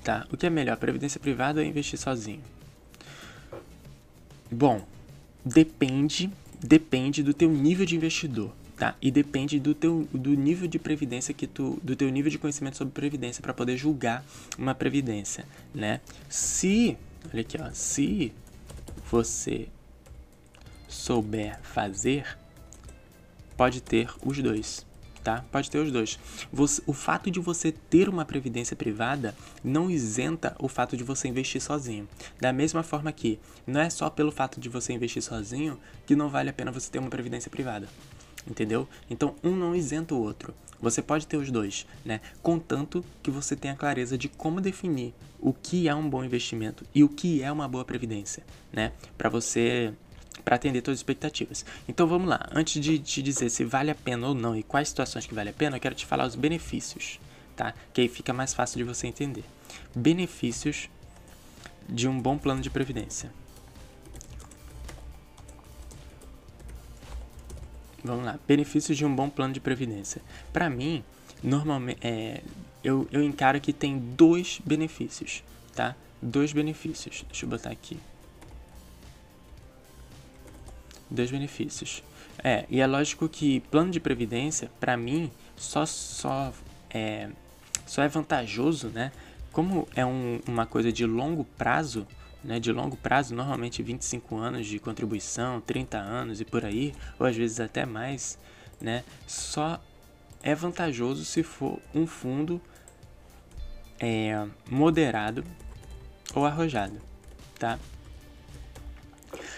Tá, 0.05 0.27
o 0.31 0.37
que 0.37 0.47
é 0.47 0.51
melhor? 0.51 0.77
Previdência 0.77 1.19
privada 1.19 1.61
ou 1.61 1.67
investir 1.67 1.99
sozinho? 1.99 2.43
Bom, 4.51 4.87
depende, 5.45 6.31
depende 6.61 7.23
do 7.23 7.33
teu 7.33 7.51
nível 7.51 7.87
de 7.87 7.97
investidor 7.97 8.53
tá? 8.77 8.95
E 9.01 9.11
depende 9.11 9.59
do 9.59 9.75
teu 9.75 10.07
do 10.13 10.35
nível 10.35 10.69
de 10.69 10.79
previdência 10.79 11.33
que 11.33 11.47
tu 11.47 11.81
do 11.83 11.97
teu 11.97 12.11
nível 12.11 12.31
de 12.31 12.39
conhecimento 12.39 12.77
sobre 12.77 12.93
previdência 12.93 13.41
para 13.41 13.55
poder 13.55 13.75
julgar 13.75 14.23
uma 14.59 14.75
previdência, 14.75 15.47
né? 15.75 16.03
Se, 16.29 16.95
olha 17.33 17.41
aqui, 17.41 17.57
ó, 17.59 17.71
se 17.73 18.35
você 19.11 19.67
souber 20.87 21.59
fazer, 21.63 22.37
pode 23.57 23.81
ter 23.81 24.11
os 24.25 24.41
dois, 24.43 24.87
tá? 25.23 25.45
Pode 25.51 25.71
ter 25.71 25.79
os 25.79 25.91
dois. 25.91 26.19
Você, 26.53 26.83
o 26.87 26.93
fato 26.93 27.31
de 27.31 27.41
você 27.41 27.73
ter 27.73 28.09
uma 28.09 28.25
previdência 28.25 28.77
privada 28.77 29.35
não 29.65 29.91
isenta 29.91 30.55
o 30.59 30.69
fato 30.69 30.97
de 30.97 31.05
você 31.05 31.29
investir 31.29 31.61
sozinho. 31.61 32.09
Da 32.41 32.53
mesma 32.53 32.83
forma 32.83 33.11
que 33.13 33.39
não 33.67 33.81
é 33.81 33.91
só 33.91 34.11
pelo 34.11 34.31
fato 34.31 34.61
de 34.61 34.69
você 34.69 34.93
investir 34.93 35.23
sozinho 35.23 35.79
que 36.07 36.15
não 36.15 36.29
vale 36.29 36.51
a 36.51 36.53
pena 36.53 36.71
você 36.71 36.91
ter 36.91 36.99
uma 36.99 37.11
previdência 37.11 37.51
privada 37.51 37.89
entendeu? 38.49 38.89
Então 39.11 39.35
um 39.43 39.55
não 39.57 39.75
isenta 39.75 40.15
o 40.15 40.23
outro. 40.23 40.55
Você 40.81 41.01
pode 41.03 41.27
ter 41.27 41.37
os 41.37 41.51
dois, 41.51 41.87
né? 42.05 42.21
Contanto 42.43 43.05
que 43.23 43.31
você 43.31 43.57
tenha 43.57 43.75
clareza 43.75 44.17
de 44.17 44.29
como 44.29 44.61
definir 44.61 45.15
o 45.41 45.53
que 45.53 45.89
é 45.89 45.95
um 45.95 46.09
bom 46.09 46.23
investimento 46.23 46.85
e 46.95 47.03
o 47.03 47.09
que 47.09 47.43
é 47.43 47.51
uma 47.51 47.67
boa 47.67 47.85
previdência, 47.85 48.45
né? 48.73 48.93
Para 49.17 49.29
você 49.29 49.93
para 50.47 50.55
atender 50.55 50.81
todas 50.81 50.99
as 50.99 51.01
expectativas. 51.01 51.67
Então 51.89 52.07
vamos 52.07 52.29
lá, 52.29 52.49
antes 52.53 52.81
de 52.81 53.01
te 53.01 53.21
dizer 53.21 53.51
se 53.51 53.65
vale 53.65 53.91
a 53.91 53.97
pena 53.97 54.29
ou 54.29 54.35
não 54.35 54.55
e 54.55 54.63
quais 54.63 54.89
situações 54.89 55.27
que 55.27 55.35
vale 55.35 55.51
a 55.51 55.53
pena, 55.53 55.77
eu 55.77 55.81
quero 55.81 55.97
te 55.97 56.07
falar 56.07 56.25
os 56.25 56.37
benefícios, 56.37 57.19
tá? 57.57 57.75
Que 57.93 58.03
aí 58.03 58.09
fica 58.09 58.33
mais 58.33 58.55
fácil 58.55 58.79
de 58.79 58.85
você 58.85 59.09
entender. 59.09 59.43
Benefícios 59.93 60.89
de 61.89 62.07
um 62.07 62.21
bom 62.21 62.39
plano 62.39 62.61
de 62.61 62.71
previdência. 62.71 63.33
Vamos 68.05 68.25
lá. 68.25 68.39
Benefícios 68.47 68.97
de 68.97 69.05
um 69.05 69.13
bom 69.13 69.29
plano 69.29 69.53
de 69.53 69.59
previdência. 69.59 70.23
Para 70.53 70.71
mim, 70.71 71.03
normalmente, 71.43 71.99
é, 72.07 72.41
eu, 72.85 73.09
eu 73.11 73.21
encaro 73.21 73.61
que 73.61 73.73
tem 73.73 73.99
dois 73.99 74.61
benefícios, 74.65 75.43
tá? 75.75 75.97
Dois 76.23 76.53
benefícios. 76.53 77.25
Deixa 77.29 77.45
eu 77.45 77.51
botar 77.51 77.71
aqui. 77.71 77.99
Dois 81.11 81.31
benefícios. 81.31 82.03
É, 82.43 82.65
e 82.69 82.81
é 82.81 82.87
lógico 82.87 83.29
que 83.29 83.61
plano 83.71 83.91
de 83.91 84.01
previdência, 84.01 84.71
para 84.79 84.97
mim, 84.97 85.31
só, 85.57 85.87
só, 85.87 86.53
é, 86.91 87.29
só 87.87 88.03
é 88.03 88.09
vantajoso, 88.09 88.89
né? 88.89 89.13
Como 89.53 89.89
é 89.95 90.05
um, 90.05 90.41
uma 90.47 90.67
coisa 90.67 90.93
de 90.93 91.07
longo 91.07 91.45
prazo, 91.57 92.07
né, 92.45 92.61
de 92.61 92.71
longo 92.71 92.97
prazo, 92.97 93.35
normalmente 93.35 93.83
25 93.83 94.37
anos 94.37 94.67
de 94.67 94.79
contribuição, 94.79 95.61
30 95.61 95.99
anos 95.99 96.41
e 96.41 96.45
por 96.45 96.65
aí, 96.65 96.95
ou 97.19 97.27
às 97.27 97.35
vezes 97.35 97.59
até 97.59 97.87
mais, 97.87 98.39
né, 98.81 99.03
só 99.27 99.81
é 100.43 100.55
vantajoso 100.55 101.25
se 101.25 101.43
for 101.43 101.81
um 101.95 102.07
fundo 102.07 102.61
é, 103.99 104.47
moderado 104.71 105.43
ou 106.35 106.45
arrojado, 106.45 107.01
tá? 107.59 107.79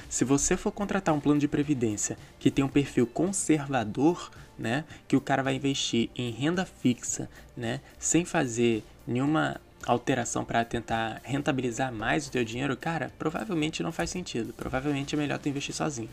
Se 0.08 0.24
você 0.24 0.56
for 0.56 0.72
contratar 0.72 1.14
um 1.14 1.20
plano 1.20 1.38
de 1.38 1.46
previdência 1.46 2.16
que 2.38 2.50
tem 2.50 2.64
um 2.64 2.68
perfil 2.68 3.06
conservador, 3.06 4.30
né, 4.58 4.84
que 5.06 5.14
o 5.16 5.20
cara 5.20 5.42
vai 5.42 5.54
investir 5.54 6.08
em 6.16 6.30
renda 6.30 6.64
fixa, 6.64 7.28
né, 7.56 7.80
sem 7.98 8.24
fazer 8.24 8.82
nenhuma 9.06 9.60
alteração 9.86 10.44
para 10.44 10.64
tentar 10.64 11.20
rentabilizar 11.22 11.92
mais 11.92 12.26
o 12.26 12.30
teu 12.30 12.44
dinheiro, 12.44 12.76
cara, 12.76 13.12
provavelmente 13.18 13.82
não 13.82 13.92
faz 13.92 14.10
sentido. 14.10 14.52
Provavelmente 14.52 15.14
é 15.14 15.18
melhor 15.18 15.38
tu 15.38 15.48
investir 15.48 15.74
sozinho. 15.74 16.10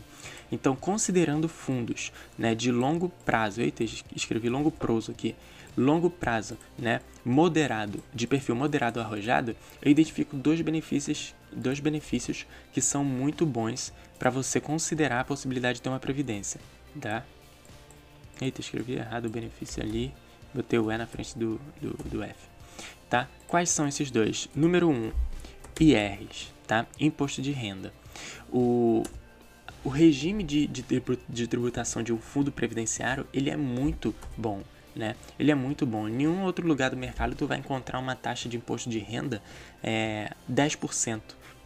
Então, 0.52 0.76
considerando 0.76 1.48
fundos, 1.48 2.12
né, 2.38 2.54
de 2.54 2.70
longo 2.70 3.08
prazo, 3.24 3.60
eita, 3.60 3.82
escrevi 4.14 4.48
longo 4.48 4.70
prazo 4.70 5.10
aqui, 5.10 5.34
longo 5.76 6.08
prazo, 6.08 6.56
né, 6.78 7.00
moderado, 7.24 8.02
de 8.14 8.26
perfil 8.26 8.54
moderado 8.54 9.00
arrojado, 9.00 9.54
eu 9.82 9.90
identifico 9.90 10.36
dois 10.36 10.60
benefícios, 10.60 11.34
dois 11.56 11.80
benefícios 11.80 12.46
que 12.72 12.80
são 12.80 13.04
muito 13.04 13.46
bons 13.46 13.92
para 14.18 14.30
você 14.30 14.60
considerar 14.60 15.20
a 15.20 15.24
possibilidade 15.24 15.76
de 15.76 15.82
ter 15.82 15.88
uma 15.88 15.98
previdência, 15.98 16.60
tá? 17.00 17.24
Eita, 18.40 18.60
escrevi 18.60 18.94
errado 18.94 19.26
o 19.26 19.30
benefício 19.30 19.82
ali, 19.82 20.12
botei 20.54 20.78
o 20.78 20.92
E 20.92 20.98
na 20.98 21.06
frente 21.06 21.38
do, 21.38 21.60
do, 21.80 21.96
do 22.08 22.22
F, 22.22 22.36
tá? 23.08 23.28
Quais 23.48 23.70
são 23.70 23.88
esses 23.88 24.10
dois? 24.10 24.48
Número 24.54 24.88
1, 24.88 24.92
um, 24.92 25.12
IRs, 25.80 26.52
tá? 26.66 26.86
Imposto 27.00 27.40
de 27.40 27.52
renda. 27.52 27.92
O, 28.50 29.02
o 29.84 29.88
regime 29.88 30.42
de, 30.42 30.66
de, 30.66 30.84
de 31.28 31.46
tributação 31.46 32.02
de 32.02 32.12
um 32.12 32.18
fundo 32.18 32.52
previdenciário, 32.52 33.26
ele 33.32 33.50
é 33.50 33.56
muito 33.56 34.14
bom, 34.36 34.62
né? 34.94 35.14
Ele 35.38 35.50
é 35.50 35.54
muito 35.54 35.86
bom. 35.86 36.08
Em 36.08 36.12
nenhum 36.12 36.42
outro 36.42 36.66
lugar 36.66 36.90
do 36.90 36.96
mercado 36.96 37.34
tu 37.34 37.46
vai 37.46 37.58
encontrar 37.58 37.98
uma 37.98 38.16
taxa 38.16 38.48
de 38.48 38.56
imposto 38.56 38.88
de 38.88 38.98
renda 38.98 39.42
é, 39.82 40.32
10%, 40.50 41.20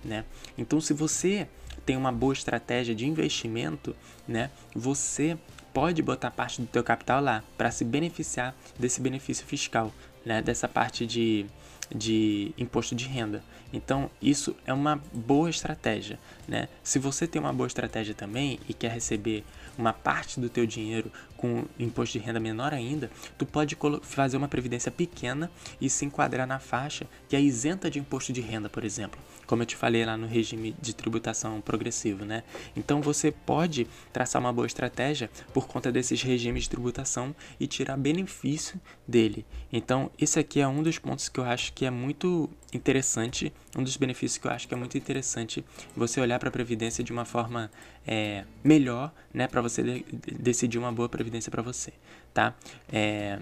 né? 0.04 0.24
Então, 0.56 0.80
se 0.80 0.92
você 0.92 1.48
tem 1.84 1.96
uma 1.96 2.12
boa 2.12 2.32
estratégia 2.32 2.94
de 2.94 3.06
investimento, 3.06 3.96
né? 4.26 4.50
Você 4.74 5.36
pode 5.72 6.02
botar 6.02 6.30
parte 6.30 6.60
do 6.60 6.66
teu 6.66 6.82
capital 6.82 7.22
lá 7.22 7.42
para 7.56 7.70
se 7.70 7.84
beneficiar 7.84 8.54
desse 8.78 9.00
benefício 9.00 9.46
fiscal, 9.46 9.92
né? 10.24 10.42
Dessa 10.42 10.68
parte 10.68 11.06
de 11.06 11.46
de 11.94 12.52
imposto 12.56 12.94
de 12.94 13.04
renda. 13.06 13.42
Então, 13.72 14.10
isso 14.20 14.54
é 14.66 14.72
uma 14.72 15.00
boa 15.12 15.48
estratégia, 15.48 16.18
né? 16.46 16.68
Se 16.82 16.98
você 16.98 17.26
tem 17.26 17.40
uma 17.40 17.52
boa 17.52 17.66
estratégia 17.66 18.14
também 18.14 18.58
e 18.68 18.74
quer 18.74 18.90
receber 18.90 19.44
uma 19.78 19.92
parte 19.92 20.40
do 20.40 20.48
teu 20.48 20.66
dinheiro 20.66 21.10
com 21.36 21.64
imposto 21.78 22.18
de 22.18 22.24
renda 22.24 22.40
menor 22.40 22.74
ainda, 22.74 23.10
tu 23.38 23.46
pode 23.46 23.76
fazer 24.02 24.36
uma 24.36 24.48
previdência 24.48 24.90
pequena 24.90 25.50
e 25.80 25.88
se 25.88 26.04
enquadrar 26.04 26.46
na 26.46 26.58
faixa 26.58 27.06
que 27.28 27.36
é 27.36 27.40
isenta 27.40 27.90
de 27.90 27.98
imposto 27.98 28.32
de 28.32 28.40
renda, 28.40 28.68
por 28.68 28.84
exemplo, 28.84 29.20
como 29.50 29.62
eu 29.62 29.66
te 29.66 29.74
falei 29.74 30.04
lá 30.04 30.16
no 30.16 30.28
regime 30.28 30.76
de 30.80 30.94
tributação 30.94 31.60
progressivo, 31.60 32.24
né? 32.24 32.44
Então 32.76 33.02
você 33.02 33.32
pode 33.32 33.84
traçar 34.12 34.40
uma 34.40 34.52
boa 34.52 34.64
estratégia 34.64 35.28
por 35.52 35.66
conta 35.66 35.90
desses 35.90 36.22
regimes 36.22 36.62
de 36.62 36.70
tributação 36.70 37.34
e 37.58 37.66
tirar 37.66 37.96
benefício 37.96 38.80
dele. 39.08 39.44
Então, 39.72 40.08
esse 40.16 40.38
aqui 40.38 40.60
é 40.60 40.68
um 40.68 40.84
dos 40.84 41.00
pontos 41.00 41.28
que 41.28 41.40
eu 41.40 41.44
acho 41.44 41.72
que 41.72 41.84
é 41.84 41.90
muito 41.90 42.48
interessante, 42.72 43.52
um 43.76 43.82
dos 43.82 43.96
benefícios 43.96 44.38
que 44.38 44.46
eu 44.46 44.52
acho 44.52 44.68
que 44.68 44.74
é 44.74 44.76
muito 44.76 44.96
interessante 44.96 45.64
você 45.96 46.20
olhar 46.20 46.38
para 46.38 46.48
a 46.48 46.52
previdência 46.52 47.02
de 47.02 47.12
uma 47.12 47.24
forma 47.24 47.72
é, 48.06 48.44
melhor, 48.62 49.12
né, 49.34 49.48
para 49.48 49.60
você 49.60 49.82
de 49.82 50.04
decidir 50.38 50.78
uma 50.78 50.92
boa 50.92 51.08
previdência 51.08 51.50
para 51.50 51.60
você, 51.60 51.92
tá? 52.32 52.54
É, 52.88 53.40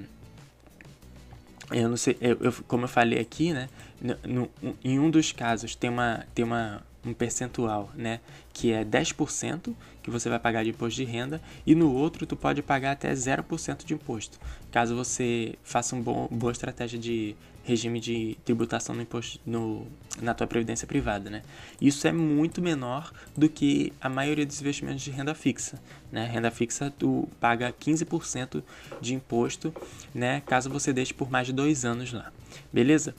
eu 1.71 1.89
não 1.89 1.97
sei, 1.97 2.17
eu, 2.21 2.37
eu, 2.41 2.53
como 2.67 2.85
eu 2.85 2.89
falei 2.89 3.19
aqui, 3.19 3.53
né, 3.53 3.69
no, 4.01 4.49
no, 4.63 4.77
em 4.83 4.99
um 4.99 5.11
dos 5.11 5.33
casos 5.33 5.75
tem 5.75 5.91
uma, 5.91 6.25
tem 6.35 6.45
uma 6.45 6.83
um 7.05 7.15
percentual, 7.15 7.91
né, 7.95 8.21
que 8.53 8.73
é 8.73 8.85
10% 8.85 9.75
que 10.03 10.11
você 10.11 10.29
vai 10.29 10.39
pagar 10.39 10.65
de 10.65 10.71
imposto 10.71 10.97
de 10.97 11.05
renda 11.05 11.41
e 11.67 11.75
no 11.75 11.93
outro 11.93 12.27
tu 12.27 12.37
pode 12.37 12.63
pagar 12.63 12.93
até 12.93 13.13
0% 13.13 13.85
de 13.85 13.95
imposto, 13.95 14.39
caso 14.71 14.97
você 14.97 15.55
faça 15.63 15.95
uma 15.95 16.29
boa 16.31 16.53
estratégia 16.53 16.99
de 16.99 17.37
regime 17.69 18.01
de 18.01 18.37
tributação 18.47 18.95
no 18.95 19.03
imposto 19.03 19.39
no, 19.45 19.87
na 20.23 20.33
tua 20.33 20.47
previdência 20.47 20.87
privada, 20.87 21.29
né? 21.29 21.43
Isso 21.79 22.09
é 22.09 22.13
muito 22.13 22.63
menor 22.63 23.13
do 23.37 23.47
que 23.47 23.93
a 24.01 24.09
maioria 24.09 24.47
dos 24.47 24.59
investimentos 24.61 25.03
de 25.03 25.11
renda 25.11 25.35
fixa, 25.35 25.79
né? 26.11 26.27
Renda 26.27 26.51
fixa 26.51 26.91
tu 26.99 27.29
paga 27.39 27.71
15% 27.71 28.63
de 29.03 29.15
imposto, 29.15 29.73
né? 30.15 30.41
Caso 30.47 30.71
você 30.71 30.95
deixe 30.95 31.13
por 31.13 31.31
mais 31.31 31.47
de 31.47 31.53
dois 31.53 31.85
anos 31.85 32.11
lá, 32.11 32.33
beleza? 32.73 33.15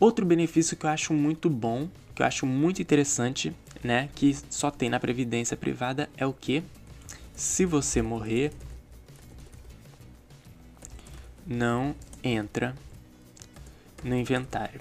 Outro 0.00 0.24
benefício 0.24 0.76
que 0.76 0.86
eu 0.86 0.90
acho 0.90 1.12
muito 1.12 1.50
bom, 1.50 1.88
que 2.14 2.22
eu 2.22 2.26
acho 2.26 2.46
muito 2.46 2.80
interessante, 2.80 3.52
né? 3.82 4.08
Que 4.14 4.34
só 4.48 4.70
tem 4.70 4.88
na 4.88 4.98
previdência 4.98 5.58
privada 5.58 6.08
é 6.16 6.24
o 6.24 6.32
que? 6.32 6.62
Se 7.34 7.66
você 7.66 8.00
morrer, 8.00 8.50
não 11.46 11.94
entra 12.22 12.74
no 14.04 14.14
inventário. 14.14 14.80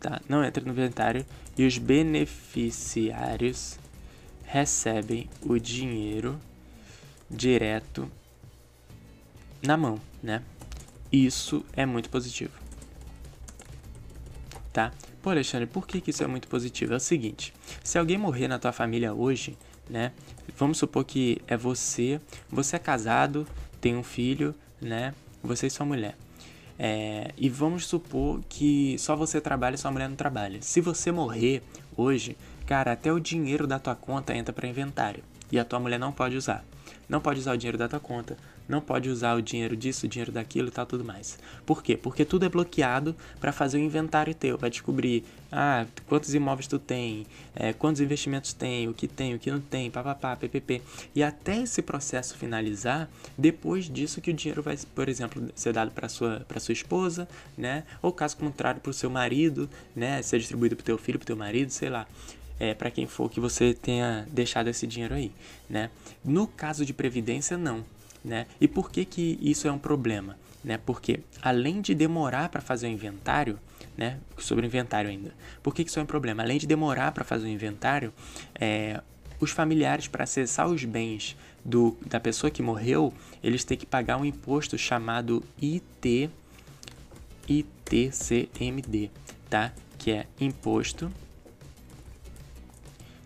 Tá? 0.00 0.20
Não 0.28 0.44
entra 0.44 0.62
no 0.64 0.72
inventário 0.72 1.24
e 1.56 1.64
os 1.64 1.78
beneficiários 1.78 3.78
recebem 4.44 5.30
o 5.40 5.58
dinheiro 5.58 6.38
direto 7.30 8.10
na 9.62 9.76
mão, 9.76 10.00
né? 10.22 10.42
Isso 11.10 11.64
é 11.72 11.86
muito 11.86 12.10
positivo. 12.10 12.52
Tá? 14.72 14.92
Pô, 15.22 15.30
Alexandre, 15.30 15.66
por 15.66 15.86
que, 15.86 16.00
que 16.00 16.10
isso 16.10 16.24
é 16.24 16.26
muito 16.26 16.48
positivo? 16.48 16.94
É 16.94 16.96
o 16.96 17.00
seguinte, 17.00 17.54
se 17.84 17.96
alguém 17.96 18.18
morrer 18.18 18.48
na 18.48 18.58
tua 18.58 18.72
família 18.72 19.14
hoje, 19.14 19.56
né? 19.88 20.12
Vamos 20.56 20.78
supor 20.78 21.04
que 21.04 21.40
é 21.46 21.56
você, 21.56 22.20
você 22.50 22.76
é 22.76 22.78
casado, 22.78 23.46
tem 23.80 23.96
um 23.96 24.02
filho, 24.02 24.54
né? 24.80 25.14
Você 25.42 25.68
e 25.68 25.70
sua 25.70 25.86
mulher. 25.86 26.16
É, 26.84 27.30
e 27.38 27.48
vamos 27.48 27.86
supor 27.86 28.40
que 28.48 28.96
só 28.98 29.14
você 29.14 29.40
trabalha 29.40 29.76
e 29.76 29.78
sua 29.78 29.92
mulher 29.92 30.08
não 30.08 30.16
trabalha. 30.16 30.60
Se 30.60 30.80
você 30.80 31.12
morrer 31.12 31.62
hoje, 31.96 32.36
cara, 32.66 32.90
até 32.90 33.12
o 33.12 33.20
dinheiro 33.20 33.68
da 33.68 33.78
tua 33.78 33.94
conta 33.94 34.34
entra 34.34 34.52
para 34.52 34.66
inventário 34.66 35.22
e 35.52 35.60
a 35.60 35.64
tua 35.64 35.78
mulher 35.78 36.00
não 36.00 36.10
pode 36.10 36.36
usar. 36.36 36.64
Não 37.08 37.20
pode 37.20 37.38
usar 37.38 37.52
o 37.52 37.56
dinheiro 37.56 37.78
da 37.78 37.88
tua 37.88 38.00
conta, 38.00 38.36
não 38.68 38.80
pode 38.80 39.08
usar 39.08 39.34
o 39.34 39.42
dinheiro 39.42 39.76
disso, 39.76 40.06
o 40.06 40.08
dinheiro 40.08 40.32
daquilo 40.32 40.68
e 40.68 40.70
tal, 40.70 40.86
tudo 40.86 41.04
mais. 41.04 41.38
Por 41.66 41.82
quê? 41.82 41.96
Porque 41.96 42.24
tudo 42.24 42.44
é 42.44 42.48
bloqueado 42.48 43.14
para 43.40 43.52
fazer 43.52 43.78
o 43.78 43.80
inventário 43.80 44.34
teu. 44.34 44.56
Vai 44.56 44.70
descobrir, 44.70 45.24
ah, 45.50 45.86
quantos 46.06 46.34
imóveis 46.34 46.66
tu 46.66 46.78
tem, 46.78 47.26
é, 47.54 47.72
quantos 47.72 48.00
investimentos 48.00 48.52
tem, 48.52 48.88
o 48.88 48.94
que 48.94 49.06
tem, 49.06 49.34
o 49.34 49.38
que 49.38 49.50
não 49.50 49.60
tem, 49.60 49.90
papapá, 49.90 50.36
ppp. 50.36 50.82
E 51.14 51.22
até 51.22 51.62
esse 51.62 51.82
processo 51.82 52.36
finalizar, 52.36 53.08
depois 53.36 53.88
disso 53.88 54.20
que 54.20 54.30
o 54.30 54.34
dinheiro 54.34 54.62
vai, 54.62 54.78
por 54.94 55.08
exemplo, 55.08 55.50
ser 55.54 55.72
dado 55.72 55.90
para 55.90 56.08
sua 56.08 56.40
para 56.48 56.60
sua 56.60 56.72
esposa, 56.72 57.28
né? 57.56 57.84
Ou 58.00 58.12
caso 58.12 58.36
contrário, 58.36 58.80
para 58.80 58.90
o 58.90 58.94
seu 58.94 59.10
marido, 59.10 59.68
né? 59.94 60.22
Ser 60.22 60.38
distribuído 60.38 60.76
para 60.76 60.84
teu 60.84 60.98
filho, 60.98 61.18
para 61.18 61.26
teu 61.26 61.36
marido, 61.36 61.70
sei 61.70 61.90
lá 61.90 62.06
é, 62.62 62.74
para 62.74 62.92
quem 62.92 63.08
for 63.08 63.28
que 63.28 63.40
você 63.40 63.74
tenha 63.74 64.24
deixado 64.30 64.68
esse 64.68 64.86
dinheiro 64.86 65.14
aí, 65.14 65.32
né? 65.68 65.90
No 66.24 66.46
caso 66.46 66.86
de 66.86 66.92
previdência, 66.92 67.58
não, 67.58 67.84
né? 68.24 68.46
E 68.60 68.68
por 68.68 68.90
que 68.90 69.04
que 69.04 69.38
isso 69.40 69.66
é 69.66 69.72
um 69.72 69.78
problema? 69.78 70.36
Né? 70.62 70.78
Porque 70.78 71.20
além 71.40 71.80
de 71.80 71.94
demorar 71.94 72.48
para 72.48 72.60
fazer 72.60 72.86
o 72.86 72.90
inventário, 72.90 73.58
né? 73.96 74.18
Sobre 74.38 74.64
o 74.64 74.68
inventário 74.68 75.10
ainda. 75.10 75.34
Por 75.62 75.74
que, 75.74 75.84
que 75.84 75.90
isso 75.90 75.98
é 75.98 76.02
um 76.02 76.06
problema? 76.06 76.42
Além 76.42 76.58
de 76.58 76.66
demorar 76.66 77.12
para 77.12 77.24
fazer 77.24 77.46
o 77.46 77.48
inventário, 77.48 78.12
é, 78.58 79.00
os 79.40 79.50
familiares 79.50 80.08
para 80.08 80.24
acessar 80.24 80.68
os 80.68 80.84
bens 80.84 81.36
do, 81.64 81.96
da 82.06 82.20
pessoa 82.20 82.50
que 82.50 82.62
morreu, 82.62 83.12
eles 83.42 83.64
têm 83.64 83.76
que 83.76 83.86
pagar 83.86 84.16
um 84.16 84.24
imposto 84.24 84.78
chamado 84.78 85.42
IT, 85.60 86.30
ITCMD, 87.48 89.10
tá? 89.50 89.72
Que 89.98 90.12
é 90.12 90.26
imposto 90.40 91.12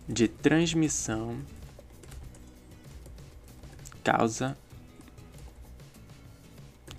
de 0.07 0.27
transmissão 0.27 1.37
causa 4.03 4.57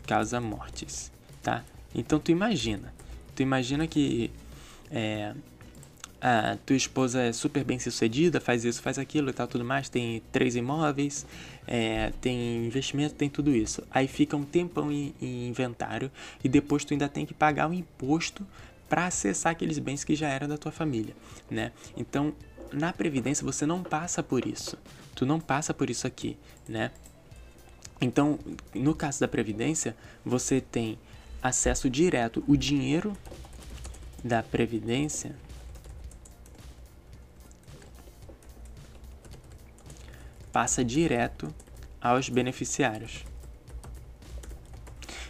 causa 0.09 0.41
mortes, 0.41 1.13
tá? 1.43 1.63
Então 1.95 2.19
tu 2.19 2.31
imagina, 2.31 2.95
tu 3.37 3.43
imagina 3.43 3.87
que 3.87 4.31
é, 4.91 5.35
a 6.21 6.57
tua 6.65 6.75
esposa 6.77 7.21
é 7.21 7.33
super 7.33 7.63
bem 7.63 7.79
sucedida, 7.79 8.41
faz 8.41 8.65
isso, 8.65 8.81
faz 8.81 8.99
aquilo 8.99 9.29
e 9.29 9.33
tal, 9.35 9.47
tudo 9.47 9.65
mais, 9.65 9.91
tem 9.91 10.23
três 10.33 10.57
imóveis, 10.57 11.27
é, 11.67 12.11
tem 12.23 12.65
investimento, 12.67 13.15
tem 13.15 13.29
tudo 13.29 13.55
isso. 13.55 13.83
Aí 13.91 14.09
fica 14.09 14.35
um 14.35 14.45
tempão 14.45 14.91
em, 14.91 15.15
em 15.21 15.49
inventário 15.49 16.11
e 16.43 16.49
depois 16.49 16.85
tu 16.85 16.95
ainda 16.95 17.09
tem 17.09 17.27
que 17.27 17.35
pagar 17.35 17.67
o 17.67 17.71
um 17.71 17.75
imposto 17.75 18.47
para 18.89 19.07
acessar 19.07 19.53
aqueles 19.53 19.79
bens 19.79 20.03
que 20.05 20.15
já 20.15 20.29
eram 20.29 20.49
da 20.49 20.57
tua 20.57 20.73
família, 20.73 21.15
né? 21.51 21.71
Então 21.97 22.35
na 22.73 22.93
previdência 22.93 23.45
você 23.45 23.67
não 23.67 23.83
passa 23.83 24.23
por 24.23 24.47
isso. 24.47 24.79
Tu 25.15 25.27
não 25.27 25.39
passa 25.39 25.75
por 25.75 25.91
isso 25.91 26.07
aqui, 26.07 26.37
né? 26.67 26.91
Então, 28.01 28.39
no 28.75 28.95
caso 28.95 29.21
da 29.21 29.29
previdência, 29.29 29.97
você 30.25 30.61
tem 30.61 30.99
acesso 31.43 31.91
direto. 31.91 32.45
O 32.47 32.57
dinheiro 32.57 33.17
da 34.23 34.43
Previdência 34.43 35.35
passa 40.53 40.85
direto 40.85 41.53
aos 42.01 42.29
beneficiários. 42.29 43.25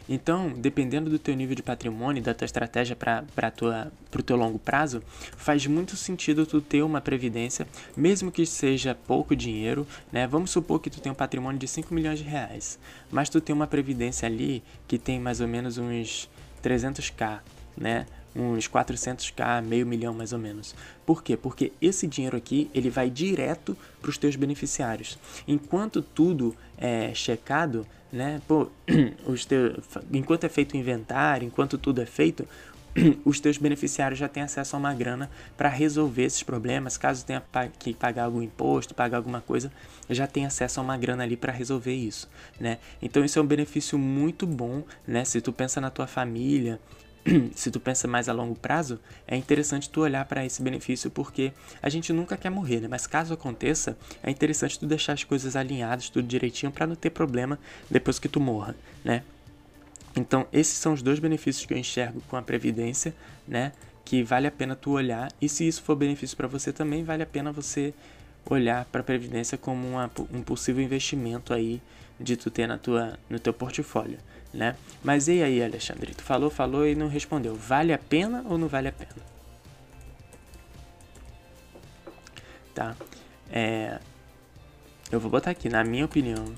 Então, 0.08 0.52
dependendo 0.56 1.10
do 1.10 1.18
teu 1.18 1.34
nível 1.36 1.54
de 1.54 1.62
patrimônio, 1.62 2.22
da 2.22 2.32
tua 2.32 2.46
estratégia 2.46 2.96
para 2.96 3.24
o 4.18 4.22
teu 4.22 4.36
longo 4.36 4.58
prazo, 4.58 5.02
faz 5.36 5.66
muito 5.66 5.96
sentido 5.96 6.46
tu 6.46 6.60
ter 6.62 6.82
uma 6.82 7.00
previdência, 7.00 7.68
mesmo 7.96 8.32
que 8.32 8.46
seja 8.46 8.94
pouco 8.94 9.36
dinheiro, 9.36 9.86
né? 10.10 10.26
Vamos 10.26 10.50
supor 10.50 10.80
que 10.80 10.88
tu 10.88 11.00
tem 11.00 11.12
um 11.12 11.14
patrimônio 11.14 11.58
de 11.58 11.68
5 11.68 11.92
milhões 11.92 12.18
de 12.18 12.24
reais, 12.24 12.78
mas 13.10 13.28
tu 13.28 13.40
tem 13.40 13.54
uma 13.54 13.66
previdência 13.66 14.26
ali 14.26 14.62
que 14.86 14.98
tem 14.98 15.20
mais 15.20 15.40
ou 15.40 15.48
menos 15.48 15.76
uns 15.76 16.28
300k, 16.62 17.40
né? 17.76 18.06
Uns 18.34 18.68
400k, 18.68 19.62
meio 19.62 19.86
milhão 19.86 20.14
mais 20.14 20.32
ou 20.32 20.38
menos. 20.38 20.74
Por 21.04 21.22
quê? 21.22 21.36
Porque 21.36 21.72
esse 21.80 22.06
dinheiro 22.06 22.36
aqui 22.36 22.70
ele 22.74 22.90
vai 22.90 23.10
direto 23.10 23.76
para 24.00 24.10
os 24.10 24.18
teus 24.18 24.36
beneficiários. 24.36 25.18
Enquanto 25.46 26.02
tudo 26.02 26.54
é 26.76 27.12
checado, 27.14 27.86
né? 28.12 28.40
Pô, 28.46 28.68
os 29.26 29.44
teus, 29.44 29.76
enquanto 30.12 30.44
é 30.44 30.48
feito 30.48 30.74
o 30.74 30.76
inventário, 30.76 31.46
enquanto 31.46 31.78
tudo 31.78 32.00
é 32.00 32.06
feito, 32.06 32.46
os 33.24 33.40
teus 33.40 33.58
beneficiários 33.58 34.18
já 34.18 34.28
têm 34.28 34.42
acesso 34.42 34.76
a 34.76 34.78
uma 34.78 34.94
grana 34.94 35.30
para 35.56 35.68
resolver 35.68 36.24
esses 36.24 36.42
problemas. 36.42 36.96
Caso 36.96 37.24
tenha 37.24 37.42
que 37.78 37.94
pagar 37.94 38.24
algum 38.24 38.42
imposto, 38.42 38.94
pagar 38.94 39.18
alguma 39.18 39.40
coisa, 39.40 39.72
já 40.08 40.26
tem 40.26 40.46
acesso 40.46 40.80
a 40.80 40.82
uma 40.82 40.96
grana 40.96 41.22
ali 41.24 41.36
para 41.36 41.52
resolver 41.52 41.94
isso, 41.94 42.28
né? 42.58 42.78
Então 43.00 43.24
isso 43.24 43.38
é 43.38 43.42
um 43.42 43.46
benefício 43.46 43.98
muito 43.98 44.46
bom, 44.46 44.82
né? 45.06 45.24
Se 45.24 45.40
tu 45.40 45.52
pensa 45.52 45.80
na 45.80 45.90
tua 45.90 46.06
família, 46.06 46.80
se 47.54 47.70
tu 47.70 47.80
pensa 47.80 48.08
mais 48.08 48.28
a 48.28 48.32
longo 48.32 48.54
prazo, 48.54 48.98
é 49.26 49.36
interessante 49.36 49.88
tu 49.88 50.00
olhar 50.00 50.24
para 50.24 50.44
esse 50.44 50.62
benefício 50.62 51.10
porque 51.10 51.52
a 51.82 51.88
gente 51.88 52.12
nunca 52.12 52.36
quer 52.36 52.50
morrer, 52.50 52.80
né? 52.80 52.88
Mas 52.88 53.06
caso 53.06 53.34
aconteça, 53.34 53.96
é 54.22 54.30
interessante 54.30 54.78
tu 54.78 54.86
deixar 54.86 55.12
as 55.12 55.24
coisas 55.24 55.56
alinhadas, 55.56 56.08
tudo 56.08 56.26
direitinho 56.26 56.72
para 56.72 56.86
não 56.86 56.94
ter 56.94 57.10
problema 57.10 57.58
depois 57.90 58.18
que 58.18 58.28
tu 58.28 58.40
morra, 58.40 58.74
né? 59.04 59.22
Então, 60.16 60.46
esses 60.52 60.74
são 60.74 60.92
os 60.92 61.02
dois 61.02 61.18
benefícios 61.18 61.64
que 61.64 61.74
eu 61.74 61.78
enxergo 61.78 62.20
com 62.28 62.36
a 62.36 62.42
previdência, 62.42 63.14
né? 63.46 63.72
Que 64.04 64.22
vale 64.22 64.46
a 64.46 64.50
pena 64.50 64.74
tu 64.74 64.92
olhar 64.92 65.30
e 65.40 65.48
se 65.48 65.66
isso 65.66 65.82
for 65.82 65.94
benefício 65.94 66.36
para 66.36 66.48
você 66.48 66.72
também, 66.72 67.04
vale 67.04 67.22
a 67.22 67.26
pena 67.26 67.52
você 67.52 67.92
olhar 68.46 68.84
para 68.86 69.02
a 69.02 69.04
previdência 69.04 69.58
como 69.58 69.86
uma, 69.86 70.10
um 70.32 70.42
possível 70.42 70.82
investimento 70.82 71.52
aí 71.52 71.82
de 72.18 72.36
tu 72.36 72.50
ter 72.50 72.66
na 72.66 72.78
tua, 72.78 73.18
no 73.28 73.38
teu 73.38 73.52
portfólio 73.52 74.18
né? 74.52 74.76
Mas 75.02 75.28
e 75.28 75.42
aí, 75.42 75.62
Alexandre? 75.62 76.14
Tu 76.14 76.22
falou, 76.22 76.50
falou 76.50 76.86
e 76.86 76.94
não 76.94 77.08
respondeu. 77.08 77.54
Vale 77.54 77.92
a 77.92 77.98
pena 77.98 78.44
ou 78.46 78.58
não 78.58 78.68
vale 78.68 78.88
a 78.88 78.92
pena? 78.92 79.28
Tá? 82.74 82.96
É, 83.50 83.98
eu 85.10 85.18
vou 85.18 85.30
botar 85.30 85.50
aqui, 85.50 85.68
na 85.68 85.82
minha 85.82 86.04
opinião, 86.04 86.54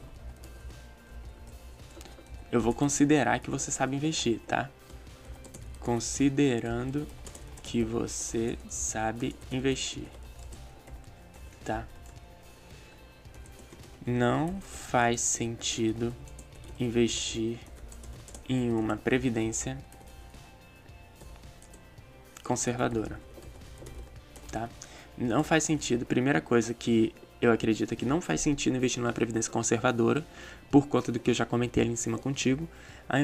eu 2.51 2.61
vou 2.61 2.75
considerar 2.75 3.39
que 3.39 3.49
você 3.49 3.71
sabe 3.71 3.97
investir, 3.97 4.41
tá? 4.41 4.69
Considerando 5.79 7.07
que 7.63 7.85
você 7.85 8.59
sabe 8.69 9.37
investir, 9.53 10.09
tá? 11.65 11.87
Não 14.05 14.61
faz 14.61 15.21
sentido 15.21 16.15
investir 16.79 17.59
em 18.53 18.73
uma 18.73 18.97
previdência 18.97 19.79
conservadora, 22.43 23.21
tá? 24.51 24.69
Não 25.17 25.45
faz 25.45 25.63
sentido. 25.63 26.05
Primeira 26.05 26.41
coisa 26.41 26.75
que 26.75 27.15
eu 27.41 27.53
acredito 27.53 27.93
é 27.93 27.97
que 27.97 28.05
não 28.05 28.21
faz 28.21 28.41
sentido 28.41 28.77
investir 28.77 29.01
numa 29.01 29.13
previdência 29.13 29.53
conservadora, 29.53 30.27
por 30.69 30.89
conta 30.89 31.13
do 31.13 31.21
que 31.21 31.31
eu 31.31 31.35
já 31.35 31.47
comentei 31.47 31.85
ali 31.85 31.93
em 31.93 31.97
cima 31.97 32.19
contigo. 32.19 32.69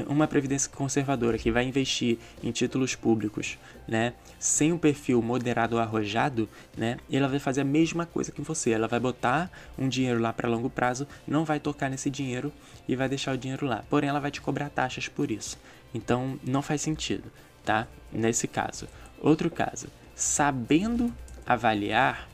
Uma 0.08 0.26
previdência 0.26 0.68
conservadora 0.68 1.38
que 1.38 1.52
vai 1.52 1.64
investir 1.64 2.18
em 2.42 2.50
títulos 2.50 2.96
públicos, 2.96 3.56
né, 3.86 4.14
sem 4.36 4.72
um 4.72 4.78
perfil 4.78 5.22
moderado 5.22 5.76
ou 5.76 5.80
arrojado, 5.80 6.48
né, 6.76 6.96
ela 7.08 7.28
vai 7.28 7.38
fazer 7.38 7.60
a 7.60 7.64
mesma 7.64 8.04
coisa 8.04 8.32
que 8.32 8.42
você. 8.42 8.72
Ela 8.72 8.88
vai 8.88 8.98
botar 8.98 9.48
um 9.78 9.88
dinheiro 9.88 10.20
lá 10.20 10.32
para 10.32 10.48
longo 10.48 10.68
prazo, 10.68 11.06
não 11.24 11.44
vai 11.44 11.60
tocar 11.60 11.88
nesse 11.88 12.10
dinheiro 12.10 12.52
e 12.88 12.96
vai 12.96 13.08
deixar 13.08 13.32
o 13.32 13.38
dinheiro 13.38 13.64
lá. 13.64 13.84
Porém, 13.88 14.08
ela 14.08 14.18
vai 14.18 14.32
te 14.32 14.40
cobrar 14.40 14.70
taxas 14.70 15.06
por 15.06 15.30
isso. 15.30 15.56
Então, 15.94 16.36
não 16.42 16.62
faz 16.62 16.80
sentido, 16.80 17.30
tá? 17.64 17.86
Nesse 18.12 18.48
caso. 18.48 18.88
Outro 19.20 19.48
caso, 19.48 19.86
sabendo 20.16 21.14
avaliar, 21.46 22.28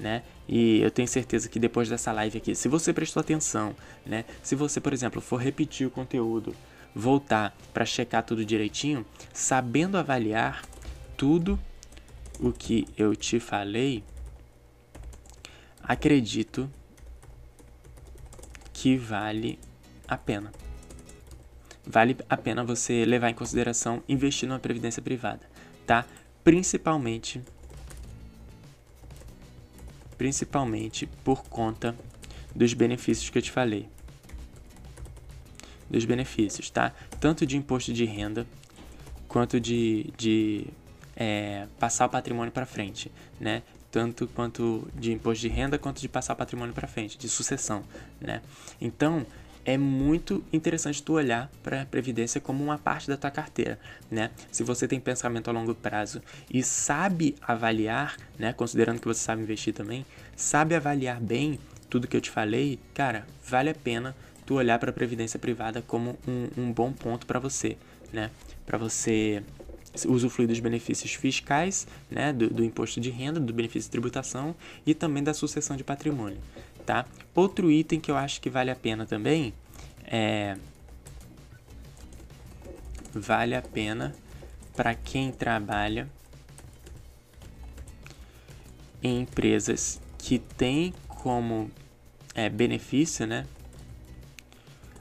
né? 0.00 0.22
E 0.48 0.80
eu 0.80 0.90
tenho 0.90 1.08
certeza 1.08 1.48
que 1.48 1.58
depois 1.58 1.88
dessa 1.88 2.12
live 2.12 2.38
aqui, 2.38 2.54
se 2.54 2.68
você 2.68 2.92
prestou 2.92 3.20
atenção, 3.20 3.74
né? 4.04 4.24
Se 4.42 4.54
você, 4.54 4.80
por 4.80 4.92
exemplo, 4.92 5.20
for 5.20 5.36
repetir 5.36 5.86
o 5.86 5.90
conteúdo, 5.90 6.54
voltar 6.94 7.56
para 7.72 7.84
checar 7.84 8.22
tudo 8.24 8.44
direitinho, 8.44 9.06
sabendo 9.32 9.96
avaliar 9.96 10.62
tudo 11.16 11.58
o 12.40 12.52
que 12.52 12.86
eu 12.96 13.14
te 13.14 13.38
falei, 13.38 14.02
acredito 15.82 16.68
que 18.72 18.96
vale 18.96 19.58
a 20.08 20.16
pena. 20.16 20.52
Vale 21.86 22.16
a 22.28 22.36
pena 22.36 22.64
você 22.64 23.04
levar 23.04 23.30
em 23.30 23.34
consideração 23.34 24.02
investir 24.08 24.48
numa 24.48 24.58
previdência 24.58 25.02
privada, 25.02 25.48
tá? 25.86 26.04
Principalmente 26.44 27.40
principalmente 30.22 31.04
por 31.24 31.42
conta 31.42 31.96
dos 32.54 32.74
benefícios 32.74 33.28
que 33.28 33.38
eu 33.38 33.42
te 33.42 33.50
falei. 33.50 33.88
Dos 35.90 36.04
benefícios, 36.04 36.70
tá? 36.70 36.92
Tanto 37.18 37.44
de 37.44 37.56
imposto 37.56 37.92
de 37.92 38.04
renda 38.04 38.46
quanto 39.26 39.58
de, 39.58 40.12
de 40.16 40.68
é, 41.16 41.66
passar 41.76 42.06
o 42.06 42.08
patrimônio 42.08 42.52
para 42.52 42.64
frente, 42.64 43.10
né? 43.40 43.64
Tanto 43.90 44.28
quanto 44.28 44.88
de 44.94 45.10
imposto 45.10 45.40
de 45.40 45.48
renda 45.48 45.76
quanto 45.76 46.00
de 46.00 46.08
passar 46.08 46.34
o 46.34 46.36
patrimônio 46.36 46.72
para 46.72 46.86
frente, 46.86 47.18
de 47.18 47.28
sucessão, 47.28 47.82
né? 48.20 48.42
Então, 48.80 49.26
é 49.64 49.78
muito 49.78 50.42
interessante 50.52 51.02
tu 51.02 51.14
olhar 51.14 51.50
para 51.62 51.82
a 51.82 51.86
previdência 51.86 52.40
como 52.40 52.62
uma 52.62 52.78
parte 52.78 53.08
da 53.08 53.16
tua 53.16 53.30
carteira, 53.30 53.78
né? 54.10 54.30
Se 54.50 54.62
você 54.62 54.88
tem 54.88 54.98
pensamento 54.98 55.48
a 55.48 55.52
longo 55.52 55.74
prazo 55.74 56.20
e 56.52 56.62
sabe 56.62 57.36
avaliar, 57.40 58.16
né, 58.38 58.52
considerando 58.52 59.00
que 59.00 59.06
você 59.06 59.20
sabe 59.20 59.42
investir 59.42 59.72
também, 59.72 60.04
sabe 60.36 60.74
avaliar 60.74 61.20
bem 61.20 61.58
tudo 61.88 62.08
que 62.08 62.16
eu 62.16 62.20
te 62.20 62.30
falei, 62.30 62.78
cara, 62.94 63.26
vale 63.46 63.70
a 63.70 63.74
pena 63.74 64.16
tu 64.44 64.54
olhar 64.54 64.78
para 64.78 64.90
a 64.90 64.92
previdência 64.92 65.38
privada 65.38 65.82
como 65.82 66.18
um, 66.26 66.48
um 66.56 66.72
bom 66.72 66.92
ponto 66.92 67.26
para 67.26 67.38
você, 67.38 67.76
né? 68.12 68.30
Para 68.66 68.78
você 68.78 69.42
usufruir 70.08 70.48
dos 70.48 70.58
benefícios 70.58 71.12
fiscais, 71.12 71.86
né, 72.10 72.32
do, 72.32 72.48
do 72.48 72.64
imposto 72.64 72.98
de 72.98 73.10
renda, 73.10 73.38
do 73.38 73.52
benefício 73.52 73.88
de 73.88 73.90
tributação 73.90 74.56
e 74.86 74.94
também 74.94 75.22
da 75.22 75.34
sucessão 75.34 75.76
de 75.76 75.84
patrimônio 75.84 76.38
tá? 76.82 77.06
Outro 77.34 77.70
item 77.70 78.00
que 78.00 78.10
eu 78.10 78.16
acho 78.16 78.40
que 78.40 78.50
vale 78.50 78.70
a 78.70 78.76
pena 78.76 79.06
também 79.06 79.54
é 80.04 80.56
vale 83.14 83.54
a 83.54 83.62
pena 83.62 84.14
para 84.74 84.94
quem 84.94 85.30
trabalha 85.30 86.08
em 89.02 89.20
empresas 89.20 90.00
que 90.18 90.38
têm 90.38 90.94
como 91.08 91.70
é, 92.34 92.48
benefício, 92.48 93.26
né, 93.26 93.46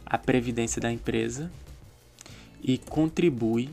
a 0.05 0.17
previdência 0.17 0.81
da 0.81 0.91
empresa 0.91 1.51
e 2.61 2.77
contribui 2.77 3.69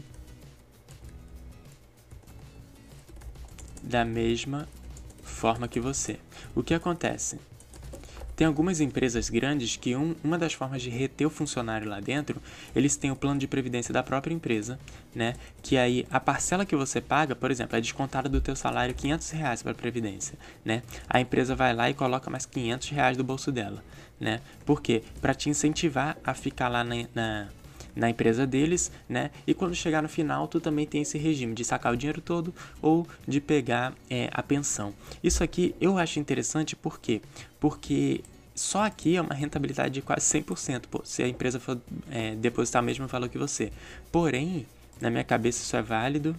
da 3.83 4.05
mesma 4.05 4.69
forma 5.23 5.67
que 5.67 5.81
você. 5.81 6.19
O 6.55 6.63
que 6.63 6.75
acontece? 6.75 7.41
Tem 8.39 8.47
algumas 8.47 8.81
empresas 8.81 9.29
grandes 9.29 9.75
que 9.75 9.97
um, 9.97 10.15
uma 10.23 10.39
das 10.39 10.53
formas 10.53 10.81
de 10.81 10.89
reter 10.89 11.27
o 11.27 11.31
funcionário 11.31 11.89
lá 11.89 11.99
dentro, 11.99 12.41
eles 12.73 12.95
têm 12.95 13.11
o 13.11 13.17
plano 13.17 13.41
de 13.41 13.49
previdência 13.49 13.93
da 13.93 14.01
própria 14.01 14.33
empresa, 14.33 14.79
né? 15.13 15.35
Que 15.61 15.77
aí 15.77 16.07
a 16.09 16.21
parcela 16.21 16.65
que 16.65 16.77
você 16.77 17.01
paga, 17.01 17.35
por 17.35 17.51
exemplo, 17.51 17.77
é 17.77 17.81
descontada 17.81 18.29
do 18.29 18.41
teu 18.41 18.55
salário 18.55 18.95
500 18.95 19.31
reais 19.31 19.61
para 19.61 19.73
a 19.73 19.75
previdência, 19.75 20.39
né? 20.65 20.85
A 21.09 21.21
empresa 21.21 21.57
vai 21.57 21.75
lá 21.75 21.91
e 21.91 21.95
coloca 21.95 22.31
mais 22.31 22.47
500 22.47 22.91
reais 22.91 23.17
do 23.17 23.25
bolso 23.25 23.51
dela, 23.51 23.83
né? 24.21 24.41
Por 24.65 24.81
quê? 24.81 25.03
Para 25.21 25.35
te 25.35 25.51
incentivar 25.51 26.17
a 26.23 26.33
ficar 26.33 26.69
lá 26.69 26.85
na, 26.85 26.95
na 27.13 27.49
na 27.99 28.09
empresa 28.09 28.47
deles, 28.47 28.91
né? 29.09 29.31
E 29.47 29.53
quando 29.53 29.75
chegar 29.75 30.01
no 30.01 30.09
final, 30.09 30.47
tu 30.47 30.61
também 30.61 30.87
tem 30.87 31.03
esse 31.03 31.19
regime 31.19 31.55
de 31.55 31.65
sacar 31.65 31.93
o 31.93 31.97
dinheiro 31.97 32.21
todo 32.21 32.55
ou 32.81 33.07
de 33.27 33.41
pegar 33.41 33.93
é, 34.09 34.31
a 34.33 34.43
pensão. 34.43 34.95
Isso 35.23 35.43
aqui 35.43 35.75
eu 35.81 35.99
acho 35.99 36.21
interessante 36.21 36.77
por 36.77 37.01
quê? 37.01 37.21
Porque 37.59 38.23
só 38.55 38.85
aqui 38.85 39.17
é 39.17 39.21
uma 39.21 39.35
rentabilidade 39.35 39.95
de 39.95 40.03
quase 40.03 40.27
100%, 40.41 40.85
pô, 40.91 41.03
se 41.05 41.23
a 41.23 41.29
empresa 41.29 41.59
for 41.59 41.79
é, 42.11 42.35
depositar 42.37 42.83
o 42.83 42.87
mesmo 42.87 43.07
valor 43.07 43.29
que 43.29 43.39
você. 43.39 43.73
Porém, 44.13 44.67
na 45.01 45.11
minha 45.11 45.25
cabeça 45.25 45.63
isso 45.63 45.77
é 45.77 45.83
válido. 45.83 46.37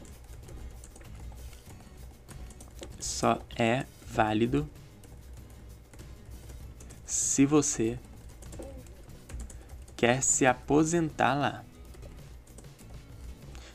Só 2.99 3.41
é 3.57 3.85
válido 4.07 4.67
se 7.05 7.45
você 7.45 7.97
quer 9.99 10.23
se 10.23 10.45
aposentar 10.45 11.33
lá 11.33 11.61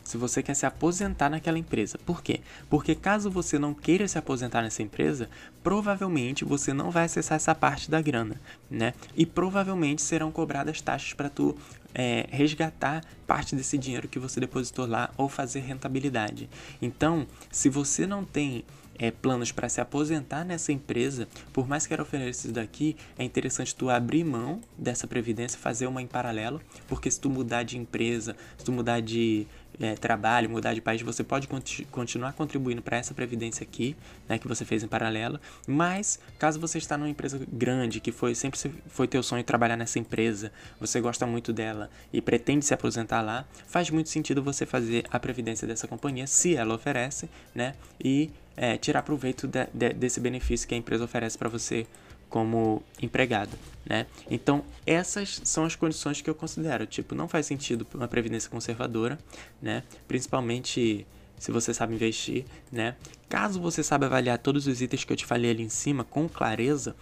se 0.02 0.16
você 0.16 0.42
quer 0.42 0.55
se 0.55 0.64
aposentar 0.64 1.28
naquela 1.28 1.59
empresa. 1.59 1.98
Por 2.06 2.22
quê? 2.22 2.40
Porque 2.70 2.94
caso 2.94 3.30
você 3.30 3.59
não 3.59 3.74
queira 3.74 4.06
se 4.06 4.16
aposentar 4.16 4.62
nessa 4.62 4.82
empresa, 4.82 5.28
provavelmente 5.62 6.44
você 6.44 6.72
não 6.72 6.90
vai 6.90 7.06
acessar 7.06 7.36
essa 7.36 7.55
parte 7.55 7.90
da 7.90 8.01
grana, 8.01 8.40
né? 8.70 8.94
E 9.16 9.26
provavelmente 9.26 10.02
serão 10.02 10.30
cobradas 10.30 10.80
taxas 10.80 11.14
para 11.14 11.28
tu 11.28 11.56
é, 11.92 12.26
resgatar 12.30 13.02
parte 13.26 13.56
desse 13.56 13.76
dinheiro 13.76 14.06
que 14.06 14.18
você 14.18 14.38
depositou 14.38 14.86
lá 14.86 15.10
ou 15.16 15.28
fazer 15.28 15.60
rentabilidade. 15.60 16.48
Então, 16.80 17.26
se 17.51 17.68
você 17.68 18.06
não 18.06 18.24
tem 18.24 18.64
é, 18.99 19.11
planos 19.11 19.53
para 19.53 19.69
se 19.69 19.81
aposentar 19.81 20.45
nessa 20.45 20.73
empresa, 20.73 21.29
por 21.53 21.69
mais 21.69 21.87
que 21.87 21.93
era 21.93 22.03
oferecido 22.03 22.55
daqui, 22.55 22.97
é 23.19 23.25
interessante 23.25 23.75
tu 23.75 23.91
abrir 23.91 24.25
mão 24.25 24.61
dessa 24.77 25.07
previdência, 25.07 25.59
fazer 25.59 25.87
uma 25.87 26.03
em 26.03 26.07
paralelo, 26.07 26.61
porque 26.89 27.11
se 27.11 27.21
tu 27.21 27.31
mudar 27.31 27.62
de 27.62 27.79
empresa, 27.79 28.37
se 28.57 28.65
tu 28.65 28.73
mudar 28.73 29.01
de 29.01 29.47
é, 29.81 29.95
trabalho, 29.95 30.49
mudar 30.49 30.75
de 30.75 30.81
país, 30.81 31.03
você 31.03 31.25
pode 31.25 31.49
conti 31.49 31.85
continuar 31.87 32.33
contribuindo 32.33 32.83
para 32.83 32.97
essa 32.97 33.15
previdência 33.15 33.65
aqui, 33.65 33.97
né, 34.29 34.39
que 34.39 34.47
você 34.47 34.65
fez 34.65 34.83
em 34.83 34.89
paralelo. 34.89 35.41
Mas 35.66 36.19
caso 36.39 36.61
você 36.61 36.79
está 36.79 36.97
numa 36.97 37.09
empresa 37.09 37.41
grande, 37.51 38.01
que 38.01 38.12
foi 38.12 38.35
sempre 38.35 38.59
foi 38.87 39.09
teu 39.09 39.23
sonho 39.23 39.43
trabalhar 39.43 39.77
nessa 39.77 39.99
empresa, 39.99 40.53
você 40.81 41.01
gosta 41.01 41.27
muito 41.27 41.53
dela 41.53 41.91
e 42.12 42.21
pretende 42.21 42.65
se 42.65 42.75
aposentar 42.75 43.21
lá, 43.23 43.45
faz 43.66 43.91
muito 43.91 44.09
sentido 44.09 44.43
você 44.43 44.65
fazer 44.66 45.05
a 45.11 45.19
previdência 45.19 45.66
dessa 45.66 45.89
companhia, 45.89 46.27
se 46.27 46.57
ela 46.57 46.75
oferece, 46.75 47.29
né, 47.55 47.75
e 48.03 48.31
é, 48.56 48.76
tirar 48.76 49.02
proveito 49.02 49.47
de, 49.47 49.66
de, 49.72 49.93
desse 49.93 50.20
benefício 50.20 50.66
que 50.68 50.74
a 50.74 50.78
empresa 50.78 51.05
oferece 51.05 51.36
para 51.36 51.48
você 51.48 51.86
como 52.28 52.82
empregado, 53.01 53.56
né? 53.86 54.06
Então, 54.28 54.64
essas 54.85 55.40
são 55.44 55.64
as 55.64 55.76
condições 55.76 56.20
que 56.20 56.28
eu 56.28 56.35
considero. 56.35 56.85
Tipo, 56.85 57.14
não 57.14 57.28
faz 57.28 57.47
sentido 57.47 57.86
uma 57.94 58.09
previdência 58.09 58.51
conservadora, 58.51 59.18
né? 59.62 59.85
Principalmente 60.09 61.06
se 61.39 61.52
você 61.52 61.74
sabe 61.74 61.94
investir, 61.94 62.44
né? 62.72 62.97
Caso 63.28 63.60
você 63.60 63.82
saiba 63.82 64.06
avaliar 64.06 64.39
todos 64.39 64.66
os 64.66 64.81
itens 64.81 65.05
que 65.05 65.12
eu 65.12 65.16
te 65.16 65.26
falei 65.26 65.51
ali 65.51 65.62
em 65.62 65.68
cima 65.68 66.02
com 66.02 66.28
clareza, 66.28 66.97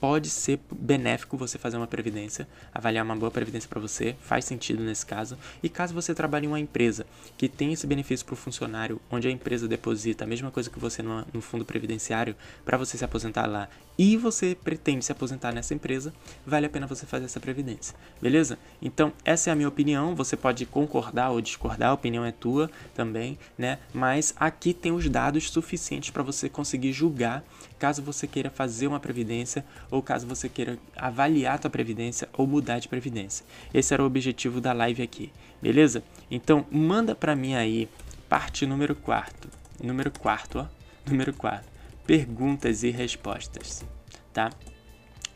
pode 0.00 0.30
ser 0.30 0.60
benéfico 0.70 1.36
você 1.36 1.58
fazer 1.58 1.76
uma 1.76 1.86
previdência, 1.86 2.46
avaliar 2.72 3.04
uma 3.04 3.16
boa 3.16 3.30
previdência 3.30 3.68
para 3.68 3.80
você, 3.80 4.16
faz 4.20 4.44
sentido 4.44 4.82
nesse 4.82 5.04
caso. 5.04 5.38
E 5.62 5.68
caso 5.68 5.94
você 5.94 6.14
trabalhe 6.14 6.46
em 6.46 6.48
uma 6.48 6.60
empresa 6.60 7.06
que 7.36 7.48
tem 7.48 7.72
esse 7.72 7.86
benefício 7.86 8.24
para 8.24 8.34
o 8.34 8.36
funcionário, 8.36 9.00
onde 9.10 9.28
a 9.28 9.30
empresa 9.30 9.68
deposita 9.68 10.24
a 10.24 10.26
mesma 10.26 10.50
coisa 10.50 10.70
que 10.70 10.78
você 10.78 11.02
no, 11.02 11.26
no 11.32 11.40
fundo 11.40 11.64
previdenciário 11.64 12.36
para 12.64 12.76
você 12.76 12.96
se 12.96 13.04
aposentar 13.04 13.46
lá 13.46 13.68
e 13.98 14.16
você 14.16 14.54
pretende 14.54 15.04
se 15.04 15.12
aposentar 15.12 15.52
nessa 15.52 15.74
empresa, 15.74 16.12
vale 16.46 16.66
a 16.66 16.68
pena 16.68 16.86
você 16.86 17.06
fazer 17.06 17.24
essa 17.24 17.40
previdência, 17.40 17.94
beleza? 18.20 18.58
Então, 18.80 19.12
essa 19.24 19.50
é 19.50 19.52
a 19.52 19.56
minha 19.56 19.68
opinião, 19.68 20.14
você 20.14 20.36
pode 20.36 20.66
concordar 20.66 21.30
ou 21.30 21.40
discordar, 21.40 21.90
a 21.90 21.94
opinião 21.94 22.24
é 22.24 22.32
tua 22.32 22.70
também, 22.94 23.38
né? 23.56 23.78
Mas 23.92 24.34
aqui 24.38 24.74
tem 24.74 24.92
os 24.92 25.08
dados 25.08 25.50
suficientes 25.50 26.10
para 26.10 26.22
você 26.22 26.48
conseguir 26.48 26.92
julgar 26.92 27.42
caso 27.78 28.02
você 28.02 28.26
queira 28.26 28.50
fazer 28.50 28.86
uma 28.86 29.00
previdência 29.00 29.64
ou 29.90 30.02
caso 30.02 30.26
você 30.26 30.48
queira 30.48 30.78
avaliar 30.96 31.54
a 31.54 31.58
tua 31.58 31.70
previdência 31.70 32.28
ou 32.32 32.46
mudar 32.46 32.78
de 32.78 32.88
previdência. 32.88 33.44
Esse 33.72 33.92
era 33.92 34.02
o 34.02 34.06
objetivo 34.06 34.60
da 34.60 34.72
live 34.72 35.02
aqui, 35.02 35.32
beleza? 35.60 36.02
Então, 36.30 36.66
manda 36.70 37.14
para 37.14 37.36
mim 37.36 37.54
aí 37.54 37.88
parte 38.28 38.66
número 38.66 38.94
4. 38.94 39.50
Número 39.82 40.10
4, 40.10 40.60
ó. 40.60 40.66
Número 41.10 41.32
4 41.34 41.75
perguntas 42.06 42.82
e 42.82 42.90
respostas, 42.90 43.84
tá? 44.32 44.50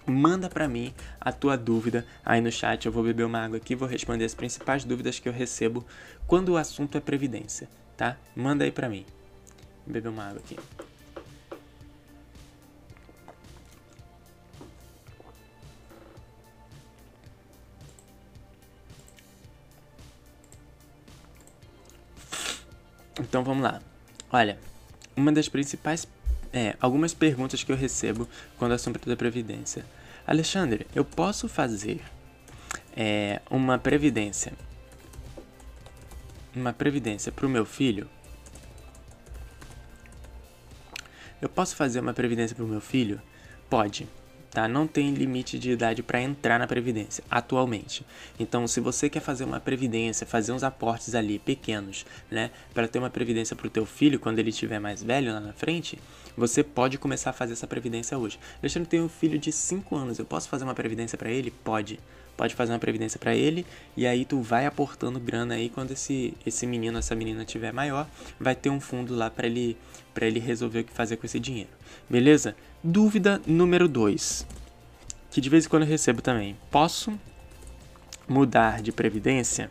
Manda 0.06 0.48
para 0.48 0.66
mim 0.66 0.94
a 1.20 1.30
tua 1.30 1.56
dúvida 1.56 2.06
aí 2.24 2.40
no 2.40 2.50
chat, 2.50 2.86
eu 2.86 2.92
vou 2.92 3.02
beber 3.02 3.24
uma 3.24 3.44
água 3.44 3.58
aqui 3.58 3.74
vou 3.74 3.88
responder 3.88 4.24
as 4.24 4.34
principais 4.34 4.84
dúvidas 4.84 5.18
que 5.18 5.28
eu 5.28 5.32
recebo 5.32 5.84
quando 6.26 6.50
o 6.50 6.56
assunto 6.56 6.96
é 6.96 7.00
previdência, 7.00 7.68
tá? 7.96 8.16
Manda 8.34 8.64
aí 8.64 8.72
para 8.72 8.88
mim. 8.88 9.04
Vou 9.84 9.92
beber 9.92 10.08
uma 10.08 10.24
água 10.24 10.40
aqui. 10.40 10.56
Então 23.20 23.44
vamos 23.44 23.62
lá. 23.62 23.80
Olha, 24.32 24.58
uma 25.14 25.30
das 25.30 25.48
principais 25.48 26.04
é, 26.52 26.76
algumas 26.80 27.14
perguntas 27.14 27.62
que 27.62 27.72
eu 27.72 27.76
recebo 27.76 28.28
quando 28.58 28.72
assunto 28.72 29.00
é 29.04 29.08
da 29.08 29.16
Previdência. 29.16 29.84
Alexandre, 30.26 30.86
eu 30.94 31.04
posso 31.04 31.48
fazer 31.48 32.00
é, 32.96 33.40
uma 33.50 33.78
previdência 33.78 34.52
uma 36.54 36.72
previdência 36.72 37.30
para 37.30 37.46
o 37.46 37.48
meu 37.48 37.64
filho? 37.64 38.08
Eu 41.40 41.48
posso 41.48 41.74
fazer 41.76 42.00
uma 42.00 42.12
previdência 42.12 42.54
para 42.54 42.64
o 42.64 42.68
meu 42.68 42.80
filho? 42.80 43.20
Pode 43.68 44.06
tá? 44.50 44.66
Não 44.66 44.86
tem 44.86 45.14
limite 45.14 45.58
de 45.58 45.70
idade 45.70 46.02
para 46.02 46.20
entrar 46.20 46.58
na 46.58 46.66
previdência 46.66 47.22
atualmente. 47.30 48.04
Então, 48.38 48.66
se 48.66 48.80
você 48.80 49.08
quer 49.08 49.20
fazer 49.20 49.44
uma 49.44 49.60
previdência, 49.60 50.26
fazer 50.26 50.52
uns 50.52 50.62
aportes 50.62 51.14
ali 51.14 51.38
pequenos, 51.38 52.04
né, 52.30 52.50
para 52.74 52.88
ter 52.88 52.98
uma 52.98 53.10
previdência 53.10 53.54
para 53.54 53.66
o 53.66 53.70
teu 53.70 53.86
filho 53.86 54.18
quando 54.18 54.38
ele 54.38 54.50
estiver 54.50 54.78
mais 54.78 55.02
velho 55.02 55.32
lá 55.32 55.40
na 55.40 55.52
frente, 55.52 55.98
você 56.36 56.62
pode 56.62 56.98
começar 56.98 57.30
a 57.30 57.32
fazer 57.32 57.52
essa 57.52 57.66
previdência 57.66 58.16
hoje. 58.18 58.38
Alexandre 58.62 58.88
tem 58.88 59.00
um 59.00 59.08
filho 59.08 59.38
de 59.38 59.52
5 59.52 59.94
anos, 59.96 60.18
eu 60.18 60.24
posso 60.24 60.48
fazer 60.48 60.64
uma 60.64 60.74
previdência 60.74 61.16
para 61.18 61.30
ele? 61.30 61.50
Pode. 61.50 61.98
Pode 62.36 62.54
fazer 62.54 62.72
uma 62.72 62.78
previdência 62.78 63.20
para 63.20 63.34
ele 63.34 63.66
e 63.94 64.06
aí 64.06 64.24
tu 64.24 64.40
vai 64.40 64.64
aportando 64.64 65.20
grana 65.20 65.54
aí 65.56 65.68
quando 65.68 65.90
esse 65.90 66.32
esse 66.46 66.66
menino, 66.66 66.98
essa 66.98 67.14
menina 67.14 67.44
tiver 67.44 67.70
maior, 67.70 68.08
vai 68.38 68.54
ter 68.54 68.70
um 68.70 68.80
fundo 68.80 69.14
lá 69.14 69.28
para 69.28 69.46
ele 69.46 69.76
para 70.12 70.26
ele 70.26 70.40
resolver 70.40 70.80
o 70.80 70.84
que 70.84 70.92
fazer 70.92 71.16
com 71.16 71.26
esse 71.26 71.40
dinheiro. 71.40 71.70
Beleza? 72.08 72.56
Dúvida 72.82 73.40
número 73.46 73.88
2, 73.88 74.46
que 75.30 75.40
de 75.40 75.48
vez 75.48 75.66
em 75.66 75.68
quando 75.68 75.82
eu 75.82 75.88
recebo 75.88 76.22
também. 76.22 76.56
Posso 76.70 77.18
mudar 78.28 78.80
de 78.82 78.92
previdência, 78.92 79.70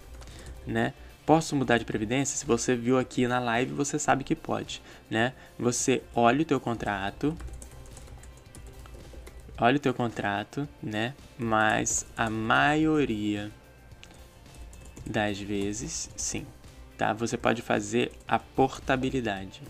né? 0.66 0.94
Posso 1.26 1.56
mudar 1.56 1.78
de 1.78 1.86
previdência? 1.86 2.38
Se 2.38 2.46
você 2.46 2.76
viu 2.76 2.98
aqui 2.98 3.28
na 3.28 3.40
live, 3.40 3.72
você 3.74 4.00
sabe 4.00 4.24
que 4.24 4.36
pode, 4.36 4.82
né? 5.10 5.34
Você 5.58 6.02
olha 6.16 6.42
o 6.42 6.46
teu 6.46 6.60
contrato, 6.60 7.38
olha 9.58 9.78
o 9.78 9.80
teu 9.80 9.94
contrato, 9.94 10.68
né? 10.82 11.14
Mas 11.38 12.06
a 12.18 12.30
maioria 12.30 13.52
das 15.06 15.40
vezes, 15.40 16.10
sim, 16.16 16.46
tá? 16.98 17.14
Você 17.14 17.38
pode 17.38 17.62
fazer 17.62 18.12
a 18.28 18.40
portabilidade 18.40 19.62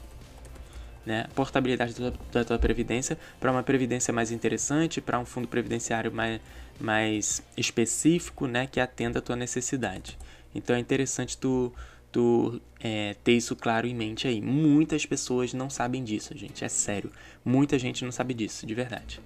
né, 1.05 1.27
portabilidade 1.35 1.93
da, 1.99 2.13
da 2.31 2.43
tua 2.43 2.59
previdência 2.59 3.17
para 3.39 3.51
uma 3.51 3.63
previdência 3.63 4.13
mais 4.13 4.31
interessante, 4.31 5.01
para 5.01 5.19
um 5.19 5.26
fundo 5.26 5.47
previdenciário 5.47 6.11
mais, 6.11 6.39
mais 6.80 7.43
específico, 7.57 8.47
né, 8.47 8.67
que 8.67 8.80
atenda 8.80 9.19
a 9.19 9.21
tua 9.21 9.35
necessidade. 9.35 10.17
Então 10.53 10.76
é 10.76 10.80
interessante 10.80 11.38
tu, 11.38 11.73
tu 12.11 12.61
é, 12.80 13.15
ter 13.23 13.34
isso 13.34 13.55
claro 13.55 13.88
em 13.88 13.93
mente 13.93 14.27
aí. 14.27 14.41
Muitas 14.41 15.05
pessoas 15.05 15.53
não 15.53 15.69
sabem 15.69 16.03
disso, 16.03 16.35
gente, 16.38 16.63
é 16.63 16.69
sério. 16.69 17.11
Muita 17.43 17.77
gente 17.77 18.03
não 18.03 18.11
sabe 18.11 18.34
disso, 18.34 18.65
de 18.65 18.73
verdade. 18.73 19.19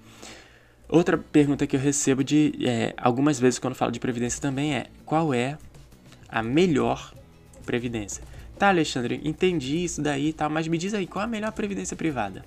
Outra 0.88 1.16
pergunta 1.16 1.66
que 1.66 1.76
eu 1.76 1.80
recebo 1.80 2.22
de 2.22 2.52
é, 2.62 2.94
algumas 2.96 3.40
vezes 3.40 3.58
quando 3.58 3.74
falo 3.74 3.90
de 3.90 3.98
previdência 3.98 4.40
também 4.40 4.74
é 4.74 4.86
qual 5.04 5.32
é 5.32 5.56
a 6.28 6.42
melhor 6.42 7.14
previdência? 7.64 8.22
Tá, 8.58 8.68
Alexandre, 8.68 9.20
entendi 9.24 9.84
isso 9.84 10.00
daí 10.00 10.28
e 10.28 10.32
tal, 10.32 10.48
mas 10.48 10.68
me 10.68 10.78
diz 10.78 10.94
aí, 10.94 11.06
qual 11.06 11.24
a 11.24 11.28
melhor 11.28 11.52
previdência 11.52 11.96
privada? 11.96 12.44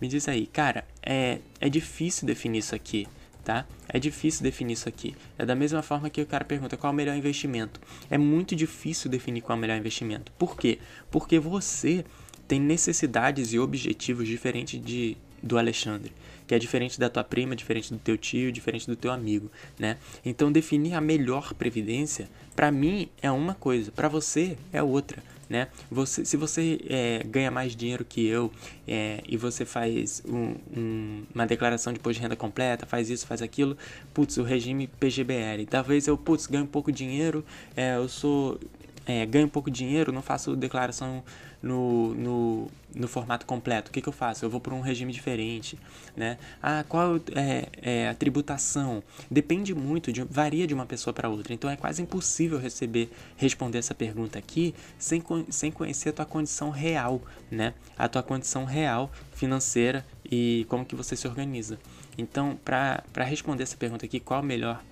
Me 0.00 0.08
diz 0.08 0.26
aí, 0.28 0.46
cara, 0.46 0.84
é, 1.02 1.40
é 1.60 1.68
difícil 1.68 2.26
definir 2.26 2.60
isso 2.60 2.74
aqui, 2.74 3.06
tá? 3.44 3.66
É 3.86 3.98
difícil 3.98 4.42
definir 4.42 4.72
isso 4.72 4.88
aqui. 4.88 5.14
É 5.38 5.44
da 5.44 5.54
mesma 5.54 5.82
forma 5.82 6.08
que 6.08 6.22
o 6.22 6.26
cara 6.26 6.44
pergunta 6.44 6.76
qual 6.76 6.90
é 6.90 6.94
o 6.94 6.96
melhor 6.96 7.14
investimento. 7.14 7.80
É 8.10 8.16
muito 8.16 8.56
difícil 8.56 9.10
definir 9.10 9.42
qual 9.42 9.56
é 9.56 9.58
o 9.58 9.60
melhor 9.60 9.76
investimento. 9.76 10.32
Por 10.38 10.56
quê? 10.56 10.78
Porque 11.10 11.38
você 11.38 12.02
tem 12.48 12.58
necessidades 12.58 13.52
e 13.52 13.58
objetivos 13.58 14.26
diferentes 14.26 14.82
de, 14.82 15.18
do 15.42 15.58
Alexandre, 15.58 16.12
que 16.50 16.54
é 16.56 16.58
diferente 16.58 16.98
da 16.98 17.08
tua 17.08 17.22
prima, 17.22 17.54
diferente 17.54 17.92
do 17.92 17.98
teu 18.00 18.18
tio, 18.18 18.50
diferente 18.50 18.84
do 18.84 18.96
teu 18.96 19.12
amigo, 19.12 19.48
né? 19.78 19.98
Então 20.24 20.50
definir 20.50 20.94
a 20.94 21.00
melhor 21.00 21.54
previdência, 21.54 22.28
para 22.56 22.72
mim 22.72 23.08
é 23.22 23.30
uma 23.30 23.54
coisa, 23.54 23.92
para 23.92 24.08
você 24.08 24.58
é 24.72 24.82
outra, 24.82 25.22
né? 25.48 25.68
Você, 25.88 26.24
se 26.24 26.36
você 26.36 26.80
é, 26.88 27.22
ganha 27.24 27.52
mais 27.52 27.76
dinheiro 27.76 28.04
que 28.04 28.26
eu 28.26 28.50
é, 28.84 29.22
e 29.28 29.36
você 29.36 29.64
faz 29.64 30.24
um, 30.26 30.56
um, 30.76 31.22
uma 31.32 31.46
declaração 31.46 31.92
de 31.92 32.00
imposto 32.00 32.18
de 32.18 32.22
renda 32.24 32.34
completa, 32.34 32.84
faz 32.84 33.08
isso, 33.10 33.28
faz 33.28 33.42
aquilo, 33.42 33.78
putz, 34.12 34.36
o 34.36 34.42
regime 34.42 34.88
PGBL. 34.88 35.66
Talvez 35.70 36.08
eu, 36.08 36.18
putz, 36.18 36.48
ganho 36.48 36.66
pouco 36.66 36.90
dinheiro, 36.90 37.44
é, 37.76 37.94
eu 37.94 38.08
sou 38.08 38.58
é, 39.06 39.24
ganho 39.24 39.48
pouco 39.48 39.70
dinheiro, 39.70 40.10
não 40.10 40.22
faço 40.22 40.56
declaração 40.56 41.22
no, 41.62 42.14
no, 42.14 42.68
no 42.94 43.08
formato 43.08 43.44
completo. 43.44 43.90
O 43.90 43.92
que, 43.92 44.00
que 44.00 44.08
eu 44.08 44.12
faço? 44.12 44.44
Eu 44.44 44.50
vou 44.50 44.60
para 44.60 44.74
um 44.74 44.80
regime 44.80 45.12
diferente, 45.12 45.78
né? 46.16 46.38
Ah, 46.62 46.84
qual 46.88 47.16
é, 47.34 47.66
é, 47.82 48.08
a 48.08 48.14
tributação? 48.14 49.02
Depende 49.30 49.74
muito, 49.74 50.12
de, 50.12 50.22
varia 50.22 50.66
de 50.66 50.74
uma 50.74 50.86
pessoa 50.86 51.12
para 51.12 51.28
outra. 51.28 51.52
Então 51.52 51.68
é 51.68 51.76
quase 51.76 52.02
impossível 52.02 52.58
receber, 52.58 53.10
responder 53.36 53.78
essa 53.78 53.94
pergunta 53.94 54.38
aqui 54.38 54.74
sem, 54.98 55.22
sem 55.50 55.70
conhecer 55.70 56.10
a 56.10 56.12
tua 56.12 56.26
condição 56.26 56.70
real, 56.70 57.20
né? 57.50 57.74
A 57.98 58.08
tua 58.08 58.22
condição 58.22 58.64
real 58.64 59.10
financeira 59.32 60.04
e 60.24 60.66
como 60.68 60.84
que 60.84 60.94
você 60.94 61.14
se 61.14 61.28
organiza. 61.28 61.78
Então, 62.16 62.58
para 62.64 63.24
responder 63.24 63.62
essa 63.62 63.76
pergunta 63.76 64.04
aqui, 64.04 64.20
qual 64.20 64.40
a 64.40 64.42
melhor 64.42 64.82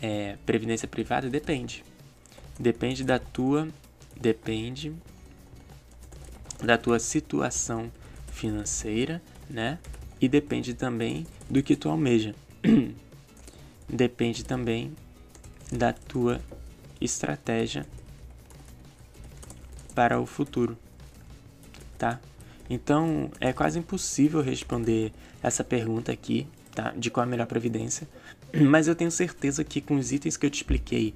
é, 0.00 0.36
previdência 0.44 0.86
privada? 0.86 1.28
Depende. 1.28 1.84
Depende 2.58 3.04
da 3.04 3.18
tua, 3.18 3.68
depende 4.20 4.92
da 6.62 6.76
tua 6.76 6.98
situação 6.98 7.90
financeira, 8.32 9.22
né? 9.48 9.78
E 10.20 10.28
depende 10.28 10.74
também 10.74 11.26
do 11.48 11.62
que 11.62 11.76
tu 11.76 11.88
almeja. 11.88 12.34
depende 13.88 14.44
também 14.44 14.92
da 15.72 15.92
tua 15.92 16.40
estratégia 17.00 17.86
para 19.94 20.20
o 20.20 20.26
futuro, 20.26 20.76
tá? 21.96 22.20
Então, 22.70 23.30
é 23.40 23.52
quase 23.52 23.78
impossível 23.78 24.42
responder 24.42 25.12
essa 25.42 25.64
pergunta 25.64 26.12
aqui, 26.12 26.46
tá? 26.74 26.92
De 26.96 27.10
qual 27.10 27.24
é 27.24 27.26
a 27.26 27.30
melhor 27.30 27.46
previdência, 27.46 28.08
mas 28.68 28.88
eu 28.88 28.94
tenho 28.94 29.10
certeza 29.10 29.64
que 29.64 29.80
com 29.80 29.96
os 29.96 30.12
itens 30.12 30.36
que 30.36 30.46
eu 30.46 30.50
te 30.50 30.56
expliquei 30.56 31.14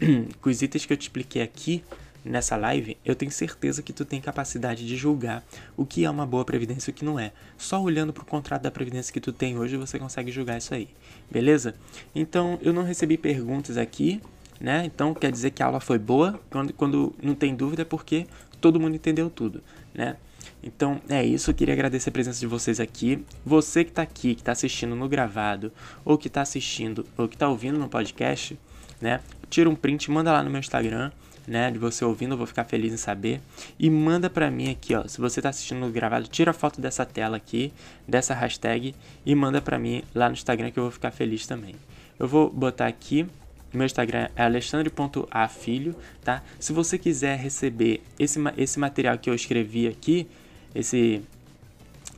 com 0.40 0.50
os 0.50 0.62
itens 0.62 0.86
que 0.86 0.92
eu 0.92 0.96
te 0.96 1.02
expliquei 1.02 1.42
aqui 1.42 1.84
nessa 2.28 2.56
live, 2.56 2.96
eu 3.04 3.14
tenho 3.14 3.32
certeza 3.32 3.82
que 3.82 3.92
tu 3.92 4.04
tem 4.04 4.20
capacidade 4.20 4.86
de 4.86 4.96
julgar 4.96 5.44
o 5.76 5.86
que 5.86 6.04
é 6.04 6.10
uma 6.10 6.26
boa 6.26 6.44
previdência 6.44 6.90
e 6.90 6.92
o 6.92 6.94
que 6.94 7.04
não 7.04 7.18
é. 7.18 7.32
Só 7.56 7.82
olhando 7.82 8.12
para 8.12 8.22
o 8.22 8.26
contrato 8.26 8.62
da 8.62 8.70
previdência 8.70 9.12
que 9.12 9.20
tu 9.20 9.32
tem 9.32 9.58
hoje, 9.58 9.76
você 9.76 9.98
consegue 9.98 10.30
julgar 10.30 10.58
isso 10.58 10.74
aí. 10.74 10.88
Beleza? 11.30 11.74
Então, 12.14 12.58
eu 12.62 12.72
não 12.72 12.82
recebi 12.82 13.16
perguntas 13.16 13.76
aqui, 13.76 14.20
né? 14.60 14.84
Então, 14.84 15.14
quer 15.14 15.32
dizer 15.32 15.50
que 15.50 15.62
a 15.62 15.66
aula 15.66 15.80
foi 15.80 15.98
boa. 15.98 16.38
Quando, 16.50 16.72
quando 16.74 17.14
não 17.22 17.34
tem 17.34 17.54
dúvida 17.54 17.82
é 17.82 17.84
porque 17.84 18.26
todo 18.60 18.78
mundo 18.78 18.94
entendeu 18.94 19.30
tudo, 19.30 19.62
né? 19.94 20.16
Então 20.62 21.00
é 21.08 21.24
isso, 21.24 21.50
eu 21.50 21.54
queria 21.54 21.74
agradecer 21.74 22.08
a 22.08 22.12
presença 22.12 22.40
de 22.40 22.46
vocês 22.46 22.80
aqui. 22.80 23.24
Você 23.44 23.84
que 23.84 23.90
está 23.90 24.02
aqui, 24.02 24.34
que 24.34 24.40
está 24.40 24.52
assistindo 24.52 24.96
no 24.96 25.08
gravado, 25.08 25.72
ou 26.04 26.18
que 26.18 26.28
está 26.28 26.42
assistindo, 26.42 27.06
ou 27.16 27.28
que 27.28 27.36
está 27.36 27.48
ouvindo 27.48 27.78
no 27.78 27.88
podcast, 27.88 28.58
né? 29.00 29.20
Tira 29.48 29.70
um 29.70 29.76
print, 29.76 30.10
manda 30.10 30.32
lá 30.32 30.42
no 30.42 30.50
meu 30.50 30.58
Instagram, 30.58 31.12
né? 31.48 31.70
De 31.70 31.78
você 31.78 32.04
ouvindo, 32.04 32.34
eu 32.34 32.38
vou 32.38 32.46
ficar 32.46 32.64
feliz 32.64 32.92
em 32.92 32.96
saber. 32.96 33.40
E 33.78 33.88
manda 33.90 34.28
pra 34.28 34.50
mim 34.50 34.70
aqui, 34.70 34.94
ó. 34.94 35.06
Se 35.08 35.20
você 35.20 35.40
tá 35.40 35.48
assistindo 35.48 35.90
gravado, 35.90 36.28
tira 36.28 36.50
a 36.50 36.54
foto 36.54 36.80
dessa 36.80 37.04
tela 37.04 37.36
aqui, 37.36 37.72
dessa 38.06 38.34
hashtag, 38.34 38.94
e 39.24 39.34
manda 39.34 39.60
pra 39.60 39.78
mim 39.78 40.02
lá 40.14 40.28
no 40.28 40.34
Instagram 40.34 40.70
que 40.70 40.78
eu 40.78 40.84
vou 40.84 40.92
ficar 40.92 41.10
feliz 41.10 41.46
também. 41.46 41.74
Eu 42.18 42.28
vou 42.28 42.50
botar 42.50 42.86
aqui 42.86 43.26
meu 43.72 43.84
Instagram 43.84 44.28
é 44.34 44.42
alexandre.afilho, 44.42 45.94
tá? 46.24 46.42
Se 46.58 46.72
você 46.72 46.96
quiser 46.96 47.38
receber 47.38 48.02
esse, 48.18 48.38
esse 48.56 48.78
material 48.78 49.18
que 49.18 49.28
eu 49.28 49.34
escrevi 49.34 49.86
aqui, 49.86 50.26
esse 50.74 51.22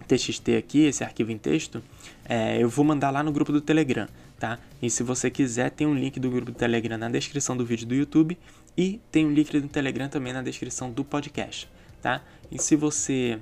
TXT 0.06 0.50
aqui, 0.56 0.84
esse 0.84 1.02
arquivo 1.02 1.32
em 1.32 1.38
texto, 1.38 1.82
é, 2.24 2.62
eu 2.62 2.68
vou 2.68 2.84
mandar 2.84 3.10
lá 3.10 3.22
no 3.22 3.32
grupo 3.32 3.50
do 3.50 3.60
Telegram, 3.60 4.06
tá? 4.38 4.58
E 4.80 4.88
se 4.88 5.02
você 5.02 5.28
quiser, 5.28 5.70
tem 5.70 5.86
um 5.86 5.94
link 5.94 6.20
do 6.20 6.30
grupo 6.30 6.52
do 6.52 6.56
Telegram 6.56 6.96
na 6.96 7.08
descrição 7.08 7.56
do 7.56 7.64
vídeo 7.64 7.86
do 7.86 7.94
YouTube 7.94 8.38
e 8.80 8.98
tem 9.12 9.26
um 9.26 9.30
link 9.30 9.60
do 9.60 9.68
Telegram 9.68 10.08
também 10.08 10.32
na 10.32 10.40
descrição 10.40 10.90
do 10.90 11.04
podcast, 11.04 11.70
tá? 12.00 12.22
E 12.50 12.58
se 12.58 12.74
você 12.76 13.38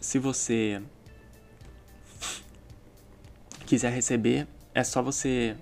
se 0.00 0.16
você 0.16 0.80
quiser 3.66 3.92
receber, 3.92 4.46
é 4.72 4.84
só 4.84 5.02
você 5.02 5.56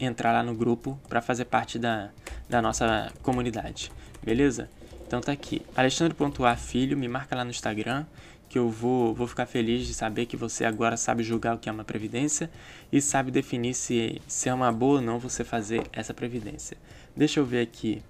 entrar 0.00 0.32
lá 0.32 0.42
no 0.42 0.52
grupo 0.52 0.98
para 1.08 1.22
fazer 1.22 1.44
parte 1.44 1.78
da, 1.78 2.10
da 2.48 2.60
nossa 2.60 3.12
comunidade, 3.22 3.92
beleza? 4.20 4.68
Então 5.06 5.20
tá 5.20 5.30
aqui, 5.30 5.62
alexandre.a 5.76 6.56
filho, 6.56 6.98
me 6.98 7.06
marca 7.06 7.36
lá 7.36 7.44
no 7.44 7.50
Instagram 7.50 8.04
que 8.48 8.58
eu 8.58 8.70
vou, 8.70 9.14
vou 9.14 9.26
ficar 9.26 9.46
feliz 9.46 9.86
de 9.86 9.92
saber 9.92 10.26
que 10.26 10.36
você 10.36 10.64
agora 10.64 10.96
sabe 10.96 11.22
julgar 11.22 11.54
o 11.54 11.58
que 11.58 11.68
é 11.68 11.72
uma 11.72 11.84
previdência 11.84 12.50
e 12.90 13.00
sabe 13.00 13.30
definir 13.30 13.74
se, 13.74 14.20
se 14.26 14.48
é 14.48 14.54
uma 14.54 14.72
boa 14.72 14.96
ou 14.96 15.00
não 15.00 15.18
você 15.18 15.44
fazer 15.44 15.82
essa 15.92 16.14
previdência. 16.14 16.76
Deixa 17.14 17.40
eu 17.40 17.44
ver 17.44 17.62
aqui, 17.62 18.02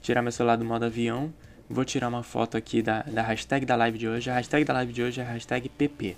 tirar 0.00 0.22
meu 0.22 0.30
celular 0.32 0.56
do 0.56 0.64
modo 0.64 0.84
avião, 0.84 1.32
vou 1.68 1.84
tirar 1.84 2.08
uma 2.08 2.22
foto 2.22 2.56
aqui 2.56 2.82
da, 2.82 3.02
da 3.02 3.22
hashtag 3.22 3.66
da 3.66 3.74
live 3.74 3.98
de 3.98 4.08
hoje. 4.08 4.30
A 4.30 4.34
hashtag 4.34 4.64
da 4.64 4.74
live 4.74 4.92
de 4.92 5.02
hoje 5.02 5.20
é 5.20 5.24
hashtag 5.24 5.68
PP. 5.68 6.16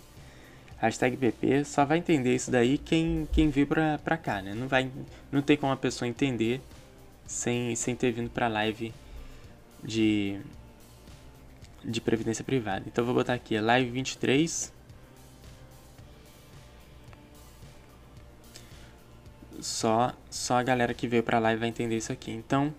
Hashtag 0.78 1.16
PP 1.16 1.64
só 1.64 1.84
vai 1.86 1.98
entender 1.98 2.34
isso 2.34 2.50
daí 2.50 2.76
quem, 2.76 3.26
quem 3.32 3.48
veio 3.48 3.66
pra, 3.66 3.98
pra 3.98 4.16
cá, 4.18 4.42
né? 4.42 4.54
Não, 4.54 4.68
vai, 4.68 4.90
não 5.32 5.40
tem 5.40 5.56
como 5.56 5.72
a 5.72 5.76
pessoa 5.76 6.06
entender 6.06 6.60
sem, 7.26 7.74
sem 7.74 7.96
ter 7.96 8.12
vindo 8.12 8.28
pra 8.28 8.46
live 8.46 8.92
de, 9.82 10.38
de 11.86 12.00
previdência 12.00 12.44
privada. 12.44 12.84
Então 12.86 13.04
vou 13.04 13.14
botar 13.14 13.34
aqui, 13.34 13.58
live 13.58 13.90
23. 13.90 14.72
Só, 19.60 20.12
só 20.30 20.58
a 20.58 20.62
galera 20.62 20.92
que 20.92 21.08
veio 21.08 21.22
pra 21.22 21.38
live 21.38 21.60
vai 21.60 21.68
entender 21.68 21.96
isso 21.96 22.12
aqui. 22.12 22.30
Então, 22.30 22.74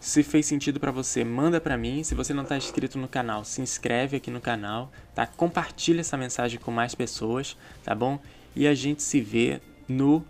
se 0.00 0.22
fez 0.22 0.46
sentido 0.46 0.80
para 0.80 0.90
você, 0.90 1.22
manda 1.24 1.60
para 1.60 1.76
mim. 1.76 2.02
Se 2.02 2.14
você 2.14 2.34
não 2.34 2.42
está 2.42 2.56
inscrito 2.56 2.98
no 2.98 3.06
canal, 3.08 3.44
se 3.44 3.60
inscreve 3.60 4.16
aqui 4.16 4.30
no 4.30 4.40
canal, 4.40 4.90
tá? 5.14 5.26
Compartilha 5.26 6.00
essa 6.00 6.16
mensagem 6.16 6.58
com 6.58 6.70
mais 6.70 6.94
pessoas, 6.94 7.56
tá 7.84 7.94
bom? 7.94 8.18
E 8.54 8.66
a 8.66 8.74
gente 8.74 9.02
se 9.02 9.20
vê 9.20 9.60
no 9.88 10.24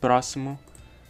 próximo 0.00 0.58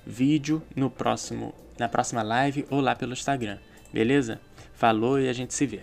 vídeo, 0.06 0.62
no 0.74 0.90
próximo, 0.90 1.54
na 1.78 1.88
próxima 1.88 2.22
live 2.22 2.66
ou 2.70 2.80
lá 2.80 2.94
pelo 2.94 3.12
Instagram, 3.12 3.58
beleza? 3.92 4.40
Falou 4.82 5.20
e 5.20 5.28
a 5.28 5.32
gente 5.32 5.54
se 5.54 5.64
vê. 5.64 5.82